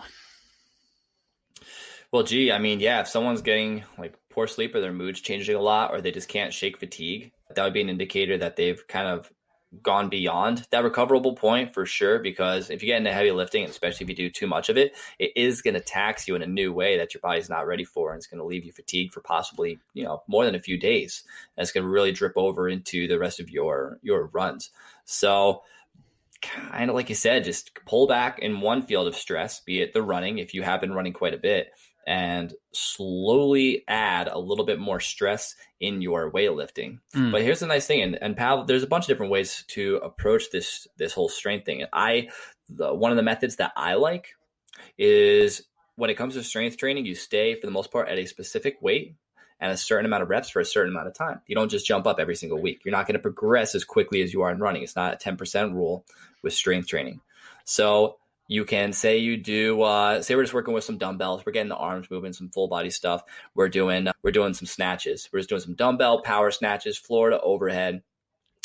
Well, 2.12 2.22
gee, 2.22 2.52
I 2.52 2.58
mean, 2.58 2.78
yeah, 2.78 3.00
if 3.00 3.08
someone's 3.08 3.42
getting 3.42 3.82
like 3.98 4.14
poor 4.30 4.46
sleep 4.46 4.74
or 4.74 4.80
their 4.80 4.92
mood's 4.92 5.20
changing 5.20 5.56
a 5.56 5.60
lot 5.60 5.92
or 5.92 6.00
they 6.00 6.12
just 6.12 6.28
can't 6.28 6.54
shake 6.54 6.78
fatigue, 6.78 7.32
that 7.54 7.64
would 7.64 7.72
be 7.72 7.80
an 7.80 7.88
indicator 7.88 8.38
that 8.38 8.54
they've 8.54 8.86
kind 8.86 9.08
of 9.08 9.30
gone 9.82 10.08
beyond 10.08 10.66
that 10.70 10.84
recoverable 10.84 11.34
point 11.34 11.72
for 11.72 11.86
sure. 11.86 12.18
Because 12.18 12.70
if 12.70 12.82
you 12.82 12.86
get 12.86 12.98
into 12.98 13.12
heavy 13.12 13.30
lifting, 13.30 13.64
especially 13.64 14.04
if 14.04 14.10
you 14.10 14.16
do 14.16 14.30
too 14.30 14.46
much 14.46 14.68
of 14.68 14.76
it, 14.76 14.96
it 15.18 15.32
is 15.36 15.62
going 15.62 15.74
to 15.74 15.80
tax 15.80 16.26
you 16.26 16.34
in 16.34 16.42
a 16.42 16.46
new 16.46 16.72
way 16.72 16.96
that 16.98 17.14
your 17.14 17.20
body's 17.20 17.48
not 17.48 17.66
ready 17.66 17.84
for. 17.84 18.12
And 18.12 18.18
it's 18.18 18.26
going 18.26 18.40
to 18.40 18.44
leave 18.44 18.64
you 18.64 18.72
fatigued 18.72 19.12
for 19.12 19.20
possibly, 19.20 19.78
you 19.94 20.04
know, 20.04 20.22
more 20.26 20.44
than 20.44 20.54
a 20.54 20.60
few 20.60 20.78
days. 20.78 21.22
And 21.56 21.62
it's 21.62 21.72
going 21.72 21.84
to 21.84 21.90
really 21.90 22.12
drip 22.12 22.34
over 22.36 22.68
into 22.68 23.06
the 23.06 23.18
rest 23.18 23.40
of 23.40 23.50
your, 23.50 23.98
your 24.02 24.26
runs. 24.26 24.70
So 25.04 25.62
kind 26.42 26.88
of 26.88 26.96
like 26.96 27.08
you 27.08 27.14
said, 27.14 27.44
just 27.44 27.74
pull 27.84 28.06
back 28.06 28.38
in 28.38 28.60
one 28.60 28.82
field 28.82 29.06
of 29.06 29.14
stress, 29.14 29.60
be 29.60 29.80
it 29.82 29.92
the 29.92 30.02
running, 30.02 30.38
if 30.38 30.54
you 30.54 30.62
have 30.62 30.80
been 30.80 30.92
running 30.92 31.12
quite 31.12 31.34
a 31.34 31.38
bit, 31.38 31.68
and 32.10 32.54
slowly 32.72 33.84
add 33.86 34.26
a 34.26 34.36
little 34.36 34.64
bit 34.64 34.80
more 34.80 34.98
stress 34.98 35.54
in 35.78 36.02
your 36.02 36.32
weightlifting. 36.32 36.98
Mm. 37.14 37.30
But 37.30 37.42
here's 37.42 37.60
the 37.60 37.68
nice 37.68 37.86
thing, 37.86 38.02
and, 38.02 38.20
and 38.20 38.36
Pal, 38.36 38.64
there's 38.64 38.82
a 38.82 38.88
bunch 38.88 39.04
of 39.04 39.08
different 39.08 39.30
ways 39.30 39.64
to 39.68 40.00
approach 40.02 40.50
this 40.50 40.88
this 40.96 41.12
whole 41.12 41.28
strength 41.28 41.66
thing. 41.66 41.84
I 41.92 42.30
the, 42.68 42.92
one 42.92 43.12
of 43.12 43.16
the 43.16 43.22
methods 43.22 43.56
that 43.56 43.70
I 43.76 43.94
like 43.94 44.34
is 44.98 45.62
when 45.94 46.10
it 46.10 46.16
comes 46.16 46.34
to 46.34 46.42
strength 46.42 46.78
training, 46.78 47.06
you 47.06 47.14
stay 47.14 47.54
for 47.54 47.68
the 47.68 47.72
most 47.72 47.92
part 47.92 48.08
at 48.08 48.18
a 48.18 48.26
specific 48.26 48.78
weight 48.82 49.14
and 49.60 49.70
a 49.70 49.76
certain 49.76 50.06
amount 50.06 50.24
of 50.24 50.30
reps 50.30 50.50
for 50.50 50.58
a 50.58 50.64
certain 50.64 50.92
amount 50.92 51.06
of 51.06 51.14
time. 51.14 51.40
You 51.46 51.54
don't 51.54 51.70
just 51.70 51.86
jump 51.86 52.08
up 52.08 52.18
every 52.18 52.34
single 52.34 52.60
week. 52.60 52.80
You're 52.84 52.92
not 52.92 53.06
going 53.06 53.14
to 53.14 53.20
progress 53.20 53.76
as 53.76 53.84
quickly 53.84 54.20
as 54.22 54.32
you 54.32 54.42
are 54.42 54.50
in 54.50 54.58
running. 54.58 54.82
It's 54.82 54.96
not 54.96 55.14
a 55.14 55.16
10% 55.16 55.74
rule 55.74 56.04
with 56.42 56.54
strength 56.54 56.88
training. 56.88 57.20
So 57.64 58.16
you 58.50 58.64
can 58.64 58.92
say 58.92 59.18
you 59.18 59.36
do 59.36 59.80
uh, 59.82 60.20
say 60.22 60.34
we're 60.34 60.42
just 60.42 60.52
working 60.52 60.74
with 60.74 60.82
some 60.82 60.98
dumbbells. 60.98 61.46
We're 61.46 61.52
getting 61.52 61.68
the 61.68 61.76
arms 61.76 62.10
moving 62.10 62.32
some 62.32 62.48
full 62.48 62.66
body 62.66 62.90
stuff. 62.90 63.22
We're 63.54 63.68
doing 63.68 64.08
we're 64.24 64.32
doing 64.32 64.54
some 64.54 64.66
snatches. 64.66 65.28
We're 65.32 65.38
just 65.38 65.50
doing 65.50 65.60
some 65.60 65.76
dumbbell 65.76 66.22
power 66.22 66.50
snatches 66.50 66.98
floor 66.98 67.30
to 67.30 67.40
overhead. 67.40 68.02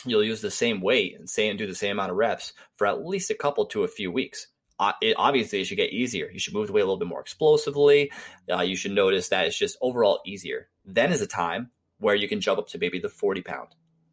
You'll 0.04 0.24
use 0.24 0.42
the 0.42 0.50
same 0.50 0.82
weight 0.82 1.16
and 1.20 1.30
say 1.30 1.50
and 1.50 1.60
do 1.60 1.68
the 1.68 1.76
same 1.76 1.92
amount 1.92 2.10
of 2.10 2.18
reps 2.18 2.54
for 2.78 2.88
at 2.88 3.06
least 3.06 3.30
a 3.30 3.36
couple 3.36 3.68
to 3.68 3.84
a 3.84 3.88
few 3.88 4.12
weeks. 4.12 4.48
Uh, 4.80 4.94
it, 5.04 5.14
obviously 5.20 5.62
it 5.62 5.66
should 5.66 5.78
get 5.78 5.94
easier. 5.94 6.32
You 6.32 6.40
should 6.40 6.56
move 6.56 6.66
the 6.66 6.74
weight 6.74 6.82
a 6.82 6.86
little 6.86 6.98
bit 6.98 7.08
more 7.08 7.22
explosively. 7.22 8.12
Uh, 8.52 8.64
you 8.64 8.76
should 8.76 8.92
notice 8.92 9.30
that 9.30 9.46
it's 9.46 9.58
just 9.58 9.78
overall 9.82 10.20
easier. 10.26 10.68
Then 10.84 11.12
is 11.12 11.22
a 11.22 11.28
time 11.28 11.70
where 12.00 12.16
you 12.16 12.28
can 12.28 12.42
jump 12.42 12.58
up 12.58 12.70
to 12.70 12.80
maybe 12.80 12.98
the 12.98 13.10
40 13.10 13.44
pound 13.44 13.68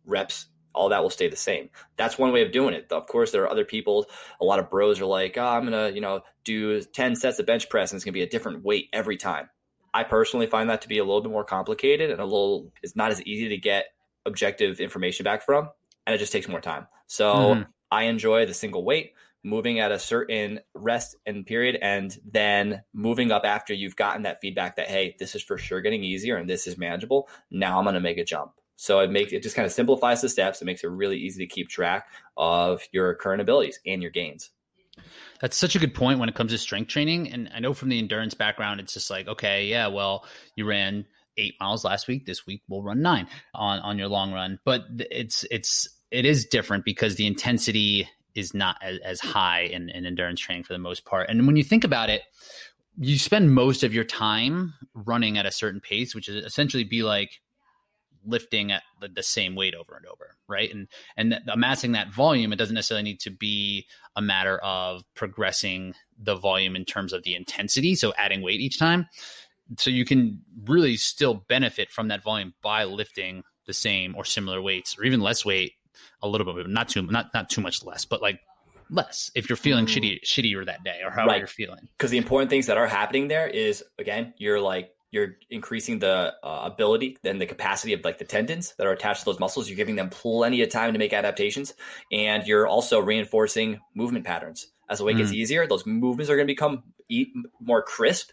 reps 0.04 0.48
all 0.74 0.88
that 0.88 1.02
will 1.02 1.10
stay 1.10 1.28
the 1.28 1.36
same. 1.36 1.70
That's 1.96 2.18
one 2.18 2.32
way 2.32 2.42
of 2.42 2.52
doing 2.52 2.74
it. 2.74 2.90
Of 2.90 3.06
course, 3.06 3.30
there 3.30 3.42
are 3.42 3.50
other 3.50 3.64
people. 3.64 4.06
A 4.40 4.44
lot 4.44 4.58
of 4.58 4.70
bros 4.70 5.00
are 5.00 5.06
like, 5.06 5.36
oh, 5.36 5.44
I'm 5.44 5.64
gonna, 5.64 5.90
you 5.90 6.00
know, 6.00 6.22
do 6.44 6.80
10 6.80 7.16
sets 7.16 7.38
of 7.38 7.46
bench 7.46 7.68
press 7.68 7.90
and 7.90 7.98
it's 7.98 8.04
gonna 8.04 8.12
be 8.12 8.22
a 8.22 8.28
different 8.28 8.64
weight 8.64 8.88
every 8.92 9.16
time. 9.16 9.48
I 9.94 10.04
personally 10.04 10.46
find 10.46 10.70
that 10.70 10.82
to 10.82 10.88
be 10.88 10.98
a 10.98 11.04
little 11.04 11.20
bit 11.20 11.30
more 11.30 11.44
complicated 11.44 12.10
and 12.10 12.20
a 12.20 12.24
little 12.24 12.72
it's 12.82 12.96
not 12.96 13.10
as 13.10 13.22
easy 13.22 13.48
to 13.50 13.58
get 13.58 13.86
objective 14.24 14.80
information 14.80 15.24
back 15.24 15.44
from, 15.44 15.68
and 16.06 16.14
it 16.14 16.18
just 16.18 16.32
takes 16.32 16.48
more 16.48 16.60
time. 16.60 16.86
So 17.06 17.34
mm. 17.34 17.66
I 17.90 18.04
enjoy 18.04 18.46
the 18.46 18.54
single 18.54 18.84
weight, 18.84 19.12
moving 19.44 19.80
at 19.80 19.92
a 19.92 19.98
certain 19.98 20.60
rest 20.74 21.16
and 21.26 21.44
period, 21.44 21.78
and 21.82 22.16
then 22.24 22.82
moving 22.94 23.30
up 23.30 23.44
after 23.44 23.74
you've 23.74 23.96
gotten 23.96 24.22
that 24.22 24.40
feedback 24.40 24.76
that 24.76 24.88
hey, 24.88 25.16
this 25.18 25.34
is 25.34 25.42
for 25.42 25.58
sure 25.58 25.80
getting 25.80 26.04
easier 26.04 26.36
and 26.36 26.48
this 26.48 26.66
is 26.66 26.78
manageable. 26.78 27.28
Now 27.50 27.78
I'm 27.78 27.84
gonna 27.84 28.00
make 28.00 28.18
a 28.18 28.24
jump. 28.24 28.52
So 28.76 29.00
it 29.00 29.10
makes 29.10 29.32
it 29.32 29.42
just 29.42 29.54
kind 29.54 29.66
of 29.66 29.72
simplifies 29.72 30.20
the 30.20 30.28
steps. 30.28 30.60
It 30.60 30.64
makes 30.64 30.82
it 30.82 30.88
really 30.88 31.18
easy 31.18 31.46
to 31.46 31.52
keep 31.52 31.68
track 31.68 32.08
of 32.36 32.82
your 32.92 33.14
current 33.14 33.40
abilities 33.40 33.78
and 33.86 34.02
your 34.02 34.10
gains. 34.10 34.50
That's 35.40 35.56
such 35.56 35.74
a 35.74 35.78
good 35.78 35.94
point 35.94 36.18
when 36.18 36.28
it 36.28 36.34
comes 36.34 36.52
to 36.52 36.58
strength 36.58 36.88
training. 36.88 37.30
And 37.30 37.50
I 37.54 37.60
know 37.60 37.74
from 37.74 37.88
the 37.88 37.98
endurance 37.98 38.34
background, 38.34 38.80
it's 38.80 38.94
just 38.94 39.10
like, 39.10 39.26
okay, 39.28 39.66
yeah, 39.66 39.86
well, 39.88 40.24
you 40.56 40.66
ran 40.66 41.06
eight 41.36 41.54
miles 41.60 41.84
last 41.84 42.08
week. 42.08 42.26
This 42.26 42.46
week 42.46 42.62
we'll 42.68 42.82
run 42.82 43.02
nine 43.02 43.26
on 43.54 43.80
on 43.80 43.98
your 43.98 44.08
long 44.08 44.32
run. 44.32 44.58
But 44.64 44.84
it's 45.10 45.44
it's 45.50 45.88
it 46.10 46.26
is 46.26 46.44
different 46.44 46.84
because 46.84 47.16
the 47.16 47.26
intensity 47.26 48.08
is 48.34 48.54
not 48.54 48.76
as, 48.82 48.98
as 49.04 49.20
high 49.20 49.60
in, 49.60 49.90
in 49.90 50.06
endurance 50.06 50.40
training 50.40 50.64
for 50.64 50.72
the 50.72 50.78
most 50.78 51.04
part. 51.04 51.28
And 51.28 51.46
when 51.46 51.56
you 51.56 51.64
think 51.64 51.84
about 51.84 52.08
it, 52.10 52.22
you 52.98 53.18
spend 53.18 53.54
most 53.54 53.82
of 53.82 53.92
your 53.92 54.04
time 54.04 54.74
running 54.94 55.38
at 55.38 55.46
a 55.46 55.52
certain 55.52 55.80
pace, 55.80 56.14
which 56.14 56.28
is 56.28 56.44
essentially 56.44 56.84
be 56.84 57.02
like 57.02 57.40
lifting 58.26 58.72
at 58.72 58.82
the, 59.00 59.08
the, 59.08 59.22
same 59.22 59.54
weight 59.54 59.74
over 59.74 59.96
and 59.96 60.06
over 60.06 60.36
right 60.48 60.72
and 60.72 60.88
and 61.16 61.38
amassing 61.48 61.92
that 61.92 62.12
volume 62.12 62.52
it 62.52 62.56
doesn't 62.56 62.74
necessarily 62.74 63.02
need 63.02 63.20
to 63.20 63.30
be 63.30 63.86
a 64.16 64.22
matter 64.22 64.58
of 64.58 65.02
progressing 65.14 65.94
the 66.18 66.34
volume 66.34 66.76
in 66.76 66.84
terms 66.84 67.12
of 67.12 67.22
the 67.22 67.34
intensity 67.34 67.94
so 67.94 68.12
adding 68.16 68.42
weight 68.42 68.60
each 68.60 68.78
time 68.78 69.08
so 69.78 69.90
you 69.90 70.04
can 70.04 70.40
really 70.64 70.96
still 70.96 71.34
benefit 71.48 71.90
from 71.90 72.08
that 72.08 72.22
volume 72.22 72.52
by 72.62 72.84
lifting 72.84 73.42
the 73.66 73.72
same 73.72 74.14
or 74.16 74.24
similar 74.24 74.60
weights 74.60 74.98
or 74.98 75.04
even 75.04 75.20
less 75.20 75.44
weight 75.44 75.72
a 76.22 76.28
little 76.28 76.52
bit 76.52 76.68
not 76.68 76.88
too 76.88 77.02
not 77.02 77.32
not 77.34 77.48
too 77.48 77.60
much 77.60 77.84
less 77.84 78.04
but 78.04 78.20
like 78.20 78.40
less 78.90 79.30
if 79.34 79.48
you're 79.48 79.56
feeling 79.56 79.86
mm. 79.86 79.88
shitty 79.88 80.22
shittier 80.24 80.66
that 80.66 80.84
day 80.84 81.00
or 81.04 81.10
however 81.10 81.30
right. 81.30 81.38
you're 81.38 81.46
feeling 81.46 81.88
because 81.96 82.10
the 82.10 82.18
important 82.18 82.50
things 82.50 82.66
that 82.66 82.76
are 82.76 82.86
happening 82.86 83.28
there 83.28 83.46
is 83.46 83.82
again 83.98 84.34
you're 84.36 84.60
like 84.60 84.90
you're 85.12 85.36
increasing 85.50 86.00
the 86.00 86.34
uh, 86.42 86.60
ability 86.64 87.18
and 87.22 87.40
the 87.40 87.46
capacity 87.46 87.92
of 87.92 88.00
like 88.02 88.18
the 88.18 88.24
tendons 88.24 88.74
that 88.78 88.86
are 88.86 88.92
attached 88.92 89.20
to 89.20 89.26
those 89.26 89.38
muscles. 89.38 89.68
You're 89.68 89.76
giving 89.76 89.94
them 89.94 90.08
plenty 90.08 90.62
of 90.62 90.70
time 90.70 90.94
to 90.94 90.98
make 90.98 91.12
adaptations, 91.12 91.74
and 92.10 92.44
you're 92.46 92.66
also 92.66 92.98
reinforcing 92.98 93.78
movement 93.94 94.24
patterns. 94.24 94.66
As 94.88 94.98
the 94.98 95.04
weight 95.04 95.16
mm. 95.16 95.20
gets 95.20 95.32
easier, 95.32 95.66
those 95.66 95.86
movements 95.86 96.30
are 96.30 96.36
going 96.36 96.48
to 96.48 96.52
become 96.52 96.82
more 97.60 97.82
crisp. 97.82 98.32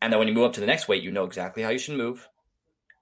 And 0.00 0.12
then 0.12 0.18
when 0.18 0.28
you 0.28 0.34
move 0.34 0.44
up 0.44 0.52
to 0.54 0.60
the 0.60 0.66
next 0.66 0.88
weight, 0.88 1.02
you 1.02 1.10
know 1.10 1.24
exactly 1.24 1.62
how 1.62 1.70
you 1.70 1.78
should 1.78 1.96
move. 1.96 2.28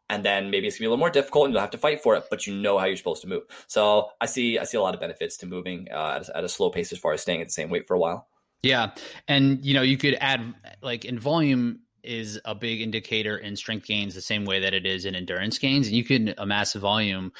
And 0.08 0.24
then 0.24 0.50
maybe 0.50 0.66
it's 0.66 0.76
gonna 0.76 0.84
be 0.84 0.86
a 0.86 0.90
little 0.90 1.00
more 1.00 1.10
difficult, 1.10 1.46
and 1.46 1.54
you'll 1.54 1.60
have 1.60 1.70
to 1.70 1.78
fight 1.78 2.02
for 2.02 2.14
it, 2.14 2.24
but 2.30 2.46
you 2.46 2.54
know 2.54 2.78
how 2.78 2.86
you're 2.86 2.96
supposed 2.96 3.22
to 3.22 3.28
move. 3.28 3.42
So 3.68 4.08
I 4.20 4.26
see, 4.26 4.58
I 4.58 4.64
see 4.64 4.76
a 4.76 4.82
lot 4.82 4.94
of 4.94 5.00
benefits 5.00 5.38
to 5.38 5.46
moving 5.46 5.88
uh, 5.92 6.20
at, 6.20 6.28
a, 6.28 6.38
at 6.38 6.44
a 6.44 6.48
slow 6.48 6.70
pace 6.70 6.92
as 6.92 6.98
far 6.98 7.12
as 7.12 7.22
staying 7.22 7.40
at 7.40 7.48
the 7.48 7.52
same 7.52 7.70
weight 7.70 7.86
for 7.86 7.94
a 7.94 7.98
while. 7.98 8.28
Yeah, 8.62 8.92
and 9.28 9.64
you 9.64 9.74
know 9.74 9.82
you 9.82 9.98
could 9.98 10.16
add 10.20 10.54
like 10.82 11.04
in 11.04 11.18
volume 11.18 11.80
is 12.04 12.40
a 12.44 12.54
big 12.54 12.80
indicator 12.80 13.36
in 13.36 13.56
strength 13.56 13.86
gains 13.86 14.14
the 14.14 14.20
same 14.20 14.44
way 14.44 14.60
that 14.60 14.74
it 14.74 14.86
is 14.86 15.04
in 15.04 15.14
endurance 15.14 15.58
gains. 15.58 15.86
And 15.86 15.96
you 15.96 16.04
can 16.04 16.34
amass 16.38 16.74
volume 16.74 17.32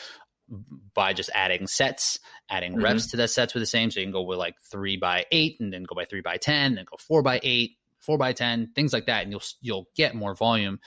by 0.94 1.12
just 1.12 1.30
adding 1.34 1.66
sets, 1.66 2.18
adding 2.50 2.72
mm-hmm. 2.72 2.84
reps 2.84 3.08
to 3.08 3.16
the 3.16 3.28
sets 3.28 3.54
with 3.54 3.62
the 3.62 3.66
same. 3.66 3.90
So 3.90 4.00
you 4.00 4.06
can 4.06 4.12
go 4.12 4.22
with 4.22 4.38
like 4.38 4.56
three 4.70 4.96
by 4.96 5.26
eight 5.32 5.58
and 5.60 5.72
then 5.72 5.84
go 5.84 5.94
by 5.94 6.04
three 6.04 6.20
by 6.20 6.36
10, 6.36 6.74
then 6.74 6.84
go 6.90 6.96
four 6.98 7.22
by 7.22 7.40
eight, 7.42 7.76
four 8.00 8.18
by 8.18 8.32
10, 8.32 8.72
things 8.74 8.92
like 8.92 9.06
that. 9.06 9.22
And 9.22 9.32
you'll, 9.32 9.42
you'll 9.60 9.88
get 9.96 10.14
more 10.14 10.34
volume. 10.34 10.80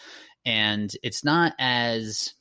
And 0.45 0.91
it's 1.03 1.23
not 1.23 1.53
as 1.59 2.33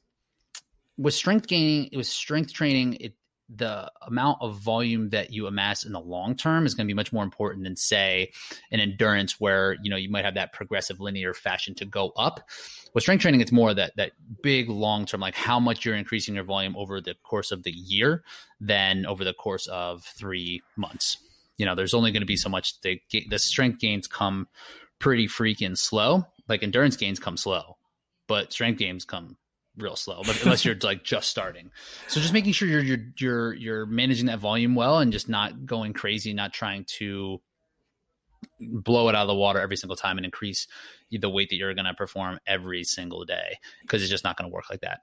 with 0.98 1.14
strength 1.14 1.46
gaining, 1.46 1.88
it 1.92 1.96
was 1.96 2.08
strength 2.08 2.52
training. 2.52 2.94
It, 3.00 3.14
the 3.48 3.90
amount 4.06 4.38
of 4.40 4.58
volume 4.58 5.10
that 5.10 5.32
you 5.32 5.46
amass 5.46 5.84
in 5.84 5.92
the 5.92 6.00
long 6.00 6.34
term 6.34 6.66
is 6.66 6.74
going 6.74 6.86
to 6.86 6.90
be 6.90 6.96
much 6.96 7.12
more 7.12 7.22
important 7.22 7.64
than 7.64 7.76
say 7.76 8.32
an 8.72 8.80
endurance 8.80 9.38
where 9.38 9.76
you 9.82 9.90
know 9.90 9.96
you 9.96 10.10
might 10.10 10.24
have 10.24 10.34
that 10.34 10.52
progressive 10.52 11.00
linear 11.00 11.32
fashion 11.32 11.74
to 11.74 11.84
go 11.84 12.12
up. 12.16 12.40
With 12.92 13.02
strength 13.02 13.22
training 13.22 13.40
it's 13.40 13.52
more 13.52 13.72
that 13.74 13.92
that 13.96 14.12
big 14.42 14.68
long 14.68 15.06
term 15.06 15.20
like 15.20 15.34
how 15.34 15.60
much 15.60 15.84
you're 15.84 15.94
increasing 15.94 16.34
your 16.34 16.44
volume 16.44 16.76
over 16.76 17.00
the 17.00 17.14
course 17.22 17.52
of 17.52 17.62
the 17.62 17.72
year 17.72 18.24
than 18.60 19.06
over 19.06 19.24
the 19.24 19.34
course 19.34 19.66
of 19.68 20.02
three 20.02 20.62
months. 20.76 21.18
You 21.56 21.66
know 21.66 21.74
there's 21.74 21.94
only 21.94 22.10
going 22.10 22.22
to 22.22 22.26
be 22.26 22.36
so 22.36 22.48
much 22.48 22.80
the 22.80 23.00
the 23.28 23.38
strength 23.38 23.78
gains 23.78 24.06
come 24.06 24.48
pretty 24.98 25.28
freaking 25.28 25.78
slow. 25.78 26.26
Like 26.48 26.62
endurance 26.62 26.96
gains 26.96 27.18
come 27.18 27.36
slow 27.36 27.76
but 28.26 28.52
strength 28.52 28.78
gains 28.78 29.04
come 29.04 29.36
real 29.78 29.96
slow, 29.96 30.22
but 30.24 30.40
unless 30.42 30.64
you're 30.64 30.76
like 30.82 31.04
just 31.04 31.28
starting. 31.28 31.70
So 32.08 32.20
just 32.20 32.32
making 32.32 32.52
sure 32.52 32.68
you're 32.68 32.82
you're 32.82 33.06
you're 33.18 33.54
you're 33.54 33.86
managing 33.86 34.26
that 34.26 34.38
volume 34.38 34.74
well 34.74 34.98
and 34.98 35.12
just 35.12 35.28
not 35.28 35.66
going 35.66 35.92
crazy, 35.92 36.32
not 36.32 36.52
trying 36.52 36.84
to 36.98 37.40
blow 38.60 39.08
it 39.08 39.14
out 39.14 39.22
of 39.22 39.28
the 39.28 39.34
water 39.34 39.60
every 39.60 39.76
single 39.76 39.96
time 39.96 40.18
and 40.18 40.24
increase 40.24 40.66
the 41.10 41.28
weight 41.28 41.50
that 41.50 41.56
you're 41.56 41.74
going 41.74 41.84
to 41.86 41.94
perform 41.94 42.38
every 42.46 42.84
single 42.84 43.24
day 43.24 43.58
because 43.82 44.02
it's 44.02 44.10
just 44.10 44.24
not 44.24 44.36
going 44.36 44.48
to 44.48 44.54
work 44.54 44.70
like 44.70 44.80
that. 44.80 45.00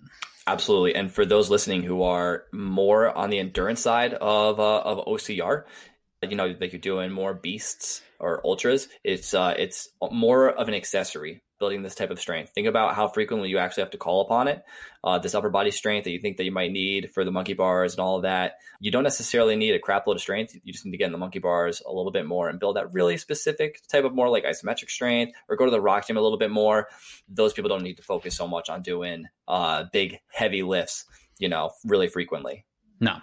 Absolutely. 0.47 0.95
And 0.95 1.11
for 1.11 1.25
those 1.25 1.49
listening 1.49 1.83
who 1.83 2.03
are 2.03 2.45
more 2.51 3.15
on 3.15 3.29
the 3.29 3.39
endurance 3.39 3.81
side 3.81 4.13
of 4.15 4.59
uh, 4.59 4.79
of 4.79 5.05
OCR, 5.05 5.63
you 6.21 6.35
know, 6.35 6.55
like 6.59 6.71
you're 6.71 6.79
doing 6.79 7.11
more 7.11 7.33
beasts 7.33 8.01
or 8.19 8.45
ultras, 8.45 8.87
it's 9.03 9.33
uh, 9.33 9.53
it's 9.57 9.89
more 10.11 10.49
of 10.49 10.67
an 10.67 10.73
accessory 10.73 11.42
building 11.59 11.81
this 11.81 11.95
type 11.95 12.09
of 12.09 12.19
strength. 12.19 12.51
Think 12.53 12.67
about 12.67 12.95
how 12.95 13.07
frequently 13.07 13.49
you 13.49 13.57
actually 13.57 13.83
have 13.83 13.91
to 13.91 13.97
call 13.97 14.21
upon 14.21 14.47
it. 14.47 14.63
Uh, 15.03 15.19
this 15.19 15.35
upper 15.35 15.49
body 15.49 15.71
strength 15.71 16.05
that 16.05 16.11
you 16.11 16.19
think 16.19 16.37
that 16.37 16.43
you 16.43 16.51
might 16.51 16.71
need 16.71 17.11
for 17.11 17.23
the 17.23 17.31
monkey 17.31 17.53
bars 17.53 17.93
and 17.93 17.99
all 17.99 18.17
of 18.17 18.23
that. 18.23 18.55
You 18.79 18.91
don't 18.91 19.03
necessarily 19.03 19.55
need 19.55 19.73
a 19.73 19.79
crap 19.79 20.07
load 20.07 20.15
of 20.15 20.21
strength. 20.21 20.55
You 20.63 20.73
just 20.73 20.85
need 20.85 20.91
to 20.91 20.97
get 20.97 21.05
in 21.05 21.11
the 21.11 21.17
monkey 21.17 21.39
bars 21.39 21.81
a 21.85 21.91
little 21.91 22.11
bit 22.11 22.25
more 22.25 22.49
and 22.49 22.59
build 22.59 22.75
that 22.75 22.93
really 22.93 23.17
specific 23.17 23.81
type 23.87 24.03
of 24.03 24.13
more 24.13 24.29
like 24.29 24.43
isometric 24.43 24.89
strength 24.89 25.33
or 25.47 25.55
go 25.55 25.65
to 25.65 25.71
the 25.71 25.81
rock 25.81 26.07
gym 26.07 26.17
a 26.17 26.21
little 26.21 26.37
bit 26.37 26.51
more. 26.51 26.87
Those 27.27 27.53
people 27.53 27.69
don't 27.69 27.83
need 27.83 27.97
to 27.97 28.03
focus 28.03 28.35
so 28.35 28.47
much 28.47 28.69
on 28.69 28.81
doing 28.81 29.27
uh, 29.47 29.85
big, 29.91 30.19
heavy 30.31 30.63
lifts, 30.63 31.05
you 31.37 31.49
know, 31.49 31.71
really 31.85 32.07
frequently. 32.07 32.65
No, 32.99 33.17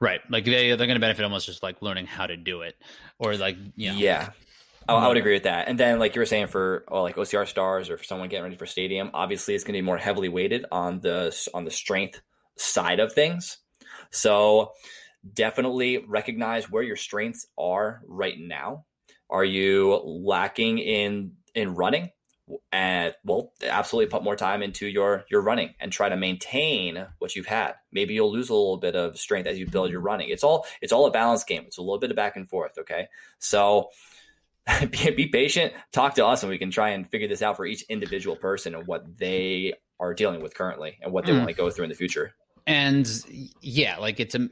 right. 0.00 0.20
Like 0.28 0.44
they, 0.44 0.68
they're 0.68 0.76
going 0.76 0.94
to 0.94 1.00
benefit 1.00 1.24
almost 1.24 1.46
just 1.46 1.62
like 1.62 1.82
learning 1.82 2.06
how 2.06 2.26
to 2.26 2.36
do 2.36 2.62
it 2.62 2.76
or 3.18 3.36
like, 3.36 3.56
you 3.76 3.92
know. 3.92 3.98
Yeah 3.98 4.30
I, 4.90 4.94
I 4.94 5.08
would 5.08 5.16
mm-hmm. 5.16 5.20
agree 5.20 5.34
with 5.34 5.44
that. 5.44 5.68
And 5.68 5.78
then, 5.78 5.98
like 5.98 6.14
you 6.14 6.20
were 6.20 6.26
saying, 6.26 6.48
for 6.48 6.84
oh, 6.88 7.02
like 7.02 7.16
OCR 7.16 7.46
stars 7.46 7.90
or 7.90 7.96
for 7.96 8.04
someone 8.04 8.28
getting 8.28 8.44
ready 8.44 8.56
for 8.56 8.66
stadium, 8.66 9.10
obviously 9.14 9.54
it's 9.54 9.64
going 9.64 9.74
to 9.74 9.78
be 9.78 9.84
more 9.84 9.98
heavily 9.98 10.28
weighted 10.28 10.66
on 10.70 11.00
the 11.00 11.36
on 11.54 11.64
the 11.64 11.70
strength 11.70 12.20
side 12.56 13.00
of 13.00 13.12
things. 13.12 13.58
So 14.10 14.72
definitely 15.32 16.04
recognize 16.06 16.70
where 16.70 16.82
your 16.82 16.96
strengths 16.96 17.46
are 17.58 18.02
right 18.06 18.38
now. 18.38 18.86
Are 19.28 19.44
you 19.44 20.00
lacking 20.04 20.78
in 20.78 21.32
in 21.54 21.74
running? 21.74 22.10
and 22.72 23.14
well 23.24 23.52
absolutely 23.62 24.10
put 24.10 24.24
more 24.24 24.36
time 24.36 24.62
into 24.62 24.86
your 24.86 25.24
your 25.30 25.40
running 25.40 25.74
and 25.78 25.92
try 25.92 26.08
to 26.08 26.16
maintain 26.16 27.06
what 27.18 27.36
you've 27.36 27.46
had 27.46 27.74
maybe 27.92 28.14
you'll 28.14 28.32
lose 28.32 28.48
a 28.48 28.54
little 28.54 28.76
bit 28.76 28.96
of 28.96 29.16
strength 29.18 29.46
as 29.46 29.58
you 29.58 29.66
build 29.66 29.90
your 29.90 30.00
running 30.00 30.28
it's 30.30 30.42
all 30.42 30.66
it's 30.80 30.92
all 30.92 31.06
a 31.06 31.10
balance 31.10 31.44
game 31.44 31.62
it's 31.66 31.78
a 31.78 31.82
little 31.82 31.98
bit 31.98 32.10
of 32.10 32.16
back 32.16 32.36
and 32.36 32.48
forth 32.48 32.76
okay 32.78 33.06
so 33.38 33.88
be, 34.90 35.10
be 35.10 35.26
patient 35.26 35.72
talk 35.92 36.14
to 36.14 36.26
us 36.26 36.42
and 36.42 36.50
we 36.50 36.58
can 36.58 36.70
try 36.70 36.90
and 36.90 37.08
figure 37.08 37.28
this 37.28 37.42
out 37.42 37.56
for 37.56 37.66
each 37.66 37.82
individual 37.88 38.36
person 38.36 38.74
and 38.74 38.86
what 38.86 39.18
they 39.18 39.72
are 39.98 40.14
dealing 40.14 40.40
with 40.40 40.54
currently 40.54 40.98
and 41.02 41.12
what 41.12 41.24
they 41.24 41.32
mm. 41.32 41.38
want 41.38 41.48
to 41.48 41.54
go 41.54 41.70
through 41.70 41.84
in 41.84 41.90
the 41.90 41.96
future 41.96 42.34
and 42.66 43.24
yeah 43.60 43.96
like 43.96 44.20
it's 44.20 44.34
a 44.34 44.48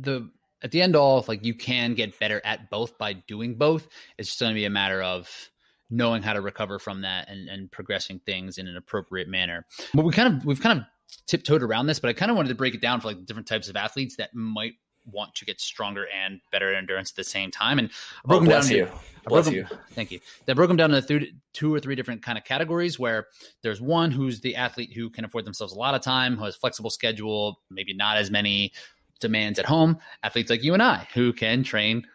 the 0.00 0.28
at 0.62 0.70
the 0.70 0.80
end 0.80 0.96
all 0.96 1.24
like 1.26 1.44
you 1.44 1.54
can 1.54 1.94
get 1.94 2.18
better 2.18 2.40
at 2.44 2.70
both 2.70 2.96
by 2.96 3.12
doing 3.12 3.56
both 3.56 3.88
it's 4.18 4.28
just 4.28 4.40
going 4.40 4.50
to 4.50 4.54
be 4.54 4.64
a 4.64 4.70
matter 4.70 5.02
of 5.02 5.50
knowing 5.90 6.22
how 6.22 6.32
to 6.32 6.40
recover 6.40 6.78
from 6.78 7.02
that 7.02 7.28
and, 7.28 7.48
and 7.48 7.70
progressing 7.70 8.20
things 8.20 8.58
in 8.58 8.66
an 8.66 8.76
appropriate 8.76 9.28
manner. 9.28 9.66
But 9.92 10.04
we 10.04 10.12
kind 10.12 10.36
of 10.36 10.44
we've 10.44 10.60
kind 10.60 10.80
of 10.80 10.86
tiptoed 11.26 11.62
around 11.62 11.86
this, 11.86 12.00
but 12.00 12.10
I 12.10 12.12
kind 12.12 12.30
of 12.30 12.36
wanted 12.36 12.50
to 12.50 12.54
break 12.54 12.74
it 12.74 12.80
down 12.80 13.00
for 13.00 13.08
like 13.08 13.24
different 13.24 13.48
types 13.48 13.68
of 13.68 13.76
athletes 13.76 14.16
that 14.16 14.34
might 14.34 14.74
want 15.10 15.34
to 15.36 15.44
get 15.44 15.60
stronger 15.60 16.06
and 16.08 16.40
better 16.50 16.72
at 16.72 16.78
endurance 16.78 17.10
at 17.10 17.16
the 17.16 17.24
same 17.24 17.50
time. 17.50 17.78
And 17.78 17.90
I 18.24 18.28
broke 18.28 18.42
oh, 18.42 18.46
them 18.46 18.60
down. 18.60 18.70
You. 18.70 18.88
I 19.26 19.28
bless 19.28 19.46
them, 19.46 19.54
you. 19.54 19.66
Thank 19.92 20.10
you. 20.10 20.20
They 20.46 20.52
broke 20.52 20.68
them 20.68 20.76
down 20.76 20.92
into 20.92 21.20
th- 21.20 21.32
two 21.52 21.74
or 21.74 21.80
three 21.80 21.94
different 21.94 22.22
kind 22.22 22.36
of 22.38 22.44
categories. 22.44 22.98
Where 22.98 23.26
there's 23.62 23.80
one 23.80 24.10
who's 24.10 24.40
the 24.40 24.56
athlete 24.56 24.92
who 24.92 25.10
can 25.10 25.24
afford 25.24 25.44
themselves 25.44 25.72
a 25.72 25.78
lot 25.78 25.94
of 25.94 26.02
time, 26.02 26.36
who 26.36 26.44
has 26.44 26.56
flexible 26.56 26.90
schedule, 26.90 27.60
maybe 27.70 27.94
not 27.94 28.16
as 28.16 28.30
many 28.30 28.72
demands 29.20 29.58
at 29.58 29.66
home. 29.66 29.98
Athletes 30.22 30.50
like 30.50 30.62
you 30.62 30.74
and 30.74 30.82
I 30.82 31.08
who 31.14 31.32
can 31.32 31.62
train 31.62 32.06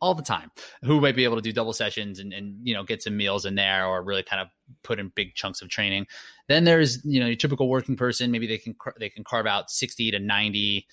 all 0.00 0.14
the 0.14 0.22
time 0.22 0.50
who 0.82 1.00
might 1.00 1.14
be 1.14 1.24
able 1.24 1.36
to 1.36 1.42
do 1.42 1.52
double 1.52 1.72
sessions 1.72 2.18
and, 2.18 2.32
and 2.32 2.56
you 2.66 2.72
know 2.72 2.82
get 2.82 3.02
some 3.02 3.16
meals 3.16 3.44
in 3.44 3.54
there 3.54 3.84
or 3.86 4.02
really 4.02 4.22
kind 4.22 4.40
of 4.40 4.48
put 4.82 4.98
in 4.98 5.12
big 5.14 5.34
chunks 5.34 5.60
of 5.60 5.68
training 5.68 6.06
then 6.48 6.64
there's 6.64 7.04
you 7.04 7.20
know 7.20 7.26
your 7.26 7.36
typical 7.36 7.68
working 7.68 7.96
person 7.96 8.30
maybe 8.30 8.46
they 8.46 8.58
can 8.58 8.74
they 8.98 9.10
can 9.10 9.24
carve 9.24 9.46
out 9.46 9.70
60 9.70 10.10
to 10.12 10.18
90 10.18 10.86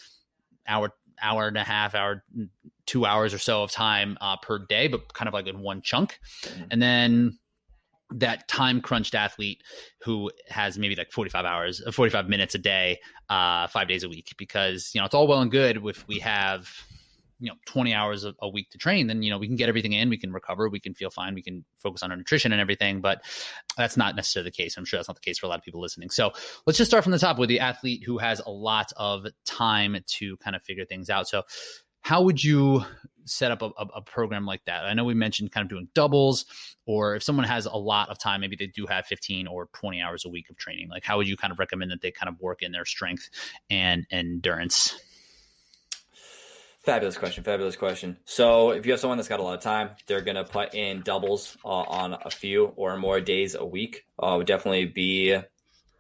hour 0.68 0.92
hour 1.22 1.48
and 1.48 1.58
a 1.58 1.64
half 1.64 1.96
hour 1.96 2.24
two 2.86 3.06
hours 3.06 3.34
or 3.34 3.38
so 3.38 3.64
of 3.64 3.72
time 3.72 4.18
uh, 4.22 4.38
per 4.38 4.60
day 4.60 4.88
but 4.88 5.14
kind 5.14 5.28
of 5.28 5.34
like 5.34 5.48
in 5.48 5.60
one 5.60 5.82
chunk 5.82 6.20
mm-hmm. 6.44 6.64
and 6.72 6.82
then 6.82 7.38
that 8.10 8.48
time 8.48 8.80
crunched 8.80 9.14
athlete 9.16 9.62
who 10.02 10.32
has 10.48 10.78
maybe 10.78 10.96
like 10.96 11.12
45 11.12 11.46
hours 11.46 11.82
45 11.92 12.30
minutes 12.30 12.56
a 12.56 12.58
day 12.58 13.00
uh, 13.30 13.68
five 13.68 13.88
days 13.88 14.04
a 14.04 14.10
week 14.10 14.34
because 14.38 14.92
you 14.94 15.02
know 15.02 15.06
it's 15.06 15.14
all 15.16 15.28
well 15.28 15.42
and 15.42 15.52
good 15.52 15.86
if 15.86 16.08
we 16.08 16.20
have 16.20 16.70
you 17.40 17.50
know 17.50 17.56
20 17.68 17.94
hours 17.94 18.24
a, 18.24 18.34
a, 18.42 18.50
week 18.50 18.70
to 18.72 18.78
train 18.78 19.08
then 19.08 19.22
you 19.22 19.30
know 19.30 19.38
we 19.38 19.48
can 19.48 19.56
get 19.56 19.70
everything 19.70 19.94
in 19.94 20.10
we 20.10 20.18
can 20.18 20.32
recover 20.32 20.70
we 20.70 20.80
can 20.80 20.94
feel 20.94 21.10
fine 21.10 21.36
we 21.36 21.42
can 21.44 21.64
focus 21.80 22.02
on 22.02 22.12
our 22.12 22.18
nutrition 22.18 22.52
and 22.52 22.60
everything 22.60 23.00
but 23.00 23.22
that's 23.78 23.98
not 23.98 24.16
necessarily 24.16 24.50
the 24.50 24.56
case. 24.56 24.78
I'm 24.78 24.86
sure 24.86 24.98
that's 24.98 25.08
not 25.08 25.16
the 25.16 25.22
case 25.22 25.38
for 25.40 25.46
a 25.46 25.50
lot 25.50 25.60
of 25.60 25.64
people 25.64 25.82
listening. 25.82 26.10
So 26.10 26.32
let's 26.66 26.78
just 26.78 26.90
start 26.90 27.04
from 27.04 27.12
the 27.12 27.20
top 27.20 27.38
with 27.38 27.50
the 27.50 27.60
athlete 27.60 28.04
who 28.06 28.18
has 28.18 28.40
a 28.46 28.50
lot 28.50 28.92
of 28.98 29.26
time 29.46 29.98
to 30.06 30.38
kind 30.38 30.56
of 30.56 30.64
figure 30.64 30.86
things 30.86 31.10
out. 31.10 31.28
So 31.28 31.44
how 32.02 32.22
would 32.22 32.44
you 32.44 32.84
set 33.26 33.52
up 33.52 33.62
a, 33.62 33.72
a, 33.94 34.02
program 34.02 34.46
like 34.46 34.64
that? 34.66 34.86
I 34.86 34.94
know 34.94 35.04
we 35.04 35.14
mentioned 35.14 35.52
kind 35.52 35.66
of 35.66 35.70
doing 35.70 35.90
doubles 35.94 36.46
or 36.86 37.16
if 37.16 37.24
someone 37.24 37.46
has 37.46 37.66
a 37.66 37.76
lot 37.76 38.08
of 38.08 38.18
time 38.18 38.40
maybe 38.40 38.56
they 38.56 38.68
do 38.68 38.86
have 38.86 39.06
15 39.06 39.48
or 39.48 39.68
20 39.74 40.02
hours 40.02 40.24
a 40.24 40.30
week 40.30 40.50
of 40.50 40.56
training 40.56 40.88
like 40.90 41.04
how 41.04 41.18
would 41.18 41.28
you 41.28 41.36
kind 41.36 41.52
of 41.52 41.60
recommend 41.60 41.92
that 41.92 42.00
they 42.00 42.10
kind 42.10 42.30
of 42.30 42.40
work 42.40 42.62
in 42.62 42.72
their 42.72 42.86
strength 42.86 43.30
and 43.70 44.08
endurance 44.12 44.98
Fabulous 46.88 47.18
question. 47.18 47.44
Fabulous 47.44 47.76
question. 47.76 48.16
So, 48.24 48.70
if 48.70 48.86
you 48.86 48.94
have 48.94 49.02
someone 49.02 49.18
that's 49.18 49.28
got 49.28 49.42
a 49.42 49.44
lot 49.44 49.56
of 49.56 49.60
time, 49.60 49.90
they're 50.06 50.22
going 50.22 50.38
to 50.38 50.46
put 50.46 50.74
in 50.74 51.02
doubles 51.02 51.58
uh, 51.66 51.68
on 51.68 52.14
a 52.14 52.30
few 52.30 52.68
or 52.78 52.96
more 52.96 53.20
days 53.20 53.56
a 53.56 53.66
week. 53.66 54.06
Uh, 54.18 54.36
would 54.38 54.48
definitely 54.48 54.86
be 54.86 55.38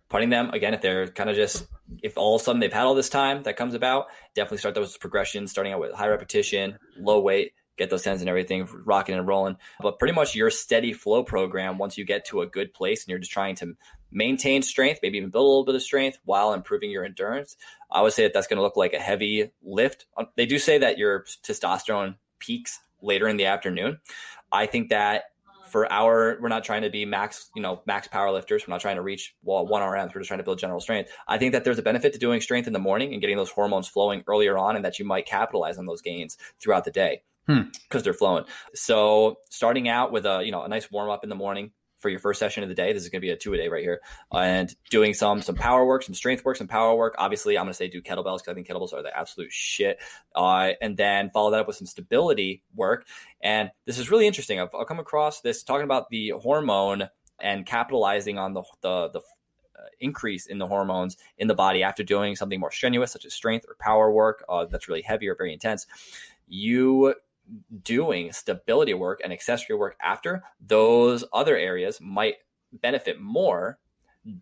putting 0.07 0.29
them 0.29 0.49
again 0.51 0.73
if 0.73 0.79
they're 0.79 1.07
kind 1.07 1.29
of 1.29 1.35
just 1.35 1.67
if 2.03 2.17
all 2.17 2.35
of 2.35 2.41
a 2.41 2.45
sudden 2.45 2.61
they've 2.61 2.71
had 2.71 2.83
all 2.83 2.95
this 2.95 3.09
time 3.09 3.43
that 3.43 3.57
comes 3.57 3.73
about. 3.73 4.05
Definitely 4.33 4.59
start 4.59 4.75
those 4.75 4.95
progressions, 4.95 5.51
starting 5.51 5.73
out 5.73 5.81
with 5.81 5.91
high 5.91 6.07
repetition, 6.07 6.79
low 6.97 7.19
weight, 7.19 7.51
get 7.77 7.89
those 7.89 8.03
tens 8.03 8.21
and 8.21 8.29
everything 8.29 8.65
rocking 8.85 9.15
and 9.15 9.27
rolling. 9.27 9.57
But 9.81 9.99
pretty 9.99 10.13
much 10.13 10.35
your 10.35 10.49
steady 10.49 10.93
flow 10.93 11.21
program 11.21 11.77
once 11.77 11.97
you 11.97 12.05
get 12.05 12.23
to 12.27 12.43
a 12.43 12.47
good 12.47 12.73
place 12.73 13.03
and 13.03 13.09
you're 13.09 13.19
just 13.19 13.33
trying 13.33 13.55
to 13.55 13.75
maintain 14.11 14.61
strength, 14.61 14.99
maybe 15.03 15.17
even 15.17 15.29
build 15.29 15.45
a 15.45 15.47
little 15.47 15.65
bit 15.65 15.75
of 15.75 15.81
strength 15.81 16.19
while 16.25 16.53
improving 16.53 16.91
your 16.91 17.05
endurance. 17.05 17.57
I 17.91 18.01
would 18.01 18.13
say 18.13 18.23
that 18.23 18.33
that's 18.33 18.47
going 18.47 18.57
to 18.57 18.63
look 18.63 18.77
like 18.77 18.93
a 18.93 18.99
heavy 18.99 19.51
lift. 19.63 20.05
Um, 20.17 20.27
they 20.35 20.45
do 20.45 20.59
say 20.59 20.77
that 20.79 20.97
your 20.97 21.25
testosterone 21.43 22.15
peaks 22.39 22.79
later 23.01 23.27
in 23.27 23.37
the 23.37 23.45
afternoon. 23.45 23.99
I 24.51 24.65
think 24.65 24.89
that 24.89 25.25
for 25.69 25.91
our, 25.91 26.37
we're 26.41 26.49
not 26.49 26.63
trying 26.63 26.83
to 26.83 26.89
be 26.89 27.05
max, 27.05 27.49
you 27.55 27.61
know, 27.61 27.81
max 27.85 28.07
power 28.07 28.31
lifters. 28.31 28.65
We're 28.65 28.73
not 28.73 28.81
trying 28.81 28.95
to 28.95 29.01
reach 29.01 29.35
well, 29.43 29.67
one 29.67 29.81
RMs. 29.81 30.15
We're 30.15 30.21
just 30.21 30.29
trying 30.29 30.39
to 30.39 30.43
build 30.43 30.59
general 30.59 30.79
strength. 30.79 31.11
I 31.27 31.37
think 31.37 31.51
that 31.51 31.63
there's 31.63 31.79
a 31.79 31.83
benefit 31.83 32.13
to 32.13 32.19
doing 32.19 32.41
strength 32.41 32.67
in 32.67 32.73
the 32.73 32.79
morning 32.79 33.11
and 33.13 33.21
getting 33.21 33.37
those 33.37 33.51
hormones 33.51 33.87
flowing 33.87 34.23
earlier 34.27 34.57
on, 34.57 34.75
and 34.75 34.85
that 34.85 34.99
you 34.99 35.05
might 35.05 35.25
capitalize 35.25 35.77
on 35.77 35.85
those 35.85 36.01
gains 36.01 36.37
throughout 36.59 36.85
the 36.85 36.91
day 36.91 37.21
because 37.45 37.69
hmm. 37.91 37.99
they're 37.99 38.13
flowing. 38.13 38.45
So 38.73 39.37
starting 39.49 39.87
out 39.87 40.11
with 40.11 40.25
a 40.25 40.41
you 40.43 40.51
know 40.51 40.63
a 40.63 40.67
nice 40.67 40.91
warm 40.91 41.09
up 41.09 41.23
in 41.23 41.29
the 41.29 41.35
morning, 41.35 41.71
for 41.97 42.09
your 42.09 42.19
first 42.19 42.39
session 42.39 42.63
of 42.63 42.69
the 42.69 42.75
day. 42.75 42.93
This 42.93 43.03
is 43.03 43.09
going 43.09 43.21
to 43.21 43.25
be 43.25 43.31
a 43.31 43.37
two 43.37 43.53
a 43.53 43.57
day 43.57 43.67
right 43.67 43.83
here, 43.83 44.01
and 44.31 44.73
doing 44.89 45.13
some 45.13 45.41
some 45.41 45.55
power 45.55 45.85
work, 45.85 46.03
some 46.03 46.15
strength 46.15 46.45
work, 46.45 46.57
some 46.57 46.67
power 46.67 46.95
work. 46.95 47.15
Obviously, 47.17 47.57
I'm 47.57 47.65
going 47.65 47.73
to 47.73 47.77
say 47.77 47.87
do 47.87 48.01
kettlebells 48.01 48.39
because 48.39 48.49
I 48.49 48.53
think 48.53 48.67
kettlebells 48.67 48.93
are 48.93 49.03
the 49.03 49.17
absolute 49.17 49.51
shit. 49.51 49.99
Uh, 50.35 50.71
and 50.81 50.97
then 50.97 51.29
follow 51.29 51.51
that 51.51 51.61
up 51.61 51.67
with 51.67 51.75
some 51.75 51.87
stability 51.87 52.63
work. 52.75 53.05
And 53.41 53.71
this 53.85 53.97
is 53.99 54.11
really 54.11 54.27
interesting. 54.27 54.59
I've, 54.59 54.73
I've 54.79 54.87
come 54.87 54.99
across 54.99 55.41
this 55.41 55.63
talking 55.63 55.85
about 55.85 56.09
the 56.09 56.33
hormone 56.41 57.09
and 57.39 57.65
capitalizing 57.65 58.37
on 58.37 58.53
the 58.53 58.63
the, 58.81 59.09
the 59.09 59.19
uh, 59.19 59.83
increase 59.99 60.47
in 60.47 60.57
the 60.57 60.67
hormones 60.67 61.17
in 61.37 61.47
the 61.47 61.55
body 61.55 61.83
after 61.83 62.03
doing 62.03 62.35
something 62.35 62.59
more 62.59 62.71
strenuous, 62.71 63.11
such 63.11 63.25
as 63.25 63.33
strength 63.33 63.65
or 63.67 63.75
power 63.79 64.11
work 64.11 64.43
uh, 64.49 64.65
that's 64.65 64.87
really 64.87 65.03
heavy 65.03 65.27
or 65.27 65.35
very 65.35 65.53
intense. 65.53 65.87
You 66.47 67.15
doing 67.83 68.31
stability 68.31 68.93
work 68.93 69.21
and 69.23 69.31
accessory 69.33 69.75
work 69.75 69.95
after, 70.01 70.43
those 70.59 71.23
other 71.33 71.55
areas 71.55 71.99
might 72.01 72.35
benefit 72.71 73.19
more 73.19 73.79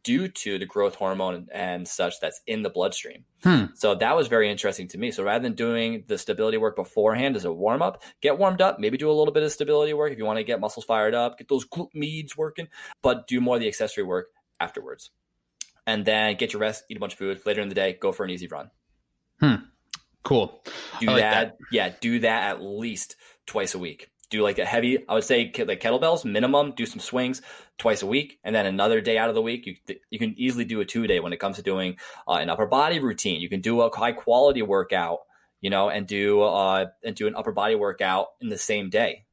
due 0.04 0.28
to 0.28 0.58
the 0.58 0.66
growth 0.66 0.96
hormone 0.96 1.48
and 1.54 1.88
such 1.88 2.20
that's 2.20 2.42
in 2.48 2.64
the 2.64 2.70
bloodstream. 2.70 3.24
Hmm. 3.44 3.66
So 3.76 3.96
that 3.96 4.16
was 4.16 4.28
very 4.28 4.50
interesting 4.50 4.88
to 4.90 4.98
me. 4.98 5.12
So 5.12 5.24
rather 5.24 5.44
than 5.44 5.54
doing 5.54 6.06
the 6.08 6.18
stability 6.18 6.58
work 6.58 6.76
beforehand 6.76 7.36
as 7.36 7.46
a 7.46 7.54
warm 7.54 7.82
up, 7.82 8.04
get 8.22 8.40
warmed 8.40 8.62
up, 8.62 8.80
maybe 8.80 8.98
do 8.98 9.10
a 9.10 9.14
little 9.14 9.34
bit 9.34 9.44
of 9.44 9.52
stability 9.52 9.94
work 9.94 10.12
if 10.12 10.18
you 10.18 10.26
want 10.26 10.38
to 10.38 10.44
get 10.44 10.60
muscles 10.60 10.86
fired 10.86 11.14
up, 11.14 11.38
get 11.38 11.48
those 11.48 11.66
glute 11.66 11.94
meads 11.94 12.36
working, 12.36 12.68
but 13.02 13.28
do 13.28 13.40
more 13.40 13.56
of 13.56 13.62
the 13.62 13.68
accessory 13.68 14.04
work 14.04 14.28
afterwards. 14.60 15.12
And 15.88 16.04
then 16.04 16.36
get 16.36 16.54
your 16.54 16.62
rest, 16.62 16.84
eat 16.90 16.98
a 16.98 17.00
bunch 17.00 17.14
of 17.14 17.20
food 17.20 17.42
later 17.46 17.62
in 17.62 17.70
the 17.70 17.76
day, 17.76 17.96
go 18.00 18.12
for 18.12 18.24
an 18.24 18.32
easy 18.32 18.48
run. 18.48 18.72
Hmm. 19.40 19.56
Cool. 20.26 20.60
Do 21.00 21.06
like 21.06 21.18
that, 21.18 21.32
that, 21.32 21.58
Yeah, 21.72 21.94
do 22.02 22.20
that 22.20 22.50
at 22.50 22.62
least 22.62 23.16
twice 23.46 23.76
a 23.76 23.80
week. 23.80 24.10
Do 24.32 24.42
like 24.42 24.58
a 24.58 24.66
heavy, 24.66 25.08
I 25.08 25.14
would 25.14 25.24
say 25.24 25.54
like 25.56 25.80
kettlebells 25.80 26.26
minimum. 26.26 26.74
Do 26.76 26.88
some 26.88 27.00
swings 27.00 27.44
twice 27.78 28.02
a 28.02 28.08
week, 28.08 28.40
and 28.44 28.56
then 28.56 28.66
another 28.66 29.00
day 29.00 29.20
out 29.20 29.30
of 29.30 29.36
the 29.36 29.42
week. 29.42 29.68
You 29.68 29.76
you 30.10 30.18
can 30.18 30.34
easily 30.36 30.66
do 30.66 30.82
a 30.82 30.86
two 30.86 31.06
day 31.06 31.20
when 31.20 31.32
it 31.32 31.40
comes 31.40 31.58
to 31.58 31.62
doing 31.62 31.98
uh, 32.28 32.34
an 32.34 32.50
upper 32.50 32.66
body 32.66 33.00
routine. 33.00 33.40
You 33.40 33.50
can 33.50 33.62
do 33.62 33.82
a 33.82 33.96
high 33.96 34.14
quality 34.14 34.64
workout, 34.64 35.20
you 35.62 35.70
know, 35.70 35.90
and 35.90 36.08
do 36.08 36.42
uh 36.42 36.88
and 37.04 37.16
do 37.16 37.28
an 37.28 37.36
upper 37.36 37.52
body 37.52 37.76
workout 37.76 38.30
in 38.42 38.50
the 38.50 38.58
same 38.58 38.90
day. 38.90 39.26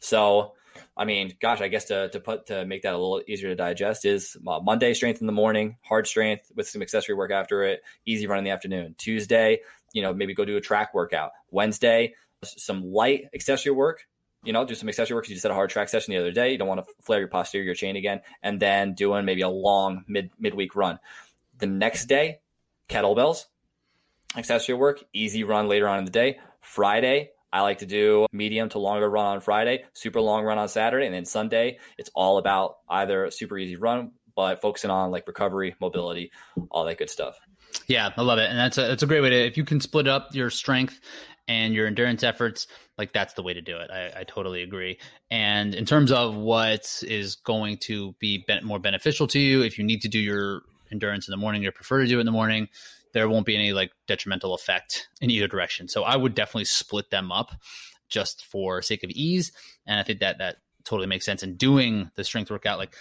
So 0.00 0.54
I 0.96 1.04
mean, 1.04 1.34
gosh, 1.40 1.60
I 1.60 1.68
guess 1.68 1.86
to, 1.86 2.08
to 2.10 2.20
put 2.20 2.46
to 2.46 2.64
make 2.64 2.82
that 2.82 2.94
a 2.94 2.98
little 2.98 3.22
easier 3.26 3.50
to 3.50 3.56
digest 3.56 4.04
is 4.04 4.36
uh, 4.46 4.60
Monday 4.60 4.94
strength 4.94 5.20
in 5.20 5.26
the 5.26 5.32
morning, 5.32 5.76
hard 5.82 6.06
strength 6.06 6.50
with 6.54 6.68
some 6.68 6.82
accessory 6.82 7.14
work 7.14 7.30
after 7.30 7.62
it, 7.62 7.82
easy 8.04 8.26
run 8.26 8.38
in 8.38 8.44
the 8.44 8.50
afternoon. 8.50 8.94
Tuesday, 8.98 9.60
you 9.92 10.02
know, 10.02 10.12
maybe 10.12 10.34
go 10.34 10.44
do 10.44 10.56
a 10.56 10.60
track 10.60 10.94
workout. 10.94 11.32
Wednesday, 11.50 12.14
some 12.44 12.92
light 12.92 13.28
accessory 13.34 13.72
work. 13.72 14.06
You 14.42 14.54
know, 14.54 14.64
do 14.64 14.74
some 14.74 14.88
accessory 14.88 15.14
work. 15.14 15.28
You 15.28 15.34
just 15.34 15.42
had 15.42 15.52
a 15.52 15.54
hard 15.54 15.68
track 15.68 15.90
session 15.90 16.12
the 16.12 16.20
other 16.20 16.32
day. 16.32 16.52
You 16.52 16.58
don't 16.58 16.68
want 16.68 16.80
to 16.86 16.92
flare 17.02 17.18
your 17.18 17.28
posterior 17.28 17.74
chain 17.74 17.96
again, 17.96 18.22
and 18.42 18.58
then 18.58 18.94
doing 18.94 19.26
maybe 19.26 19.42
a 19.42 19.48
long 19.48 20.04
mid 20.08 20.30
midweek 20.38 20.74
run. 20.74 20.98
The 21.58 21.66
next 21.66 22.06
day, 22.06 22.40
kettlebells, 22.88 23.44
accessory 24.36 24.74
work, 24.74 25.04
easy 25.12 25.44
run 25.44 25.68
later 25.68 25.88
on 25.88 25.98
in 25.98 26.04
the 26.06 26.10
day. 26.10 26.38
Friday, 26.62 27.32
I 27.52 27.62
like 27.62 27.78
to 27.78 27.86
do 27.86 28.26
medium 28.32 28.68
to 28.70 28.78
longer 28.78 29.10
run 29.10 29.26
on 29.26 29.40
Friday, 29.40 29.84
super 29.92 30.20
long 30.20 30.44
run 30.44 30.58
on 30.58 30.68
Saturday, 30.68 31.06
and 31.06 31.14
then 31.14 31.24
Sunday, 31.24 31.78
it's 31.98 32.10
all 32.14 32.38
about 32.38 32.78
either 32.88 33.30
super 33.30 33.58
easy 33.58 33.76
run, 33.76 34.12
but 34.36 34.60
focusing 34.62 34.90
on 34.90 35.10
like 35.10 35.26
recovery, 35.26 35.74
mobility, 35.80 36.30
all 36.70 36.84
that 36.84 36.98
good 36.98 37.10
stuff. 37.10 37.38
Yeah, 37.86 38.10
I 38.16 38.22
love 38.22 38.38
it, 38.38 38.50
and 38.50 38.58
that's 38.58 38.78
a 38.78 38.82
that's 38.82 39.02
a 39.02 39.06
great 39.06 39.20
way 39.20 39.30
to 39.30 39.46
if 39.46 39.56
you 39.56 39.64
can 39.64 39.80
split 39.80 40.08
up 40.08 40.34
your 40.34 40.50
strength 40.50 41.00
and 41.48 41.74
your 41.74 41.88
endurance 41.88 42.22
efforts, 42.22 42.68
like 42.96 43.12
that's 43.12 43.34
the 43.34 43.42
way 43.42 43.52
to 43.52 43.60
do 43.60 43.76
it. 43.76 43.90
I, 43.90 44.20
I 44.20 44.24
totally 44.24 44.62
agree. 44.62 45.00
And 45.32 45.74
in 45.74 45.84
terms 45.84 46.12
of 46.12 46.36
what 46.36 47.02
is 47.02 47.34
going 47.36 47.78
to 47.78 48.14
be 48.20 48.44
more 48.62 48.78
beneficial 48.78 49.26
to 49.28 49.38
you, 49.40 49.62
if 49.62 49.76
you 49.76 49.84
need 49.84 50.02
to 50.02 50.08
do 50.08 50.20
your 50.20 50.62
endurance 50.92 51.26
in 51.26 51.32
the 51.32 51.36
morning, 51.36 51.64
you 51.64 51.72
prefer 51.72 52.02
to 52.02 52.06
do 52.06 52.18
it 52.18 52.20
in 52.20 52.26
the 52.26 52.32
morning. 52.32 52.68
There 53.14 53.28
won't 53.28 53.46
be 53.46 53.56
any 53.56 53.72
like 53.72 53.90
detrimental 54.06 54.54
effect 54.54 55.08
in 55.20 55.28
either 55.30 55.48
direction. 55.48 55.88
So 55.88 56.04
I 56.04 56.14
would 56.16 56.36
definitely 56.36 56.66
split 56.66 57.10
them 57.10 57.32
up 57.32 57.50
just 58.08 58.44
for 58.44 58.80
sake 58.80 59.02
of 59.02 59.10
ease. 59.10 59.50
And 59.86 59.98
I 59.98 60.04
think 60.04 60.20
that 60.20 60.38
that 60.38 60.58
totally 60.84 61.08
makes 61.08 61.24
sense. 61.24 61.42
And 61.42 61.58
doing 61.58 62.12
the 62.14 62.22
strength 62.22 62.50
workout, 62.50 62.78
like 62.78 62.94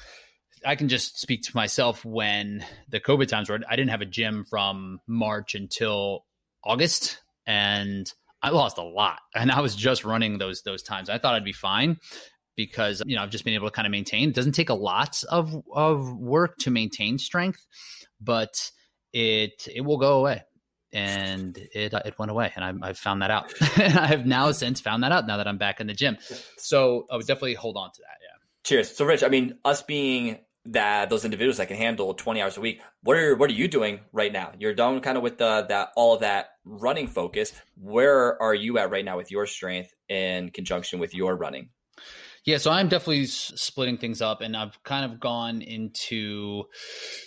I 0.65 0.75
can 0.75 0.89
just 0.89 1.19
speak 1.19 1.43
to 1.43 1.55
myself 1.55 2.03
when 2.05 2.65
the 2.89 2.99
COVID 2.99 3.27
times 3.27 3.49
were 3.49 3.59
I 3.67 3.75
didn't 3.75 3.91
have 3.91 4.01
a 4.01 4.05
gym 4.05 4.45
from 4.49 4.99
March 5.07 5.55
until 5.55 6.25
August 6.63 7.19
and 7.45 8.11
I 8.41 8.49
lost 8.49 8.77
a 8.77 8.83
lot 8.83 9.19
and 9.35 9.51
I 9.51 9.61
was 9.61 9.75
just 9.75 10.05
running 10.05 10.37
those 10.37 10.61
those 10.63 10.83
times. 10.83 11.09
I 11.09 11.17
thought 11.17 11.35
I'd 11.35 11.45
be 11.45 11.53
fine 11.53 11.97
because 12.55 13.01
you 13.05 13.15
know 13.15 13.23
I've 13.23 13.29
just 13.29 13.45
been 13.45 13.53
able 13.53 13.67
to 13.67 13.71
kind 13.71 13.85
of 13.85 13.91
maintain. 13.91 14.29
It 14.29 14.35
doesn't 14.35 14.53
take 14.53 14.69
a 14.69 14.75
lot 14.75 15.23
of 15.29 15.55
of 15.73 16.13
work 16.17 16.57
to 16.59 16.71
maintain 16.71 17.17
strength, 17.17 17.65
but 18.19 18.71
it 19.13 19.67
it 19.73 19.81
will 19.81 19.97
go 19.97 20.19
away 20.19 20.43
and 20.91 21.57
it 21.57 21.93
it 21.93 22.17
went 22.17 22.31
away, 22.31 22.51
and 22.55 22.83
I, 22.83 22.89
I 22.89 22.93
found 22.93 23.21
that 23.21 23.31
out. 23.31 23.53
And 23.79 23.97
I 23.97 24.07
have 24.07 24.25
now 24.25 24.51
since 24.51 24.81
found 24.81 25.03
that 25.03 25.11
out 25.11 25.27
now 25.27 25.37
that 25.37 25.47
I'm 25.47 25.57
back 25.57 25.79
in 25.79 25.87
the 25.87 25.93
gym. 25.93 26.17
So 26.57 27.05
I 27.11 27.15
would 27.15 27.25
definitely 27.25 27.53
hold 27.53 27.77
on 27.77 27.91
to 27.91 28.01
that. 28.01 28.17
Yeah. 28.21 28.37
Cheers. 28.63 28.95
So, 28.95 29.05
Rich, 29.05 29.23
I 29.23 29.29
mean, 29.29 29.57
us 29.63 29.81
being 29.81 30.39
that 30.65 31.09
those 31.09 31.25
individuals 31.25 31.57
that 31.57 31.67
can 31.67 31.77
handle 31.77 32.13
20 32.13 32.41
hours 32.41 32.57
a 32.57 32.61
week, 32.61 32.81
what 33.03 33.17
are 33.17 33.35
what 33.35 33.49
are 33.49 33.53
you 33.53 33.67
doing 33.67 34.01
right 34.11 34.31
now? 34.31 34.51
You're 34.59 34.73
done 34.73 34.99
kind 35.01 35.17
of 35.17 35.23
with 35.23 35.37
the 35.37 35.65
that 35.69 35.89
all 35.95 36.13
of 36.13 36.21
that 36.21 36.51
running 36.65 37.07
focus. 37.07 37.53
Where 37.75 38.41
are 38.41 38.53
you 38.53 38.77
at 38.77 38.91
right 38.91 39.05
now 39.05 39.17
with 39.17 39.31
your 39.31 39.45
strength 39.45 39.93
in 40.07 40.49
conjunction 40.49 40.99
with 40.99 41.13
your 41.13 41.35
running? 41.35 41.69
Yeah, 42.45 42.57
so 42.57 42.71
I'm 42.71 42.87
definitely 42.87 43.25
splitting 43.25 43.97
things 43.97 44.21
up, 44.21 44.41
and 44.41 44.55
I've 44.55 44.81
kind 44.83 45.11
of 45.11 45.19
gone 45.19 45.61
into. 45.61 46.63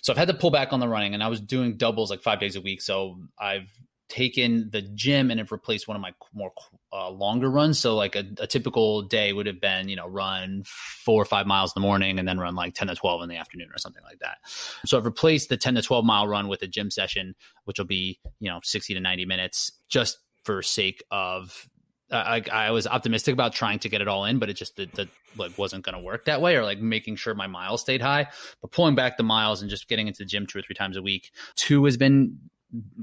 So 0.02 0.12
I've 0.12 0.18
had 0.18 0.28
to 0.28 0.34
pull 0.34 0.50
back 0.50 0.72
on 0.72 0.80
the 0.80 0.88
running, 0.88 1.14
and 1.14 1.22
I 1.22 1.28
was 1.28 1.40
doing 1.40 1.76
doubles 1.76 2.10
like 2.10 2.22
five 2.22 2.40
days 2.40 2.56
a 2.56 2.60
week. 2.60 2.80
So 2.82 3.18
I've 3.38 3.68
taken 4.12 4.68
the 4.70 4.82
gym 4.82 5.30
and 5.30 5.40
have 5.40 5.50
replaced 5.50 5.88
one 5.88 5.96
of 5.96 6.02
my 6.02 6.12
more 6.34 6.52
uh, 6.92 7.08
longer 7.08 7.50
runs. 7.50 7.78
So 7.78 7.96
like 7.96 8.14
a, 8.14 8.24
a, 8.38 8.46
typical 8.46 9.00
day 9.00 9.32
would 9.32 9.46
have 9.46 9.58
been, 9.58 9.88
you 9.88 9.96
know, 9.96 10.06
run 10.06 10.64
four 10.66 11.22
or 11.22 11.24
five 11.24 11.46
miles 11.46 11.72
in 11.74 11.80
the 11.80 11.86
morning 11.86 12.18
and 12.18 12.28
then 12.28 12.38
run 12.38 12.54
like 12.54 12.74
10 12.74 12.88
to 12.88 12.94
12 12.94 13.22
in 13.22 13.30
the 13.30 13.36
afternoon 13.36 13.70
or 13.74 13.78
something 13.78 14.02
like 14.02 14.18
that. 14.18 14.36
So 14.84 14.98
I've 14.98 15.06
replaced 15.06 15.48
the 15.48 15.56
10 15.56 15.76
to 15.76 15.82
12 15.82 16.04
mile 16.04 16.28
run 16.28 16.48
with 16.48 16.60
a 16.60 16.66
gym 16.66 16.90
session, 16.90 17.34
which 17.64 17.78
will 17.78 17.86
be, 17.86 18.20
you 18.38 18.50
know, 18.50 18.60
60 18.62 18.92
to 18.92 19.00
90 19.00 19.24
minutes 19.24 19.72
just 19.88 20.18
for 20.44 20.60
sake 20.60 21.02
of 21.10 21.70
I, 22.10 22.42
I 22.52 22.70
was 22.72 22.86
optimistic 22.86 23.32
about 23.32 23.54
trying 23.54 23.78
to 23.78 23.88
get 23.88 24.02
it 24.02 24.08
all 24.08 24.26
in, 24.26 24.38
but 24.38 24.50
it 24.50 24.54
just 24.54 24.76
the, 24.76 24.84
the 24.92 25.08
like 25.38 25.56
wasn't 25.56 25.86
going 25.86 25.94
to 25.94 26.02
work 26.02 26.26
that 26.26 26.42
way, 26.42 26.56
or 26.56 26.62
like 26.62 26.78
making 26.78 27.16
sure 27.16 27.34
my 27.34 27.46
miles 27.46 27.80
stayed 27.80 28.02
high. 28.02 28.26
But 28.60 28.70
pulling 28.70 28.94
back 28.94 29.16
the 29.16 29.22
miles 29.22 29.62
and 29.62 29.70
just 29.70 29.88
getting 29.88 30.08
into 30.08 30.18
the 30.18 30.26
gym 30.26 30.46
two 30.46 30.58
or 30.58 30.62
three 30.62 30.74
times 30.74 30.98
a 30.98 31.02
week, 31.02 31.30
two 31.54 31.86
has 31.86 31.96
been 31.96 32.38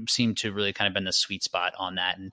seemed 0.08 0.36
to 0.38 0.52
really 0.52 0.72
kind 0.72 0.88
of 0.88 0.94
been 0.94 1.04
the 1.04 1.12
sweet 1.12 1.42
spot 1.42 1.72
on 1.78 1.96
that, 1.96 2.18
and 2.18 2.32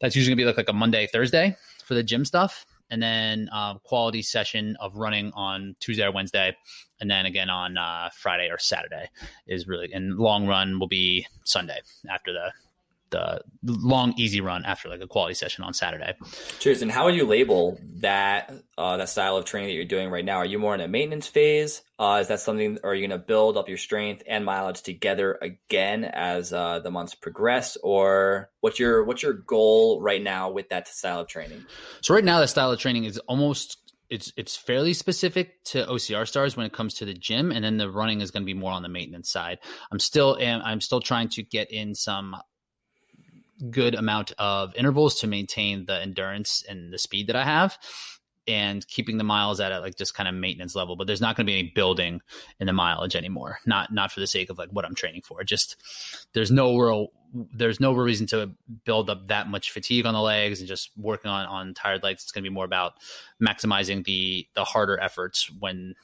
that's 0.00 0.16
usually 0.16 0.34
gonna 0.34 0.42
be 0.42 0.46
like 0.46 0.56
like 0.56 0.68
a 0.68 0.72
Monday 0.72 1.06
Thursday 1.06 1.56
for 1.84 1.94
the 1.94 2.02
gym 2.02 2.24
stuff, 2.24 2.66
and 2.90 3.02
then 3.02 3.48
uh, 3.52 3.74
quality 3.78 4.22
session 4.22 4.76
of 4.80 4.96
running 4.96 5.32
on 5.34 5.76
Tuesday 5.80 6.04
or 6.04 6.12
Wednesday, 6.12 6.56
and 7.00 7.10
then 7.10 7.26
again 7.26 7.50
on 7.50 7.76
uh, 7.76 8.10
Friday 8.16 8.48
or 8.50 8.58
Saturday 8.58 9.08
is 9.46 9.66
really 9.66 9.92
and 9.92 10.18
long 10.18 10.46
run 10.46 10.78
will 10.78 10.88
be 10.88 11.26
Sunday 11.44 11.80
after 12.10 12.32
the 12.32 12.52
the 13.10 13.40
long 13.62 14.14
easy 14.16 14.40
run 14.40 14.64
after 14.64 14.88
like 14.88 15.00
a 15.00 15.06
quality 15.06 15.34
session 15.34 15.64
on 15.64 15.74
Saturday. 15.74 16.14
Cheers. 16.58 16.82
And 16.82 16.90
how 16.90 17.06
would 17.06 17.14
you 17.14 17.26
label 17.26 17.78
that 18.00 18.52
uh, 18.76 18.96
that 18.96 19.08
style 19.08 19.36
of 19.36 19.44
training 19.44 19.70
that 19.70 19.74
you're 19.74 19.84
doing 19.84 20.10
right 20.10 20.24
now? 20.24 20.36
Are 20.36 20.44
you 20.44 20.58
more 20.58 20.74
in 20.74 20.80
a 20.80 20.88
maintenance 20.88 21.26
phase? 21.26 21.82
Uh, 21.98 22.18
is 22.20 22.28
that 22.28 22.40
something? 22.40 22.78
Are 22.84 22.94
you 22.94 23.06
going 23.06 23.18
to 23.18 23.24
build 23.24 23.56
up 23.56 23.68
your 23.68 23.78
strength 23.78 24.22
and 24.26 24.44
mileage 24.44 24.82
together 24.82 25.38
again 25.40 26.04
as 26.04 26.52
uh, 26.52 26.80
the 26.80 26.90
months 26.90 27.14
progress, 27.14 27.76
or 27.82 28.50
what's 28.60 28.78
your 28.78 29.04
what's 29.04 29.22
your 29.22 29.32
goal 29.32 30.00
right 30.00 30.22
now 30.22 30.50
with 30.50 30.68
that 30.68 30.88
style 30.88 31.20
of 31.20 31.28
training? 31.28 31.64
So 32.02 32.14
right 32.14 32.24
now, 32.24 32.40
the 32.40 32.48
style 32.48 32.70
of 32.70 32.78
training 32.78 33.04
is 33.04 33.18
almost 33.26 33.78
it's 34.10 34.32
it's 34.36 34.56
fairly 34.56 34.94
specific 34.94 35.62
to 35.64 35.84
OCR 35.84 36.26
stars 36.26 36.56
when 36.56 36.66
it 36.66 36.72
comes 36.72 36.94
to 36.94 37.04
the 37.04 37.14
gym, 37.14 37.52
and 37.52 37.64
then 37.64 37.76
the 37.76 37.90
running 37.90 38.20
is 38.20 38.30
going 38.30 38.42
to 38.42 38.46
be 38.46 38.54
more 38.54 38.72
on 38.72 38.82
the 38.82 38.88
maintenance 38.88 39.30
side. 39.30 39.58
I'm 39.92 39.98
still 39.98 40.38
I'm 40.40 40.80
still 40.80 41.00
trying 41.00 41.28
to 41.30 41.42
get 41.42 41.70
in 41.70 41.94
some 41.94 42.36
good 43.70 43.94
amount 43.94 44.32
of 44.38 44.74
intervals 44.74 45.20
to 45.20 45.26
maintain 45.26 45.86
the 45.86 46.00
endurance 46.00 46.64
and 46.68 46.92
the 46.92 46.98
speed 46.98 47.26
that 47.28 47.36
I 47.36 47.44
have 47.44 47.78
and 48.46 48.86
keeping 48.88 49.18
the 49.18 49.24
miles 49.24 49.60
at 49.60 49.72
a 49.72 49.80
like 49.80 49.96
just 49.96 50.14
kind 50.14 50.26
of 50.26 50.34
maintenance 50.34 50.74
level 50.74 50.96
but 50.96 51.06
there's 51.06 51.20
not 51.20 51.36
going 51.36 51.46
to 51.46 51.50
be 51.50 51.58
any 51.58 51.70
building 51.74 52.20
in 52.58 52.66
the 52.66 52.72
mileage 52.72 53.14
anymore. 53.14 53.58
Not 53.66 53.92
not 53.92 54.10
for 54.10 54.20
the 54.20 54.26
sake 54.26 54.48
of 54.48 54.58
like 54.58 54.70
what 54.70 54.84
i'm 54.84 54.94
training 54.94 55.22
for. 55.22 55.44
Just 55.44 55.76
there's 56.32 56.50
no 56.50 56.76
real 56.76 57.08
there's 57.54 57.78
no 57.78 57.92
real 57.92 58.04
reason 58.04 58.26
to 58.28 58.50
build 58.84 59.10
up 59.10 59.28
that 59.28 59.48
much 59.48 59.70
fatigue 59.70 60.06
on 60.06 60.14
the 60.14 60.20
legs 60.20 60.60
and 60.60 60.68
just 60.68 60.90
working 60.96 61.30
on 61.30 61.46
on 61.46 61.74
tired 61.74 62.02
legs. 62.02 62.22
It's 62.22 62.32
going 62.32 62.42
to 62.42 62.48
be 62.48 62.54
more 62.54 62.64
about 62.64 62.94
maximizing 63.42 64.04
the 64.04 64.48
the 64.54 64.64
harder 64.64 64.98
efforts 64.98 65.50
when 65.58 65.94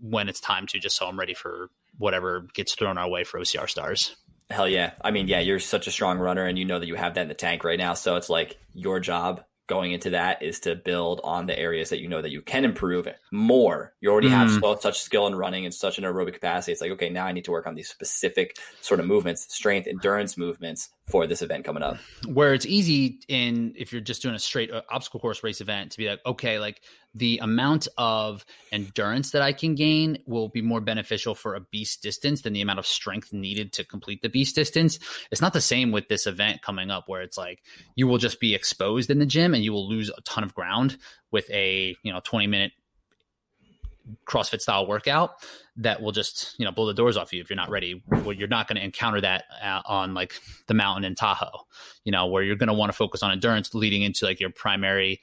when 0.00 0.28
it's 0.28 0.40
time 0.40 0.66
to 0.66 0.78
just 0.78 0.96
so 0.96 1.06
i'm 1.06 1.18
ready 1.18 1.34
for 1.34 1.68
whatever 1.98 2.46
gets 2.54 2.74
thrown 2.74 2.98
our 2.98 3.08
way 3.08 3.22
for 3.22 3.38
ocr 3.38 3.68
stars 3.68 4.16
Hell 4.50 4.68
yeah. 4.68 4.92
I 5.02 5.10
mean, 5.10 5.28
yeah, 5.28 5.40
you're 5.40 5.58
such 5.58 5.86
a 5.86 5.90
strong 5.90 6.18
runner 6.18 6.46
and 6.46 6.58
you 6.58 6.64
know 6.64 6.78
that 6.78 6.86
you 6.86 6.96
have 6.96 7.14
that 7.14 7.22
in 7.22 7.28
the 7.28 7.34
tank 7.34 7.64
right 7.64 7.78
now. 7.78 7.94
So 7.94 8.16
it's 8.16 8.28
like 8.28 8.58
your 8.74 9.00
job 9.00 9.42
going 9.66 9.92
into 9.92 10.10
that 10.10 10.42
is 10.42 10.60
to 10.60 10.74
build 10.74 11.20
on 11.24 11.46
the 11.46 11.58
areas 11.58 11.88
that 11.88 12.00
you 12.00 12.08
know 12.08 12.20
that 12.20 12.30
you 12.30 12.42
can 12.42 12.64
improve 12.64 13.08
more. 13.32 13.94
You 14.00 14.10
already 14.10 14.28
mm. 14.28 14.32
have 14.62 14.80
such 14.80 15.00
skill 15.00 15.26
in 15.26 15.34
running 15.34 15.64
and 15.64 15.72
such 15.72 15.96
an 15.96 16.04
aerobic 16.04 16.34
capacity. 16.34 16.72
It's 16.72 16.80
like, 16.80 16.90
okay, 16.92 17.08
now 17.08 17.24
I 17.24 17.32
need 17.32 17.46
to 17.46 17.50
work 17.50 17.66
on 17.66 17.74
these 17.74 17.88
specific 17.88 18.58
sort 18.82 19.00
of 19.00 19.06
movements, 19.06 19.46
strength, 19.54 19.86
endurance 19.86 20.36
movements 20.36 20.90
for 21.10 21.26
this 21.26 21.40
event 21.40 21.64
coming 21.64 21.82
up. 21.82 21.96
Where 22.26 22.52
it's 22.52 22.66
easy 22.66 23.20
in 23.28 23.72
if 23.76 23.92
you're 23.92 24.02
just 24.02 24.20
doing 24.20 24.34
a 24.34 24.38
straight 24.38 24.70
uh, 24.70 24.82
obstacle 24.90 25.20
course 25.20 25.42
race 25.42 25.62
event 25.62 25.92
to 25.92 25.98
be 25.98 26.08
like, 26.08 26.20
okay, 26.26 26.58
like 26.58 26.82
the 27.14 27.38
amount 27.38 27.86
of 27.96 28.44
endurance 28.72 29.30
that 29.30 29.42
I 29.42 29.52
can 29.52 29.74
gain 29.74 30.18
will 30.26 30.48
be 30.48 30.62
more 30.62 30.80
beneficial 30.80 31.34
for 31.34 31.54
a 31.54 31.60
beast 31.60 32.02
distance 32.02 32.42
than 32.42 32.52
the 32.52 32.60
amount 32.60 32.78
of 32.78 32.86
strength 32.86 33.32
needed 33.32 33.72
to 33.74 33.84
complete 33.84 34.22
the 34.22 34.28
beast 34.28 34.54
distance. 34.54 34.98
It's 35.30 35.40
not 35.40 35.52
the 35.52 35.60
same 35.60 35.92
with 35.92 36.08
this 36.08 36.26
event 36.26 36.62
coming 36.62 36.90
up 36.90 37.08
where 37.08 37.22
it's 37.22 37.38
like 37.38 37.62
you 37.94 38.06
will 38.06 38.18
just 38.18 38.40
be 38.40 38.54
exposed 38.54 39.10
in 39.10 39.18
the 39.18 39.26
gym 39.26 39.54
and 39.54 39.62
you 39.62 39.72
will 39.72 39.88
lose 39.88 40.10
a 40.10 40.20
ton 40.22 40.44
of 40.44 40.54
ground 40.54 40.96
with 41.30 41.48
a, 41.50 41.96
you 42.02 42.12
know, 42.12 42.20
20 42.24 42.46
minute 42.48 42.72
CrossFit 44.26 44.60
style 44.60 44.86
workout 44.86 45.36
that 45.76 46.02
will 46.02 46.12
just 46.12 46.54
you 46.58 46.64
know 46.64 46.70
blow 46.70 46.86
the 46.86 46.94
doors 46.94 47.16
off 47.16 47.32
you 47.32 47.40
if 47.40 47.48
you're 47.48 47.56
not 47.56 47.70
ready. 47.70 48.02
Well, 48.08 48.32
you're 48.32 48.48
not 48.48 48.68
going 48.68 48.76
to 48.76 48.84
encounter 48.84 49.20
that 49.20 49.44
uh, 49.62 49.80
on 49.86 50.14
like 50.14 50.34
the 50.66 50.74
mountain 50.74 51.04
in 51.04 51.14
Tahoe, 51.14 51.60
you 52.04 52.12
know, 52.12 52.26
where 52.26 52.42
you're 52.42 52.56
going 52.56 52.68
to 52.68 52.74
want 52.74 52.90
to 52.90 52.96
focus 52.96 53.22
on 53.22 53.32
endurance 53.32 53.74
leading 53.74 54.02
into 54.02 54.26
like 54.26 54.40
your 54.40 54.50
primary 54.50 55.20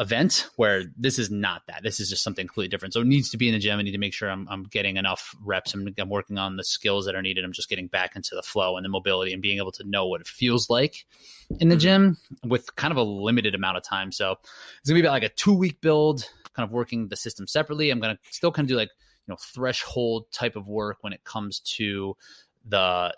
event 0.00 0.48
where 0.56 0.84
this 0.96 1.18
is 1.18 1.30
not 1.30 1.62
that. 1.68 1.82
This 1.82 2.00
is 2.00 2.08
just 2.08 2.24
something 2.24 2.46
completely 2.46 2.70
different. 2.70 2.94
So 2.94 3.02
it 3.02 3.06
needs 3.06 3.30
to 3.30 3.36
be 3.36 3.48
in 3.48 3.54
the 3.54 3.60
gym. 3.60 3.78
I 3.78 3.82
need 3.82 3.92
to 3.92 3.98
make 3.98 4.14
sure 4.14 4.30
I'm, 4.30 4.48
I'm 4.48 4.64
getting 4.64 4.96
enough 4.96 5.36
reps. 5.44 5.74
I'm, 5.74 5.86
I'm 5.98 6.08
working 6.08 6.38
on 6.38 6.56
the 6.56 6.64
skills 6.64 7.04
that 7.04 7.14
are 7.14 7.20
needed. 7.20 7.44
I'm 7.44 7.52
just 7.52 7.68
getting 7.68 7.86
back 7.86 8.16
into 8.16 8.34
the 8.34 8.42
flow 8.42 8.78
and 8.78 8.84
the 8.84 8.88
mobility 8.88 9.34
and 9.34 9.42
being 9.42 9.58
able 9.58 9.72
to 9.72 9.84
know 9.84 10.06
what 10.06 10.22
it 10.22 10.26
feels 10.26 10.70
like 10.70 11.04
in 11.60 11.68
the 11.68 11.74
mm-hmm. 11.74 11.80
gym 11.80 12.16
with 12.44 12.74
kind 12.76 12.92
of 12.92 12.96
a 12.96 13.02
limited 13.02 13.54
amount 13.54 13.76
of 13.76 13.82
time. 13.82 14.10
So 14.10 14.36
it's 14.80 14.88
gonna 14.88 15.00
be 15.00 15.06
about 15.06 15.12
like 15.12 15.22
a 15.22 15.28
two 15.28 15.54
week 15.54 15.82
build, 15.82 16.26
kind 16.54 16.66
of 16.66 16.72
working 16.72 17.08
the 17.08 17.16
system 17.16 17.46
separately. 17.46 17.90
I'm 17.90 18.00
gonna 18.00 18.18
still 18.30 18.52
kind 18.52 18.64
of 18.64 18.70
do 18.70 18.76
like 18.76 18.90
you 19.26 19.32
know 19.32 19.36
threshold 19.36 20.32
type 20.32 20.56
of 20.56 20.66
work 20.66 20.98
when 21.02 21.12
it 21.12 21.24
comes 21.24 21.60
to 21.76 22.16
the 22.66 23.14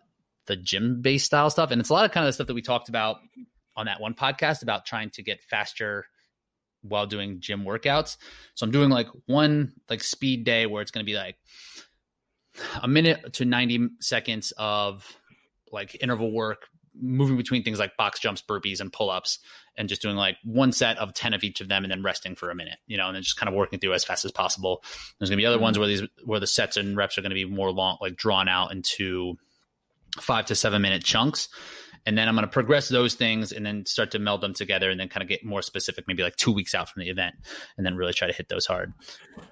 the 0.47 0.57
gym 0.57 1.01
based 1.01 1.27
style 1.27 1.49
stuff, 1.49 1.71
and 1.71 1.81
it's 1.81 1.91
a 1.91 1.93
lot 1.93 2.05
of 2.05 2.11
kind 2.11 2.25
of 2.25 2.29
the 2.29 2.33
stuff 2.33 2.49
that 2.49 2.55
we 2.55 2.63
talked 2.63 2.89
about 2.89 3.19
on 3.77 3.87
that 3.87 4.01
one 4.01 4.15
podcast 4.15 4.63
about 4.63 4.85
trying 4.85 5.11
to 5.11 5.23
get 5.23 5.41
faster 5.43 6.07
while 6.83 7.07
doing 7.07 7.41
gym 7.41 7.65
workouts. 7.65 8.17
So 8.55 8.65
I'm 8.65 8.73
doing 8.73 8.91
like 8.91 9.09
one 9.27 9.73
like 9.89 10.03
speed 10.03 10.45
day 10.45 10.67
where 10.67 10.83
it's 10.83 10.91
going 10.91 11.05
to 11.05 11.11
be 11.11 11.17
like 11.17 11.37
a 12.81 12.89
minute 12.89 13.33
to 13.35 13.45
90 13.45 13.89
seconds 14.01 14.53
of 14.59 15.07
like 15.71 15.97
interval 16.03 16.33
work 16.33 16.69
moving 17.01 17.37
between 17.37 17.63
things 17.63 17.79
like 17.79 17.97
box 17.97 18.21
jumps, 18.21 18.43
burpees, 18.43 18.81
and 18.81 18.93
pull 18.93 19.09
ups, 19.09 19.39
and 19.77 19.89
just 19.89 20.03
doing 20.03 20.17
like 20.17 20.37
one 20.45 20.73
set 20.73 20.99
of 20.99 21.15
10 21.15 21.33
of 21.33 21.43
each 21.43 21.61
of 21.61 21.69
them 21.69 21.85
and 21.85 21.91
then 21.91 22.03
resting 22.03 22.35
for 22.35 22.51
a 22.51 22.55
minute, 22.55 22.79
you 22.87 22.99
know, 22.99 23.07
and 23.07 23.17
then 23.17 23.23
just 23.23 23.39
kind 23.39 23.49
of 23.49 23.55
working 23.55 23.79
through 23.79 23.95
as 23.95 24.05
fast 24.05 24.25
as 24.25 24.33
possible. 24.33 24.83
There's 25.19 25.31
gonna 25.31 25.39
be 25.39 25.47
other 25.47 25.57
mm-hmm. 25.57 25.63
ones 25.63 25.79
where 25.79 25.89
these 25.89 26.03
where 26.25 26.41
the 26.41 26.47
sets 26.47 26.77
and 26.77 26.97
reps 26.97 27.17
are 27.17 27.23
gonna 27.23 27.35
be 27.35 27.47
more 27.47 27.73
long, 27.73 27.97
like 28.01 28.17
drawn 28.17 28.49
out 28.49 28.73
into 28.73 29.39
five 30.21 30.47
to 30.47 30.55
seven 30.55 30.83
minute 30.83 31.03
chunks 31.03 31.49
and 32.07 32.19
then 32.19 32.29
I'm 32.29 32.35
going 32.35 32.47
to 32.47 32.51
progress 32.51 32.89
those 32.89 33.15
things 33.15 33.53
and 33.53 33.65
then 33.65 33.87
start 33.87 34.11
to 34.13 34.19
meld 34.19 34.41
them 34.41 34.55
together 34.55 34.91
and 34.91 34.99
then 34.99 35.09
kind 35.09 35.23
of 35.23 35.29
get 35.29 35.45
more 35.45 35.63
specific, 35.63 36.07
maybe 36.09 36.23
like 36.23 36.37
two 36.37 36.53
weeks 36.53 36.75
out 36.75 36.89
from 36.89 37.01
the 37.01 37.11
event, 37.11 37.35
and 37.77 37.87
then 37.87 37.97
really 37.97 38.13
try 38.13 38.27
to 38.27 38.35
hit 38.35 38.49
those 38.49 38.67
hard. 38.67 38.93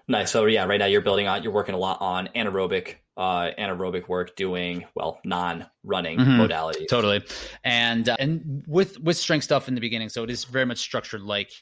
Nice. 0.09 0.31
So 0.31 0.47
yeah, 0.47 0.65
right 0.65 0.79
now 0.79 0.87
you're 0.87 1.01
building 1.01 1.27
on, 1.27 1.43
you're 1.43 1.53
working 1.53 1.75
a 1.75 1.79
lot 1.79 1.99
on 2.01 2.29
anaerobic, 2.35 2.97
uh, 3.17 3.51
anaerobic 3.59 4.09
work, 4.09 4.35
doing 4.37 4.85
well 4.95 5.21
non-running 5.25 6.19
mm-hmm. 6.19 6.41
modalities. 6.41 6.89
Totally, 6.89 7.23
and 7.63 8.09
uh, 8.09 8.17
and 8.19 8.65
with 8.67 8.99
with 8.99 9.17
strength 9.17 9.45
stuff 9.45 9.69
in 9.69 9.75
the 9.75 9.81
beginning, 9.81 10.09
so 10.09 10.25
it 10.25 10.31
is 10.31 10.45
very 10.45 10.67
much 10.67 10.79
structured 10.79 11.23
like 11.23 11.53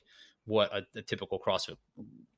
what 0.49 0.73
a, 0.75 0.85
a, 0.97 1.03
typical 1.03 1.39
CrossFit 1.39 1.77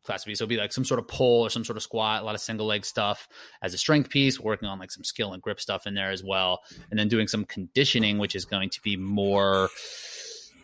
class 0.04 0.24
would 0.24 0.30
be. 0.30 0.34
So 0.34 0.44
it'd 0.44 0.50
be 0.50 0.56
like 0.56 0.72
some 0.72 0.84
sort 0.84 1.00
of 1.00 1.08
pull 1.08 1.42
or 1.42 1.50
some 1.50 1.64
sort 1.64 1.76
of 1.76 1.82
squat, 1.82 2.22
a 2.22 2.24
lot 2.24 2.34
of 2.34 2.40
single 2.40 2.66
leg 2.66 2.84
stuff 2.84 3.28
as 3.62 3.74
a 3.74 3.78
strength 3.78 4.10
piece, 4.10 4.40
working 4.40 4.68
on 4.68 4.78
like 4.78 4.90
some 4.90 5.04
skill 5.04 5.32
and 5.32 5.42
grip 5.42 5.60
stuff 5.60 5.86
in 5.86 5.94
there 5.94 6.10
as 6.10 6.22
well. 6.22 6.60
And 6.90 6.98
then 6.98 7.08
doing 7.08 7.28
some 7.28 7.44
conditioning, 7.44 8.18
which 8.18 8.34
is 8.34 8.44
going 8.44 8.70
to 8.70 8.80
be 8.82 8.96
more 8.96 9.68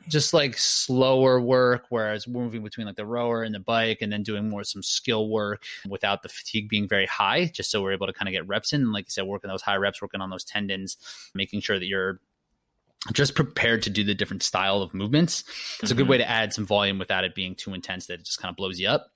just 0.09 0.33
like 0.33 0.57
slower 0.57 1.41
work, 1.41 1.87
whereas 1.89 2.29
we're 2.29 2.43
moving 2.43 2.63
between 2.63 2.87
like 2.87 2.97
the 2.97 3.07
rower 3.07 3.43
and 3.43 3.55
the 3.55 3.61
bike, 3.61 3.99
and 4.01 4.13
then 4.13 4.23
doing 4.23 4.49
more 4.49 4.65
some 4.65 4.83
skill 4.83 5.29
work 5.29 5.65
without 5.89 6.23
the 6.23 6.29
fatigue 6.29 6.69
being 6.69 6.89
very 6.89 7.07
high, 7.07 7.47
just 7.47 7.71
so 7.71 7.83
we're 7.83 7.93
able 7.93 8.07
to 8.07 8.13
kind 8.13 8.29
of 8.29 8.33
get 8.33 8.47
reps 8.47 8.73
in. 8.73 8.83
And 8.83 8.93
like 8.93 9.07
you 9.07 9.11
said, 9.11 9.27
working 9.27 9.49
those 9.49 9.63
high 9.63 9.77
reps, 9.77 10.01
working 10.01 10.21
on 10.21 10.31
those 10.31 10.45
tendons, 10.45 10.97
making 11.35 11.61
sure 11.61 11.79
that 11.79 11.87
you're 11.87 12.21
just 13.13 13.35
prepared 13.35 13.83
to 13.83 13.91
do 13.91 14.05
the 14.05 14.15
different 14.15 14.43
style 14.43 14.83
of 14.83 14.95
movements. 14.95 15.41
It's 15.41 15.49
mm-hmm. 15.49 15.85
a 15.85 15.89
good 15.89 16.03
mm-hmm. 16.03 16.11
way 16.11 16.19
to 16.19 16.29
add 16.29 16.53
some 16.53 16.67
volume 16.67 16.99
without 16.99 17.25
it 17.25 17.35
being 17.35 17.55
too 17.55 17.75
intense 17.75 18.07
that 18.07 18.21
it 18.21 18.27
just 18.27 18.41
kind 18.41 18.51
of 18.51 18.57
blows 18.57 18.81
you 18.81 18.89
up. 18.89 19.09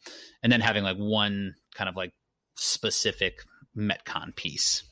And 0.42 0.52
then 0.52 0.60
having 0.60 0.84
like 0.84 0.96
one 0.96 1.54
kind 1.74 1.88
of 1.88 1.96
like 1.96 2.12
specific 2.56 3.44
Metcon 3.76 4.34
piece. 4.34 4.84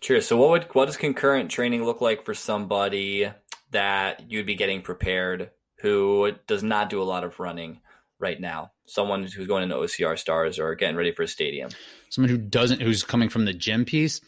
Sure. 0.00 0.20
So 0.20 0.36
what 0.36 0.50
would 0.50 0.74
what 0.74 0.86
does 0.86 0.96
concurrent 0.96 1.50
training 1.50 1.84
look 1.84 2.00
like 2.00 2.24
for 2.24 2.34
somebody 2.34 3.30
that 3.70 4.30
you'd 4.30 4.46
be 4.46 4.54
getting 4.54 4.82
prepared 4.82 5.50
who 5.78 6.32
does 6.46 6.62
not 6.62 6.90
do 6.90 7.02
a 7.02 7.04
lot 7.04 7.24
of 7.24 7.40
running 7.40 7.80
right 8.18 8.40
now? 8.40 8.72
Someone 8.86 9.22
who's 9.22 9.46
going 9.46 9.62
into 9.62 9.76
OCR 9.76 10.18
stars 10.18 10.58
or 10.58 10.74
getting 10.74 10.96
ready 10.96 11.12
for 11.12 11.22
a 11.22 11.28
stadium. 11.28 11.70
Someone 12.10 12.28
who 12.28 12.36
doesn't 12.36 12.82
who's 12.82 13.02
coming 13.02 13.30
from 13.30 13.46
the 13.46 13.54
gym 13.54 13.84
piece. 13.84 14.20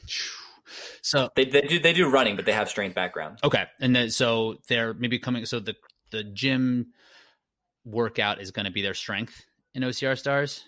So 1.02 1.30
they, 1.36 1.44
they 1.44 1.62
do 1.62 1.78
they 1.78 1.92
do 1.92 2.08
running, 2.08 2.36
but 2.36 2.46
they 2.46 2.52
have 2.52 2.68
strength 2.68 2.94
background. 2.94 3.38
Okay, 3.44 3.64
and 3.80 3.94
then 3.94 4.10
so 4.10 4.56
they're 4.68 4.94
maybe 4.94 5.18
coming. 5.18 5.46
So 5.46 5.60
the 5.60 5.74
the 6.10 6.24
gym 6.24 6.92
workout 7.84 8.40
is 8.40 8.50
going 8.50 8.66
to 8.66 8.72
be 8.72 8.82
their 8.82 8.94
strength 8.94 9.44
in 9.74 9.82
OCR 9.82 10.18
stars. 10.18 10.64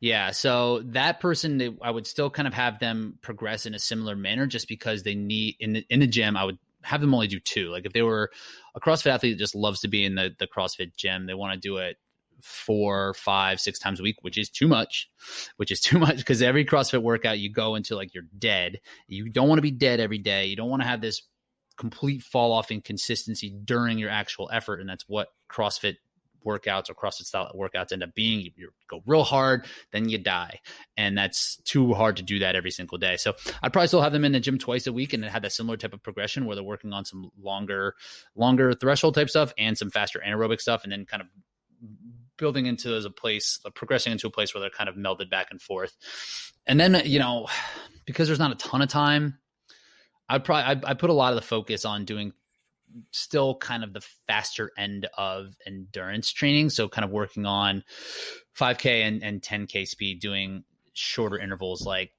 Yeah, 0.00 0.32
so 0.32 0.80
that 0.86 1.20
person, 1.20 1.78
I 1.80 1.90
would 1.90 2.06
still 2.06 2.28
kind 2.28 2.46
of 2.46 2.52
have 2.52 2.78
them 2.78 3.18
progress 3.22 3.64
in 3.64 3.74
a 3.74 3.78
similar 3.78 4.16
manner, 4.16 4.46
just 4.46 4.68
because 4.68 5.02
they 5.02 5.14
need 5.14 5.56
in 5.60 5.74
the, 5.74 5.86
in 5.88 6.00
the 6.00 6.06
gym. 6.06 6.36
I 6.36 6.44
would 6.44 6.58
have 6.82 7.00
them 7.00 7.14
only 7.14 7.26
do 7.26 7.40
two. 7.40 7.70
Like 7.70 7.86
if 7.86 7.92
they 7.92 8.02
were 8.02 8.30
a 8.74 8.80
CrossFit 8.80 9.12
athlete 9.12 9.36
that 9.36 9.42
just 9.42 9.54
loves 9.54 9.80
to 9.80 9.88
be 9.88 10.04
in 10.04 10.14
the 10.14 10.34
the 10.38 10.46
CrossFit 10.46 10.96
gym, 10.96 11.26
they 11.26 11.34
want 11.34 11.54
to 11.54 11.58
do 11.58 11.78
it 11.78 11.96
four, 12.44 13.14
five, 13.14 13.60
six 13.60 13.78
times 13.78 14.00
a 14.00 14.02
week, 14.02 14.16
which 14.20 14.38
is 14.38 14.50
too 14.50 14.68
much, 14.68 15.10
which 15.56 15.70
is 15.70 15.80
too 15.82 15.98
much 15.98 16.18
because 16.18 16.42
every 16.42 16.64
CrossFit 16.64 17.02
workout 17.02 17.38
you 17.38 17.50
go 17.50 17.74
into 17.74 17.96
like 17.96 18.14
you're 18.14 18.24
dead. 18.38 18.80
You 19.08 19.28
don't 19.30 19.48
want 19.48 19.58
to 19.58 19.62
be 19.62 19.70
dead 19.70 20.00
every 20.00 20.18
day. 20.18 20.46
You 20.46 20.56
don't 20.56 20.70
want 20.70 20.82
to 20.82 20.88
have 20.88 21.00
this 21.00 21.22
complete 21.76 22.22
fall 22.22 22.52
off 22.52 22.70
in 22.70 22.80
consistency 22.80 23.50
during 23.64 23.98
your 23.98 24.10
actual 24.10 24.48
effort. 24.52 24.80
And 24.80 24.88
that's 24.88 25.08
what 25.08 25.28
CrossFit 25.50 25.96
workouts 26.44 26.90
or 26.90 26.94
CrossFit 26.94 27.24
style 27.24 27.50
workouts 27.54 27.92
end 27.92 28.02
up 28.02 28.14
being. 28.14 28.40
You, 28.40 28.50
you, 28.56 28.70
go 28.88 29.02
real 29.06 29.24
hard, 29.24 29.66
then 29.92 30.08
you 30.08 30.18
die. 30.18 30.60
And 30.96 31.16
that's 31.16 31.56
too 31.64 31.94
hard 31.94 32.16
to 32.18 32.22
do 32.22 32.38
that 32.40 32.54
every 32.54 32.70
single 32.70 32.98
day. 32.98 33.16
So 33.16 33.34
I'd 33.62 33.72
probably 33.72 33.88
still 33.88 34.02
have 34.02 34.12
them 34.12 34.24
in 34.24 34.32
the 34.32 34.40
gym 34.40 34.58
twice 34.58 34.86
a 34.86 34.92
week 34.92 35.12
and 35.12 35.24
have 35.24 35.42
that 35.42 35.52
similar 35.52 35.76
type 35.76 35.94
of 35.94 36.02
progression 36.02 36.44
where 36.44 36.54
they're 36.54 36.64
working 36.64 36.92
on 36.92 37.04
some 37.04 37.30
longer, 37.40 37.94
longer 38.36 38.74
threshold 38.74 39.14
type 39.14 39.30
stuff 39.30 39.52
and 39.58 39.76
some 39.76 39.90
faster 39.90 40.22
anaerobic 40.24 40.60
stuff 40.60 40.84
and 40.84 40.92
then 40.92 41.06
kind 41.06 41.22
of 41.22 41.28
building 42.36 42.66
into 42.66 42.94
as 42.94 43.04
a 43.04 43.10
place, 43.10 43.60
uh, 43.64 43.70
progressing 43.70 44.12
into 44.12 44.26
a 44.26 44.30
place 44.30 44.54
where 44.54 44.60
they're 44.60 44.70
kind 44.70 44.88
of 44.88 44.96
melded 44.96 45.30
back 45.30 45.48
and 45.50 45.60
forth. 45.60 45.96
And 46.66 46.78
then, 46.78 47.02
you 47.04 47.18
know, 47.18 47.48
because 48.06 48.28
there's 48.28 48.38
not 48.38 48.52
a 48.52 48.56
ton 48.56 48.82
of 48.82 48.88
time, 48.88 49.38
I'd 50.28 50.44
probably, 50.44 50.82
I, 50.86 50.90
I 50.90 50.94
put 50.94 51.10
a 51.10 51.14
lot 51.14 51.32
of 51.32 51.36
the 51.36 51.46
focus 51.46 51.84
on 51.84 52.04
doing 52.04 52.32
still 53.10 53.56
kind 53.56 53.82
of 53.84 53.92
the 53.92 54.00
faster 54.26 54.70
end 54.78 55.08
of 55.18 55.56
endurance 55.66 56.32
training. 56.32 56.70
So 56.70 56.88
kind 56.88 57.04
of 57.04 57.10
working 57.10 57.46
on 57.46 57.84
5K 58.58 59.02
and, 59.02 59.22
and 59.22 59.42
10K 59.42 59.86
speed, 59.86 60.20
doing 60.20 60.64
shorter 60.92 61.38
intervals 61.38 61.84
like 61.84 62.12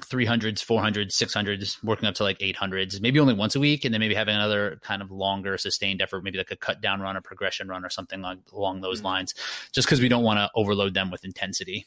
300s, 0.00 0.64
400s, 0.64 1.12
600s, 1.12 1.82
working 1.84 2.08
up 2.08 2.14
to 2.16 2.22
like 2.22 2.38
800s, 2.38 3.00
maybe 3.00 3.20
only 3.20 3.34
once 3.34 3.54
a 3.54 3.60
week, 3.60 3.84
and 3.84 3.92
then 3.92 4.00
maybe 4.00 4.14
having 4.14 4.34
another 4.34 4.78
kind 4.82 5.02
of 5.02 5.10
longer 5.10 5.58
sustained 5.58 6.00
effort, 6.00 6.24
maybe 6.24 6.38
like 6.38 6.50
a 6.50 6.56
cut 6.56 6.80
down 6.80 7.00
run 7.00 7.16
or 7.16 7.20
progression 7.20 7.68
run 7.68 7.84
or 7.84 7.90
something 7.90 8.20
like, 8.20 8.38
along 8.52 8.80
those 8.80 8.98
mm-hmm. 8.98 9.06
lines, 9.06 9.34
just 9.72 9.86
because 9.86 10.00
we 10.00 10.08
don't 10.08 10.24
want 10.24 10.38
to 10.38 10.50
overload 10.54 10.94
them 10.94 11.10
with 11.10 11.24
intensity. 11.24 11.86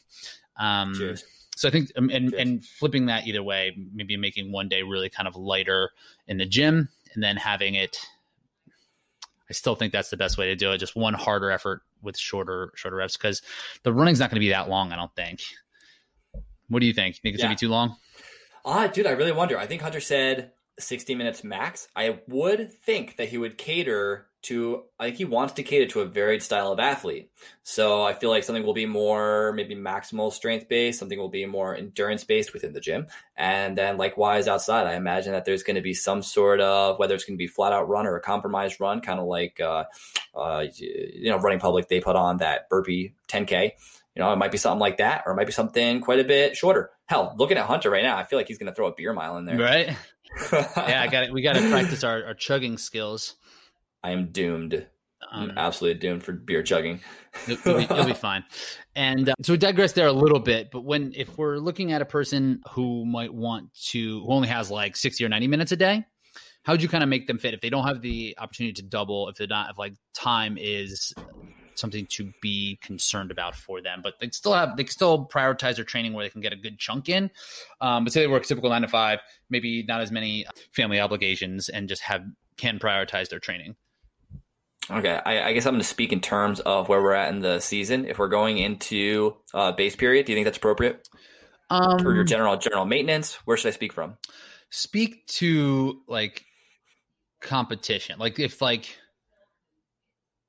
Um, 0.56 0.94
Cheers. 0.94 1.24
So 1.56 1.68
I 1.68 1.70
think, 1.70 1.90
um, 1.96 2.08
and, 2.10 2.32
and 2.34 2.64
flipping 2.64 3.06
that 3.06 3.26
either 3.26 3.42
way, 3.42 3.76
maybe 3.92 4.16
making 4.16 4.52
one 4.52 4.68
day 4.68 4.82
really 4.82 5.10
kind 5.10 5.28
of 5.28 5.36
lighter 5.36 5.90
in 6.26 6.38
the 6.38 6.46
gym 6.46 6.88
and 7.14 7.22
then 7.22 7.36
having 7.36 7.74
it. 7.74 7.98
I 9.50 9.52
still 9.52 9.74
think 9.74 9.92
that's 9.92 10.08
the 10.08 10.16
best 10.16 10.38
way 10.38 10.46
to 10.46 10.56
do 10.56 10.72
it. 10.72 10.78
Just 10.78 10.96
one 10.96 11.12
harder 11.12 11.50
effort 11.50 11.82
with 12.00 12.16
shorter 12.16 12.72
shorter 12.74 12.96
reps 12.96 13.18
because 13.18 13.42
the 13.82 13.92
running's 13.92 14.18
not 14.18 14.30
going 14.30 14.36
to 14.36 14.44
be 14.44 14.48
that 14.48 14.70
long. 14.70 14.92
I 14.92 14.96
don't 14.96 15.14
think. 15.14 15.42
What 16.68 16.80
do 16.80 16.86
you 16.86 16.92
think? 16.92 17.16
You 17.16 17.20
think 17.22 17.34
it's 17.34 17.42
yeah. 17.42 17.46
gonna 17.46 17.56
be 17.56 17.60
too 17.60 17.68
long? 17.68 17.96
Ah, 18.64 18.86
dude, 18.86 19.06
I 19.06 19.10
really 19.12 19.32
wonder. 19.32 19.58
I 19.58 19.66
think 19.66 19.82
Hunter 19.82 20.00
said 20.00 20.52
60 20.78 21.14
minutes 21.14 21.44
max. 21.44 21.88
I 21.94 22.20
would 22.28 22.72
think 22.72 23.16
that 23.16 23.28
he 23.28 23.38
would 23.38 23.58
cater 23.58 24.28
to 24.42 24.82
I 24.98 25.04
think 25.04 25.18
he 25.18 25.24
wants 25.24 25.52
to 25.54 25.62
cater 25.62 25.86
to 25.92 26.00
a 26.00 26.04
varied 26.04 26.42
style 26.42 26.72
of 26.72 26.80
athlete. 26.80 27.30
So 27.62 28.02
I 28.02 28.12
feel 28.12 28.28
like 28.28 28.42
something 28.42 28.64
will 28.64 28.74
be 28.74 28.86
more 28.86 29.52
maybe 29.54 29.76
maximal 29.76 30.32
strength 30.32 30.68
based, 30.68 30.98
something 30.98 31.18
will 31.18 31.28
be 31.28 31.46
more 31.46 31.76
endurance 31.76 32.24
based 32.24 32.52
within 32.52 32.72
the 32.72 32.80
gym. 32.80 33.06
And 33.36 33.78
then 33.78 33.98
likewise 33.98 34.48
outside, 34.48 34.86
I 34.86 34.94
imagine 34.94 35.32
that 35.32 35.44
there's 35.44 35.62
going 35.62 35.76
to 35.76 35.82
be 35.82 35.94
some 35.94 36.22
sort 36.22 36.60
of 36.60 36.98
whether 36.98 37.14
it's 37.14 37.24
going 37.24 37.36
to 37.36 37.42
be 37.42 37.46
flat 37.46 37.72
out 37.72 37.88
run 37.88 38.06
or 38.06 38.16
a 38.16 38.20
compromised 38.20 38.80
run, 38.80 39.00
kind 39.00 39.20
of 39.20 39.26
like 39.26 39.60
uh, 39.60 39.84
uh, 40.34 40.64
you 40.74 41.30
know 41.30 41.38
running 41.38 41.60
public 41.60 41.88
they 41.88 42.00
put 42.00 42.16
on 42.16 42.38
that 42.38 42.68
burpee 42.68 43.14
10k. 43.28 43.72
You 44.14 44.22
know, 44.22 44.32
it 44.32 44.36
might 44.36 44.52
be 44.52 44.58
something 44.58 44.80
like 44.80 44.98
that, 44.98 45.22
or 45.24 45.32
it 45.32 45.36
might 45.36 45.46
be 45.46 45.52
something 45.52 46.00
quite 46.00 46.20
a 46.20 46.24
bit 46.24 46.56
shorter. 46.56 46.90
Hell, 47.06 47.34
looking 47.38 47.56
at 47.56 47.66
Hunter 47.66 47.90
right 47.90 48.02
now, 48.02 48.16
I 48.16 48.24
feel 48.24 48.38
like 48.38 48.46
he's 48.46 48.58
going 48.58 48.70
to 48.70 48.74
throw 48.74 48.86
a 48.86 48.94
beer 48.94 49.12
mile 49.12 49.38
in 49.38 49.46
there. 49.46 49.58
Right. 49.58 49.96
yeah, 50.52 51.02
I 51.02 51.08
got 51.08 51.24
it. 51.24 51.32
We 51.32 51.42
got 51.42 51.54
to 51.54 51.68
practice 51.70 52.04
our, 52.04 52.24
our 52.24 52.34
chugging 52.34 52.76
skills. 52.76 53.36
I 54.02 54.10
am 54.10 54.32
doomed. 54.32 54.86
Um, 55.30 55.50
I'm 55.50 55.58
absolutely 55.58 56.00
doomed 56.00 56.24
for 56.24 56.32
beer 56.32 56.62
chugging. 56.62 57.00
you'll, 57.46 57.56
be, 57.64 57.86
you'll, 57.88 58.04
be, 58.04 58.12
fine. 58.14 58.44
And 58.96 59.30
uh, 59.30 59.34
so 59.42 59.52
we 59.52 59.56
digress 59.56 59.92
there 59.92 60.08
a 60.08 60.12
little 60.12 60.40
bit, 60.40 60.70
but 60.70 60.82
when 60.82 61.12
if 61.14 61.38
we're 61.38 61.58
looking 61.58 61.92
at 61.92 62.02
a 62.02 62.04
person 62.04 62.60
who 62.70 63.06
might 63.06 63.32
want 63.32 63.72
to 63.90 64.20
who 64.20 64.32
only 64.32 64.48
has 64.48 64.70
like 64.70 64.96
60 64.96 65.24
or 65.24 65.28
90 65.28 65.46
minutes 65.46 65.72
a 65.72 65.76
day, 65.76 66.04
how 66.64 66.72
would 66.72 66.82
you 66.82 66.88
kind 66.88 67.02
of 67.02 67.08
make 67.08 67.26
them 67.26 67.38
fit 67.38 67.54
if 67.54 67.60
they 67.60 67.70
don't 67.70 67.86
have 67.86 68.02
the 68.02 68.34
opportunity 68.38 68.74
to 68.74 68.82
double, 68.82 69.28
if 69.28 69.36
they're 69.36 69.46
not 69.46 69.70
if 69.70 69.78
like 69.78 69.94
time 70.14 70.56
is 70.58 71.12
something 71.82 72.06
to 72.06 72.32
be 72.40 72.78
concerned 72.80 73.30
about 73.30 73.54
for 73.54 73.82
them. 73.82 74.00
But 74.02 74.14
they 74.20 74.30
still 74.30 74.54
have 74.54 74.76
they 74.78 74.84
can 74.84 74.92
still 74.92 75.26
prioritize 75.26 75.76
their 75.76 75.84
training 75.84 76.14
where 76.14 76.24
they 76.24 76.30
can 76.30 76.40
get 76.40 76.54
a 76.54 76.56
good 76.56 76.78
chunk 76.78 77.10
in. 77.10 77.30
Um, 77.82 78.04
but 78.04 78.12
say 78.14 78.20
they 78.20 78.26
work 78.26 78.44
typical 78.44 78.70
nine 78.70 78.80
to 78.80 78.88
five, 78.88 79.20
maybe 79.50 79.82
not 79.82 80.00
as 80.00 80.10
many 80.10 80.46
family 80.72 80.98
obligations, 80.98 81.68
and 81.68 81.88
just 81.88 82.00
have 82.02 82.22
can 82.56 82.78
prioritize 82.78 83.28
their 83.28 83.40
training. 83.40 83.76
Okay, 84.90 85.20
I, 85.24 85.48
I 85.48 85.52
guess 85.52 85.66
I'm 85.66 85.74
going 85.74 85.82
to 85.82 85.86
speak 85.86 86.12
in 86.12 86.20
terms 86.20 86.60
of 86.60 86.88
where 86.88 87.00
we're 87.02 87.12
at 87.12 87.32
in 87.32 87.40
the 87.40 87.60
season. 87.60 88.04
If 88.06 88.18
we're 88.18 88.28
going 88.28 88.58
into 88.58 89.36
uh, 89.54 89.72
base 89.72 89.94
period, 89.94 90.26
do 90.26 90.32
you 90.32 90.36
think 90.36 90.46
that's 90.46 90.56
appropriate? 90.56 91.08
Um, 91.70 92.00
for 92.00 92.14
your 92.14 92.24
general 92.24 92.56
general 92.56 92.84
maintenance, 92.84 93.34
where 93.44 93.56
should 93.56 93.68
I 93.68 93.72
speak 93.72 93.92
from? 93.92 94.18
Speak 94.70 95.26
to 95.38 96.00
like 96.08 96.44
competition. 97.40 98.18
Like 98.18 98.38
if 98.38 98.62
like 98.62 98.98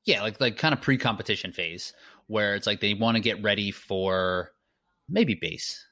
yeah, 0.05 0.21
like 0.21 0.39
like 0.41 0.57
kind 0.57 0.73
of 0.73 0.81
pre-competition 0.81 1.51
phase 1.51 1.93
where 2.27 2.55
it's 2.55 2.67
like 2.67 2.81
they 2.81 2.93
want 2.93 3.15
to 3.15 3.21
get 3.21 3.41
ready 3.43 3.71
for 3.71 4.51
maybe 5.09 5.35
base 5.35 5.85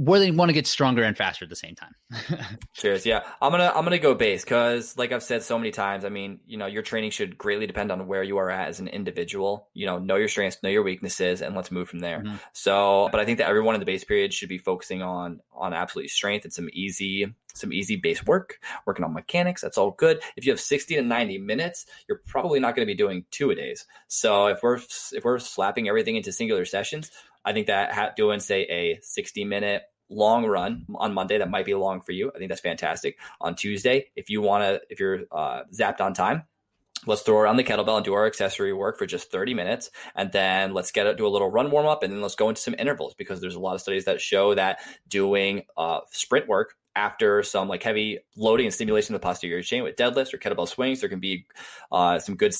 where 0.00 0.18
they 0.18 0.30
want 0.30 0.48
to 0.48 0.54
get 0.54 0.66
stronger 0.66 1.02
and 1.02 1.14
faster 1.14 1.44
at 1.44 1.50
the 1.50 1.56
same 1.56 1.74
time. 1.74 1.94
Cheers. 2.72 3.04
Yeah. 3.04 3.20
I'm 3.42 3.50
going 3.50 3.60
to 3.60 3.68
I'm 3.68 3.84
going 3.84 3.90
to 3.90 3.98
go 3.98 4.14
base 4.14 4.46
cuz 4.46 4.96
like 4.96 5.12
I've 5.12 5.22
said 5.22 5.42
so 5.42 5.58
many 5.58 5.72
times, 5.72 6.06
I 6.06 6.08
mean, 6.08 6.40
you 6.46 6.56
know, 6.56 6.64
your 6.64 6.80
training 6.80 7.10
should 7.10 7.36
greatly 7.36 7.66
depend 7.66 7.92
on 7.92 8.06
where 8.06 8.22
you 8.22 8.38
are 8.38 8.50
at 8.50 8.68
as 8.68 8.80
an 8.80 8.88
individual. 8.88 9.68
You 9.74 9.84
know, 9.84 9.98
know 9.98 10.16
your 10.16 10.28
strengths, 10.28 10.62
know 10.62 10.70
your 10.70 10.82
weaknesses 10.82 11.42
and 11.42 11.54
let's 11.54 11.70
move 11.70 11.90
from 11.90 11.98
there. 11.98 12.20
Mm-hmm. 12.20 12.36
So, 12.54 13.10
but 13.12 13.20
I 13.20 13.26
think 13.26 13.38
that 13.38 13.48
everyone 13.48 13.74
in 13.74 13.80
the 13.80 13.84
base 13.84 14.02
period 14.02 14.32
should 14.32 14.48
be 14.48 14.56
focusing 14.56 15.02
on 15.02 15.40
on 15.52 15.74
absolutely 15.74 16.08
strength 16.08 16.44
and 16.44 16.52
some 16.52 16.70
easy 16.72 17.34
some 17.52 17.70
easy 17.70 17.96
base 17.96 18.24
work, 18.24 18.58
working 18.86 19.04
on 19.04 19.12
mechanics. 19.12 19.60
That's 19.60 19.76
all 19.76 19.90
good. 19.90 20.22
If 20.34 20.46
you 20.46 20.52
have 20.52 20.60
60 20.60 20.94
to 20.94 21.02
90 21.02 21.38
minutes, 21.38 21.84
you're 22.08 22.22
probably 22.26 22.58
not 22.58 22.74
going 22.74 22.86
to 22.86 22.90
be 22.90 22.96
doing 22.96 23.26
two 23.30 23.50
a 23.50 23.54
days. 23.54 23.84
So 24.08 24.46
if 24.46 24.62
we're 24.62 24.78
if 25.12 25.24
we're 25.24 25.38
slapping 25.40 25.88
everything 25.88 26.16
into 26.16 26.32
singular 26.32 26.64
sessions, 26.64 27.10
I 27.44 27.52
think 27.52 27.66
that 27.68 28.16
doing 28.16 28.40
say 28.40 28.62
a 28.62 28.98
60 29.02 29.44
minute 29.44 29.82
long 30.10 30.44
run 30.44 30.84
on 30.96 31.14
Monday 31.14 31.38
that 31.38 31.50
might 31.50 31.64
be 31.64 31.74
long 31.74 32.00
for 32.00 32.12
you. 32.12 32.30
I 32.34 32.38
think 32.38 32.50
that's 32.50 32.60
fantastic. 32.60 33.18
On 33.40 33.54
Tuesday, 33.54 34.10
if 34.16 34.28
you 34.28 34.42
want 34.42 34.64
to, 34.64 34.80
if 34.90 35.00
you're 35.00 35.20
uh, 35.32 35.62
zapped 35.72 36.00
on 36.00 36.12
time, 36.12 36.42
let's 37.06 37.22
throw 37.22 37.38
around 37.38 37.56
the 37.56 37.64
kettlebell 37.64 37.96
and 37.96 38.04
do 38.04 38.12
our 38.12 38.26
accessory 38.26 38.72
work 38.72 38.98
for 38.98 39.06
just 39.06 39.30
30 39.30 39.54
minutes 39.54 39.90
and 40.16 40.30
then 40.32 40.74
let's 40.74 40.90
get 40.92 41.06
it 41.06 41.16
do 41.16 41.26
a 41.26 41.28
little 41.28 41.50
run 41.50 41.70
warm 41.70 41.86
up 41.86 42.02
and 42.02 42.12
then 42.12 42.20
let's 42.20 42.34
go 42.34 42.48
into 42.48 42.60
some 42.60 42.74
intervals 42.78 43.14
because 43.14 43.40
there's 43.40 43.54
a 43.54 43.60
lot 43.60 43.74
of 43.74 43.80
studies 43.80 44.04
that 44.04 44.20
show 44.20 44.54
that 44.54 44.80
doing 45.08 45.62
uh, 45.76 46.00
sprint 46.10 46.46
work 46.46 46.76
after 46.96 47.42
some 47.42 47.68
like 47.68 47.82
heavy 47.82 48.18
loading 48.36 48.66
and 48.66 48.74
stimulation 48.74 49.14
of 49.14 49.20
the 49.20 49.24
posterior 49.24 49.62
chain 49.62 49.82
with 49.82 49.96
deadlifts 49.96 50.34
or 50.34 50.38
kettlebell 50.38 50.68
swings 50.68 51.00
there 51.00 51.08
can 51.08 51.20
be 51.20 51.46
uh, 51.90 52.18
some 52.18 52.36
good 52.36 52.52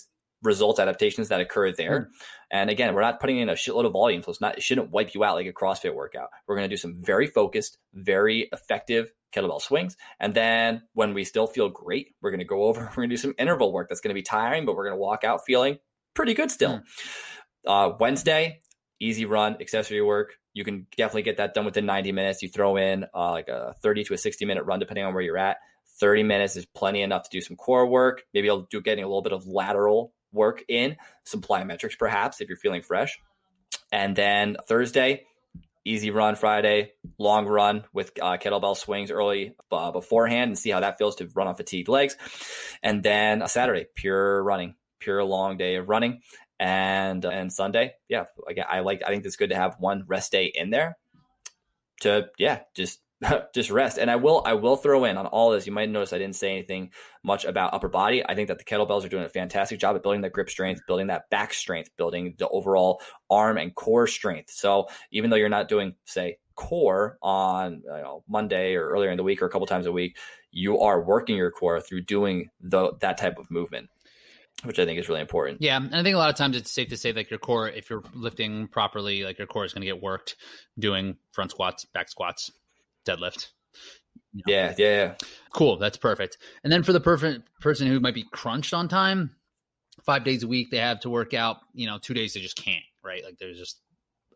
results 0.43 0.81
adaptations 0.81 1.29
that 1.29 1.41
occur 1.41 1.73
there. 1.73 2.01
Mm. 2.01 2.07
And 2.51 2.71
again, 2.71 2.95
we're 2.95 3.03
not 3.03 3.21
putting 3.21 3.39
in 3.39 3.49
a 3.49 3.55
shitload 3.55 3.87
of 3.87 3.93
volume, 3.93 4.23
so 4.23 4.31
it's 4.31 4.41
not 4.41 4.57
it 4.59 4.63
shouldn't 4.63 4.91
wipe 4.91 5.15
you 5.15 5.25
out 5.25 5.37
like 5.37 5.47
a 5.47 5.53
CrossFit 5.53 5.95
workout. 5.95 6.29
We're 6.47 6.57
going 6.57 6.69
to 6.69 6.73
do 6.73 6.79
some 6.79 6.97
very 6.99 7.27
focused, 7.27 7.79
very 7.95 8.49
effective 8.53 9.13
kettlebell 9.35 9.61
swings. 9.61 9.97
And 10.19 10.35
then 10.35 10.83
when 10.95 11.15
we 11.15 11.25
still 11.25 11.47
feel 11.47 11.69
great, 11.69 12.15
we're 12.21 12.31
going 12.31 12.41
to 12.41 12.47
go 12.47 12.65
over, 12.69 12.81
we're 12.81 13.03
going 13.03 13.11
to 13.11 13.17
do 13.17 13.21
some 13.21 13.35
interval 13.39 13.73
work 13.73 13.89
that's 13.89 14.01
going 14.01 14.11
to 14.11 14.19
be 14.19 14.23
tiring, 14.23 14.67
but 14.67 14.77
we're 14.77 14.87
going 14.87 14.97
to 14.97 15.01
walk 15.01 15.25
out 15.25 15.45
feeling 15.47 15.79
pretty 16.15 16.35
good 16.35 16.51
still. 16.51 16.81
Mm. 16.81 16.83
Uh, 17.67 17.97
Wednesday, 18.01 18.61
easy 19.01 19.27
run, 19.27 19.57
accessory 19.61 20.03
work. 20.03 20.35
You 20.53 20.65
can 20.65 20.87
definitely 20.97 21.23
get 21.23 21.37
that 21.37 21.55
done 21.55 21.65
within 21.65 21.87
90 21.87 22.13
minutes. 22.13 22.43
You 22.43 22.49
throw 22.49 22.77
in 22.77 23.05
uh, 23.15 23.31
like 23.31 23.49
a 23.49 23.75
30 23.83 24.05
to 24.05 24.15
a 24.15 24.19
60 24.19 24.45
minute 24.45 24.65
run, 24.65 24.81
depending 24.81 25.05
on 25.05 25.15
where 25.15 25.23
you're 25.23 25.39
at. 25.39 25.59
30 26.01 26.23
minutes 26.23 26.57
is 26.57 26.67
plenty 26.67 27.03
enough 27.03 27.25
to 27.25 27.31
do 27.31 27.41
some 27.41 27.57
core 27.57 27.87
work. 27.87 28.23
Maybe 28.33 28.49
I'll 28.49 28.67
do 28.71 28.81
getting 28.81 29.05
a 29.05 29.07
little 29.07 29.23
bit 29.23 29.33
of 29.33 29.47
lateral 29.47 30.13
work 30.33 30.65
in, 30.69 30.97
some 31.25 31.41
plyometrics 31.41 31.99
perhaps 31.99 32.41
if 32.41 32.49
you're 32.49 32.57
feeling 32.57 32.83
fresh. 32.83 33.19
And 33.93 34.15
then 34.15 34.57
Thursday, 34.69 35.25
easy 35.85 36.11
run 36.11 36.37
Friday, 36.37 36.93
long 37.19 37.47
run 37.47 37.85
with 37.93 38.13
uh, 38.21 38.37
kettlebell 38.37 38.77
swings 38.77 39.11
early 39.11 39.55
uh, 39.73 39.91
beforehand 39.91 40.51
and 40.51 40.59
see 40.59 40.71
how 40.71 40.81
that 40.81 40.99
feels 40.99 41.17
to 41.17 41.29
run 41.35 41.49
on 41.49 41.55
fatigued 41.55 41.89
legs. 41.89 42.17
And 42.83 43.03
then 43.03 43.43
a 43.43 43.49
Saturday, 43.49 43.87
pure 43.95 44.43
running, 44.43 44.75
pure 44.99 45.25
long 45.25 45.57
day 45.57 45.77
of 45.77 45.89
running. 45.89 46.21
And 46.59 47.25
and 47.25 47.51
Sunday, 47.51 47.95
yeah, 48.07 48.25
again, 48.47 48.67
I 48.69 48.81
like. 48.81 49.03
I 49.03 49.09
think 49.09 49.25
it's 49.25 49.37
good 49.37 49.49
to 49.49 49.57
have 49.57 49.77
one 49.79 50.05
rest 50.07 50.31
day 50.31 50.53
in 50.55 50.69
there 50.69 50.99
to 52.03 52.29
yeah, 52.37 52.61
just 52.75 53.01
just 53.55 53.71
rest. 53.71 53.99
And 53.99 54.11
I 54.11 54.17
will 54.17 54.43
I 54.47 54.55
will 54.55 54.77
throw 54.77 55.05
in 55.05 55.17
on 55.17 55.27
all 55.27 55.51
this. 55.51 55.67
You 55.67 55.73
might 55.73 55.91
notice 55.91 56.13
I 56.13 56.19
didn't 56.19 56.37
say 56.37 56.51
anything 56.51 56.91
much 57.23 57.45
about 57.45 57.75
upper 57.75 57.89
body. 57.89 58.25
I 58.27 58.35
think 58.35 58.49
that 58.49 58.59
the 58.59 58.65
kettlebells 58.65 59.05
are 59.05 59.09
doing 59.09 59.25
a 59.25 59.29
fantastic 59.29 59.79
job 59.79 59.97
at 59.97 60.03
building 60.03 60.23
that 60.23 60.33
grip 60.33 60.51
strength, 60.51 60.83
building 60.87 61.09
that 61.09 61.29
back 61.31 61.53
strength, 61.53 61.91
building 61.97 62.35
the 62.39 62.49
overall 62.49 63.01
arm 63.29 63.59
and 63.59 63.75
core 63.75 64.07
strength. 64.07 64.51
So 64.51 64.89
even 65.11 65.31
though 65.31 65.37
you're 65.37 65.49
not 65.49 65.69
doing 65.69 65.95
say 66.05 66.39
core 66.55 67.19
on 67.23 67.83
you 67.85 67.91
know, 67.91 68.25
Monday 68.29 68.75
or 68.75 68.89
earlier 68.89 69.11
in 69.11 69.17
the 69.17 69.23
week 69.23 69.43
or 69.43 69.47
a 69.47 69.51
couple 69.51 69.67
times 69.67 69.87
a 69.87 69.93
week, 69.93 70.17
you 70.51 70.81
are 70.81 71.03
working 71.03 71.37
your 71.37 71.51
core 71.51 71.81
through 71.81 72.03
doing 72.03 72.49
the 72.61 72.93
that 73.01 73.19
type 73.19 73.39
of 73.39 73.51
movement 73.51 73.89
which 74.65 74.79
I 74.79 74.85
think 74.85 74.99
is 74.99 75.09
really 75.09 75.23
important. 75.23 75.63
Yeah, 75.63 75.77
and 75.77 75.95
I 75.95 76.03
think 76.03 76.15
a 76.15 76.19
lot 76.19 76.29
of 76.29 76.37
times 76.37 76.55
it's 76.55 76.71
safe 76.71 76.89
to 76.89 76.97
say 76.97 77.13
like 77.13 77.31
your 77.31 77.39
core, 77.39 77.69
if 77.69 77.89
you're 77.89 78.03
lifting 78.13 78.69
properly, 78.69 79.25
like 79.25 79.39
your 79.39 79.47
core 79.47 79.65
is 79.65 79.73
going 79.73 79.81
to 79.81 79.87
get 79.87 80.03
worked 80.03 80.37
doing 80.79 81.17
front 81.33 81.51
squats, 81.51 81.87
back 81.87 82.11
squats, 82.11 82.51
deadlift. 83.07 83.49
You 84.33 84.43
know. 84.47 84.53
Yeah, 84.53 84.75
yeah, 84.79 84.97
yeah. 84.97 85.15
Cool. 85.55 85.79
That's 85.79 85.97
perfect. 85.97 86.39
And 86.63 86.73
then 86.73 86.83
for 86.83 86.93
the 86.93 87.01
perfect 87.01 87.49
person 87.61 87.87
who 87.89 88.01
might 88.01 88.15
be 88.15 88.25
crunched 88.31 88.73
on 88.75 88.89
time, 88.89 89.35
five 90.05 90.25
days 90.25 90.43
a 90.43 90.49
week 90.49 90.71
they 90.71 90.79
have 90.79 91.01
to 91.01 91.11
work 91.11 91.35
out. 91.35 91.59
You 91.73 91.87
know, 91.87 91.99
two 91.99 92.15
days 92.15 92.35
they 92.35 92.41
just 92.41 92.57
can't. 92.57 92.85
Right? 93.03 93.25
Like 93.25 93.39
there's 93.39 93.59
just 93.59 93.81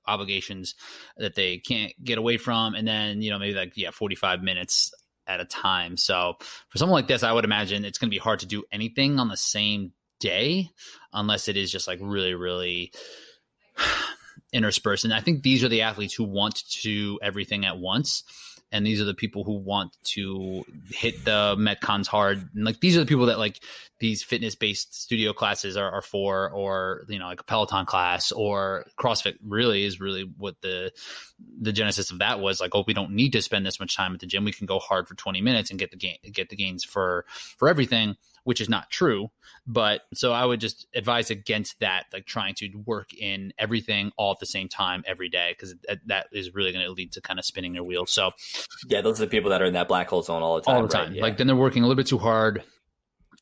obligations 0.07 0.75
that 1.17 1.35
they 1.35 1.59
can't 1.59 1.93
get 2.03 2.19
away 2.19 2.37
from, 2.37 2.75
and 2.75 2.87
then 2.87 3.23
you 3.23 3.31
know 3.31 3.39
maybe 3.39 3.55
like 3.55 3.77
yeah, 3.77 3.91
45 3.91 4.43
minutes 4.43 4.93
at 5.27 5.41
a 5.41 5.45
time. 5.45 5.97
So 5.97 6.37
for 6.69 6.79
someone 6.79 6.99
like 6.99 7.09
this, 7.09 7.23
I 7.23 7.33
would 7.33 7.45
imagine 7.45 7.85
it's 7.85 7.99
going 7.99 8.09
to 8.11 8.15
be 8.15 8.19
hard 8.19 8.41
to 8.41 8.47
do 8.47 8.65
anything 8.73 9.19
on 9.19 9.29
the 9.29 9.37
same 9.37 9.93
day 10.21 10.71
unless 11.13 11.49
it 11.49 11.57
is 11.57 11.71
just 11.71 11.89
like 11.89 11.99
really, 12.03 12.35
really 12.35 12.93
interspersed. 14.53 15.05
And 15.05 15.15
I 15.15 15.21
think 15.21 15.43
these 15.43 15.65
are 15.65 15.69
the 15.69 15.83
athletes 15.83 16.15
who 16.15 16.25
want 16.25 16.57
to 16.57 16.83
do 16.83 17.19
everything 17.23 17.65
at 17.65 17.79
once 17.79 18.25
and 18.75 18.85
these 18.85 19.01
are 19.01 19.05
the 19.05 19.15
people 19.15 19.45
who 19.45 19.53
want 19.53 19.97
to 20.03 20.65
hit 20.91 21.25
the 21.25 21.55
metcons 21.57 22.09
hard. 22.09 22.49
And 22.57 22.65
like 22.65 22.81
these 22.81 22.97
are 22.97 23.01
the 23.01 23.07
people 23.07 23.27
that 23.27 23.39
like 23.39 23.61
these 24.01 24.25
fitness 24.25 24.57
based 24.57 25.01
studio 25.01 25.33
classes 25.33 25.77
are, 25.77 25.89
are 25.93 26.03
for 26.03 26.51
or 26.51 27.05
you 27.09 27.21
know 27.21 27.27
like 27.27 27.41
a 27.41 27.45
peloton 27.45 27.87
class 27.87 28.33
or 28.33 28.85
crossfit 28.99 29.37
really 29.47 29.85
is 29.85 30.01
really 30.01 30.29
what 30.39 30.61
the 30.61 30.91
the 31.61 31.73
genesis 31.73 32.11
of 32.11 32.19
that 32.19 32.41
was 32.41 32.61
like 32.61 32.75
oh 32.75 32.83
we 32.85 32.95
don't 32.95 33.13
need 33.13 33.31
to 33.31 33.41
spend 33.41 33.65
this 33.65 33.79
much 33.79 33.95
time 33.97 34.13
at 34.13 34.19
the 34.19 34.27
gym. 34.27 34.45
We 34.45 34.53
can 34.53 34.67
go 34.67 34.81
hard 34.81 35.07
for 35.07 35.15
20 35.15 35.41
minutes 35.41 35.71
and 35.71 35.79
get 35.79 35.93
the 35.93 35.97
gain 35.97 36.17
get 36.33 36.49
the 36.49 36.57
gains 36.57 36.83
for 36.83 37.27
for 37.29 37.69
everything 37.69 38.17
which 38.45 38.61
is 38.61 38.69
not 38.69 38.91
true. 38.91 39.31
But 39.67 40.03
so 40.13 40.33
I 40.33 40.45
would 40.45 40.61
just 40.61 40.87
advise 40.95 41.31
against 41.31 41.81
that, 41.81 42.05
like 42.13 42.27
trying 42.27 42.55
to 42.57 42.71
work 42.85 43.15
in 43.15 43.53
everything 43.59 44.13
all 44.17 44.33
at 44.33 44.39
the 44.39 44.47
same 44.47 44.69
time 44.69 45.03
every 45.07 45.29
day, 45.29 45.55
because 45.59 45.75
that 46.07 46.27
is 46.33 46.55
really 46.55 46.73
going 46.73 46.85
to 46.85 46.93
lead 46.93 47.13
to 47.13 47.21
kind 47.21 47.39
of 47.39 47.45
spinning 47.45 47.75
your 47.75 47.85
wheels. 47.85 48.13
So, 48.13 48.33
yeah, 48.89 49.01
those 49.01 49.21
are 49.21 49.25
the 49.25 49.31
people 49.31 49.51
that 49.51 49.63
are 49.63 49.67
in 49.67 49.75
that 49.75 49.89
black 49.89 50.09
hole 50.09 50.23
zone 50.23 50.43
all 50.43 50.57
the 50.57 50.63
time. 50.63 50.77
All 50.77 50.83
the 50.83 50.89
time. 50.89 51.09
Right? 51.09 51.17
Yeah. 51.17 51.23
Like 51.23 51.39
then 51.39 51.47
they're 51.47 51.57
working 51.57 51.83
a 51.83 51.87
little 51.87 51.97
bit 51.97 52.07
too 52.07 52.19
hard 52.19 52.63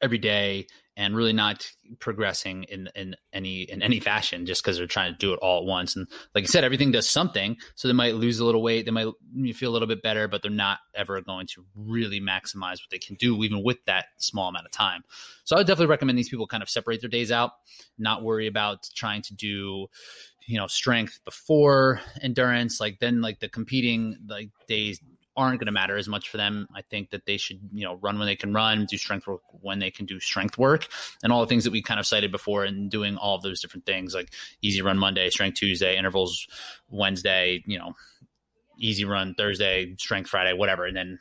every 0.01 0.19
day 0.19 0.67
and 0.97 1.17
really 1.17 1.33
not 1.33 1.67
progressing 1.99 2.65
in, 2.65 2.89
in 2.95 3.17
any 3.33 3.63
in 3.63 3.83
any 3.83 3.99
fashion 3.99 4.45
just 4.45 4.63
because 4.63 4.77
they're 4.77 4.87
trying 4.87 5.13
to 5.13 5.19
do 5.19 5.33
it 5.33 5.39
all 5.41 5.61
at 5.61 5.65
once. 5.65 5.97
And 5.97 6.07
like 6.35 6.45
I 6.45 6.47
said, 6.47 6.65
everything 6.65 6.93
does 6.93 7.09
something. 7.09 7.57
So 7.75 7.89
they 7.89 7.95
might 7.95 8.15
lose 8.15 8.41
a 8.41 8.45
little 8.45 8.63
weight, 8.63 8.85
they 8.85 8.91
might 8.91 9.09
feel 9.55 9.71
a 9.71 9.73
little 9.73 9.89
bit 9.89 10.03
better, 10.03 10.29
but 10.29 10.43
they're 10.43 10.51
not 10.51 10.79
ever 10.95 11.21
going 11.23 11.47
to 11.49 11.65
really 11.75 12.21
maximize 12.21 12.81
what 12.81 12.91
they 12.91 12.99
can 12.99 13.17
do, 13.17 13.43
even 13.43 13.63
with 13.63 13.85
that 13.87 14.07
small 14.19 14.49
amount 14.49 14.67
of 14.67 14.73
time. 14.73 15.03
So 15.45 15.57
I 15.57 15.61
would 15.61 15.67
definitely 15.67 15.91
recommend 15.91 16.19
these 16.19 16.29
people 16.29 16.47
kind 16.47 16.63
of 16.63 16.69
separate 16.69 17.01
their 17.01 17.11
days 17.11 17.33
out, 17.33 17.53
not 17.99 18.23
worry 18.23 18.47
about 18.47 18.89
trying 18.95 19.23
to 19.23 19.35
do 19.35 19.89
you 20.47 20.59
know 20.59 20.67
strength 20.67 21.21
before 21.25 22.01
endurance 22.21 22.81
like 22.81 22.99
then 22.99 23.21
like 23.21 23.39
the 23.39 23.49
competing 23.49 24.17
like 24.29 24.51
days 24.67 25.01
aren't 25.37 25.59
going 25.59 25.67
to 25.67 25.73
matter 25.73 25.97
as 25.97 26.09
much 26.09 26.29
for 26.29 26.37
them. 26.37 26.69
I 26.75 26.83
think 26.83 27.11
that 27.11 27.27
they 27.27 27.37
should, 27.37 27.61
you 27.73 27.85
know, 27.85 27.95
run 27.97 28.19
when 28.19 28.27
they 28.27 28.37
can 28.37 28.53
run, 28.53 28.87
do 28.87 28.97
strength 28.97 29.27
work 29.27 29.41
when 29.51 29.79
they 29.79 29.91
can 29.91 30.07
do 30.07 30.21
strength 30.21 30.59
work, 30.59 30.89
and 31.23 31.33
all 31.33 31.41
the 31.41 31.47
things 31.47 31.65
that 31.65 31.71
we 31.71 31.83
kind 31.83 32.01
of 32.01 32.07
cited 32.07 32.31
before, 32.31 32.65
and 32.65 32.91
doing 32.91 33.17
all 33.17 33.37
of 33.37 33.43
those 33.43 33.61
different 33.61 33.87
things 33.87 34.15
like 34.15 34.33
easy 34.61 34.83
run 34.83 34.99
Monday, 34.99 35.31
strength 35.31 35.59
Tuesday, 35.59 35.97
intervals 35.97 36.47
Wednesday, 36.89 37.63
you 37.67 37.79
know, 37.79 37.95
easy 38.79 39.05
run 39.05 39.35
Thursday, 39.35 39.95
strength 39.99 40.29
Friday, 40.29 40.53
whatever, 40.53 40.87
and 40.87 40.97
then 40.97 41.19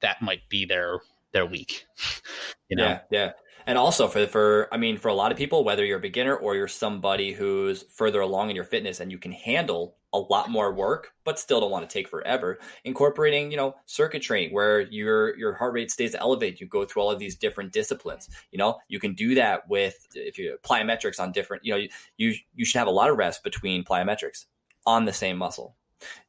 that 0.00 0.20
might 0.20 0.48
be 0.48 0.64
their 0.64 1.00
their 1.32 1.46
week. 1.46 1.86
you 2.68 2.76
know, 2.76 2.84
yeah, 2.84 3.00
yeah 3.10 3.32
and 3.68 3.76
also 3.76 4.08
for 4.08 4.26
for 4.26 4.66
I 4.72 4.78
mean 4.78 4.96
for 4.96 5.08
a 5.08 5.14
lot 5.14 5.30
of 5.30 5.36
people, 5.36 5.62
whether 5.62 5.84
you're 5.84 5.98
a 5.98 6.00
beginner 6.00 6.34
or 6.34 6.56
you're 6.56 6.66
somebody 6.68 7.34
who's 7.34 7.84
further 7.90 8.20
along 8.20 8.48
in 8.48 8.56
your 8.56 8.64
fitness 8.64 8.98
and 8.98 9.12
you 9.12 9.18
can 9.18 9.30
handle 9.30 9.97
a 10.12 10.18
lot 10.18 10.50
more 10.50 10.72
work, 10.72 11.12
but 11.24 11.38
still 11.38 11.60
don't 11.60 11.70
want 11.70 11.88
to 11.88 11.92
take 11.92 12.08
forever. 12.08 12.58
Incorporating, 12.84 13.50
you 13.50 13.56
know, 13.56 13.74
circuit 13.86 14.22
training 14.22 14.52
where 14.52 14.80
your 14.80 15.36
your 15.36 15.54
heart 15.54 15.74
rate 15.74 15.90
stays 15.90 16.14
elevated. 16.14 16.60
You 16.60 16.66
go 16.66 16.84
through 16.84 17.02
all 17.02 17.10
of 17.10 17.18
these 17.18 17.36
different 17.36 17.72
disciplines. 17.72 18.28
You 18.50 18.58
know, 18.58 18.78
you 18.88 18.98
can 18.98 19.14
do 19.14 19.34
that 19.34 19.68
with 19.68 20.06
if 20.14 20.38
you 20.38 20.56
plyometrics 20.62 21.20
on 21.20 21.32
different. 21.32 21.64
You 21.64 21.72
know, 21.72 21.78
you 21.78 21.88
you, 22.16 22.34
you 22.54 22.64
should 22.64 22.78
have 22.78 22.88
a 22.88 22.92
lot 22.92 23.10
of 23.10 23.18
rest 23.18 23.44
between 23.44 23.84
plyometrics 23.84 24.46
on 24.86 25.04
the 25.04 25.12
same 25.12 25.36
muscle. 25.36 25.76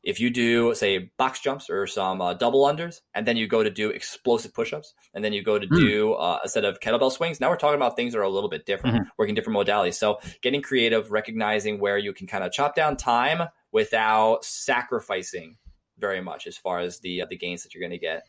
If 0.01 0.19
you 0.19 0.31
do, 0.31 0.73
say, 0.73 1.11
box 1.17 1.41
jumps 1.41 1.69
or 1.69 1.85
some 1.85 2.21
uh, 2.21 2.33
double 2.33 2.65
unders, 2.65 3.01
and 3.13 3.27
then 3.27 3.37
you 3.37 3.47
go 3.47 3.61
to 3.61 3.69
do 3.69 3.91
explosive 3.91 4.51
push-ups, 4.51 4.95
and 5.13 5.23
then 5.23 5.31
you 5.31 5.43
go 5.43 5.59
to 5.59 5.67
mm. 5.67 5.75
do 5.75 6.13
uh, 6.13 6.39
a 6.43 6.49
set 6.49 6.65
of 6.65 6.79
kettlebell 6.79 7.11
swings, 7.11 7.39
now 7.39 7.49
we're 7.51 7.55
talking 7.55 7.75
about 7.75 7.95
things 7.95 8.13
that 8.13 8.19
are 8.19 8.23
a 8.23 8.29
little 8.29 8.49
bit 8.49 8.65
different, 8.65 8.95
mm-hmm. 8.95 9.09
working 9.19 9.35
different 9.35 9.59
modalities. 9.59 9.93
So 9.93 10.19
getting 10.41 10.63
creative, 10.63 11.11
recognizing 11.11 11.79
where 11.79 11.99
you 11.99 12.13
can 12.13 12.25
kind 12.25 12.43
of 12.43 12.51
chop 12.51 12.75
down 12.75 12.97
time 12.97 13.47
without 13.71 14.43
sacrificing 14.43 15.57
very 15.97 16.21
much 16.21 16.47
as 16.47 16.57
far 16.57 16.79
as 16.79 16.99
the 16.99 17.21
uh, 17.21 17.25
the 17.29 17.37
gains 17.37 17.63
that 17.63 17.73
you're 17.73 17.81
going 17.81 17.91
to 17.91 17.97
get. 17.97 18.27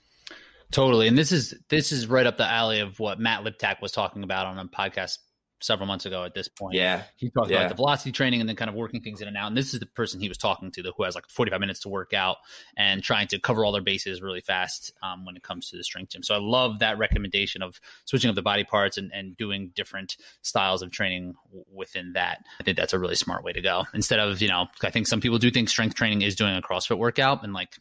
Totally, 0.71 1.09
and 1.09 1.19
this 1.19 1.33
is 1.33 1.55
this 1.69 1.93
is 1.93 2.07
right 2.07 2.27
up 2.27 2.37
the 2.37 2.47
alley 2.47 2.81
of 2.81 2.99
what 3.01 3.19
Matt 3.19 3.45
Liptak 3.45 3.81
was 3.83 3.93
talking 3.93 4.23
about 4.23 4.47
on 4.47 4.59
a 4.59 4.67
podcast 4.67 5.19
several 5.61 5.87
months 5.87 6.07
ago 6.07 6.25
at 6.25 6.35
this 6.35 6.49
point. 6.49 6.75
Yeah. 6.75 7.03
He 7.17 7.31
talked 7.31 7.51
yeah. 7.51 7.59
about 7.59 7.69
the 7.69 7.75
velocity 7.75 8.13
training 8.13 8.41
and 8.41 8.49
then 8.49 8.57
kind 8.57 8.69
of 8.69 8.75
working 8.75 9.01
things 9.01 9.21
in 9.21 9.29
and 9.29 9.37
out. 9.37 9.49
And 9.49 9.57
this 9.57 9.75
is 9.75 9.81
the 9.81 9.87
person 9.87 10.21
he 10.21 10.29
was 10.29 10.39
talking 10.39 10.71
to 10.73 10.83
who 10.97 11.03
has 11.05 11.15
like 11.15 11.29
45 11.29 11.61
minutes 11.61 11.81
to 11.81 11.89
work 11.89 12.13
out 12.13 12.39
and 12.77 13.03
trying 13.03 13.29
to 13.29 13.39
cover 13.39 13.65
all 13.65 13.73
their 13.73 13.83
bases 13.83 14.23
really 14.23 14.41
fast 14.41 14.93
um, 15.03 15.25
when 15.25 15.37
it 15.37 15.43
comes 15.43 15.71
to 15.71 15.77
the 15.77 15.85
strength 15.85 16.13
gym. 16.13 16.23
So 16.23 16.35
I 16.35 16.39
love 16.39 16.81
that 16.81 16.99
recommendation 16.99 17.63
of 17.63 17.81
switching 18.05 18.31
up 18.31 18.37
the 18.37 18.43
body 18.43 18.65
parts 18.65 18.99
and, 18.99 19.11
and 19.13 19.37
doing 19.37 19.73
different 19.75 20.17
styles 20.43 20.83
of 20.83 20.91
training 20.91 21.35
within 21.73 22.15
that. 22.15 22.45
I 22.59 22.65
think 22.65 22.77
that's 22.77 22.93
a 22.93 22.99
really 22.99 23.17
smart 23.17 23.45
way 23.45 23.53
to 23.53 23.61
go. 23.61 23.85
Instead 23.95 24.21
of, 24.21 24.41
you 24.41 24.49
know, 24.49 24.67
I 24.83 24.91
think 24.91 25.07
some 25.07 25.21
people 25.21 25.39
do 25.39 25.51
think 25.51 25.69
strength 25.69 25.95
training 25.95 26.23
is 26.23 26.37
doing 26.37 26.57
a 26.57 26.63
CrossFit 26.63 26.99
workout 26.99 27.45
and 27.45 27.53
like 27.53 27.77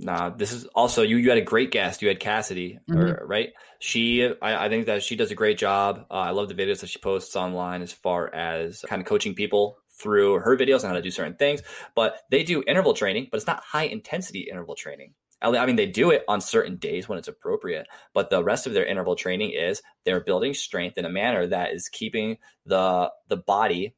Nah, 0.00 0.30
this 0.30 0.52
is 0.52 0.64
also 0.66 1.02
you. 1.02 1.16
You 1.16 1.28
had 1.28 1.38
a 1.38 1.42
great 1.42 1.72
guest. 1.72 2.02
You 2.02 2.08
had 2.08 2.20
Cassidy, 2.20 2.78
mm-hmm. 2.88 3.00
or, 3.00 3.26
right? 3.26 3.50
She, 3.80 4.24
I, 4.40 4.66
I, 4.66 4.68
think 4.68 4.86
that 4.86 5.02
she 5.02 5.16
does 5.16 5.32
a 5.32 5.34
great 5.34 5.58
job. 5.58 6.06
Uh, 6.10 6.14
I 6.14 6.30
love 6.30 6.48
the 6.48 6.54
videos 6.54 6.80
that 6.80 6.90
she 6.90 7.00
posts 7.00 7.34
online 7.34 7.82
as 7.82 7.92
far 7.92 8.32
as 8.32 8.84
kind 8.88 9.02
of 9.02 9.08
coaching 9.08 9.34
people 9.34 9.78
through 10.00 10.38
her 10.38 10.56
videos 10.56 10.84
on 10.84 10.90
how 10.90 10.96
to 10.96 11.02
do 11.02 11.10
certain 11.10 11.34
things. 11.34 11.62
But 11.96 12.20
they 12.30 12.44
do 12.44 12.62
interval 12.66 12.94
training, 12.94 13.28
but 13.30 13.38
it's 13.38 13.46
not 13.46 13.60
high 13.60 13.84
intensity 13.84 14.48
interval 14.50 14.76
training. 14.76 15.14
I 15.40 15.66
mean, 15.66 15.76
they 15.76 15.86
do 15.86 16.10
it 16.10 16.24
on 16.26 16.40
certain 16.40 16.76
days 16.76 17.08
when 17.08 17.18
it's 17.18 17.28
appropriate, 17.28 17.86
but 18.12 18.28
the 18.28 18.42
rest 18.42 18.66
of 18.66 18.72
their 18.72 18.84
interval 18.84 19.14
training 19.14 19.52
is 19.52 19.82
they're 20.04 20.20
building 20.20 20.52
strength 20.52 20.98
in 20.98 21.04
a 21.04 21.10
manner 21.10 21.46
that 21.46 21.72
is 21.72 21.88
keeping 21.88 22.38
the 22.66 23.10
the 23.28 23.36
body 23.36 23.94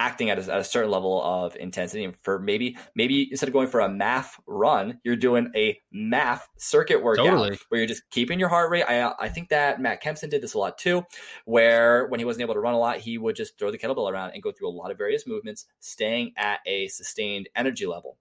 acting 0.00 0.30
at 0.30 0.38
a, 0.38 0.52
at 0.52 0.60
a, 0.60 0.64
certain 0.64 0.90
level 0.90 1.22
of 1.22 1.54
intensity. 1.56 2.04
And 2.04 2.16
for 2.16 2.38
maybe 2.38 2.78
maybe 2.94 3.28
instead 3.30 3.48
of 3.48 3.52
going 3.52 3.68
for 3.68 3.80
a 3.80 3.88
MAF 3.88 4.30
run 4.46 4.98
you're 5.04 5.14
doing 5.16 5.50
a 5.54 5.78
MAF 5.94 6.40
circuit 6.56 7.02
workout 7.02 7.26
totally. 7.26 7.58
where 7.68 7.80
you're 7.80 7.88
just 7.88 8.08
keeping 8.10 8.40
your 8.40 8.48
heart 8.48 8.70
rate. 8.70 8.84
I, 8.84 9.12
I 9.18 9.28
think 9.28 9.50
that 9.50 9.80
matt 9.80 10.00
kempson 10.00 10.30
did 10.30 10.42
this 10.42 10.54
a 10.54 10.58
lot 10.58 10.78
too 10.78 11.04
where 11.44 12.06
when 12.06 12.18
he 12.18 12.24
wasn't 12.24 12.42
able 12.42 12.54
to 12.54 12.60
run 12.60 12.74
a 12.74 12.78
lot 12.78 12.98
he 12.98 13.18
would 13.18 13.36
just 13.36 13.58
throw 13.58 13.70
the 13.70 13.78
kettlebell 13.78 14.10
around 14.10 14.30
and 14.32 14.42
go 14.42 14.52
through 14.52 14.68
a 14.68 14.70
lot 14.70 14.90
of 14.90 14.96
various 14.96 15.26
movements 15.26 15.66
staying 15.80 16.32
at 16.36 16.60
a 16.66 16.88
sustained 16.88 17.48
energy 17.54 17.86
level 17.86 18.16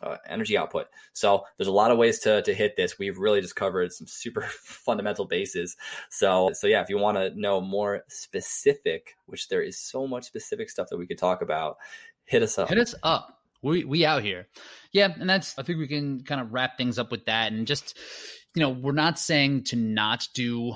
uh, 0.00 0.16
energy 0.26 0.56
output. 0.56 0.86
So 1.12 1.44
there's 1.56 1.68
a 1.68 1.72
lot 1.72 1.90
of 1.90 1.98
ways 1.98 2.18
to 2.20 2.42
to 2.42 2.54
hit 2.54 2.76
this. 2.76 2.98
We've 2.98 3.18
really 3.18 3.40
just 3.40 3.56
covered 3.56 3.92
some 3.92 4.06
super 4.06 4.42
fundamental 4.50 5.24
bases. 5.24 5.76
So 6.10 6.50
so 6.54 6.66
yeah, 6.66 6.82
if 6.82 6.88
you 6.88 6.98
want 6.98 7.16
to 7.18 7.38
know 7.38 7.60
more 7.60 8.04
specific, 8.08 9.16
which 9.26 9.48
there 9.48 9.62
is 9.62 9.78
so 9.78 10.06
much 10.06 10.24
specific 10.24 10.70
stuff 10.70 10.88
that 10.90 10.98
we 10.98 11.06
could 11.06 11.18
talk 11.18 11.42
about, 11.42 11.78
hit 12.24 12.42
us 12.42 12.58
up. 12.58 12.68
Hit 12.68 12.78
us 12.78 12.94
up. 13.02 13.40
We 13.62 13.84
we 13.84 14.04
out 14.04 14.22
here. 14.22 14.48
Yeah, 14.92 15.12
and 15.18 15.28
that's 15.28 15.58
I 15.58 15.62
think 15.62 15.78
we 15.78 15.88
can 15.88 16.22
kind 16.22 16.40
of 16.40 16.52
wrap 16.52 16.76
things 16.76 16.98
up 16.98 17.10
with 17.10 17.26
that 17.26 17.52
and 17.52 17.66
just 17.66 17.98
you 18.54 18.62
know, 18.62 18.70
we're 18.70 18.92
not 18.92 19.18
saying 19.18 19.64
to 19.64 19.76
not 19.76 20.26
do 20.34 20.74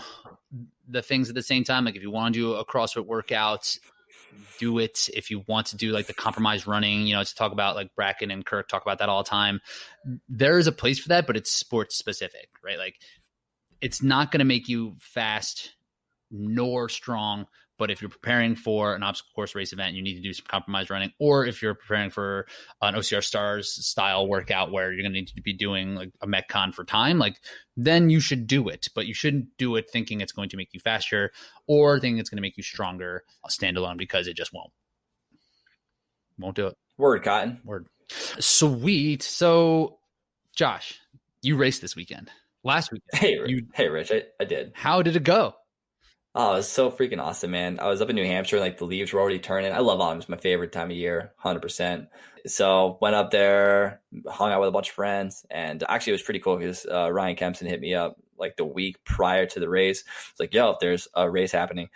the 0.88 1.02
things 1.02 1.28
at 1.28 1.34
the 1.34 1.42
same 1.42 1.64
time. 1.64 1.84
Like 1.84 1.96
if 1.96 2.02
you 2.02 2.10
want 2.10 2.34
to 2.34 2.40
do 2.40 2.54
a 2.54 2.64
CrossFit 2.64 3.06
workout, 3.06 3.76
do 4.58 4.78
it. 4.78 5.08
If 5.14 5.30
you 5.30 5.44
want 5.46 5.68
to 5.68 5.76
do 5.76 5.90
like 5.90 6.06
the 6.06 6.14
compromise 6.14 6.66
running, 6.66 7.06
you 7.06 7.14
know, 7.14 7.22
to 7.22 7.34
talk 7.34 7.52
about 7.52 7.76
like 7.76 7.94
Bracken 7.94 8.30
and 8.30 8.44
Kirk 8.44 8.68
talk 8.68 8.82
about 8.82 8.98
that 8.98 9.08
all 9.08 9.22
the 9.22 9.28
time. 9.28 9.60
There 10.28 10.58
is 10.58 10.66
a 10.66 10.72
place 10.72 10.98
for 10.98 11.08
that, 11.08 11.26
but 11.26 11.36
it's 11.36 11.50
sports 11.50 11.96
specific, 11.96 12.48
right? 12.64 12.78
Like 12.78 12.96
it's 13.80 14.02
not 14.02 14.30
going 14.30 14.38
to 14.38 14.44
make 14.44 14.68
you 14.68 14.96
fast 15.00 15.72
nor 16.30 16.88
strong 16.88 17.46
but 17.82 17.90
if 17.90 18.00
you're 18.00 18.08
preparing 18.08 18.54
for 18.54 18.94
an 18.94 19.02
obstacle 19.02 19.32
course 19.34 19.56
race 19.56 19.72
event, 19.72 19.96
you 19.96 20.02
need 20.02 20.14
to 20.14 20.20
do 20.20 20.32
some 20.32 20.46
compromise 20.46 20.88
running. 20.88 21.10
Or 21.18 21.44
if 21.44 21.60
you're 21.60 21.74
preparing 21.74 22.10
for 22.10 22.46
an 22.80 22.94
OCR 22.94 23.24
Stars 23.24 23.72
style 23.84 24.28
workout 24.28 24.70
where 24.70 24.92
you're 24.92 25.02
going 25.02 25.12
to 25.12 25.18
need 25.18 25.26
to 25.26 25.42
be 25.42 25.52
doing 25.52 25.96
like 25.96 26.12
a 26.20 26.28
Metcon 26.28 26.72
for 26.72 26.84
time, 26.84 27.18
like 27.18 27.40
then 27.76 28.08
you 28.08 28.20
should 28.20 28.46
do 28.46 28.68
it. 28.68 28.86
But 28.94 29.08
you 29.08 29.14
shouldn't 29.14 29.48
do 29.58 29.74
it 29.74 29.90
thinking 29.90 30.20
it's 30.20 30.30
going 30.30 30.48
to 30.50 30.56
make 30.56 30.68
you 30.72 30.78
faster 30.78 31.32
or 31.66 31.98
thinking 31.98 32.18
it's 32.18 32.30
going 32.30 32.36
to 32.36 32.42
make 32.42 32.56
you 32.56 32.62
stronger 32.62 33.24
standalone 33.50 33.98
because 33.98 34.28
it 34.28 34.36
just 34.36 34.52
won't. 34.52 34.70
Won't 36.38 36.54
do 36.54 36.68
it. 36.68 36.76
Word, 36.98 37.24
Cotton. 37.24 37.62
Word. 37.64 37.88
Sweet. 38.38 39.24
So, 39.24 39.98
Josh, 40.54 41.00
you 41.42 41.56
raced 41.56 41.82
this 41.82 41.96
weekend. 41.96 42.30
Last 42.62 42.92
weekend. 42.92 43.20
Hey, 43.20 43.40
you, 43.44 43.66
hey, 43.74 43.88
Rich. 43.88 44.12
I, 44.12 44.22
I 44.38 44.44
did. 44.44 44.70
How 44.76 45.02
did 45.02 45.16
it 45.16 45.24
go? 45.24 45.56
Oh, 46.34 46.54
it 46.54 46.56
was 46.56 46.68
so 46.68 46.90
freaking 46.90 47.20
awesome, 47.20 47.50
man. 47.50 47.78
I 47.78 47.88
was 47.88 48.00
up 48.00 48.08
in 48.08 48.16
New 48.16 48.24
Hampshire, 48.24 48.58
like 48.58 48.78
the 48.78 48.86
leaves 48.86 49.12
were 49.12 49.20
already 49.20 49.38
turning. 49.38 49.70
I 49.70 49.80
love 49.80 50.00
autumn. 50.00 50.18
It's 50.18 50.30
my 50.30 50.38
favorite 50.38 50.72
time 50.72 50.90
of 50.90 50.96
year, 50.96 51.32
100%. 51.44 52.06
So 52.46 52.96
went 53.02 53.14
up 53.14 53.30
there, 53.30 54.00
hung 54.26 54.50
out 54.50 54.60
with 54.60 54.70
a 54.70 54.72
bunch 54.72 54.88
of 54.88 54.94
friends. 54.94 55.44
And 55.50 55.84
actually, 55.86 56.12
it 56.12 56.14
was 56.14 56.22
pretty 56.22 56.40
cool 56.40 56.56
because 56.56 56.86
uh, 56.90 57.12
Ryan 57.12 57.36
Kempson 57.36 57.66
hit 57.66 57.82
me 57.82 57.94
up 57.94 58.16
like 58.38 58.56
the 58.56 58.64
week 58.64 58.96
prior 59.04 59.44
to 59.44 59.60
the 59.60 59.68
race. 59.68 60.04
It's 60.30 60.40
like, 60.40 60.54
yo, 60.54 60.70
if 60.70 60.78
there's 60.80 61.06
a 61.14 61.30
race 61.30 61.52
happening. 61.52 61.90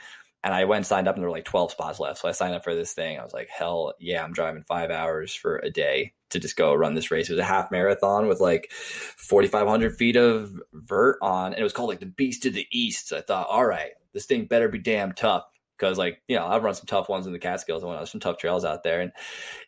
And 0.44 0.54
I 0.54 0.64
went 0.66 0.76
and 0.76 0.86
signed 0.86 1.08
up, 1.08 1.16
and 1.16 1.22
there 1.22 1.30
were 1.30 1.36
like 1.36 1.46
12 1.46 1.72
spots 1.72 1.98
left. 1.98 2.20
So 2.20 2.28
I 2.28 2.32
signed 2.32 2.54
up 2.54 2.62
for 2.62 2.74
this 2.74 2.92
thing. 2.92 3.18
I 3.18 3.24
was 3.24 3.32
like, 3.32 3.48
hell 3.48 3.94
yeah, 3.98 4.22
I'm 4.22 4.32
driving 4.34 4.62
five 4.62 4.90
hours 4.90 5.34
for 5.34 5.56
a 5.56 5.70
day 5.70 6.12
to 6.30 6.38
just 6.38 6.56
go 6.56 6.74
run 6.74 6.94
this 6.94 7.10
race. 7.10 7.28
It 7.28 7.32
was 7.32 7.40
a 7.40 7.44
half 7.44 7.70
marathon 7.70 8.28
with 8.28 8.38
like 8.38 8.70
4,500 8.70 9.96
feet 9.96 10.14
of 10.16 10.52
vert 10.72 11.16
on. 11.22 11.52
And 11.52 11.60
it 11.60 11.64
was 11.64 11.72
called 11.72 11.88
like 11.88 12.00
the 12.00 12.06
Beast 12.06 12.44
of 12.46 12.52
the 12.52 12.66
East. 12.70 13.08
So 13.08 13.16
I 13.16 13.22
thought, 13.22 13.48
all 13.48 13.64
right, 13.64 13.92
this 14.16 14.24
thing 14.24 14.46
better 14.46 14.68
be 14.68 14.78
damn 14.78 15.12
tough. 15.12 15.44
Because 15.78 15.98
like 15.98 16.22
you 16.26 16.36
know 16.36 16.46
I've 16.46 16.64
run 16.64 16.74
some 16.74 16.86
tough 16.86 17.10
ones 17.10 17.26
in 17.26 17.34
the 17.34 17.38
Catskills 17.38 17.82
and 17.82 17.92
there's 17.92 18.10
some 18.10 18.20
tough 18.20 18.38
trails 18.38 18.64
out 18.64 18.82
there 18.82 19.02
and 19.02 19.12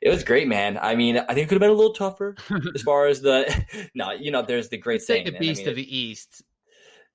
it 0.00 0.08
was 0.08 0.24
great 0.24 0.48
man. 0.48 0.78
I 0.80 0.94
mean 0.94 1.18
I 1.18 1.34
think 1.34 1.40
it 1.40 1.48
could 1.48 1.56
have 1.56 1.60
been 1.60 1.70
a 1.70 1.74
little 1.74 1.92
tougher 1.92 2.34
as 2.74 2.80
far 2.80 3.08
as 3.08 3.20
the 3.20 3.64
no 3.94 4.12
you 4.12 4.30
know 4.30 4.40
there's 4.40 4.70
the 4.70 4.78
great 4.78 5.02
saying 5.02 5.26
the 5.26 5.38
beast 5.38 5.60
I 5.60 5.64
mean, 5.64 5.68
of 5.68 5.76
the 5.76 5.98
east. 5.98 6.42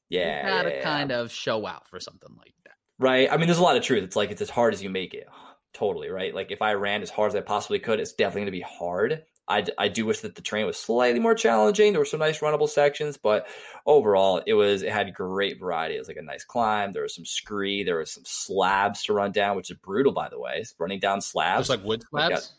Yeah 0.10 0.44
you 0.44 0.48
gotta 0.48 0.70
yeah, 0.70 0.76
yeah. 0.76 0.84
kind 0.84 1.12
of 1.12 1.32
show 1.32 1.66
out 1.66 1.88
for 1.88 2.00
something 2.00 2.30
like 2.38 2.54
that. 2.66 2.76
Right? 3.00 3.28
I 3.32 3.38
mean 3.38 3.48
there's 3.48 3.58
a 3.58 3.64
lot 3.64 3.78
of 3.78 3.84
truth. 3.84 4.04
It's 4.04 4.16
like 4.16 4.30
it's 4.30 4.42
as 4.42 4.52
hard 4.52 4.76
as 4.76 4.84
you 4.84 4.92
make 4.92 5.16
it. 5.16 5.28
Totally 5.74 6.10
right? 6.10 6.36
Like 6.36 6.52
if 6.52 6.62
I 6.62 6.76
ran 6.76 7.02
as 7.02 7.10
hard 7.10 7.32
as 7.32 7.36
I 7.36 7.42
possibly 7.42 7.80
could 7.80 8.00
it's 8.00 8.14
definitely 8.14 8.42
going 8.42 8.46
to 8.46 8.52
be 8.52 8.62
hard 8.62 9.24
I, 9.48 9.66
I 9.78 9.88
do 9.90 10.06
wish 10.06 10.22
that 10.22 10.36
the 10.36 10.42
train 10.42 10.66
was 10.66 10.78
slightly 10.78 11.20
more 11.20 11.36
challenging. 11.36 11.92
There 11.92 12.00
were 12.00 12.06
some 12.06 12.22
nice 12.22 12.40
runnable 12.40 12.70
sections, 12.70 13.18
but 13.18 13.48
overall, 13.86 14.42
it 14.46 14.54
was 14.54 14.84
it 14.84 14.92
had 14.92 15.14
great 15.14 15.60
variety. 15.60 15.96
It 15.96 16.00
was 16.00 16.08
like 16.08 16.18
a 16.18 16.22
nice 16.22 16.46
climb. 16.46 16.94
There 16.94 17.04
was 17.04 17.14
some 17.14 17.26
scree. 17.26 17.84
There 17.84 17.98
was 17.98 18.12
some 18.12 18.24
slabs 18.26 19.04
to 19.04 19.14
run 19.14 19.32
down, 19.34 19.58
which 19.58 19.70
is 19.70 19.78
brutal, 19.78 20.14
by 20.14 20.30
the 20.30 20.40
way. 20.40 20.54
It's 20.58 20.74
running 20.80 21.00
down 21.00 21.20
slabs, 21.20 21.68
just 21.68 21.70
like 21.70 21.86
wood 21.86 22.04
slabs, 22.10 22.54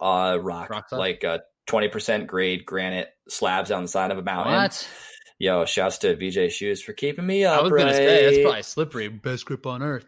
uh, 0.00 0.38
rock, 0.40 0.70
rock 0.70 0.92
like 0.92 1.24
uh, 1.24 1.38
twenty 1.66 1.88
percent 1.88 2.28
grade 2.28 2.64
granite 2.64 3.08
slabs 3.28 3.72
on 3.72 3.82
the 3.82 3.88
side 3.88 4.12
of 4.12 4.18
a 4.18 4.22
mountain. 4.22 4.54
What? 4.54 4.88
Yo, 5.38 5.64
shouts 5.64 5.98
to 5.98 6.14
VJ 6.14 6.52
Shoes 6.52 6.82
for 6.82 6.92
keeping 6.92 7.26
me 7.26 7.44
up. 7.44 7.60
I 7.60 7.62
was 7.62 7.72
gonna 7.72 7.94
say 7.94 8.24
that's 8.26 8.42
probably 8.42 8.62
slippery. 8.62 9.08
Best 9.08 9.44
grip 9.44 9.66
on 9.66 9.82
earth 9.82 10.06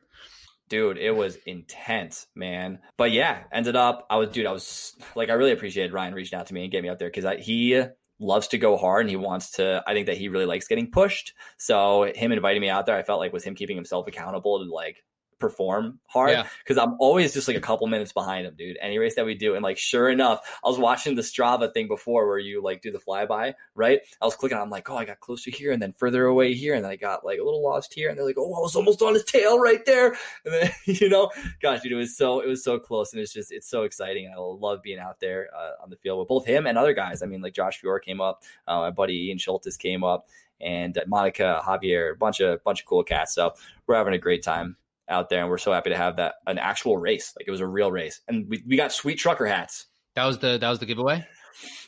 dude 0.69 0.99
it 0.99 1.13
was 1.13 1.37
intense 1.47 2.27
man. 2.35 2.79
But 2.97 3.13
yeah 3.13 3.45
ended 3.53 3.77
up 3.77 4.07
i 4.11 4.17
was 4.17 4.31
dude 4.31 4.47
i 4.47 4.53
was 4.53 4.95
like 5.15 5.29
i 5.29 5.35
really 5.35 5.53
appreciated 5.53 5.93
ryan 5.93 6.15
reaching 6.15 6.39
out 6.39 6.47
to 6.47 6.55
me 6.55 6.63
and 6.63 6.71
getting 6.71 6.85
me 6.85 6.89
up 6.89 6.99
there 6.99 7.11
because 7.11 7.45
he 7.45 7.83
loves 8.19 8.49
to 8.49 8.59
go 8.59 8.77
hard 8.77 9.03
and 9.03 9.11
he 9.11 9.17
wants 9.17 9.53
to 9.53 9.83
i 9.87 9.93
think 9.93 10.07
that 10.07 10.17
he 10.17 10.29
really 10.29 10.47
likes 10.47 10.69
getting 10.69 10.91
pushed. 10.91 11.35
So 11.59 12.11
him 12.15 12.33
inviting 12.33 12.61
me 12.63 12.69
out 12.69 12.87
there 12.87 12.97
i 12.97 13.03
felt 13.03 13.21
like 13.21 13.33
was 13.33 13.45
him 13.45 13.55
keeping 13.55 13.77
himself 13.77 14.07
accountable 14.07 14.65
to 14.65 14.73
like 14.73 14.99
perform 15.43 15.99
hard 16.07 16.47
because 16.61 16.77
yeah. 16.77 16.85
I'm 16.85 16.95
always 17.01 17.35
just 17.35 17.49
like 17.49 17.57
a 17.57 17.61
couple 17.61 17.87
minutes 17.89 18.13
behind 18.13 18.47
him, 18.47 18.55
dude. 18.57 18.79
Any 18.81 18.99
race 18.99 19.17
that 19.17 19.27
we 19.27 19.35
do, 19.35 19.55
and 19.55 19.63
like 19.63 19.77
sure 19.77 20.09
enough, 20.09 20.41
I 20.65 20.69
was 20.69 20.79
watching 20.79 21.17
the 21.17 21.23
Strava 21.23 21.75
thing 21.75 21.89
before 21.89 22.29
where 22.29 22.39
you 22.39 22.63
like 22.63 22.81
do 22.81 22.93
the 22.93 23.01
flyby, 23.01 23.53
right? 23.75 24.01
I 24.21 24.25
was 24.25 24.37
clicking, 24.37 24.57
I'm 24.57 24.71
like, 24.71 24.89
oh, 24.89 24.97
I 24.97 25.05
got 25.05 25.19
closer 25.19 25.51
here 25.51 25.73
and 25.73 25.83
then 25.83 25.93
further 25.93 26.27
away 26.27 26.55
here, 26.55 26.75
and 26.75 26.85
then 26.85 26.93
I 26.93 26.97
got 26.97 27.25
like 27.25 27.41
a 27.41 27.45
little 27.45 27.63
lost 27.63 27.93
here, 27.93 28.09
and 28.09 28.17
they're 28.17 28.25
like, 28.25 28.39
oh, 28.39 28.55
I 28.55 28.61
was 28.61 28.77
almost 28.77 29.03
on 29.03 29.15
his 29.15 29.25
tail 29.25 29.59
right 29.59 29.85
there, 29.85 30.17
and 30.45 30.55
then 30.55 30.71
you 30.87 31.09
know, 31.09 31.31
gosh, 31.61 31.83
dude, 31.83 31.93
it 31.93 31.97
was 31.97 32.17
so 32.17 32.41
it 32.41 32.49
was 32.49 32.63
so 32.63 32.79
close, 32.79 33.13
and 33.13 33.21
it's 33.21 33.33
just 33.33 33.51
it's 33.51 33.69
so 33.69 33.83
exciting. 33.83 34.33
I 34.33 34.39
love 34.39 34.83
being 34.83 35.01
out 35.01 35.19
there 35.21 35.49
uh, 35.55 35.83
on 35.83 35.91
the 35.91 35.97
field 35.97 36.21
with 36.21 36.29
both 36.29 36.47
him 36.47 36.67
and 36.69 36.79
other 36.79 36.95
guys. 36.95 37.23
I 37.23 37.27
mean, 37.27 37.43
like 37.43 37.55
Josh 37.55 37.81
Fiore 37.81 38.01
came 38.01 38.21
up, 38.21 38.45
uh, 38.69 38.79
my 38.79 38.91
buddy 38.91 39.27
Ian 39.27 39.39
Schultes 39.39 39.77
came 39.77 40.05
up 40.05 40.29
and 40.63 40.99
Monica 41.07 41.61
Javier, 41.65 42.13
a 42.13 42.17
bunch 42.17 42.41
of 42.41 42.63
bunch 42.65 42.81
of 42.81 42.87
cool 42.87 43.03
cats. 43.03 43.35
So 43.35 43.55
we're 43.87 43.97
having 43.97 44.15
a 44.15 44.19
great 44.19 44.43
time 44.43 44.77
out 45.13 45.29
there, 45.29 45.41
and 45.41 45.51
we're 45.51 45.59
so 45.59 45.73
happy 45.73 45.91
to 45.91 45.97
have 45.97 46.17
that 46.17 46.35
an 46.47 46.59
actual 46.59 46.97
race. 46.97 47.33
Like 47.39 47.47
it 47.47 47.51
was 47.51 47.61
a 47.61 47.67
real 47.67 47.93
race, 47.93 48.21
and 48.27 48.49
we, 48.49 48.63
we 48.67 48.77
got 48.77 48.93
sweet 48.93 49.19
trucker 49.19 49.47
hats. 49.47 49.87
That 50.15 50.25
was 50.25 50.39
the 50.39 50.59
that 50.59 50.69
was 50.69 50.79
the 50.79 50.87
giveaway. 50.87 51.27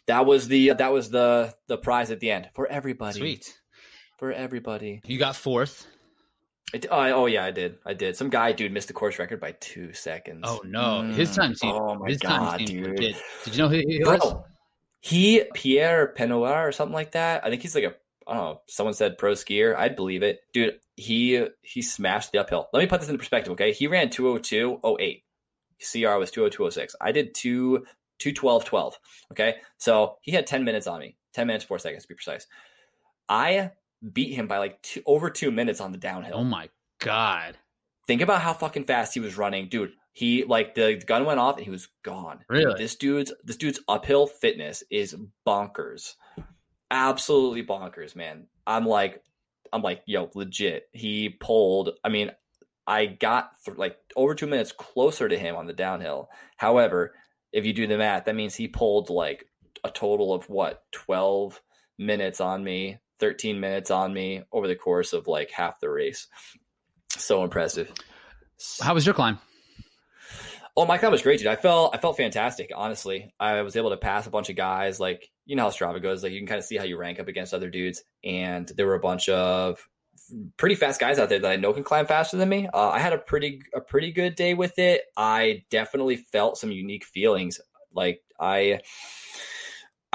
That 0.06 0.26
was 0.26 0.48
the 0.48 0.74
that 0.74 0.92
was 0.92 1.10
the 1.10 1.54
the 1.66 1.78
prize 1.78 2.10
at 2.10 2.20
the 2.20 2.30
end 2.30 2.50
for 2.54 2.66
everybody. 2.66 3.18
Sweet 3.18 3.58
for 4.18 4.32
everybody. 4.32 5.00
You 5.04 5.18
got 5.18 5.36
fourth. 5.36 5.86
It, 6.72 6.86
oh, 6.90 6.98
oh, 7.12 7.26
yeah, 7.26 7.44
I 7.44 7.52
did. 7.52 7.76
I 7.86 7.94
did. 7.94 8.16
Some 8.16 8.30
guy, 8.30 8.50
dude, 8.50 8.72
missed 8.72 8.88
the 8.88 8.94
course 8.94 9.18
record 9.18 9.40
by 9.40 9.52
two 9.60 9.92
seconds. 9.92 10.40
Oh 10.44 10.60
no, 10.64 11.02
mm. 11.04 11.14
his 11.14 11.34
time 11.34 11.54
seemed. 11.54 11.74
Oh 11.74 11.94
my 11.94 12.08
his 12.08 12.18
god, 12.18 12.58
time 12.58 12.64
dude! 12.64 12.86
Legit. 12.86 13.16
Did 13.44 13.54
you 13.54 13.62
know 13.62 13.68
who 13.68 13.76
he 13.76 14.02
Bro, 14.02 14.16
was? 14.16 14.34
He 15.00 15.44
Pierre 15.54 16.12
Penoir 16.16 16.66
or 16.66 16.72
something 16.72 16.94
like 16.94 17.12
that. 17.12 17.44
I 17.44 17.50
think 17.50 17.62
he's 17.62 17.74
like 17.74 17.84
a 17.84 17.94
I 18.26 18.34
don't 18.34 18.44
know. 18.44 18.60
Someone 18.68 18.94
said 18.94 19.18
pro 19.18 19.32
skier. 19.32 19.76
I'd 19.76 19.96
believe 19.96 20.22
it, 20.22 20.40
dude. 20.52 20.78
He 20.96 21.46
he 21.62 21.82
smashed 21.82 22.32
the 22.32 22.38
uphill. 22.38 22.68
Let 22.72 22.80
me 22.80 22.86
put 22.86 23.00
this 23.00 23.08
into 23.08 23.18
perspective, 23.18 23.52
okay? 23.52 23.72
He 23.72 23.86
ran 23.86 24.08
202.08. 24.08 25.22
CR 25.80 26.18
was 26.18 26.30
202.06. 26.30 26.94
I 27.00 27.12
did 27.12 27.34
2 27.34 27.84
212.12. 28.20 28.92
Okay, 29.32 29.56
so 29.76 30.16
he 30.22 30.32
had 30.32 30.46
10 30.46 30.64
minutes 30.64 30.86
on 30.86 31.00
me. 31.00 31.16
10 31.34 31.46
minutes, 31.46 31.64
four 31.64 31.78
seconds 31.78 32.04
to 32.04 32.08
be 32.08 32.14
precise. 32.14 32.46
I 33.28 33.72
beat 34.12 34.34
him 34.34 34.46
by 34.46 34.58
like 34.58 34.80
two, 34.82 35.02
over 35.06 35.30
two 35.30 35.50
minutes 35.50 35.80
on 35.80 35.92
the 35.92 35.98
downhill. 35.98 36.38
Oh 36.38 36.44
my 36.44 36.68
god! 37.00 37.56
Think 38.06 38.20
about 38.20 38.42
how 38.42 38.52
fucking 38.52 38.84
fast 38.84 39.14
he 39.14 39.20
was 39.20 39.36
running, 39.36 39.68
dude. 39.68 39.92
He 40.12 40.44
like 40.44 40.74
the 40.74 41.02
gun 41.04 41.24
went 41.24 41.40
off 41.40 41.56
and 41.56 41.64
he 41.64 41.70
was 41.70 41.88
gone. 42.04 42.44
Really? 42.48 42.66
Dude, 42.66 42.76
this 42.76 42.94
dude's 42.94 43.32
this 43.42 43.56
dude's 43.56 43.80
uphill 43.88 44.26
fitness 44.26 44.84
is 44.90 45.16
bonkers 45.46 46.14
absolutely 46.94 47.64
bonkers, 47.64 48.14
man. 48.14 48.46
I'm 48.66 48.86
like, 48.86 49.22
I'm 49.72 49.82
like, 49.82 50.02
yo, 50.06 50.30
legit. 50.34 50.84
He 50.92 51.28
pulled. 51.28 51.90
I 52.04 52.08
mean, 52.08 52.30
I 52.86 53.06
got 53.06 53.50
th- 53.64 53.76
like 53.76 53.96
over 54.16 54.34
two 54.34 54.46
minutes 54.46 54.72
closer 54.72 55.28
to 55.28 55.38
him 55.38 55.56
on 55.56 55.66
the 55.66 55.72
downhill. 55.72 56.28
However, 56.56 57.14
if 57.52 57.66
you 57.66 57.72
do 57.72 57.86
the 57.86 57.98
math, 57.98 58.26
that 58.26 58.36
means 58.36 58.54
he 58.54 58.68
pulled 58.68 59.10
like 59.10 59.44
a 59.82 59.90
total 59.90 60.32
of 60.32 60.48
what, 60.48 60.84
12 60.92 61.60
minutes 61.98 62.40
on 62.40 62.62
me, 62.62 62.98
13 63.18 63.58
minutes 63.58 63.90
on 63.90 64.14
me 64.14 64.44
over 64.52 64.68
the 64.68 64.76
course 64.76 65.12
of 65.12 65.26
like 65.26 65.50
half 65.50 65.80
the 65.80 65.90
race. 65.90 66.28
So 67.10 67.42
impressive. 67.42 67.92
How 68.80 68.94
was 68.94 69.04
your 69.04 69.14
climb? 69.14 69.38
Oh, 70.76 70.84
my 70.86 70.98
climb 70.98 71.12
was 71.12 71.22
great, 71.22 71.38
dude. 71.38 71.46
I 71.46 71.56
felt 71.56 71.94
I 71.94 71.98
felt 71.98 72.16
fantastic. 72.16 72.72
Honestly, 72.74 73.32
I 73.38 73.62
was 73.62 73.76
able 73.76 73.90
to 73.90 73.96
pass 73.96 74.26
a 74.26 74.30
bunch 74.30 74.50
of 74.50 74.56
guys. 74.56 74.98
Like 74.98 75.30
you 75.46 75.54
know 75.54 75.64
how 75.64 75.70
Strava 75.70 76.02
goes. 76.02 76.22
Like 76.22 76.32
you 76.32 76.40
can 76.40 76.48
kind 76.48 76.58
of 76.58 76.64
see 76.64 76.76
how 76.76 76.84
you 76.84 76.96
rank 76.96 77.20
up 77.20 77.28
against 77.28 77.54
other 77.54 77.70
dudes. 77.70 78.02
And 78.24 78.70
there 78.76 78.86
were 78.86 78.94
a 78.94 79.00
bunch 79.00 79.28
of 79.28 79.86
pretty 80.56 80.74
fast 80.74 81.00
guys 81.00 81.18
out 81.18 81.28
there 81.28 81.38
that 81.38 81.50
I 81.50 81.56
know 81.56 81.72
can 81.72 81.84
climb 81.84 82.06
faster 82.06 82.36
than 82.36 82.48
me. 82.48 82.68
Uh, 82.72 82.88
I 82.88 82.98
had 82.98 83.12
a 83.12 83.18
pretty 83.18 83.62
a 83.72 83.80
pretty 83.80 84.10
good 84.10 84.34
day 84.34 84.54
with 84.54 84.78
it. 84.78 85.02
I 85.16 85.64
definitely 85.70 86.16
felt 86.16 86.58
some 86.58 86.72
unique 86.72 87.04
feelings. 87.04 87.60
Like 87.92 88.22
I, 88.40 88.80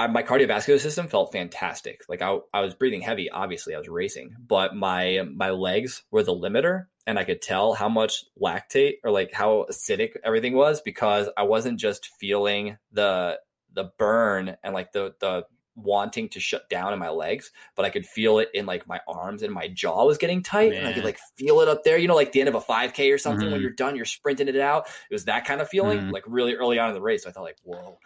I 0.00 0.06
my 0.06 0.22
cardiovascular 0.22 0.80
system 0.80 1.08
felt 1.08 1.30
fantastic. 1.30 2.02
Like 2.08 2.22
I 2.22 2.38
I 2.54 2.62
was 2.62 2.74
breathing 2.74 3.02
heavy. 3.02 3.30
Obviously, 3.30 3.74
I 3.74 3.78
was 3.78 3.88
racing, 3.88 4.34
but 4.38 4.74
my 4.74 5.20
my 5.30 5.50
legs 5.50 6.04
were 6.10 6.22
the 6.22 6.34
limiter 6.34 6.86
and 7.06 7.18
I 7.18 7.24
could 7.24 7.42
tell 7.42 7.74
how 7.74 7.90
much 7.90 8.24
lactate 8.40 8.94
or 9.04 9.10
like 9.10 9.32
how 9.32 9.66
acidic 9.70 10.12
everything 10.24 10.54
was 10.54 10.80
because 10.80 11.28
I 11.36 11.42
wasn't 11.42 11.78
just 11.78 12.08
feeling 12.18 12.78
the 12.92 13.40
the 13.74 13.90
burn 13.98 14.56
and 14.64 14.72
like 14.72 14.92
the 14.92 15.14
the 15.20 15.44
wanting 15.76 16.30
to 16.30 16.40
shut 16.40 16.68
down 16.70 16.94
in 16.94 16.98
my 16.98 17.10
legs, 17.10 17.50
but 17.76 17.84
I 17.84 17.90
could 17.90 18.06
feel 18.06 18.38
it 18.38 18.48
in 18.54 18.64
like 18.64 18.88
my 18.88 19.00
arms 19.06 19.42
and 19.42 19.52
my 19.52 19.68
jaw 19.68 20.06
was 20.06 20.16
getting 20.16 20.42
tight, 20.42 20.70
Man. 20.70 20.80
and 20.80 20.88
I 20.88 20.92
could 20.94 21.04
like 21.04 21.18
feel 21.36 21.60
it 21.60 21.68
up 21.68 21.84
there. 21.84 21.98
You 21.98 22.08
know, 22.08 22.14
like 22.14 22.32
the 22.32 22.40
end 22.40 22.48
of 22.48 22.54
a 22.54 22.60
5K 22.60 23.12
or 23.12 23.18
something 23.18 23.44
mm-hmm. 23.44 23.52
when 23.52 23.60
you're 23.60 23.70
done, 23.70 23.96
you're 23.96 24.06
sprinting 24.06 24.48
it 24.48 24.56
out. 24.56 24.86
It 25.10 25.14
was 25.14 25.26
that 25.26 25.44
kind 25.44 25.60
of 25.60 25.68
feeling, 25.68 25.98
mm-hmm. 25.98 26.10
like 26.10 26.24
really 26.26 26.54
early 26.54 26.78
on 26.78 26.88
in 26.88 26.94
the 26.94 27.02
race. 27.02 27.24
So 27.24 27.28
I 27.28 27.32
thought 27.32 27.42
like, 27.42 27.58
whoa, 27.62 27.98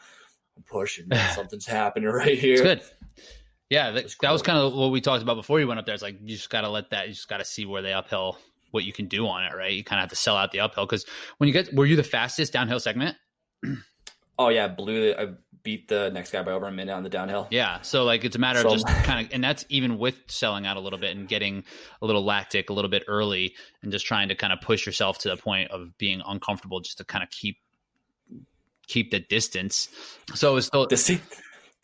I'm 0.57 0.63
pushing, 0.65 1.09
something's 1.35 1.67
happening 1.67 2.09
right 2.09 2.39
here. 2.39 2.55
It's 2.55 2.63
good. 2.63 2.83
Yeah, 3.71 3.91
that, 3.91 4.05
was, 4.05 4.15
cool. 4.15 4.29
that 4.29 4.33
was 4.33 4.43
kind 4.43 4.59
of 4.59 4.75
what 4.75 4.91
we 4.91 5.01
talked 5.01 5.23
about 5.23 5.37
before 5.37 5.59
you 5.59 5.67
went 5.67 5.81
up 5.81 5.87
there. 5.87 5.95
It's 5.95 6.03
like 6.03 6.19
you 6.21 6.37
just 6.37 6.51
got 6.51 6.63
to 6.63 6.69
let 6.69 6.91
that. 6.91 7.09
You 7.09 7.15
just 7.15 7.29
got 7.29 7.39
to 7.39 7.45
see 7.45 7.67
where 7.67 7.83
the 7.83 7.93
uphill, 7.93 8.39
what 8.71 8.85
you 8.85 8.93
can 8.93 9.07
do 9.07 9.27
on 9.27 9.45
it, 9.45 9.55
right? 9.57 9.73
You 9.73 9.83
kind 9.83 9.99
of 9.99 10.03
have 10.03 10.11
to 10.11 10.17
sell 10.17 10.37
out 10.37 10.53
the 10.53 10.61
uphill 10.61 10.87
because 10.87 11.07
when 11.39 11.49
you 11.49 11.53
get, 11.53 11.75
were 11.75 11.87
you 11.87 11.97
the 11.97 12.03
fastest 12.03 12.53
downhill 12.53 12.81
segment? 12.81 13.17
Oh 14.39 14.49
yeah, 14.49 14.67
blew 14.67 15.07
the, 15.07 15.21
I 15.21 15.29
beat 15.63 15.89
the 15.89 16.11
next 16.11 16.33
guy 16.33 16.43
by 16.43 16.53
over 16.53 16.67
a 16.67 16.73
minute 16.73 16.93
on 16.93 17.03
the 17.03 17.09
downhill. 17.09 17.47
Yeah, 17.51 17.81
so 17.83 18.05
like 18.05 18.25
it's 18.25 18.35
a 18.35 18.39
matter 18.39 18.61
so, 18.61 18.67
of 18.69 18.73
just 18.75 18.87
kind 19.05 19.25
of, 19.25 19.33
and 19.33 19.43
that's 19.43 19.65
even 19.69 19.99
with 19.99 20.17
selling 20.27 20.67
out 20.67 20.77
a 20.77 20.81
little 20.81 20.99
bit 20.99 21.17
and 21.17 21.29
getting 21.29 21.65
a 22.03 22.07
little 22.07 22.25
lactic 22.25 22.69
a 22.69 22.73
little 22.73 22.91
bit 22.91 23.05
early, 23.07 23.55
and 23.83 23.93
just 23.93 24.07
trying 24.07 24.29
to 24.29 24.35
kind 24.35 24.53
of 24.53 24.61
push 24.61 24.87
yourself 24.87 25.19
to 25.19 25.29
the 25.29 25.37
point 25.37 25.71
of 25.71 25.97
being 25.99 26.21
uncomfortable, 26.27 26.81
just 26.81 26.99
to 26.99 27.05
kind 27.05 27.23
of 27.23 27.31
keep 27.31 27.59
keep 28.86 29.11
the 29.11 29.20
distance. 29.20 29.89
So 30.35 30.56
it's 30.56 30.66
still 30.66 30.86
this, 30.86 31.11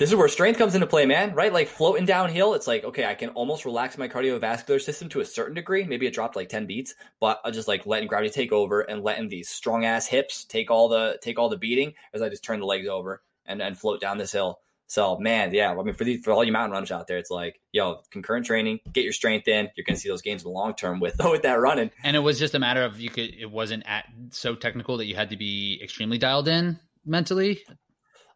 this 0.01 0.09
is 0.09 0.17
where 0.17 0.29
strength 0.29 0.57
comes 0.57 0.75
into 0.75 0.87
play, 0.87 1.05
man. 1.05 1.35
Right, 1.35 1.53
like 1.53 1.69
floating 1.69 2.07
downhill, 2.07 2.55
it's 2.55 2.67
like 2.67 2.85
okay, 2.85 3.05
I 3.05 3.15
can 3.15 3.29
almost 3.31 3.67
relax 3.67 3.99
my 3.99 4.09
cardiovascular 4.09 4.81
system 4.81 5.11
to 5.11 5.21
a 5.21 5.25
certain 5.27 5.55
degree. 5.55 5.85
Maybe 5.85 6.07
it 6.07 6.15
dropped 6.15 6.37
like 6.37 6.49
ten 6.49 6.65
beats, 6.65 6.95
but 7.21 7.39
I 7.45 7.51
just 7.51 7.69
like 7.69 7.85
letting 7.85 8.09
gravity 8.09 8.31
take 8.31 8.51
over 8.51 8.81
and 8.81 9.03
letting 9.03 9.29
these 9.29 9.51
strong 9.51 9.85
ass 9.85 10.07
hips 10.07 10.47
take 10.47 10.71
all 10.71 10.89
the 10.89 11.19
take 11.21 11.39
all 11.39 11.51
the 11.51 11.59
beating 11.59 11.93
as 12.15 12.23
I 12.23 12.31
just 12.31 12.43
turn 12.43 12.61
the 12.61 12.67
legs 12.67 12.89
over 12.89 13.23
and 13.45 13.61
and 13.61 13.79
float 13.79 14.01
down 14.01 14.17
this 14.17 14.33
hill. 14.33 14.61
So 14.87 15.19
man, 15.19 15.53
yeah, 15.53 15.71
I 15.71 15.83
mean 15.83 15.93
for 15.93 16.05
the 16.05 16.17
for 16.17 16.33
all 16.33 16.45
you 16.45 16.51
mountain 16.51 16.73
runners 16.73 16.91
out 16.91 17.07
there, 17.07 17.19
it's 17.19 17.31
like 17.31 17.61
yo, 17.71 18.01
concurrent 18.11 18.47
training, 18.47 18.81
get 18.95 19.05
your 19.05 19.13
strength 19.13 19.49
in. 19.49 19.69
You're 19.77 19.85
going 19.85 19.97
to 19.97 20.01
see 20.01 20.09
those 20.09 20.23
gains 20.23 20.43
in 20.43 20.49
the 20.49 20.55
long 20.55 20.75
term 20.75 20.99
with 20.99 21.17
with 21.25 21.43
that 21.43 21.61
running. 21.61 21.91
And 22.03 22.17
it 22.17 22.21
was 22.21 22.39
just 22.39 22.55
a 22.55 22.59
matter 22.59 22.83
of 22.83 22.99
you 22.99 23.11
could. 23.11 23.35
It 23.39 23.51
wasn't 23.51 23.83
at 23.87 24.07
so 24.31 24.55
technical 24.55 24.97
that 24.97 25.05
you 25.05 25.15
had 25.15 25.29
to 25.29 25.37
be 25.37 25.79
extremely 25.83 26.17
dialed 26.17 26.49
in 26.49 26.81
mentally. 27.05 27.61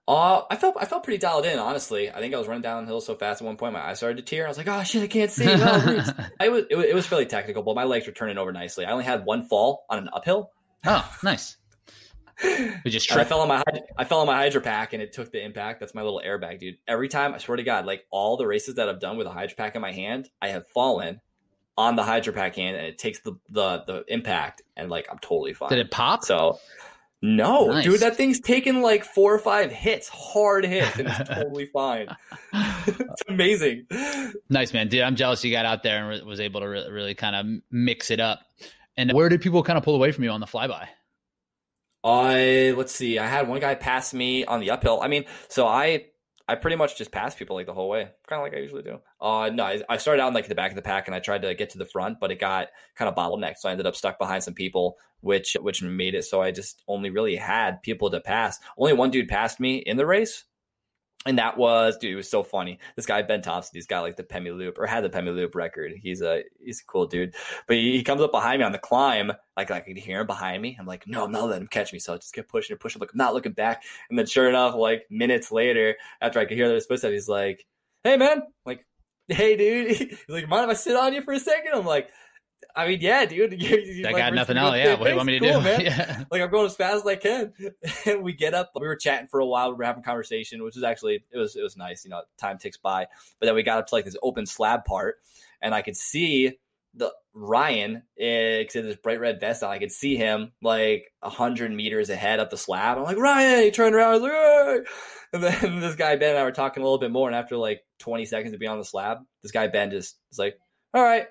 Uh, 0.07 0.43
I 0.51 0.57
felt 0.57 0.77
I 0.79 0.85
felt 0.85 1.03
pretty 1.03 1.19
dialed 1.19 1.47
in, 1.47 1.59
honestly. 1.59 2.11
I 2.11 2.19
think 2.19 2.35
I 2.35 2.39
was 2.39 2.47
running 2.47 2.63
downhill 2.63 3.01
so 3.01 3.15
fast 3.15 3.41
at 3.41 3.47
one 3.47 3.57
point, 3.57 3.73
my 3.73 3.81
eyes 3.81 3.99
started 3.99 4.19
to 4.19 4.23
tear. 4.23 4.45
I 4.45 4.49
was 4.49 4.59
like, 4.59 4.69
"Oh 4.69 4.83
shit, 4.83 5.03
I 5.03 5.07
can't 5.07 5.31
see." 5.31 5.45
No, 5.57 6.05
I 6.39 6.49
was 6.51 6.65
it, 6.71 6.77
it 6.77 6.95
was 6.95 7.07
fairly 7.07 7.25
technical, 7.25 7.63
but 7.63 7.75
my 7.75 7.85
legs 7.85 8.07
were 8.07 8.13
turning 8.13 8.37
over 8.37 8.53
nicely. 8.53 8.85
I 8.85 8.93
only 8.93 9.05
had 9.05 9.25
one 9.25 9.47
fall 9.49 9.87
on 9.89 9.99
an 9.99 10.11
uphill. 10.13 10.51
Oh, 10.85 11.11
nice. 11.23 11.57
We 12.43 12.91
just 12.91 13.11
I 13.17 13.25
fell 13.25 13.41
on 13.41 13.49
my 13.49 13.63
I 13.97 14.05
fell 14.05 14.21
on 14.21 14.27
my 14.27 14.37
hydro 14.37 14.61
pack 14.61 14.93
and 14.93 15.03
it 15.03 15.15
took 15.15 15.33
the 15.33 15.43
impact. 15.43 15.81
That's 15.81 15.95
my 15.95 16.03
little 16.03 16.21
airbag, 16.25 16.59
dude. 16.61 16.77
Every 16.87 17.09
time, 17.09 17.33
I 17.33 17.39
swear 17.39 17.57
to 17.57 17.63
God, 17.63 17.87
like 17.87 18.05
all 18.11 18.37
the 18.37 18.47
races 18.47 18.75
that 18.75 18.91
I've 18.91 19.01
done 19.01 19.17
with 19.17 19.27
a 19.27 19.31
hydro 19.31 19.57
pack 19.57 19.75
in 19.75 19.81
my 19.81 19.93
hand, 19.93 20.29
I 20.43 20.49
have 20.49 20.67
fallen 20.69 21.21
on 21.77 21.97
the 21.97 22.03
hydro 22.03 22.33
pack 22.33 22.57
hand 22.57 22.77
and 22.77 22.87
it 22.87 22.99
takes 22.99 23.21
the 23.21 23.33
the 23.49 23.85
the 23.87 24.05
impact 24.09 24.63
and 24.77 24.91
like 24.91 25.07
I'm 25.11 25.19
totally 25.19 25.55
fine. 25.55 25.71
Did 25.71 25.79
it 25.79 25.91
pop? 25.91 26.25
So 26.25 26.59
no, 27.25 27.69
nice. 27.69 27.85
dude, 27.85 28.01
that 28.01 28.17
thing's 28.17 28.39
taken 28.39 28.83
like 28.83 29.03
four 29.03 29.33
or 29.33 29.39
five 29.39 29.73
hits, 29.73 30.09
hard 30.09 30.67
hits, 30.67 30.99
and 30.99 31.09
it's 31.09 31.29
totally 31.31 31.65
fine. 31.65 32.09
it's 32.53 33.23
amazing. 33.27 33.87
Nice, 34.51 34.75
man. 34.75 34.89
Dude, 34.89 35.01
I'm 35.01 35.17
jealous 35.17 35.43
you 35.43 35.51
got 35.51 35.65
out 35.65 35.83
there 35.83 36.11
and 36.11 36.27
was 36.27 36.39
able 36.39 36.61
to 36.61 36.69
really, 36.69 36.93
really 36.93 37.15
kind 37.15 37.35
of 37.35 37.63
mix 37.71 38.11
it 38.11 38.21
up. 38.21 38.41
And 38.99 39.11
where 39.15 39.31
did 39.31 39.41
people 39.41 39.63
kind 39.63 39.79
of 39.79 39.85
pull 39.85 39.95
away 39.95 40.13
from 40.13 40.23
you 40.25 40.31
on 40.31 40.41
the 40.41 40.47
flyby? 40.47 40.87
I 42.05 42.69
uh, 42.69 42.77
let's 42.77 42.95
see. 42.95 43.19
I 43.19 43.27
had 43.27 43.49
one 43.49 43.59
guy 43.59 43.75
pass 43.75 44.13
me 44.13 44.45
on 44.45 44.61
the 44.61 44.71
uphill. 44.71 45.01
I 45.01 45.09
mean, 45.09 45.25
so 45.49 45.67
I 45.67 46.05
I 46.47 46.57
pretty 46.57 46.77
much 46.77 46.97
just 46.97 47.11
passed 47.11 47.39
people 47.39 47.57
like 47.57 47.67
the 47.67 47.73
whole 47.73 47.89
way, 47.89 48.11
kind 48.27 48.41
of 48.41 48.45
like 48.45 48.55
I 48.55 48.61
usually 48.61 48.83
do. 48.83 49.01
Uh, 49.21 49.51
no, 49.53 49.65
I, 49.65 49.81
I, 49.89 49.97
started 49.97 50.21
out 50.21 50.29
in 50.29 50.35
like 50.35 50.47
the 50.47 50.55
back 50.55 50.71
of 50.71 50.77
the 50.77 50.83
pack 50.83 51.09
and 51.09 51.15
I 51.15 51.19
tried 51.19 51.43
to 51.43 51.55
get 51.55 51.71
to 51.71 51.79
the 51.79 51.87
front, 51.87 52.21
but 52.21 52.31
it 52.31 52.39
got 52.39 52.69
kind 52.97 53.09
of 53.09 53.15
bottlenecked, 53.15 53.59
so 53.59 53.69
I 53.69 53.73
ended 53.73 53.87
up 53.87 53.97
stuck 53.97 54.19
behind 54.19 54.45
some 54.45 54.53
people, 54.53 54.99
which 55.21 55.57
which 55.61 55.83
made 55.83 56.15
it 56.15 56.25
so 56.25 56.43
I 56.43 56.51
just 56.51 56.83
only 56.87 57.09
really 57.09 57.37
had 57.37 57.83
people 57.83 58.11
to 58.11 58.21
pass. 58.21 58.59
Only 58.77 58.93
one 58.93 59.11
dude 59.11 59.29
passed 59.29 59.59
me 59.59 59.77
in 59.77 59.97
the 59.97 60.07
race, 60.07 60.45
and 61.27 61.39
that 61.39 61.57
was 61.57 61.97
dude 61.99 62.13
it 62.13 62.17
was 62.17 62.29
so 62.29 62.43
funny. 62.43 62.79
This 62.97 63.07
guy 63.07 63.23
ben 63.23 63.43
thompson 63.43 63.73
he's 63.75 63.87
got 63.87 64.03
like 64.03 64.17
the 64.17 64.23
pemi 64.23 64.57
loop 64.57 64.79
or 64.79 64.87
had 64.87 65.05
the 65.05 65.11
pemi 65.11 65.35
loop 65.35 65.55
record. 65.55 65.93
He's 66.03 66.23
a 66.23 66.43
he's 66.63 66.81
a 66.81 66.85
cool 66.85 67.07
dude. 67.07 67.35
But 67.67 67.77
he, 67.77 67.97
he, 67.97 68.03
comes 68.03 68.21
up 68.21 68.33
behind 68.33 68.61
me 68.61 68.65
on 68.65 68.73
the 68.73 68.79
climb 68.79 69.33
like, 69.57 69.71
i 69.71 69.81
can 69.81 69.97
hear 69.97 70.21
him 70.21 70.27
behind 70.27 70.61
me. 70.63 70.77
I'm 70.79 70.87
like 70.87 71.07
no 71.07 71.25
i'm 71.25 71.33
not 71.33 71.45
letting 71.45 71.63
him 71.63 71.69
catch 71.69 71.93
me. 71.93 71.99
So 71.99 72.15
i 72.15 72.17
just 72.17 72.35
kept 72.35 72.51
pushing 72.51 72.75
and 72.75 72.81
pushing 72.81 73.01
like 73.01 73.11
i'm 73.13 73.19
not 73.19 73.35
looking 73.35 73.53
back. 73.53 73.83
And 74.11 74.19
then 74.19 74.27
sure 74.27 74.49
enough 74.49 74.75
like 74.75 75.05
minutes 75.11 75.51
later 75.51 75.97
after 76.21 76.39
i 76.39 76.45
could 76.45 76.57
hear 76.57 76.69
those 76.69 76.87
footsteps 76.87 77.13
he's 77.13 77.29
like 77.29 77.67
hey 78.03 78.17
man. 78.17 78.39
I'm 78.39 78.43
like 78.67 78.87
hey 79.29 79.57
dude. 79.57 79.97
He's 79.97 80.19
like 80.29 80.49
mind 80.49 80.71
if 80.71 80.77
i 80.77 80.79
sit 80.79 80.97
on 80.97 81.15
you 81.15 81.23
for 81.23 81.33
a 81.33 81.41
second? 81.41 81.73
I'm 81.75 81.87
like 81.87 82.11
I 82.77 82.89
mean, 82.89 83.01
yeah, 83.01 83.25
dude. 83.25 83.55
I 83.63 84.03
like, 84.03 84.17
got 84.17 84.35
nothing 84.35 84.57
else. 84.57 84.77
Yeah, 84.77 84.95
what 84.95 85.05
do 85.05 85.11
you 85.11 85.17
want 85.17 85.27
me 85.27 85.39
to 85.39 85.47
cool, 85.47 85.61
do? 85.61 85.65
Man. 85.65 85.81
yeah. 85.85 86.25
Like 86.31 86.43
I'm 86.43 86.51
going 86.51 86.67
as 86.67 86.77
fast 86.77 86.97
as 86.97 87.07
I 87.07 87.17
can. 87.17 87.53
And 88.07 88.23
we 88.23 88.33
get 88.33 88.55
up. 88.55 88.73
We 88.75 88.87
were 88.87 88.97
chatting 88.97 89.29
for 89.29 89.41
a 89.41 89.47
while. 89.47 89.71
We 89.71 89.77
were 89.77 89.85
having 89.85 90.03
conversation, 90.03 90.63
which 90.63 90.75
was 90.75 90.85
actually 90.85 91.25
it 91.33 91.39
was 91.39 91.57
it 91.57 91.63
was 91.63 91.77
nice. 91.77 92.05
You 92.05 92.11
know, 92.11 92.23
time 92.39 92.59
ticks 92.59 92.77
by. 92.77 93.07
But 93.41 93.47
then 93.47 93.55
we 93.55 93.63
got 93.63 93.79
up 93.79 93.87
to 93.89 93.95
like 93.95 94.05
this 94.05 94.17
open 94.23 94.47
slab 94.47 94.85
part, 94.85 95.17
and 95.63 95.75
I 95.75 95.83
could 95.83 95.97
see 95.97 96.59
the 96.95 97.13
Ryan 97.33 98.03
because 98.17 98.77
eh, 98.77 98.83
this 98.83 98.97
bright 98.97 99.21
red 99.21 99.41
vest 99.41 99.63
on. 99.63 99.71
I 99.71 99.79
could 99.79 99.93
see 99.93 100.17
him 100.17 100.53
like 100.63 101.13
hundred 101.23 101.73
meters 101.73 102.11
ahead 102.11 102.41
up 102.41 102.51
the 102.51 102.57
slab. 102.57 102.99
I'm 102.99 103.05
like 103.05 103.17
Ryan. 103.17 103.65
He 103.65 103.71
turned 103.71 103.95
around. 103.95 104.11
I 104.11 104.19
was 104.19 104.23
like, 104.23 104.33
hey! 104.33 104.79
and 105.33 105.43
then 105.43 105.81
this 105.81 105.97
guy 105.97 106.17
Ben 106.17 106.31
and 106.31 106.39
I 106.39 106.45
were 106.45 106.53
talking 106.53 106.83
a 106.83 106.87
little 106.87 106.99
bit 106.99 107.11
more. 107.11 107.29
And 107.29 107.37
after 107.37 107.57
like 107.57 107.83
20 108.01 108.27
seconds 108.27 108.53
to 108.53 108.59
be 108.59 108.67
on 108.67 108.79
the 108.79 108.85
slab, 108.85 109.19
this 109.43 109.53
guy 109.53 109.67
Ben 109.69 109.91
just 109.91 110.19
was 110.31 110.39
like, 110.39 110.59
all 110.93 111.03
right 111.03 111.27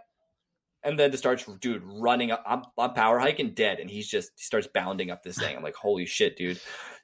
and 0.84 1.00
then 1.00 1.12
just 1.12 1.24
starts 1.24 1.46
dude 1.60 1.82
running 1.84 2.32
up 2.32 2.44
I'm, 2.46 2.64
I'm 2.78 2.94
power 2.94 3.20
hiking 3.20 3.54
dead 3.54 3.80
and 3.80 3.90
he's 3.90 4.08
just 4.08 4.32
he 4.36 4.44
starts 4.44 4.68
bounding 4.74 5.12
up 5.12 5.24
this 5.24 5.38
thing. 5.38 5.56
I'm 5.56 5.64
like 5.64 5.76
holy 5.76 6.06
shit 6.06 6.38
dude. 6.38 6.60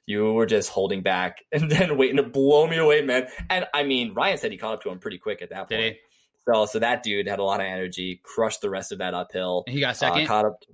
You 0.06 0.32
were 0.32 0.46
just 0.46 0.70
holding 0.70 1.02
back 1.02 1.44
and 1.52 1.70
then 1.70 1.96
waiting 1.96 2.16
to 2.16 2.22
blow 2.22 2.66
me 2.66 2.78
away 2.78 3.02
man. 3.02 3.26
And 3.48 3.66
i 3.74 3.82
mean 3.82 4.14
ryan 4.14 4.38
said 4.38 4.52
he 4.52 4.58
caught 4.58 4.74
up 4.74 4.82
to 4.82 4.90
him 4.90 4.98
pretty 4.98 5.18
quick 5.18 5.42
at 5.42 5.50
that 5.50 5.68
point. 5.68 5.96
So 6.48 6.66
so 6.66 6.78
that 6.78 7.02
dude 7.02 7.28
had 7.28 7.38
a 7.38 7.44
lot 7.44 7.60
of 7.60 7.66
energy 7.66 8.20
crushed 8.22 8.60
the 8.60 8.70
rest 8.70 8.92
of 8.92 8.98
that 8.98 9.14
uphill. 9.14 9.64
He 9.66 9.80
got 9.80 9.90
uh, 9.90 9.94
second? 9.94 10.24
uh, 10.24 10.26
caught 10.26 10.44
up 10.46 10.64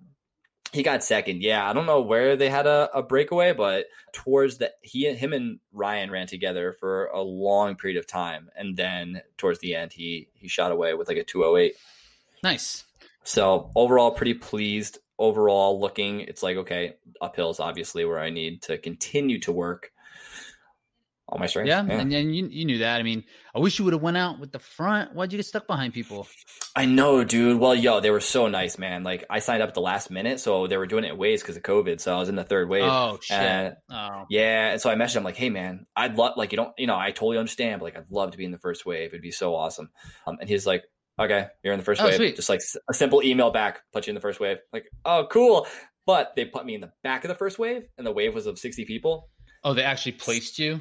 he 0.73 0.83
got 0.83 1.03
second 1.03 1.43
yeah. 1.43 1.69
I 1.69 1.73
don't 1.73 1.87
know 1.87 2.03
where 2.03 2.37
they 2.37 2.51
had 2.51 2.67
a, 2.67 2.91
a 2.93 3.03
breakaway 3.03 3.53
but 3.53 3.87
towards 4.13 4.59
the 4.59 4.73
he 4.83 5.13
him 5.13 5.33
and 5.33 5.59
ryan 5.73 6.11
ran 6.11 6.27
together 6.27 6.73
for 6.73 7.07
a 7.07 7.21
long 7.21 7.77
period 7.77 7.99
of 7.99 8.07
time 8.07 8.49
and 8.57 8.77
then 8.77 9.21
towards 9.37 9.59
the 9.61 9.75
end 9.75 9.93
he 9.93 10.29
he 10.35 10.49
shot 10.49 10.73
away 10.73 10.95
with 10.95 11.09
like 11.09 11.19
a 11.19 11.25
208 11.25 11.77
nice 12.43 12.86
so 13.27 13.71
overall, 13.75 14.13
pretty 14.13 14.35
pleased. 14.35 14.99
Overall, 15.19 15.81
looking, 15.81 16.21
it's 16.21 16.43
like 16.43 16.57
okay, 16.59 16.95
uphill 17.21 17.51
is 17.51 17.61
obviously 17.61 18.05
where 18.05 18.19
I 18.19 18.31
need 18.31 18.63
to 18.63 18.77
continue 18.77 19.41
to 19.41 19.53
work 19.53 19.91
all 21.29 21.39
my 21.39 21.47
strengths. 21.47 21.69
Yeah, 21.69 21.85
yeah. 21.85 22.01
and, 22.01 22.13
and 22.13 22.37
you, 22.37 22.47
you 22.47 22.65
knew 22.65 22.79
that. 22.79 23.01
I 23.01 23.03
mean, 23.03 23.25
I 23.55 23.59
wish 23.59 23.79
you 23.79 23.85
would 23.85 23.95
have 23.95 24.03
went 24.03 24.17
out 24.17 24.39
with 24.39 24.53
the 24.53 24.59
front. 24.59 25.15
Why'd 25.15 25.33
you 25.33 25.39
get 25.39 25.47
stuck 25.47 25.67
behind 25.67 25.93
people? 25.93 26.29
I 26.77 26.85
know, 26.85 27.25
dude. 27.25 27.59
Well, 27.59 27.75
yo, 27.75 28.01
they 28.01 28.11
were 28.11 28.21
so 28.21 28.47
nice, 28.49 28.79
man. 28.79 29.03
Like 29.03 29.25
I 29.29 29.41
signed 29.41 29.63
up 29.63 29.69
at 29.69 29.75
the 29.75 29.81
last 29.81 30.11
minute, 30.11 30.39
so 30.39 30.67
they 30.67 30.77
were 30.77 30.87
doing 30.87 31.05
it 31.05 31.13
in 31.13 31.19
waves 31.19 31.43
because 31.43 31.57
of 31.57 31.63
COVID. 31.63 32.01
So 32.01 32.15
I 32.15 32.19
was 32.19 32.29
in 32.29 32.37
the 32.37 32.45
third 32.45 32.69
wave. 32.69 32.85
Oh 32.85 33.19
shit. 33.21 33.37
And, 33.37 33.77
oh. 33.91 34.25
Yeah, 34.31 34.73
and 34.73 34.81
so 34.81 34.91
I 34.91 34.95
messaged 34.95 35.17
him 35.17 35.25
like, 35.25 35.37
"Hey, 35.37 35.51
man, 35.51 35.87
I'd 35.97 36.17
love 36.17 36.35
like 36.37 36.53
you 36.53 36.57
don't, 36.57 36.73
you 36.79 36.87
know, 36.87 36.97
I 36.97 37.11
totally 37.11 37.39
understand, 37.39 37.81
but 37.81 37.87
like 37.87 37.97
I'd 37.97 38.11
love 38.11 38.31
to 38.33 38.39
be 38.39 38.45
in 38.45 38.53
the 38.53 38.59
first 38.59 38.87
wave. 38.87 39.09
It'd 39.09 39.23
be 39.23 39.33
so 39.33 39.55
awesome." 39.57 39.91
Um, 40.27 40.37
and 40.41 40.49
he's 40.49 40.67
like, 40.67 40.85
okay, 41.19 41.49
you're 41.63 41.73
in 41.73 41.79
the 41.79 41.85
first 41.85 42.01
oh, 42.01 42.07
wave. 42.07 42.17
Sweet. 42.17 42.37
Just 42.37 42.49
like 42.49 42.61
a 42.89 42.95
simple 42.95 43.23
email 43.23 43.51
back, 43.51 43.81
put 43.93 44.07
you 44.07 44.11
in 44.11 44.15
the 44.15 44.21
first 44.21 44.41
wave. 44.41 44.59
Like, 44.73 44.89
oh, 45.05 45.27
cool. 45.31 45.67
But 46.07 46.35
they 46.37 46.45
put 46.45 46.65
me 46.65 46.75
in 46.75 46.81
the 46.81 46.93
back 47.03 47.25
of 47.25 47.29
the 47.29 47.35
first 47.35 47.59
wave, 47.59 47.83
and 47.99 48.07
the 48.07 48.13
wave 48.13 48.35
was 48.35 48.47
of 48.47 48.59
60 48.59 48.85
people. 48.85 49.29
Oh, 49.65 49.75
they 49.75 49.83
actually 49.83 50.13
placed 50.13 50.59
you? 50.59 50.81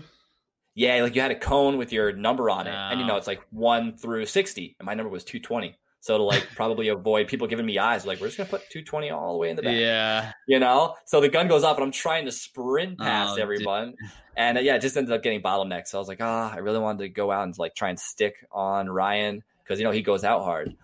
Yeah, 0.75 1.01
like 1.01 1.15
you 1.15 1.21
had 1.21 1.31
a 1.31 1.39
cone 1.39 1.77
with 1.77 1.91
your 1.91 2.11
number 2.11 2.49
on 2.49 2.67
it. 2.67 2.75
Oh. 2.75 2.89
And 2.91 2.99
you 2.99 3.07
know, 3.07 3.15
it's 3.15 3.27
like 3.27 3.41
one 3.49 3.97
through 3.97 4.25
60. 4.25 4.75
And 4.79 4.85
my 4.85 4.93
number 4.93 5.09
was 5.09 5.23
220. 5.23 5.77
So 6.01 6.17
to 6.17 6.23
like 6.23 6.47
probably 6.55 6.89
avoid 6.89 7.27
people 7.27 7.47
giving 7.47 7.65
me 7.65 7.79
eyes, 7.79 8.05
like 8.05 8.19
we're 8.19 8.27
just 8.27 8.37
gonna 8.37 8.49
put 8.49 8.69
220 8.69 9.09
all 9.09 9.31
the 9.33 9.39
way 9.39 9.49
in 9.49 9.55
the 9.55 9.63
back. 9.63 9.75
Yeah, 9.75 10.31
you 10.47 10.59
know. 10.59 10.93
So 11.05 11.19
the 11.19 11.29
gun 11.29 11.47
goes 11.47 11.63
off, 11.63 11.77
and 11.77 11.83
I'm 11.83 11.91
trying 11.91 12.25
to 12.25 12.31
sprint 12.31 12.99
past 12.99 13.39
oh, 13.39 13.41
everyone, 13.41 13.87
dude. 13.87 14.11
and 14.37 14.57
uh, 14.59 14.61
yeah, 14.61 14.75
it 14.75 14.81
just 14.81 14.95
ended 14.97 15.13
up 15.13 15.23
getting 15.23 15.41
bottlenecked. 15.41 15.87
So 15.87 15.97
I 15.97 15.99
was 15.99 16.07
like, 16.07 16.21
ah, 16.21 16.51
oh, 16.51 16.55
I 16.55 16.59
really 16.59 16.77
wanted 16.77 16.99
to 16.99 17.09
go 17.09 17.31
out 17.31 17.43
and 17.45 17.57
like 17.57 17.73
try 17.73 17.89
and 17.89 17.99
stick 17.99 18.35
on 18.51 18.87
Ryan 18.87 19.41
because 19.65 19.79
you 19.79 19.85
know 19.85 19.91
he 19.91 20.01
goes 20.01 20.23
out 20.23 20.43
hard. 20.43 20.75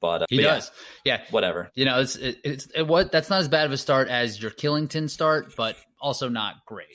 But 0.00 0.22
uh, 0.22 0.26
he 0.28 0.38
but 0.38 0.42
does, 0.42 0.70
yeah. 1.04 1.18
yeah. 1.18 1.24
Whatever. 1.30 1.70
You 1.74 1.84
know, 1.84 2.00
it's 2.00 2.16
it, 2.16 2.38
it's 2.44 2.66
it, 2.74 2.86
what 2.86 3.12
that's 3.12 3.30
not 3.30 3.40
as 3.40 3.48
bad 3.48 3.66
of 3.66 3.72
a 3.72 3.76
start 3.76 4.08
as 4.08 4.40
your 4.40 4.50
Killington 4.50 5.08
start, 5.08 5.54
but 5.56 5.76
also 6.00 6.28
not 6.28 6.56
great. 6.66 6.88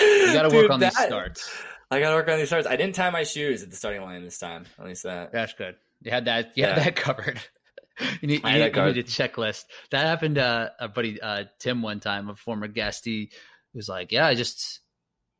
you 0.00 0.32
got 0.32 0.48
to 0.48 0.54
work 0.54 0.70
on 0.70 0.80
that, 0.80 0.94
these 0.94 1.06
starts. 1.06 1.50
I 1.90 2.00
got 2.00 2.10
to 2.10 2.16
work 2.16 2.28
on 2.28 2.38
these 2.38 2.48
starts. 2.48 2.66
I 2.66 2.76
didn't 2.76 2.94
tie 2.94 3.10
my 3.10 3.24
shoes 3.24 3.62
at 3.62 3.70
the 3.70 3.76
starting 3.76 4.02
line 4.02 4.22
this 4.22 4.38
time. 4.38 4.66
At 4.78 4.86
least 4.86 5.02
that. 5.02 5.32
That's 5.32 5.54
good. 5.54 5.76
You 6.02 6.12
had 6.12 6.26
that. 6.26 6.52
You 6.56 6.64
yeah. 6.64 6.74
had 6.74 6.84
that 6.84 6.96
covered. 6.96 7.40
you 8.20 8.28
need, 8.28 8.44
you 8.44 8.52
need, 8.52 8.76
you 8.76 8.84
need, 8.84 8.98
a 8.98 9.02
checklist. 9.02 9.64
That 9.90 10.06
happened 10.06 10.36
to 10.36 10.44
uh, 10.44 10.68
a 10.78 10.88
buddy 10.88 11.20
uh, 11.20 11.44
Tim 11.58 11.82
one 11.82 12.00
time, 12.00 12.28
a 12.28 12.36
former 12.36 12.68
guest. 12.68 13.04
He 13.04 13.30
was 13.74 13.88
like, 13.88 14.12
"Yeah, 14.12 14.26
I 14.26 14.34
just 14.34 14.80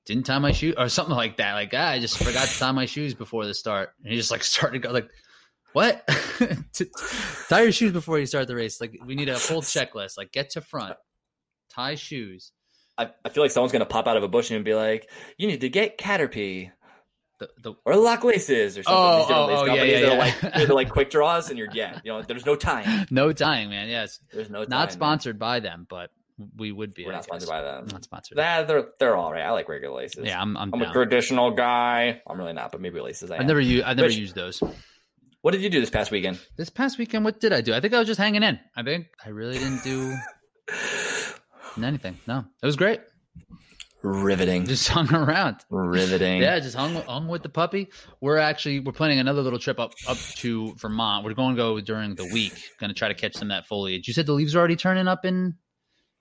didn't 0.06 0.24
tie 0.24 0.38
my 0.38 0.52
shoe 0.52 0.72
or 0.78 0.88
something 0.88 1.14
like 1.14 1.36
that. 1.36 1.54
Like, 1.54 1.72
ah, 1.74 1.90
I 1.90 1.98
just 1.98 2.16
forgot 2.16 2.46
to 2.46 2.58
tie 2.58 2.72
my 2.72 2.86
shoes 2.86 3.12
before 3.12 3.44
the 3.44 3.54
start. 3.54 3.90
And 4.02 4.10
he 4.10 4.16
just 4.16 4.30
like 4.30 4.44
started 4.44 4.80
to 4.80 4.88
go 4.88 4.94
like, 4.94 5.10
what? 5.72 6.06
tie 7.50 7.62
your 7.62 7.72
shoes 7.72 7.92
before 7.92 8.18
you 8.18 8.24
start 8.24 8.46
the 8.46 8.54
race. 8.54 8.80
Like 8.80 8.98
we 9.04 9.14
need 9.14 9.28
a 9.28 9.36
full 9.36 9.60
checklist. 9.60 10.16
Like 10.16 10.32
get 10.32 10.50
to 10.50 10.62
front, 10.62 10.96
tie 11.68 11.96
shoes. 11.96 12.52
I, 12.96 13.10
I 13.24 13.28
feel 13.28 13.42
like 13.42 13.50
someone's 13.50 13.72
gonna 13.72 13.84
pop 13.84 14.06
out 14.06 14.16
of 14.16 14.22
a 14.22 14.28
bush 14.28 14.50
and 14.50 14.64
be 14.64 14.74
like, 14.74 15.10
"You 15.36 15.46
need 15.46 15.60
to 15.60 15.68
get 15.68 15.98
Caterpy." 15.98 16.72
The, 17.38 17.50
the, 17.62 17.74
or 17.84 17.96
Lock 17.96 18.24
Laces 18.24 18.78
or 18.78 18.82
something. 18.82 18.98
Oh, 18.98 19.18
These 19.18 19.26
different 19.26 19.42
oh, 19.42 19.52
lace 19.52 19.58
oh, 19.58 19.66
companies 19.66 19.92
yeah, 19.92 19.98
yeah, 19.98 20.12
yeah. 20.12 20.18
like 20.18 20.54
they're 20.54 20.74
like 20.74 20.88
quick 20.96 21.10
draws, 21.10 21.50
and 21.50 21.58
you're 21.58 21.68
yeah, 21.74 22.00
you 22.02 22.10
know, 22.10 22.22
there's 22.22 22.46
no 22.46 22.56
tying. 22.56 23.06
No 23.10 23.34
tying, 23.34 23.68
man. 23.68 23.90
Yes, 23.90 24.18
there's 24.32 24.48
no. 24.48 24.64
Not 24.64 24.92
sponsored 24.92 25.34
man. 25.34 25.40
by 25.40 25.60
them, 25.60 25.86
but 25.90 26.10
we 26.56 26.72
would 26.72 26.94
be. 26.94 27.04
We're 27.04 27.12
I 27.12 27.16
not 27.16 27.24
sponsored 27.24 27.48
by 27.48 27.62
them. 27.62 27.86
Not 27.90 28.04
sponsored. 28.04 28.36
Nah, 28.36 28.62
they're 28.62 28.86
they're 28.98 29.16
all 29.16 29.32
right. 29.32 29.42
I 29.42 29.50
like 29.52 29.68
regular 29.68 29.96
laces. 29.96 30.24
Yeah, 30.26 30.40
I'm. 30.40 30.56
I'm, 30.56 30.72
I'm 30.74 30.82
a 30.82 30.92
traditional 30.92 31.52
guy. 31.52 32.20
I'm 32.26 32.38
really 32.38 32.52
not, 32.52 32.72
but 32.72 32.80
maybe 32.80 33.00
laces. 33.00 33.30
I 33.30 33.36
have 33.36 33.46
never 33.46 33.60
used. 33.60 33.84
I've 33.84 33.96
never 33.96 34.10
used 34.10 34.34
those. 34.34 34.62
What 35.42 35.52
did 35.52 35.62
you 35.62 35.70
do 35.70 35.80
this 35.80 35.90
past 35.90 36.10
weekend? 36.10 36.40
This 36.56 36.70
past 36.70 36.98
weekend, 36.98 37.24
what 37.24 37.40
did 37.40 37.52
I 37.52 37.60
do? 37.60 37.72
I 37.72 37.80
think 37.80 37.94
I 37.94 37.98
was 37.98 38.08
just 38.08 38.18
hanging 38.18 38.42
in. 38.42 38.58
I 38.74 38.82
think 38.82 39.06
I 39.24 39.28
really 39.28 39.58
didn't 39.58 39.84
do 39.84 40.14
anything. 41.82 42.18
No, 42.26 42.44
it 42.62 42.66
was 42.66 42.76
great. 42.76 43.00
Riveting. 44.02 44.66
Just 44.66 44.88
hung 44.88 45.12
around. 45.12 45.56
Riveting. 45.70 46.42
yeah, 46.42 46.58
just 46.60 46.76
hung 46.76 46.94
hung 46.94 47.28
with 47.28 47.42
the 47.42 47.48
puppy. 47.48 47.88
We're 48.20 48.38
actually 48.38 48.80
we're 48.80 48.92
planning 48.92 49.18
another 49.18 49.42
little 49.42 49.58
trip 49.58 49.80
up 49.80 49.94
up 50.06 50.18
to 50.36 50.74
Vermont. 50.76 51.24
We're 51.24 51.34
going 51.34 51.56
to 51.56 51.62
go 51.62 51.80
during 51.80 52.14
the 52.14 52.26
week. 52.26 52.52
Going 52.78 52.90
to 52.90 52.94
try 52.94 53.08
to 53.08 53.14
catch 53.14 53.34
some 53.34 53.50
of 53.50 53.56
that 53.56 53.66
foliage. 53.66 54.06
You 54.06 54.14
said 54.14 54.26
the 54.26 54.32
leaves 54.32 54.54
are 54.54 54.58
already 54.58 54.76
turning 54.76 55.08
up 55.08 55.24
in 55.24 55.54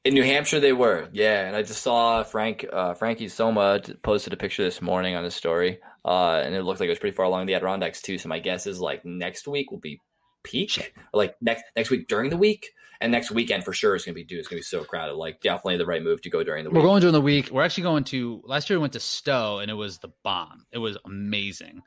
in 0.05 0.13
New 0.13 0.23
Hampshire, 0.23 0.59
they 0.59 0.71
were, 0.71 1.09
yeah. 1.11 1.47
And 1.47 1.55
I 1.55 1.63
just 1.63 1.81
saw 1.81 2.23
Frank 2.23 2.65
uh, 2.71 2.93
Frankie 2.93 3.27
Soma 3.27 3.81
posted 4.03 4.33
a 4.33 4.37
picture 4.37 4.63
this 4.63 4.81
morning 4.81 5.15
on 5.15 5.23
his 5.23 5.35
story, 5.35 5.79
uh, 6.05 6.41
and 6.45 6.53
it 6.53 6.61
looked 6.61 6.79
like 6.79 6.87
it 6.87 6.91
was 6.91 6.99
pretty 6.99 7.15
far 7.15 7.25
along 7.25 7.47
the 7.47 7.55
Adirondacks 7.55 8.03
too. 8.03 8.19
So 8.19 8.29
my 8.29 8.39
guess 8.39 8.67
is 8.67 8.79
like 8.79 9.03
next 9.03 9.47
week 9.47 9.71
will 9.71 9.79
be 9.79 9.99
peak, 10.43 10.93
like 11.13 11.35
next 11.41 11.63
next 11.75 11.89
week 11.89 12.07
during 12.07 12.29
the 12.29 12.37
week, 12.37 12.69
and 13.01 13.11
next 13.11 13.31
weekend 13.31 13.65
for 13.65 13.73
sure 13.73 13.95
is 13.95 14.05
gonna 14.05 14.13
be 14.13 14.23
due. 14.23 14.37
It's 14.37 14.47
gonna 14.47 14.59
be 14.59 14.63
so 14.63 14.83
crowded. 14.83 15.15
Like 15.15 15.41
definitely 15.41 15.77
the 15.77 15.87
right 15.87 16.03
move 16.03 16.21
to 16.21 16.29
go 16.29 16.43
during 16.43 16.65
the 16.65 16.69
week. 16.69 16.77
We're 16.77 16.87
going 16.87 17.01
during 17.01 17.13
the 17.13 17.21
week. 17.21 17.49
We're 17.49 17.63
actually 17.63 17.83
going 17.83 18.03
to 18.05 18.43
last 18.45 18.69
year 18.69 18.77
we 18.77 18.81
went 18.81 18.93
to 18.93 18.99
Stowe 18.99 19.57
and 19.57 19.71
it 19.71 19.75
was 19.75 19.97
the 19.97 20.09
bomb. 20.23 20.67
It 20.71 20.77
was 20.77 20.99
amazing. 21.03 21.81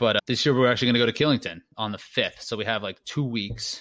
But 0.00 0.16
uh, 0.16 0.20
this 0.26 0.44
year 0.44 0.58
we're 0.58 0.66
actually 0.70 0.86
going 0.86 0.94
to 0.94 1.00
go 1.00 1.06
to 1.06 1.12
Killington 1.12 1.60
on 1.76 1.92
the 1.92 1.98
fifth. 1.98 2.42
So 2.42 2.56
we 2.56 2.64
have 2.64 2.82
like 2.82 2.98
two 3.04 3.22
weeks 3.22 3.80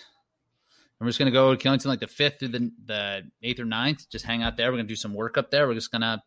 we're 0.99 1.07
just 1.07 1.19
gonna 1.19 1.31
go 1.31 1.53
to 1.53 1.69
Killington 1.69 1.85
like 1.85 1.99
the 1.99 2.07
fifth 2.07 2.39
through 2.39 2.49
the 2.49 2.71
the 2.85 3.21
eighth 3.41 3.59
or 3.59 3.65
ninth. 3.65 4.09
Just 4.09 4.25
hang 4.25 4.43
out 4.43 4.57
there. 4.57 4.71
We're 4.71 4.77
gonna 4.77 4.87
do 4.87 4.95
some 4.95 5.13
work 5.13 5.37
up 5.37 5.51
there. 5.51 5.67
We're 5.67 5.73
just 5.73 5.91
gonna 5.91 6.23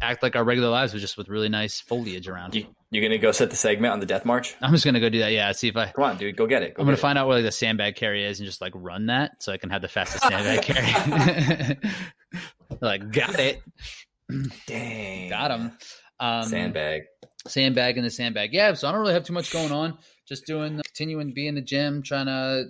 act 0.00 0.22
like 0.22 0.36
our 0.36 0.44
regular 0.44 0.68
lives, 0.68 0.92
but 0.92 1.00
just 1.00 1.16
with 1.16 1.28
really 1.28 1.48
nice 1.48 1.80
foliage 1.80 2.28
around. 2.28 2.54
You, 2.54 2.66
you're 2.90 3.02
gonna 3.02 3.18
go 3.18 3.32
set 3.32 3.50
the 3.50 3.56
segment 3.56 3.92
on 3.92 4.00
the 4.00 4.06
death 4.06 4.24
march. 4.24 4.54
I'm 4.60 4.72
just 4.72 4.84
gonna 4.84 5.00
go 5.00 5.08
do 5.08 5.20
that. 5.20 5.32
Yeah, 5.32 5.50
see 5.52 5.68
if 5.68 5.76
I 5.76 5.90
come 5.90 6.04
on, 6.04 6.16
dude, 6.18 6.36
go 6.36 6.46
get 6.46 6.62
it. 6.62 6.74
Go 6.74 6.82
I'm 6.82 6.86
gonna 6.86 6.96
find 6.96 7.18
out 7.18 7.26
where 7.26 7.36
like, 7.36 7.44
the 7.44 7.52
sandbag 7.52 7.96
carry 7.96 8.24
is 8.24 8.40
and 8.40 8.46
just 8.46 8.60
like 8.60 8.72
run 8.74 9.06
that 9.06 9.42
so 9.42 9.52
I 9.52 9.56
can 9.56 9.70
have 9.70 9.82
the 9.82 9.88
fastest 9.88 10.24
sandbag 10.24 10.62
carry. 10.62 11.78
like 12.80 13.10
got 13.10 13.38
it. 13.38 13.62
Dang, 14.66 15.30
got 15.30 15.50
him. 15.50 15.72
Um, 16.20 16.44
sandbag, 16.44 17.02
sandbag 17.46 17.96
in 17.96 18.04
the 18.04 18.10
sandbag. 18.10 18.52
Yeah, 18.52 18.74
so 18.74 18.88
I 18.88 18.92
don't 18.92 19.00
really 19.00 19.14
have 19.14 19.24
too 19.24 19.32
much 19.32 19.52
going 19.52 19.72
on. 19.72 19.98
Just 20.28 20.46
doing, 20.46 20.80
continuing 20.84 21.28
to 21.28 21.34
be 21.34 21.48
in 21.48 21.56
the 21.56 21.62
gym, 21.62 22.02
trying 22.02 22.26
to 22.26 22.66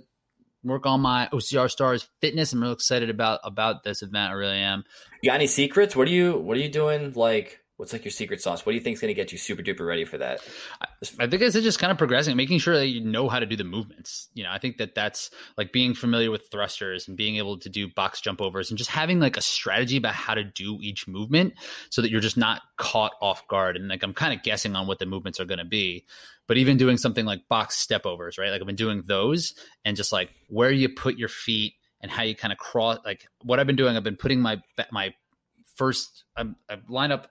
work 0.63 0.85
on 0.85 1.01
my 1.01 1.27
OCR 1.33 1.69
stars 1.69 2.07
fitness. 2.21 2.53
I'm 2.53 2.61
real 2.61 2.71
excited 2.71 3.09
about 3.09 3.39
about 3.43 3.83
this 3.83 4.01
event. 4.01 4.31
I 4.31 4.33
really 4.33 4.57
am. 4.57 4.83
You 5.21 5.29
got 5.29 5.35
any 5.35 5.47
secrets? 5.47 5.95
What 5.95 6.07
are 6.07 6.11
you 6.11 6.37
What 6.37 6.57
are 6.57 6.61
you 6.61 6.69
doing? 6.69 7.13
Like, 7.13 7.60
what's 7.81 7.93
like 7.93 8.05
your 8.05 8.11
secret 8.11 8.39
sauce? 8.39 8.63
What 8.63 8.73
do 8.73 8.75
you 8.75 8.83
think 8.83 8.93
is 8.93 9.01
going 9.01 9.09
to 9.09 9.15
get 9.15 9.31
you 9.31 9.39
super 9.39 9.63
duper 9.63 9.87
ready 9.87 10.05
for 10.05 10.19
that? 10.19 10.39
I, 11.19 11.25
think 11.25 11.41
it's 11.41 11.55
just 11.55 11.79
kind 11.79 11.89
of 11.89 11.97
progressing, 11.97 12.37
making 12.37 12.59
sure 12.59 12.75
that 12.75 12.85
you 12.85 13.01
know 13.01 13.27
how 13.27 13.39
to 13.39 13.45
do 13.47 13.55
the 13.55 13.63
movements. 13.63 14.29
You 14.35 14.43
know, 14.43 14.51
I 14.51 14.59
think 14.59 14.77
that 14.77 14.93
that's 14.93 15.31
like 15.57 15.73
being 15.73 15.95
familiar 15.95 16.29
with 16.29 16.43
thrusters 16.51 17.07
and 17.07 17.17
being 17.17 17.37
able 17.37 17.57
to 17.57 17.69
do 17.69 17.87
box 17.87 18.21
jump 18.21 18.39
overs 18.39 18.69
and 18.69 18.77
just 18.77 18.91
having 18.91 19.19
like 19.19 19.35
a 19.35 19.41
strategy 19.41 19.97
about 19.97 20.13
how 20.13 20.35
to 20.35 20.43
do 20.43 20.77
each 20.79 21.07
movement 21.07 21.55
so 21.89 22.03
that 22.03 22.11
you're 22.11 22.21
just 22.21 22.37
not 22.37 22.61
caught 22.77 23.13
off 23.19 23.47
guard. 23.47 23.77
And 23.77 23.87
like 23.87 24.03
I'm 24.03 24.13
kind 24.13 24.37
of 24.37 24.43
guessing 24.43 24.75
on 24.75 24.85
what 24.85 24.99
the 24.99 25.07
movements 25.07 25.39
are 25.39 25.45
going 25.45 25.57
to 25.57 25.65
be. 25.65 26.05
But 26.47 26.57
even 26.57 26.77
doing 26.77 26.97
something 26.97 27.25
like 27.25 27.47
box 27.49 27.77
step 27.77 28.05
overs, 28.05 28.37
right? 28.37 28.51
Like 28.51 28.61
I've 28.61 28.67
been 28.67 28.75
doing 28.75 29.01
those 29.07 29.55
and 29.83 29.97
just 29.97 30.11
like 30.11 30.29
where 30.49 30.69
you 30.69 30.87
put 30.87 31.17
your 31.17 31.29
feet 31.29 31.73
and 31.99 32.11
how 32.11 32.21
you 32.21 32.35
kind 32.35 32.51
of 32.51 32.59
cross. 32.59 32.99
Like 33.03 33.27
what 33.41 33.59
I've 33.59 33.65
been 33.65 33.75
doing, 33.75 33.97
I've 33.97 34.03
been 34.03 34.17
putting 34.17 34.39
my 34.39 34.61
my 34.91 35.15
first 35.73 36.25
I'm, 36.37 36.57
I 36.69 36.77
line 36.87 37.11
up 37.11 37.27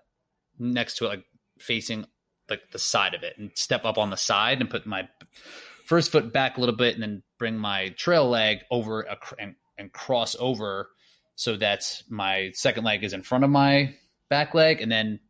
next 0.60 0.98
to 0.98 1.06
it, 1.06 1.08
like 1.08 1.24
facing 1.58 2.04
like 2.48 2.70
the 2.72 2.78
side 2.78 3.14
of 3.14 3.22
it, 3.22 3.34
and 3.38 3.50
step 3.54 3.84
up 3.84 3.98
on 3.98 4.10
the 4.10 4.16
side 4.16 4.60
and 4.60 4.70
put 4.70 4.86
my 4.86 5.08
first 5.86 6.12
foot 6.12 6.32
back 6.32 6.56
a 6.56 6.60
little 6.60 6.76
bit, 6.76 6.94
and 6.94 7.02
then 7.02 7.22
bring 7.38 7.56
my 7.56 7.88
trail 7.90 8.28
leg 8.28 8.58
over 8.70 9.02
a, 9.02 9.16
and, 9.38 9.54
and 9.78 9.92
cross 9.92 10.36
over 10.38 10.90
so 11.34 11.56
that 11.56 12.02
my 12.08 12.50
second 12.52 12.84
leg 12.84 13.02
is 13.02 13.12
in 13.12 13.22
front 13.22 13.44
of 13.44 13.50
my 13.50 13.94
back 14.28 14.54
leg, 14.54 14.80
and 14.80 14.92
then 14.92 15.20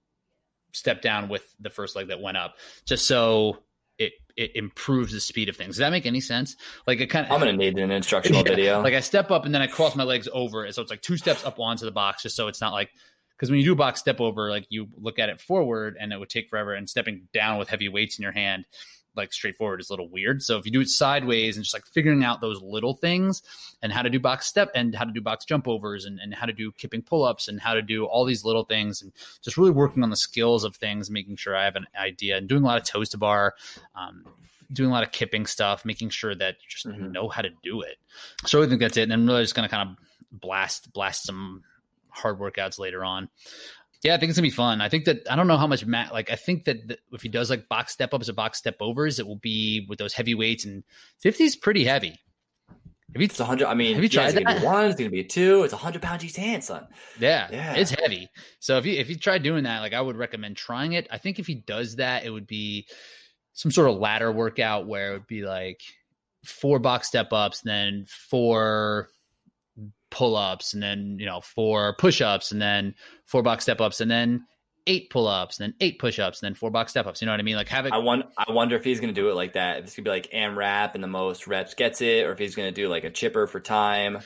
step 0.72 1.02
down 1.02 1.28
with 1.28 1.54
the 1.60 1.70
first 1.70 1.96
leg 1.96 2.08
that 2.08 2.20
went 2.20 2.36
up, 2.36 2.56
just 2.84 3.06
so 3.06 3.58
it 3.98 4.12
it 4.36 4.56
improves 4.56 5.12
the 5.12 5.20
speed 5.20 5.48
of 5.48 5.56
things. 5.56 5.76
Does 5.76 5.78
that 5.78 5.90
make 5.90 6.06
any 6.06 6.20
sense? 6.20 6.56
Like 6.86 7.00
it 7.00 7.06
kind 7.08 7.26
of. 7.26 7.32
I'm 7.32 7.38
gonna 7.38 7.52
need 7.52 7.78
an 7.78 7.90
instructional 7.90 8.42
yeah, 8.44 8.48
video. 8.48 8.82
Like 8.82 8.94
I 8.94 9.00
step 9.00 9.30
up 9.30 9.44
and 9.44 9.54
then 9.54 9.62
I 9.62 9.66
cross 9.66 9.94
my 9.94 10.04
legs 10.04 10.28
over, 10.32 10.70
so 10.72 10.82
it's 10.82 10.90
like 10.90 11.02
two 11.02 11.16
steps 11.16 11.44
up 11.44 11.58
onto 11.60 11.84
the 11.84 11.92
box, 11.92 12.22
just 12.22 12.36
so 12.36 12.48
it's 12.48 12.60
not 12.60 12.72
like 12.72 12.90
because 13.40 13.50
when 13.50 13.58
you 13.58 13.64
do 13.64 13.72
a 13.72 13.76
box 13.76 14.00
step 14.00 14.20
over, 14.20 14.50
like 14.50 14.66
you 14.68 14.86
look 14.98 15.18
at 15.18 15.30
it 15.30 15.40
forward 15.40 15.96
and 15.98 16.12
it 16.12 16.20
would 16.20 16.28
take 16.28 16.50
forever, 16.50 16.74
and 16.74 16.90
stepping 16.90 17.26
down 17.32 17.58
with 17.58 17.70
heavy 17.70 17.88
weights 17.88 18.18
in 18.18 18.22
your 18.22 18.32
hand, 18.32 18.66
like 19.16 19.32
straightforward, 19.32 19.80
is 19.80 19.88
a 19.88 19.92
little 19.94 20.10
weird. 20.10 20.42
So 20.42 20.58
if 20.58 20.66
you 20.66 20.70
do 20.70 20.82
it 20.82 20.90
sideways 20.90 21.56
and 21.56 21.64
just 21.64 21.74
like 21.74 21.86
figuring 21.86 22.22
out 22.22 22.42
those 22.42 22.60
little 22.60 22.92
things 22.92 23.42
and 23.80 23.92
how 23.92 24.02
to 24.02 24.10
do 24.10 24.20
box 24.20 24.46
step 24.46 24.70
and 24.74 24.94
how 24.94 25.04
to 25.04 25.10
do 25.10 25.22
box 25.22 25.46
jump 25.46 25.66
overs 25.68 26.04
and, 26.04 26.20
and 26.20 26.34
how 26.34 26.44
to 26.44 26.52
do 26.52 26.70
kipping 26.72 27.00
pull 27.00 27.24
ups 27.24 27.48
and 27.48 27.58
how 27.62 27.72
to 27.72 27.80
do 27.80 28.04
all 28.04 28.26
these 28.26 28.44
little 28.44 28.64
things 28.64 29.00
and 29.00 29.10
just 29.40 29.56
really 29.56 29.70
working 29.70 30.02
on 30.02 30.10
the 30.10 30.16
skills 30.16 30.62
of 30.62 30.76
things, 30.76 31.10
making 31.10 31.36
sure 31.36 31.56
I 31.56 31.64
have 31.64 31.76
an 31.76 31.86
idea 31.98 32.36
and 32.36 32.46
doing 32.46 32.62
a 32.62 32.66
lot 32.66 32.76
of 32.78 32.84
toes 32.84 33.08
to 33.10 33.18
bar. 33.18 33.54
Um, 33.94 34.26
doing 34.72 34.90
a 34.90 34.92
lot 34.92 35.02
of 35.02 35.10
kipping 35.10 35.46
stuff, 35.46 35.84
making 35.84 36.10
sure 36.10 36.32
that 36.32 36.54
you 36.62 36.68
just 36.68 36.86
mm-hmm. 36.86 37.10
know 37.10 37.28
how 37.28 37.42
to 37.42 37.48
do 37.64 37.80
it. 37.80 37.96
So 38.46 38.62
I 38.62 38.68
think 38.68 38.80
that's 38.80 38.96
it. 38.96 39.02
And 39.02 39.10
then 39.10 39.26
really 39.26 39.42
just 39.42 39.56
gonna 39.56 39.68
kind 39.68 39.88
of 39.90 39.96
blast 40.40 40.92
blast 40.92 41.24
some 41.24 41.64
hard 42.12 42.38
workouts 42.38 42.78
later 42.78 43.04
on. 43.04 43.28
Yeah, 44.02 44.14
I 44.14 44.18
think 44.18 44.30
it's 44.30 44.38
gonna 44.38 44.46
be 44.46 44.50
fun. 44.50 44.80
I 44.80 44.88
think 44.88 45.04
that 45.04 45.30
I 45.30 45.36
don't 45.36 45.46
know 45.46 45.58
how 45.58 45.66
much 45.66 45.84
Matt 45.84 46.12
like. 46.12 46.30
I 46.30 46.36
think 46.36 46.64
that 46.64 46.88
the, 46.88 46.98
if 47.12 47.22
he 47.22 47.28
does 47.28 47.50
like 47.50 47.68
box 47.68 47.92
step 47.92 48.14
ups 48.14 48.28
or 48.28 48.32
box 48.32 48.58
step 48.58 48.76
overs, 48.80 49.18
it 49.18 49.26
will 49.26 49.36
be 49.36 49.84
with 49.88 49.98
those 49.98 50.14
heavy 50.14 50.34
weights 50.34 50.64
and 50.64 50.84
50 51.18 51.44
is 51.44 51.56
pretty 51.56 51.84
heavy. 51.84 52.18
Have 53.12 53.20
you, 53.20 53.26
it's 53.26 53.38
hundred. 53.38 53.66
I 53.66 53.74
mean, 53.74 53.94
have 53.94 54.02
you 54.02 54.08
tried 54.08 54.22
yeah, 54.22 54.28
it's 54.28 54.44
Gonna 54.44 54.60
be 54.60 54.64
one, 54.64 54.84
it's 54.86 54.94
gonna 54.94 55.10
be 55.10 55.20
a 55.20 55.24
two. 55.24 55.64
It's 55.64 55.72
a 55.72 55.76
hundred 55.76 56.00
pounds 56.00 56.24
each 56.24 56.36
hand, 56.36 56.62
son. 56.62 56.86
Yeah, 57.18 57.48
yeah, 57.50 57.74
it's 57.74 57.90
heavy. 57.90 58.28
So 58.60 58.78
if 58.78 58.86
you 58.86 58.94
if 58.94 59.10
you 59.10 59.16
try 59.16 59.38
doing 59.38 59.64
that, 59.64 59.80
like 59.80 59.92
I 59.92 60.00
would 60.00 60.16
recommend 60.16 60.56
trying 60.56 60.92
it. 60.92 61.08
I 61.10 61.18
think 61.18 61.38
if 61.40 61.46
he 61.46 61.56
does 61.56 61.96
that, 61.96 62.24
it 62.24 62.30
would 62.30 62.46
be 62.46 62.86
some 63.52 63.72
sort 63.72 63.90
of 63.90 63.98
ladder 63.98 64.30
workout 64.30 64.86
where 64.86 65.10
it 65.10 65.12
would 65.14 65.26
be 65.26 65.42
like 65.42 65.80
four 66.44 66.78
box 66.78 67.08
step 67.08 67.32
ups, 67.32 67.62
then 67.62 68.06
four 68.06 69.08
pull 70.10 70.36
ups 70.36 70.74
and 70.74 70.82
then, 70.82 71.16
you 71.18 71.26
know, 71.26 71.40
four 71.40 71.94
push 71.96 72.20
ups 72.20 72.52
and 72.52 72.60
then 72.60 72.94
four 73.24 73.42
box 73.42 73.64
step 73.64 73.80
ups 73.80 74.00
and 74.00 74.10
then 74.10 74.44
eight 74.86 75.10
pull 75.10 75.28
ups 75.28 75.60
and 75.60 75.68
then 75.68 75.74
eight 75.80 75.98
push 75.98 76.18
ups 76.18 76.42
and 76.42 76.48
then 76.48 76.54
four 76.54 76.70
box 76.70 76.90
step 76.90 77.06
ups. 77.06 77.20
You 77.20 77.26
know 77.26 77.32
what 77.32 77.40
I 77.40 77.44
mean? 77.44 77.56
Like 77.56 77.68
have 77.68 77.86
it. 77.86 77.92
I, 77.92 77.98
want, 77.98 78.26
I 78.36 78.52
wonder 78.52 78.76
if 78.76 78.84
he's 78.84 79.00
going 79.00 79.14
to 79.14 79.20
do 79.20 79.30
it 79.30 79.34
like 79.34 79.52
that. 79.52 79.78
If 79.78 79.84
it's 79.84 79.96
going 79.96 80.04
to 80.04 80.10
be 80.10 80.14
like 80.14 80.30
AMRAP 80.32 80.94
and 80.94 81.04
the 81.04 81.08
most 81.08 81.46
reps 81.46 81.74
gets 81.74 82.00
it, 82.00 82.26
or 82.26 82.32
if 82.32 82.38
he's 82.38 82.54
going 82.54 82.72
to 82.72 82.74
do 82.74 82.88
like 82.88 83.04
a 83.04 83.10
chipper 83.10 83.46
for 83.46 83.60
time. 83.60 84.18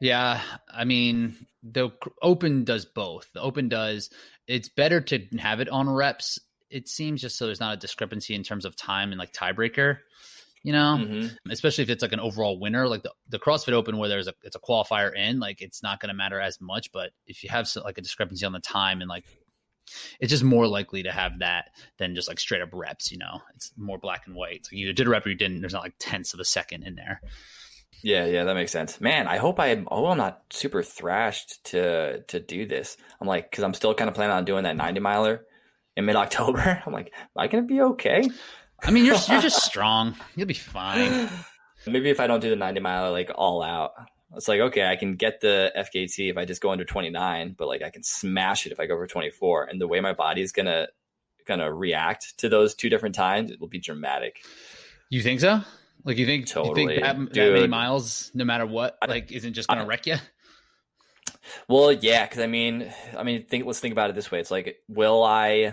Yeah. 0.00 0.40
I 0.72 0.84
mean, 0.84 1.36
the 1.62 1.90
open 2.22 2.64
does 2.64 2.84
both. 2.84 3.28
The 3.32 3.40
open 3.40 3.68
does, 3.68 4.10
it's 4.46 4.68
better 4.68 5.00
to 5.00 5.20
have 5.38 5.60
it 5.60 5.68
on 5.68 5.88
reps. 5.88 6.38
It 6.70 6.88
seems 6.88 7.20
just 7.20 7.38
so 7.38 7.46
there's 7.46 7.60
not 7.60 7.74
a 7.74 7.78
discrepancy 7.78 8.34
in 8.34 8.42
terms 8.42 8.64
of 8.64 8.76
time 8.76 9.10
and 9.12 9.18
like 9.18 9.32
tiebreaker 9.32 9.98
you 10.62 10.72
know, 10.72 10.98
mm-hmm. 10.98 11.50
especially 11.50 11.82
if 11.82 11.90
it's 11.90 12.02
like 12.02 12.12
an 12.12 12.20
overall 12.20 12.58
winner, 12.58 12.88
like 12.88 13.02
the, 13.02 13.12
the 13.28 13.38
CrossFit 13.38 13.72
Open 13.72 13.98
where 13.98 14.08
there's 14.08 14.28
a 14.28 14.34
it's 14.42 14.56
a 14.56 14.60
qualifier 14.60 15.14
in, 15.14 15.38
like 15.38 15.60
it's 15.60 15.82
not 15.82 16.00
going 16.00 16.08
to 16.08 16.14
matter 16.14 16.40
as 16.40 16.60
much. 16.60 16.90
But 16.92 17.10
if 17.26 17.42
you 17.42 17.50
have 17.50 17.68
like 17.84 17.98
a 17.98 18.02
discrepancy 18.02 18.44
on 18.44 18.52
the 18.52 18.60
time 18.60 19.00
and 19.00 19.08
like 19.08 19.24
it's 20.20 20.30
just 20.30 20.44
more 20.44 20.66
likely 20.66 21.02
to 21.04 21.12
have 21.12 21.38
that 21.40 21.70
than 21.98 22.14
just 22.14 22.28
like 22.28 22.38
straight 22.38 22.62
up 22.62 22.70
reps. 22.72 23.10
You 23.10 23.18
know, 23.18 23.40
it's 23.54 23.72
more 23.76 23.98
black 23.98 24.22
and 24.26 24.34
white. 24.34 24.66
So 24.66 24.76
you 24.76 24.92
did 24.92 25.06
a 25.06 25.10
rep 25.10 25.26
or 25.26 25.30
you 25.30 25.34
didn't. 25.34 25.60
There's 25.60 25.72
not 25.72 25.82
like 25.82 25.94
tenths 25.98 26.34
of 26.34 26.40
a 26.40 26.44
second 26.44 26.84
in 26.84 26.94
there. 26.94 27.20
Yeah, 28.02 28.26
yeah, 28.26 28.44
that 28.44 28.54
makes 28.54 28.70
sense. 28.70 29.00
Man, 29.00 29.26
I 29.26 29.38
hope 29.38 29.58
I 29.58 29.82
oh 29.88 30.06
I'm 30.06 30.18
not 30.18 30.42
super 30.50 30.82
thrashed 30.82 31.64
to 31.66 32.22
to 32.28 32.40
do 32.40 32.66
this. 32.66 32.96
I'm 33.20 33.26
like 33.26 33.50
because 33.50 33.64
I'm 33.64 33.74
still 33.74 33.94
kind 33.94 34.08
of 34.08 34.14
planning 34.14 34.36
on 34.36 34.44
doing 34.44 34.64
that 34.64 34.76
90 34.76 35.00
miler 35.00 35.44
in 35.96 36.04
mid 36.04 36.16
October. 36.16 36.82
I'm 36.86 36.92
like, 36.92 37.12
am 37.14 37.28
I 37.36 37.48
gonna 37.48 37.64
be 37.64 37.80
okay? 37.80 38.28
I 38.82 38.90
mean, 38.90 39.04
you're 39.04 39.16
you're 39.28 39.40
just 39.40 39.64
strong. 39.64 40.14
You'll 40.36 40.46
be 40.46 40.54
fine. 40.54 41.28
Maybe 41.86 42.10
if 42.10 42.20
I 42.20 42.26
don't 42.26 42.40
do 42.40 42.50
the 42.50 42.56
90 42.56 42.80
mile 42.80 43.12
like 43.12 43.30
all 43.34 43.62
out, 43.62 43.92
It's 44.36 44.48
like, 44.48 44.60
okay, 44.60 44.86
I 44.86 44.96
can 44.96 45.14
get 45.16 45.40
the 45.40 45.72
FKT 45.76 46.30
if 46.30 46.36
I 46.36 46.44
just 46.44 46.60
go 46.60 46.70
under 46.70 46.84
29, 46.84 47.54
but 47.56 47.66
like 47.68 47.82
I 47.82 47.90
can 47.90 48.02
smash 48.02 48.66
it 48.66 48.72
if 48.72 48.80
I 48.80 48.86
go 48.86 48.96
for 48.96 49.06
24. 49.06 49.64
And 49.64 49.80
the 49.80 49.88
way 49.88 50.00
my 50.00 50.12
body 50.12 50.42
is 50.42 50.52
gonna 50.52 50.88
gonna 51.46 51.72
react 51.72 52.38
to 52.38 52.48
those 52.48 52.74
two 52.74 52.88
different 52.90 53.14
times, 53.14 53.50
it 53.50 53.60
will 53.60 53.68
be 53.68 53.78
dramatic. 53.78 54.42
You 55.08 55.22
think 55.22 55.40
so? 55.40 55.62
Like 56.04 56.18
you 56.18 56.26
think 56.26 56.46
Totally, 56.46 56.82
you 56.82 56.88
think 56.88 57.02
that, 57.02 57.34
that 57.34 57.52
many 57.52 57.66
miles, 57.66 58.30
no 58.34 58.44
matter 58.44 58.66
what, 58.66 58.98
like 59.06 59.32
isn't 59.32 59.54
just 59.54 59.68
gonna 59.68 59.82
I- 59.82 59.86
wreck 59.86 60.06
you? 60.06 60.16
Well, 61.66 61.92
yeah, 61.92 62.24
because 62.26 62.40
I 62.40 62.46
mean, 62.46 62.92
I 63.16 63.22
mean, 63.22 63.44
think. 63.46 63.64
Let's 63.64 63.80
think 63.80 63.92
about 63.92 64.10
it 64.10 64.16
this 64.16 64.30
way. 64.30 64.40
It's 64.40 64.50
like, 64.50 64.80
will 64.88 65.22
I, 65.22 65.72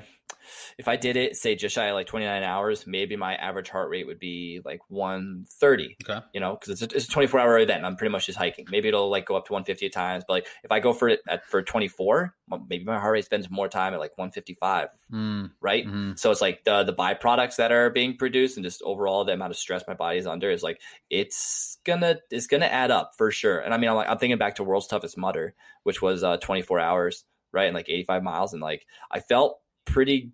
if 0.77 0.87
I 0.87 0.95
did 0.97 1.15
it, 1.15 1.35
say 1.37 1.55
just 1.55 1.73
shy 1.75 1.85
of 1.85 1.93
like 1.95 2.07
29 2.07 2.43
hours, 2.43 2.85
maybe 2.85 3.15
my 3.15 3.35
average 3.35 3.69
heart 3.69 3.89
rate 3.89 4.05
would 4.07 4.19
be 4.19 4.61
like 4.65 4.81
130. 4.89 5.95
Okay. 6.03 6.19
You 6.33 6.39
know, 6.39 6.55
because 6.59 6.81
it's 6.81 6.93
a, 6.93 6.95
it's 6.95 7.05
a 7.05 7.11
24 7.11 7.39
hour 7.39 7.59
event. 7.59 7.85
I'm 7.85 7.95
pretty 7.95 8.11
much 8.11 8.25
just 8.25 8.37
hiking. 8.37 8.65
Maybe 8.69 8.87
it'll 8.89 9.09
like 9.09 9.25
go 9.25 9.35
up 9.35 9.45
to 9.47 9.53
150 9.53 9.85
at 9.85 9.93
times, 9.93 10.23
but 10.27 10.33
like 10.33 10.47
if 10.63 10.71
I 10.71 10.79
go 10.79 10.93
for 10.93 11.07
it 11.09 11.21
at 11.27 11.45
for 11.45 11.61
24, 11.61 12.35
maybe 12.69 12.83
my 12.83 12.99
heart 12.99 13.13
rate 13.13 13.25
spends 13.25 13.49
more 13.49 13.67
time 13.69 13.93
at 13.93 13.99
like 13.99 14.17
155, 14.17 14.89
Mm, 15.13 15.51
right? 15.61 15.85
mhm. 15.85 16.17
So 16.19 16.31
it's 16.31 16.41
like 16.41 16.63
the 16.65 16.83
the 16.83 16.93
byproducts 16.93 17.57
that 17.57 17.71
are 17.71 17.89
being 17.89 18.17
produced 18.17 18.57
and 18.57 18.63
just 18.63 18.81
overall 18.83 19.23
the 19.23 19.33
amount 19.33 19.51
of 19.51 19.57
stress 19.57 19.83
my 19.87 19.93
body 19.93 20.17
is 20.17 20.27
under 20.27 20.49
is 20.51 20.63
like 20.63 20.81
it's 21.09 21.77
gonna 21.85 22.17
it's 22.31 22.47
gonna 22.47 22.65
add 22.65 22.91
up 22.91 23.11
for 23.17 23.31
sure. 23.31 23.59
And 23.59 23.73
I 23.73 23.77
mean 23.77 23.89
I'm 23.89 23.95
like 23.95 24.09
I'm 24.09 24.17
thinking 24.17 24.37
back 24.37 24.55
to 24.55 24.63
World's 24.63 24.87
Toughest 24.87 25.17
Mudder, 25.17 25.53
which 25.83 26.01
was 26.01 26.23
uh 26.23 26.37
24 26.37 26.79
hours, 26.79 27.23
right? 27.53 27.65
And 27.65 27.75
like 27.75 27.87
85 27.89 28.23
miles. 28.23 28.53
And 28.53 28.61
like 28.61 28.85
I 29.11 29.19
felt 29.19 29.59
pretty 29.85 30.31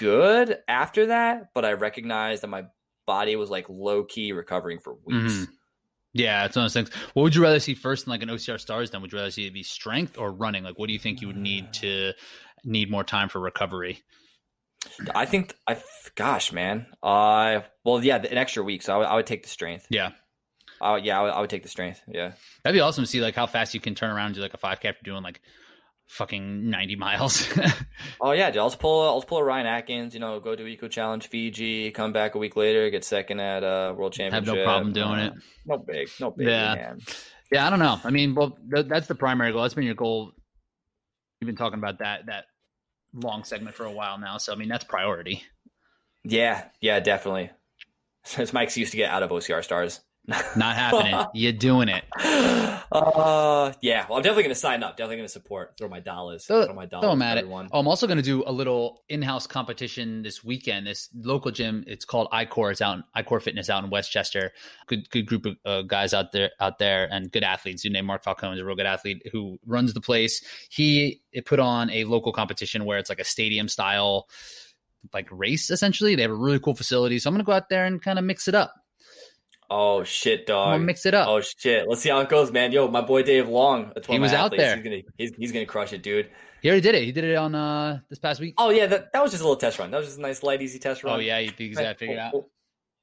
good 0.00 0.58
after 0.66 1.06
that, 1.06 1.50
but 1.54 1.64
I 1.64 1.74
recognized 1.74 2.42
that 2.42 2.48
my 2.48 2.64
body 3.06 3.36
was 3.36 3.50
like 3.50 3.66
low 3.68 4.02
key 4.04 4.32
recovering 4.32 4.78
for 4.80 4.94
weeks. 5.04 5.32
Mhm. 5.34 5.48
Yeah, 6.12 6.44
it's 6.46 6.56
one 6.56 6.64
of 6.64 6.72
those 6.72 6.74
things. 6.90 6.94
What 7.14 7.22
would 7.22 7.34
you 7.36 7.42
rather 7.42 7.60
see 7.60 7.74
first 7.74 8.06
in 8.06 8.10
like 8.10 8.22
an 8.22 8.30
OCR 8.30 8.58
stars? 8.58 8.90
Then 8.90 9.00
would 9.02 9.12
you 9.12 9.18
rather 9.18 9.30
see 9.30 9.46
it 9.46 9.52
be 9.54 9.62
strength 9.62 10.18
or 10.18 10.32
running? 10.32 10.64
Like, 10.64 10.78
what 10.78 10.86
do 10.88 10.92
you 10.92 10.98
think 10.98 11.20
you 11.20 11.28
would 11.28 11.36
need 11.36 11.72
to 11.74 12.12
need 12.64 12.90
more 12.90 13.04
time 13.04 13.28
for 13.28 13.38
recovery? 13.40 14.02
I 15.14 15.26
think 15.26 15.54
I 15.68 15.76
gosh, 16.14 16.50
man. 16.52 16.86
Uh 17.02 17.60
well 17.84 18.02
yeah, 18.02 18.16
an 18.16 18.38
extra 18.38 18.62
week. 18.64 18.82
So 18.82 18.94
I 18.94 18.96
would, 18.98 19.06
I 19.06 19.14
would 19.16 19.26
take 19.26 19.42
the 19.42 19.48
strength. 19.50 19.86
Yeah, 19.90 20.12
Uh, 20.80 20.98
yeah, 21.02 21.18
I 21.20 21.22
would, 21.22 21.32
I 21.32 21.40
would 21.42 21.50
take 21.50 21.62
the 21.62 21.68
strength. 21.68 22.00
Yeah. 22.08 22.32
that'd 22.64 22.74
be 22.76 22.80
awesome 22.80 23.04
to 23.04 23.10
see 23.10 23.20
like 23.20 23.34
how 23.36 23.46
fast 23.46 23.74
you 23.74 23.80
can 23.80 23.94
turn 23.94 24.10
around 24.10 24.26
and 24.26 24.34
do 24.36 24.40
like 24.40 24.54
a 24.54 24.58
five 24.58 24.80
k 24.80 24.88
after 24.88 25.02
doing 25.04 25.22
like 25.22 25.40
fucking 26.10 26.68
ninety 26.68 26.96
miles. 26.96 27.48
Oh 28.20 28.32
yeah, 28.32 28.50
dude, 28.50 28.60
I'll 28.60 28.68
just 28.68 28.80
pull 28.80 29.02
I'll 29.02 29.18
just 29.18 29.28
pull 29.28 29.38
a 29.38 29.44
Ryan 29.44 29.66
Atkins, 29.66 30.12
you 30.14 30.20
know, 30.20 30.40
go 30.40 30.54
do 30.56 30.66
Eco 30.66 30.88
Challenge 30.88 31.26
Fiji, 31.26 31.90
come 31.90 32.12
back 32.12 32.34
a 32.34 32.38
week 32.38 32.56
later, 32.56 32.90
get 32.90 33.04
second 33.04 33.40
at 33.40 33.62
uh 33.64 33.94
World 33.96 34.12
Championship. 34.12 34.48
Have 34.48 34.56
no 34.56 34.64
problem 34.64 34.92
doing 34.92 35.08
Uh, 35.20 35.26
it. 35.26 35.32
No 35.66 35.78
big, 35.78 36.08
no 36.20 36.30
big, 36.30 36.48
Yeah. 36.48 36.74
man. 36.74 36.98
Yeah, 37.50 37.66
I 37.66 37.70
don't 37.70 37.78
know. 37.78 37.98
I 38.04 38.10
mean, 38.10 38.34
well, 38.34 38.56
th- 38.72 38.86
that's 38.86 39.06
the 39.08 39.14
primary 39.14 39.52
goal. 39.52 39.62
That's 39.62 39.74
been 39.74 39.84
your 39.84 39.94
goal. 39.94 40.32
You've 41.40 41.46
been 41.46 41.56
talking 41.56 41.78
about 41.78 41.98
that 42.00 42.26
that 42.26 42.44
long 43.14 43.44
segment 43.44 43.74
for 43.74 43.84
a 43.86 43.92
while 43.92 44.18
now. 44.18 44.36
So 44.38 44.52
I 44.52 44.56
mean, 44.56 44.68
that's 44.68 44.84
priority. 44.84 45.42
Yeah, 46.24 46.64
yeah, 46.80 47.00
definitely. 47.00 47.50
It's 48.38 48.52
my 48.52 48.62
excuse 48.64 48.90
to 48.90 48.98
get 48.98 49.10
out 49.10 49.22
of 49.22 49.30
OCR 49.30 49.64
stars. 49.64 50.00
Not 50.26 50.76
happening. 50.76 51.14
You're 51.34 51.52
doing 51.52 51.88
it. 51.88 52.04
uh 52.92 53.72
yeah, 53.82 54.06
well 54.08 54.16
I'm 54.18 54.22
definitely 54.22 54.44
gonna 54.44 54.54
sign 54.54 54.82
up, 54.82 54.96
definitely 54.96 55.16
gonna 55.16 55.28
support, 55.28 55.76
throw 55.76 55.88
my 55.88 56.00
dollars, 56.00 56.44
Throw- 56.44 56.66
throw 56.66 56.74
my 56.74 56.86
dollars. 56.86 57.04
Throw 57.04 57.10
them 57.10 57.22
at 57.22 57.38
it. 57.38 57.46
Oh, 57.48 57.78
I'm 57.80 57.88
also 57.88 58.06
going 58.06 58.16
to 58.16 58.22
do 58.22 58.42
a 58.46 58.52
little 58.52 59.02
in-house 59.08 59.46
competition 59.46 60.22
this 60.22 60.44
weekend. 60.44 60.86
This 60.86 61.08
local 61.14 61.50
gym, 61.50 61.84
it's 61.86 62.04
called 62.04 62.28
iCore. 62.32 62.70
It's 62.72 62.80
out 62.80 62.98
in 62.98 63.04
iCore 63.24 63.42
Fitness 63.42 63.70
out 63.70 63.82
in 63.84 63.90
Westchester. 63.90 64.52
Good, 64.86 65.08
good 65.10 65.26
group 65.26 65.46
of 65.46 65.56
uh, 65.64 65.82
guys 65.82 66.12
out 66.14 66.32
there, 66.32 66.50
out 66.60 66.78
there, 66.78 67.08
and 67.10 67.30
good 67.30 67.42
athletes. 67.44 67.82
Dude 67.82 67.92
named 67.92 68.06
Mark 68.06 68.22
Falcone 68.24 68.54
is 68.54 68.60
a 68.60 68.64
real 68.64 68.76
good 68.76 68.86
athlete 68.86 69.22
who 69.32 69.58
runs 69.66 69.94
the 69.94 70.00
place. 70.00 70.42
He 70.68 71.22
it 71.32 71.44
put 71.46 71.58
on 71.60 71.90
a 71.90 72.04
local 72.04 72.32
competition 72.32 72.84
where 72.84 72.98
it's 72.98 73.08
like 73.10 73.20
a 73.20 73.24
stadium 73.24 73.68
style, 73.68 74.28
like 75.12 75.28
race 75.30 75.70
essentially. 75.70 76.14
They 76.14 76.22
have 76.22 76.30
a 76.30 76.34
really 76.34 76.58
cool 76.60 76.74
facility, 76.74 77.18
so 77.18 77.28
I'm 77.28 77.34
going 77.34 77.44
to 77.44 77.46
go 77.46 77.52
out 77.52 77.68
there 77.68 77.84
and 77.86 78.02
kind 78.02 78.18
of 78.18 78.24
mix 78.24 78.48
it 78.48 78.54
up. 78.54 78.74
Oh 79.72 80.02
shit, 80.02 80.46
dog. 80.46 80.80
mix 80.80 81.06
it 81.06 81.14
up. 81.14 81.28
Oh 81.28 81.40
shit! 81.40 81.86
Let's 81.88 82.00
see 82.00 82.08
how 82.10 82.18
it 82.20 82.28
goes, 82.28 82.50
man. 82.50 82.72
Yo, 82.72 82.88
my 82.88 83.02
boy 83.02 83.22
Dave 83.22 83.48
Long. 83.48 83.92
He 84.08 84.18
was 84.18 84.32
out 84.32 84.46
athletes. 84.46 84.62
there. 84.64 84.74
He's 84.76 84.84
gonna 84.84 85.00
he's, 85.16 85.32
he's 85.36 85.52
gonna 85.52 85.66
crush 85.66 85.92
it, 85.92 86.02
dude. 86.02 86.28
He 86.60 86.68
already 86.68 86.80
did 86.82 86.94
it. 86.96 87.04
He 87.04 87.12
did 87.12 87.24
it 87.24 87.36
on 87.36 87.54
uh 87.54 88.00
this 88.08 88.18
past 88.18 88.40
week. 88.40 88.54
Oh 88.58 88.70
yeah, 88.70 88.86
that, 88.86 89.12
that 89.12 89.22
was 89.22 89.30
just 89.30 89.42
a 89.42 89.46
little 89.46 89.56
test 89.60 89.78
run. 89.78 89.90
That 89.92 89.98
was 89.98 90.08
just 90.08 90.18
a 90.18 90.22
nice 90.22 90.42
light, 90.42 90.60
easy 90.60 90.78
test 90.80 91.04
run. 91.04 91.14
Oh 91.16 91.18
yeah, 91.20 91.38
you 91.38 91.50
think 91.50 91.68
he's 91.70 91.78
got 91.78 91.84
to 91.92 91.94
figure 91.94 92.16
it 92.16 92.18
out. 92.18 92.34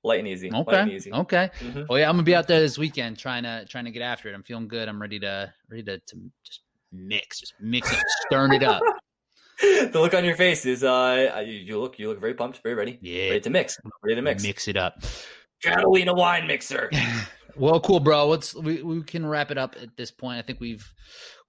Light 0.04 0.20
and 0.20 0.28
easy. 0.28 0.50
Light 0.52 0.68
and 0.68 0.90
Okay. 0.90 0.96
easy. 0.96 1.12
Okay. 1.14 1.50
Mhm. 1.62 1.86
Oh 1.90 1.96
yeah, 1.96 2.10
I'm 2.10 2.14
gonna 2.16 2.24
be 2.24 2.36
out 2.36 2.48
there 2.48 2.60
this 2.60 2.78
weekend 2.78 3.18
trying 3.18 3.44
to 3.44 3.66
trying 3.70 3.86
to 3.86 3.92
get 3.92 4.02
after 4.02 4.30
it. 4.30 4.36
I'm 4.36 4.44
feeling 4.44 4.68
good. 4.68 4.90
I'm 4.90 5.02
ready 5.02 5.20
to 5.20 5.54
ready 5.70 5.84
to, 5.84 6.00
to 6.00 6.16
just 6.44 6.62
mix, 6.92 7.40
just 7.40 7.54
mix 7.62 7.92
it, 7.92 8.00
stirring 8.28 8.54
it 8.54 8.64
up. 8.64 8.82
the 9.62 9.90
look 9.96 10.14
on 10.14 10.24
your 10.24 10.36
face 10.36 10.66
is 10.66 10.84
uh 10.84 11.42
you, 11.46 11.54
you 11.54 11.80
look 11.80 11.98
you 11.98 12.10
look 12.10 12.20
very 12.20 12.34
pumped, 12.36 12.62
very 12.62 12.76
ready. 12.76 13.00
Yeah, 13.02 13.30
Ready 13.30 13.40
to 13.42 13.50
mix. 13.50 13.80
Ready 14.04 14.16
to 14.16 14.22
mix. 14.22 14.44
mix 14.44 14.68
it 14.68 14.78
up. 14.78 15.02
Catalina 15.64 16.14
wine 16.14 16.48
mixer. 16.48 16.90
Well, 17.60 17.80
cool, 17.80 18.00
bro. 18.00 18.28
Let's 18.28 18.54
we, 18.54 18.84
we 18.84 19.02
can 19.02 19.26
wrap 19.26 19.50
it 19.50 19.58
up 19.58 19.76
at 19.82 19.98
this 19.98 20.12
point. 20.12 20.38
I 20.38 20.42
think 20.44 20.60
we've 20.60 20.94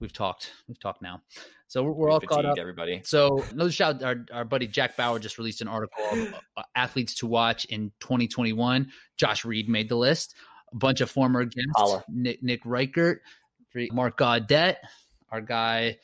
we've 0.00 0.12
talked. 0.12 0.52
We've 0.66 0.80
talked 0.80 1.02
now. 1.02 1.20
So 1.66 1.82
we're, 1.82 1.92
we're 1.92 2.10
all 2.10 2.20
caught 2.20 2.46
up. 2.46 2.56
everybody. 2.58 3.02
So 3.04 3.44
another 3.50 3.70
shout, 3.70 4.02
our, 4.02 4.24
our 4.32 4.44
buddy 4.46 4.66
Jack 4.66 4.96
Bauer 4.96 5.18
just 5.18 5.36
released 5.36 5.60
an 5.60 5.68
article 5.68 6.02
of 6.10 6.34
uh, 6.56 6.62
athletes 6.74 7.14
to 7.16 7.26
watch 7.26 7.66
in 7.66 7.92
2021. 8.00 8.90
Josh 9.18 9.44
Ried 9.44 9.68
made 9.68 9.90
the 9.90 9.96
list. 9.96 10.34
A 10.72 10.76
bunch 10.76 11.02
of 11.02 11.10
former 11.10 11.44
guests, 11.44 11.72
Holla. 11.76 12.04
Nick, 12.08 12.42
Nick 12.42 12.60
Reichert, 12.64 13.20
Mark 13.92 14.16
Gaudet, 14.16 14.78
our 15.30 15.40
guy 15.42 15.98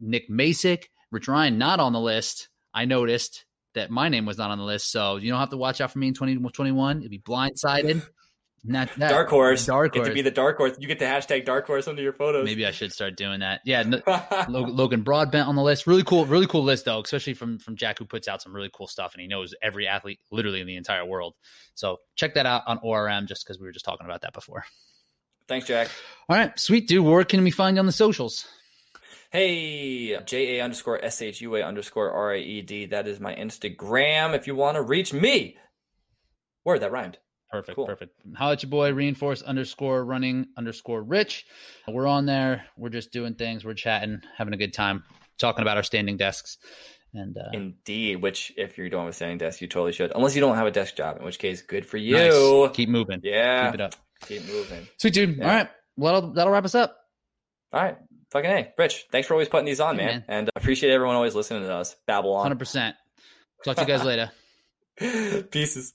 Nick 0.00 0.30
Masick, 0.30 0.84
Rich 1.10 1.26
Ryan 1.28 1.58
not 1.58 1.80
on 1.80 1.92
the 1.92 2.00
list. 2.00 2.48
I 2.72 2.84
noticed 2.84 3.44
that 3.78 3.90
my 3.90 4.08
name 4.08 4.26
was 4.26 4.38
not 4.38 4.50
on 4.50 4.58
the 4.58 4.64
list, 4.64 4.90
so 4.90 5.16
you 5.16 5.30
don't 5.30 5.40
have 5.40 5.50
to 5.50 5.56
watch 5.56 5.80
out 5.80 5.90
for 5.90 5.98
me 5.98 6.08
in 6.08 6.14
2021. 6.14 7.00
You'll 7.00 7.10
be 7.10 7.18
blindsided. 7.18 8.06
Not 8.64 8.88
that 8.96 9.10
Dark 9.10 9.30
horse. 9.30 9.66
Dark 9.66 9.94
horse. 9.94 9.94
Get 9.94 9.98
horse. 10.00 10.08
to 10.08 10.14
be 10.14 10.22
the 10.22 10.32
dark 10.32 10.56
horse. 10.56 10.76
You 10.80 10.88
get 10.88 10.98
the 10.98 11.04
hashtag 11.04 11.44
dark 11.44 11.66
horse 11.66 11.86
under 11.86 12.02
your 12.02 12.12
photos. 12.12 12.44
Maybe 12.44 12.66
I 12.66 12.72
should 12.72 12.92
start 12.92 13.16
doing 13.16 13.40
that. 13.40 13.60
Yeah, 13.64 13.84
no, 13.84 14.00
Logan, 14.48 14.76
Logan 14.76 15.02
Broadbent 15.02 15.46
on 15.46 15.54
the 15.54 15.62
list. 15.62 15.86
Really 15.86 16.02
cool, 16.02 16.26
really 16.26 16.48
cool 16.48 16.64
list 16.64 16.84
though, 16.84 17.00
especially 17.00 17.34
from 17.34 17.60
from 17.60 17.76
Jack 17.76 17.98
who 17.98 18.04
puts 18.04 18.26
out 18.26 18.42
some 18.42 18.52
really 18.54 18.68
cool 18.72 18.88
stuff 18.88 19.14
and 19.14 19.22
he 19.22 19.28
knows 19.28 19.54
every 19.62 19.86
athlete 19.86 20.18
literally 20.32 20.60
in 20.60 20.66
the 20.66 20.76
entire 20.76 21.06
world. 21.06 21.34
So 21.74 21.98
check 22.16 22.34
that 22.34 22.46
out 22.46 22.62
on 22.66 22.80
ORM 22.82 23.26
just 23.28 23.46
because 23.46 23.60
we 23.60 23.66
were 23.66 23.72
just 23.72 23.84
talking 23.84 24.04
about 24.04 24.22
that 24.22 24.32
before. 24.32 24.64
Thanks, 25.46 25.66
Jack. 25.66 25.88
All 26.28 26.36
right, 26.36 26.58
sweet 26.58 26.88
dude. 26.88 27.04
Where 27.06 27.24
can 27.24 27.44
we 27.44 27.52
find 27.52 27.76
you 27.76 27.80
on 27.80 27.86
the 27.86 27.92
socials? 27.92 28.44
Hey, 29.30 30.18
J 30.24 30.58
A 30.58 30.64
underscore 30.64 31.04
S 31.04 31.20
H 31.20 31.40
U 31.42 31.54
A 31.56 31.62
underscore 31.62 32.10
R 32.10 32.34
I 32.34 32.38
E 32.38 32.62
D. 32.62 32.86
That 32.86 33.06
is 33.06 33.20
my 33.20 33.34
Instagram. 33.34 34.34
If 34.34 34.46
you 34.46 34.54
want 34.54 34.76
to 34.76 34.82
reach 34.82 35.12
me, 35.12 35.56
word 36.64 36.80
that 36.80 36.92
rhymed. 36.92 37.18
Perfect, 37.50 37.76
Cool. 37.76 37.86
perfect. 37.86 38.12
How 38.34 38.52
at 38.52 38.62
your 38.62 38.68
boy 38.70 38.92
reinforce 38.92 39.40
underscore 39.42 40.04
running 40.04 40.46
underscore 40.56 41.02
rich. 41.02 41.46
We're 41.86 42.06
on 42.06 42.26
there. 42.26 42.64
We're 42.76 42.90
just 42.90 43.10
doing 43.10 43.34
things. 43.34 43.64
We're 43.64 43.72
chatting, 43.74 44.20
having 44.36 44.52
a 44.52 44.58
good 44.58 44.74
time, 44.74 45.02
talking 45.38 45.62
about 45.62 45.78
our 45.78 45.82
standing 45.82 46.18
desks. 46.18 46.58
And 47.14 47.36
uh, 47.38 47.48
Indeed. 47.54 48.16
Which, 48.16 48.52
if 48.58 48.76
you're 48.76 48.90
doing 48.90 49.08
a 49.08 49.12
standing 49.14 49.38
desk, 49.38 49.62
you 49.62 49.66
totally 49.66 49.92
should. 49.92 50.12
Unless 50.14 50.34
you 50.34 50.42
don't 50.42 50.56
have 50.56 50.66
a 50.66 50.70
desk 50.70 50.94
job, 50.96 51.16
in 51.18 51.24
which 51.24 51.38
case, 51.38 51.62
good 51.62 51.86
for 51.86 51.96
you. 51.96 52.16
nice. 52.66 52.76
keep 52.76 52.90
moving. 52.90 53.20
Yeah. 53.22 53.66
Keep 53.70 53.74
it 53.76 53.80
up. 53.80 53.94
Keep 54.26 54.46
moving. 54.46 54.86
Sweet 54.98 55.14
dude. 55.14 55.36
Yeah. 55.38 55.44
All 55.44 55.50
right. 55.50 55.68
Well, 55.96 56.14
that'll, 56.14 56.32
that'll 56.34 56.52
wrap 56.52 56.66
us 56.66 56.74
up. 56.74 56.98
All 57.72 57.80
right. 57.82 57.96
Fucking 58.30 58.50
hey, 58.50 58.72
Rich, 58.76 59.06
thanks 59.10 59.26
for 59.26 59.34
always 59.34 59.48
putting 59.48 59.66
these 59.66 59.80
on, 59.80 59.96
Yeah, 59.98 60.04
man. 60.06 60.14
man. 60.14 60.24
And 60.28 60.50
I 60.54 60.60
appreciate 60.60 60.92
everyone 60.92 61.16
always 61.16 61.34
listening 61.34 61.62
to 61.62 61.72
us 61.74 61.96
babble 62.06 62.34
on. 62.34 62.52
100%. 62.56 62.92
Talk 63.64 63.76
to 63.76 63.82
you 63.82 63.86
guys 63.88 64.04
later. 64.04 64.30
Pieces. 65.50 65.94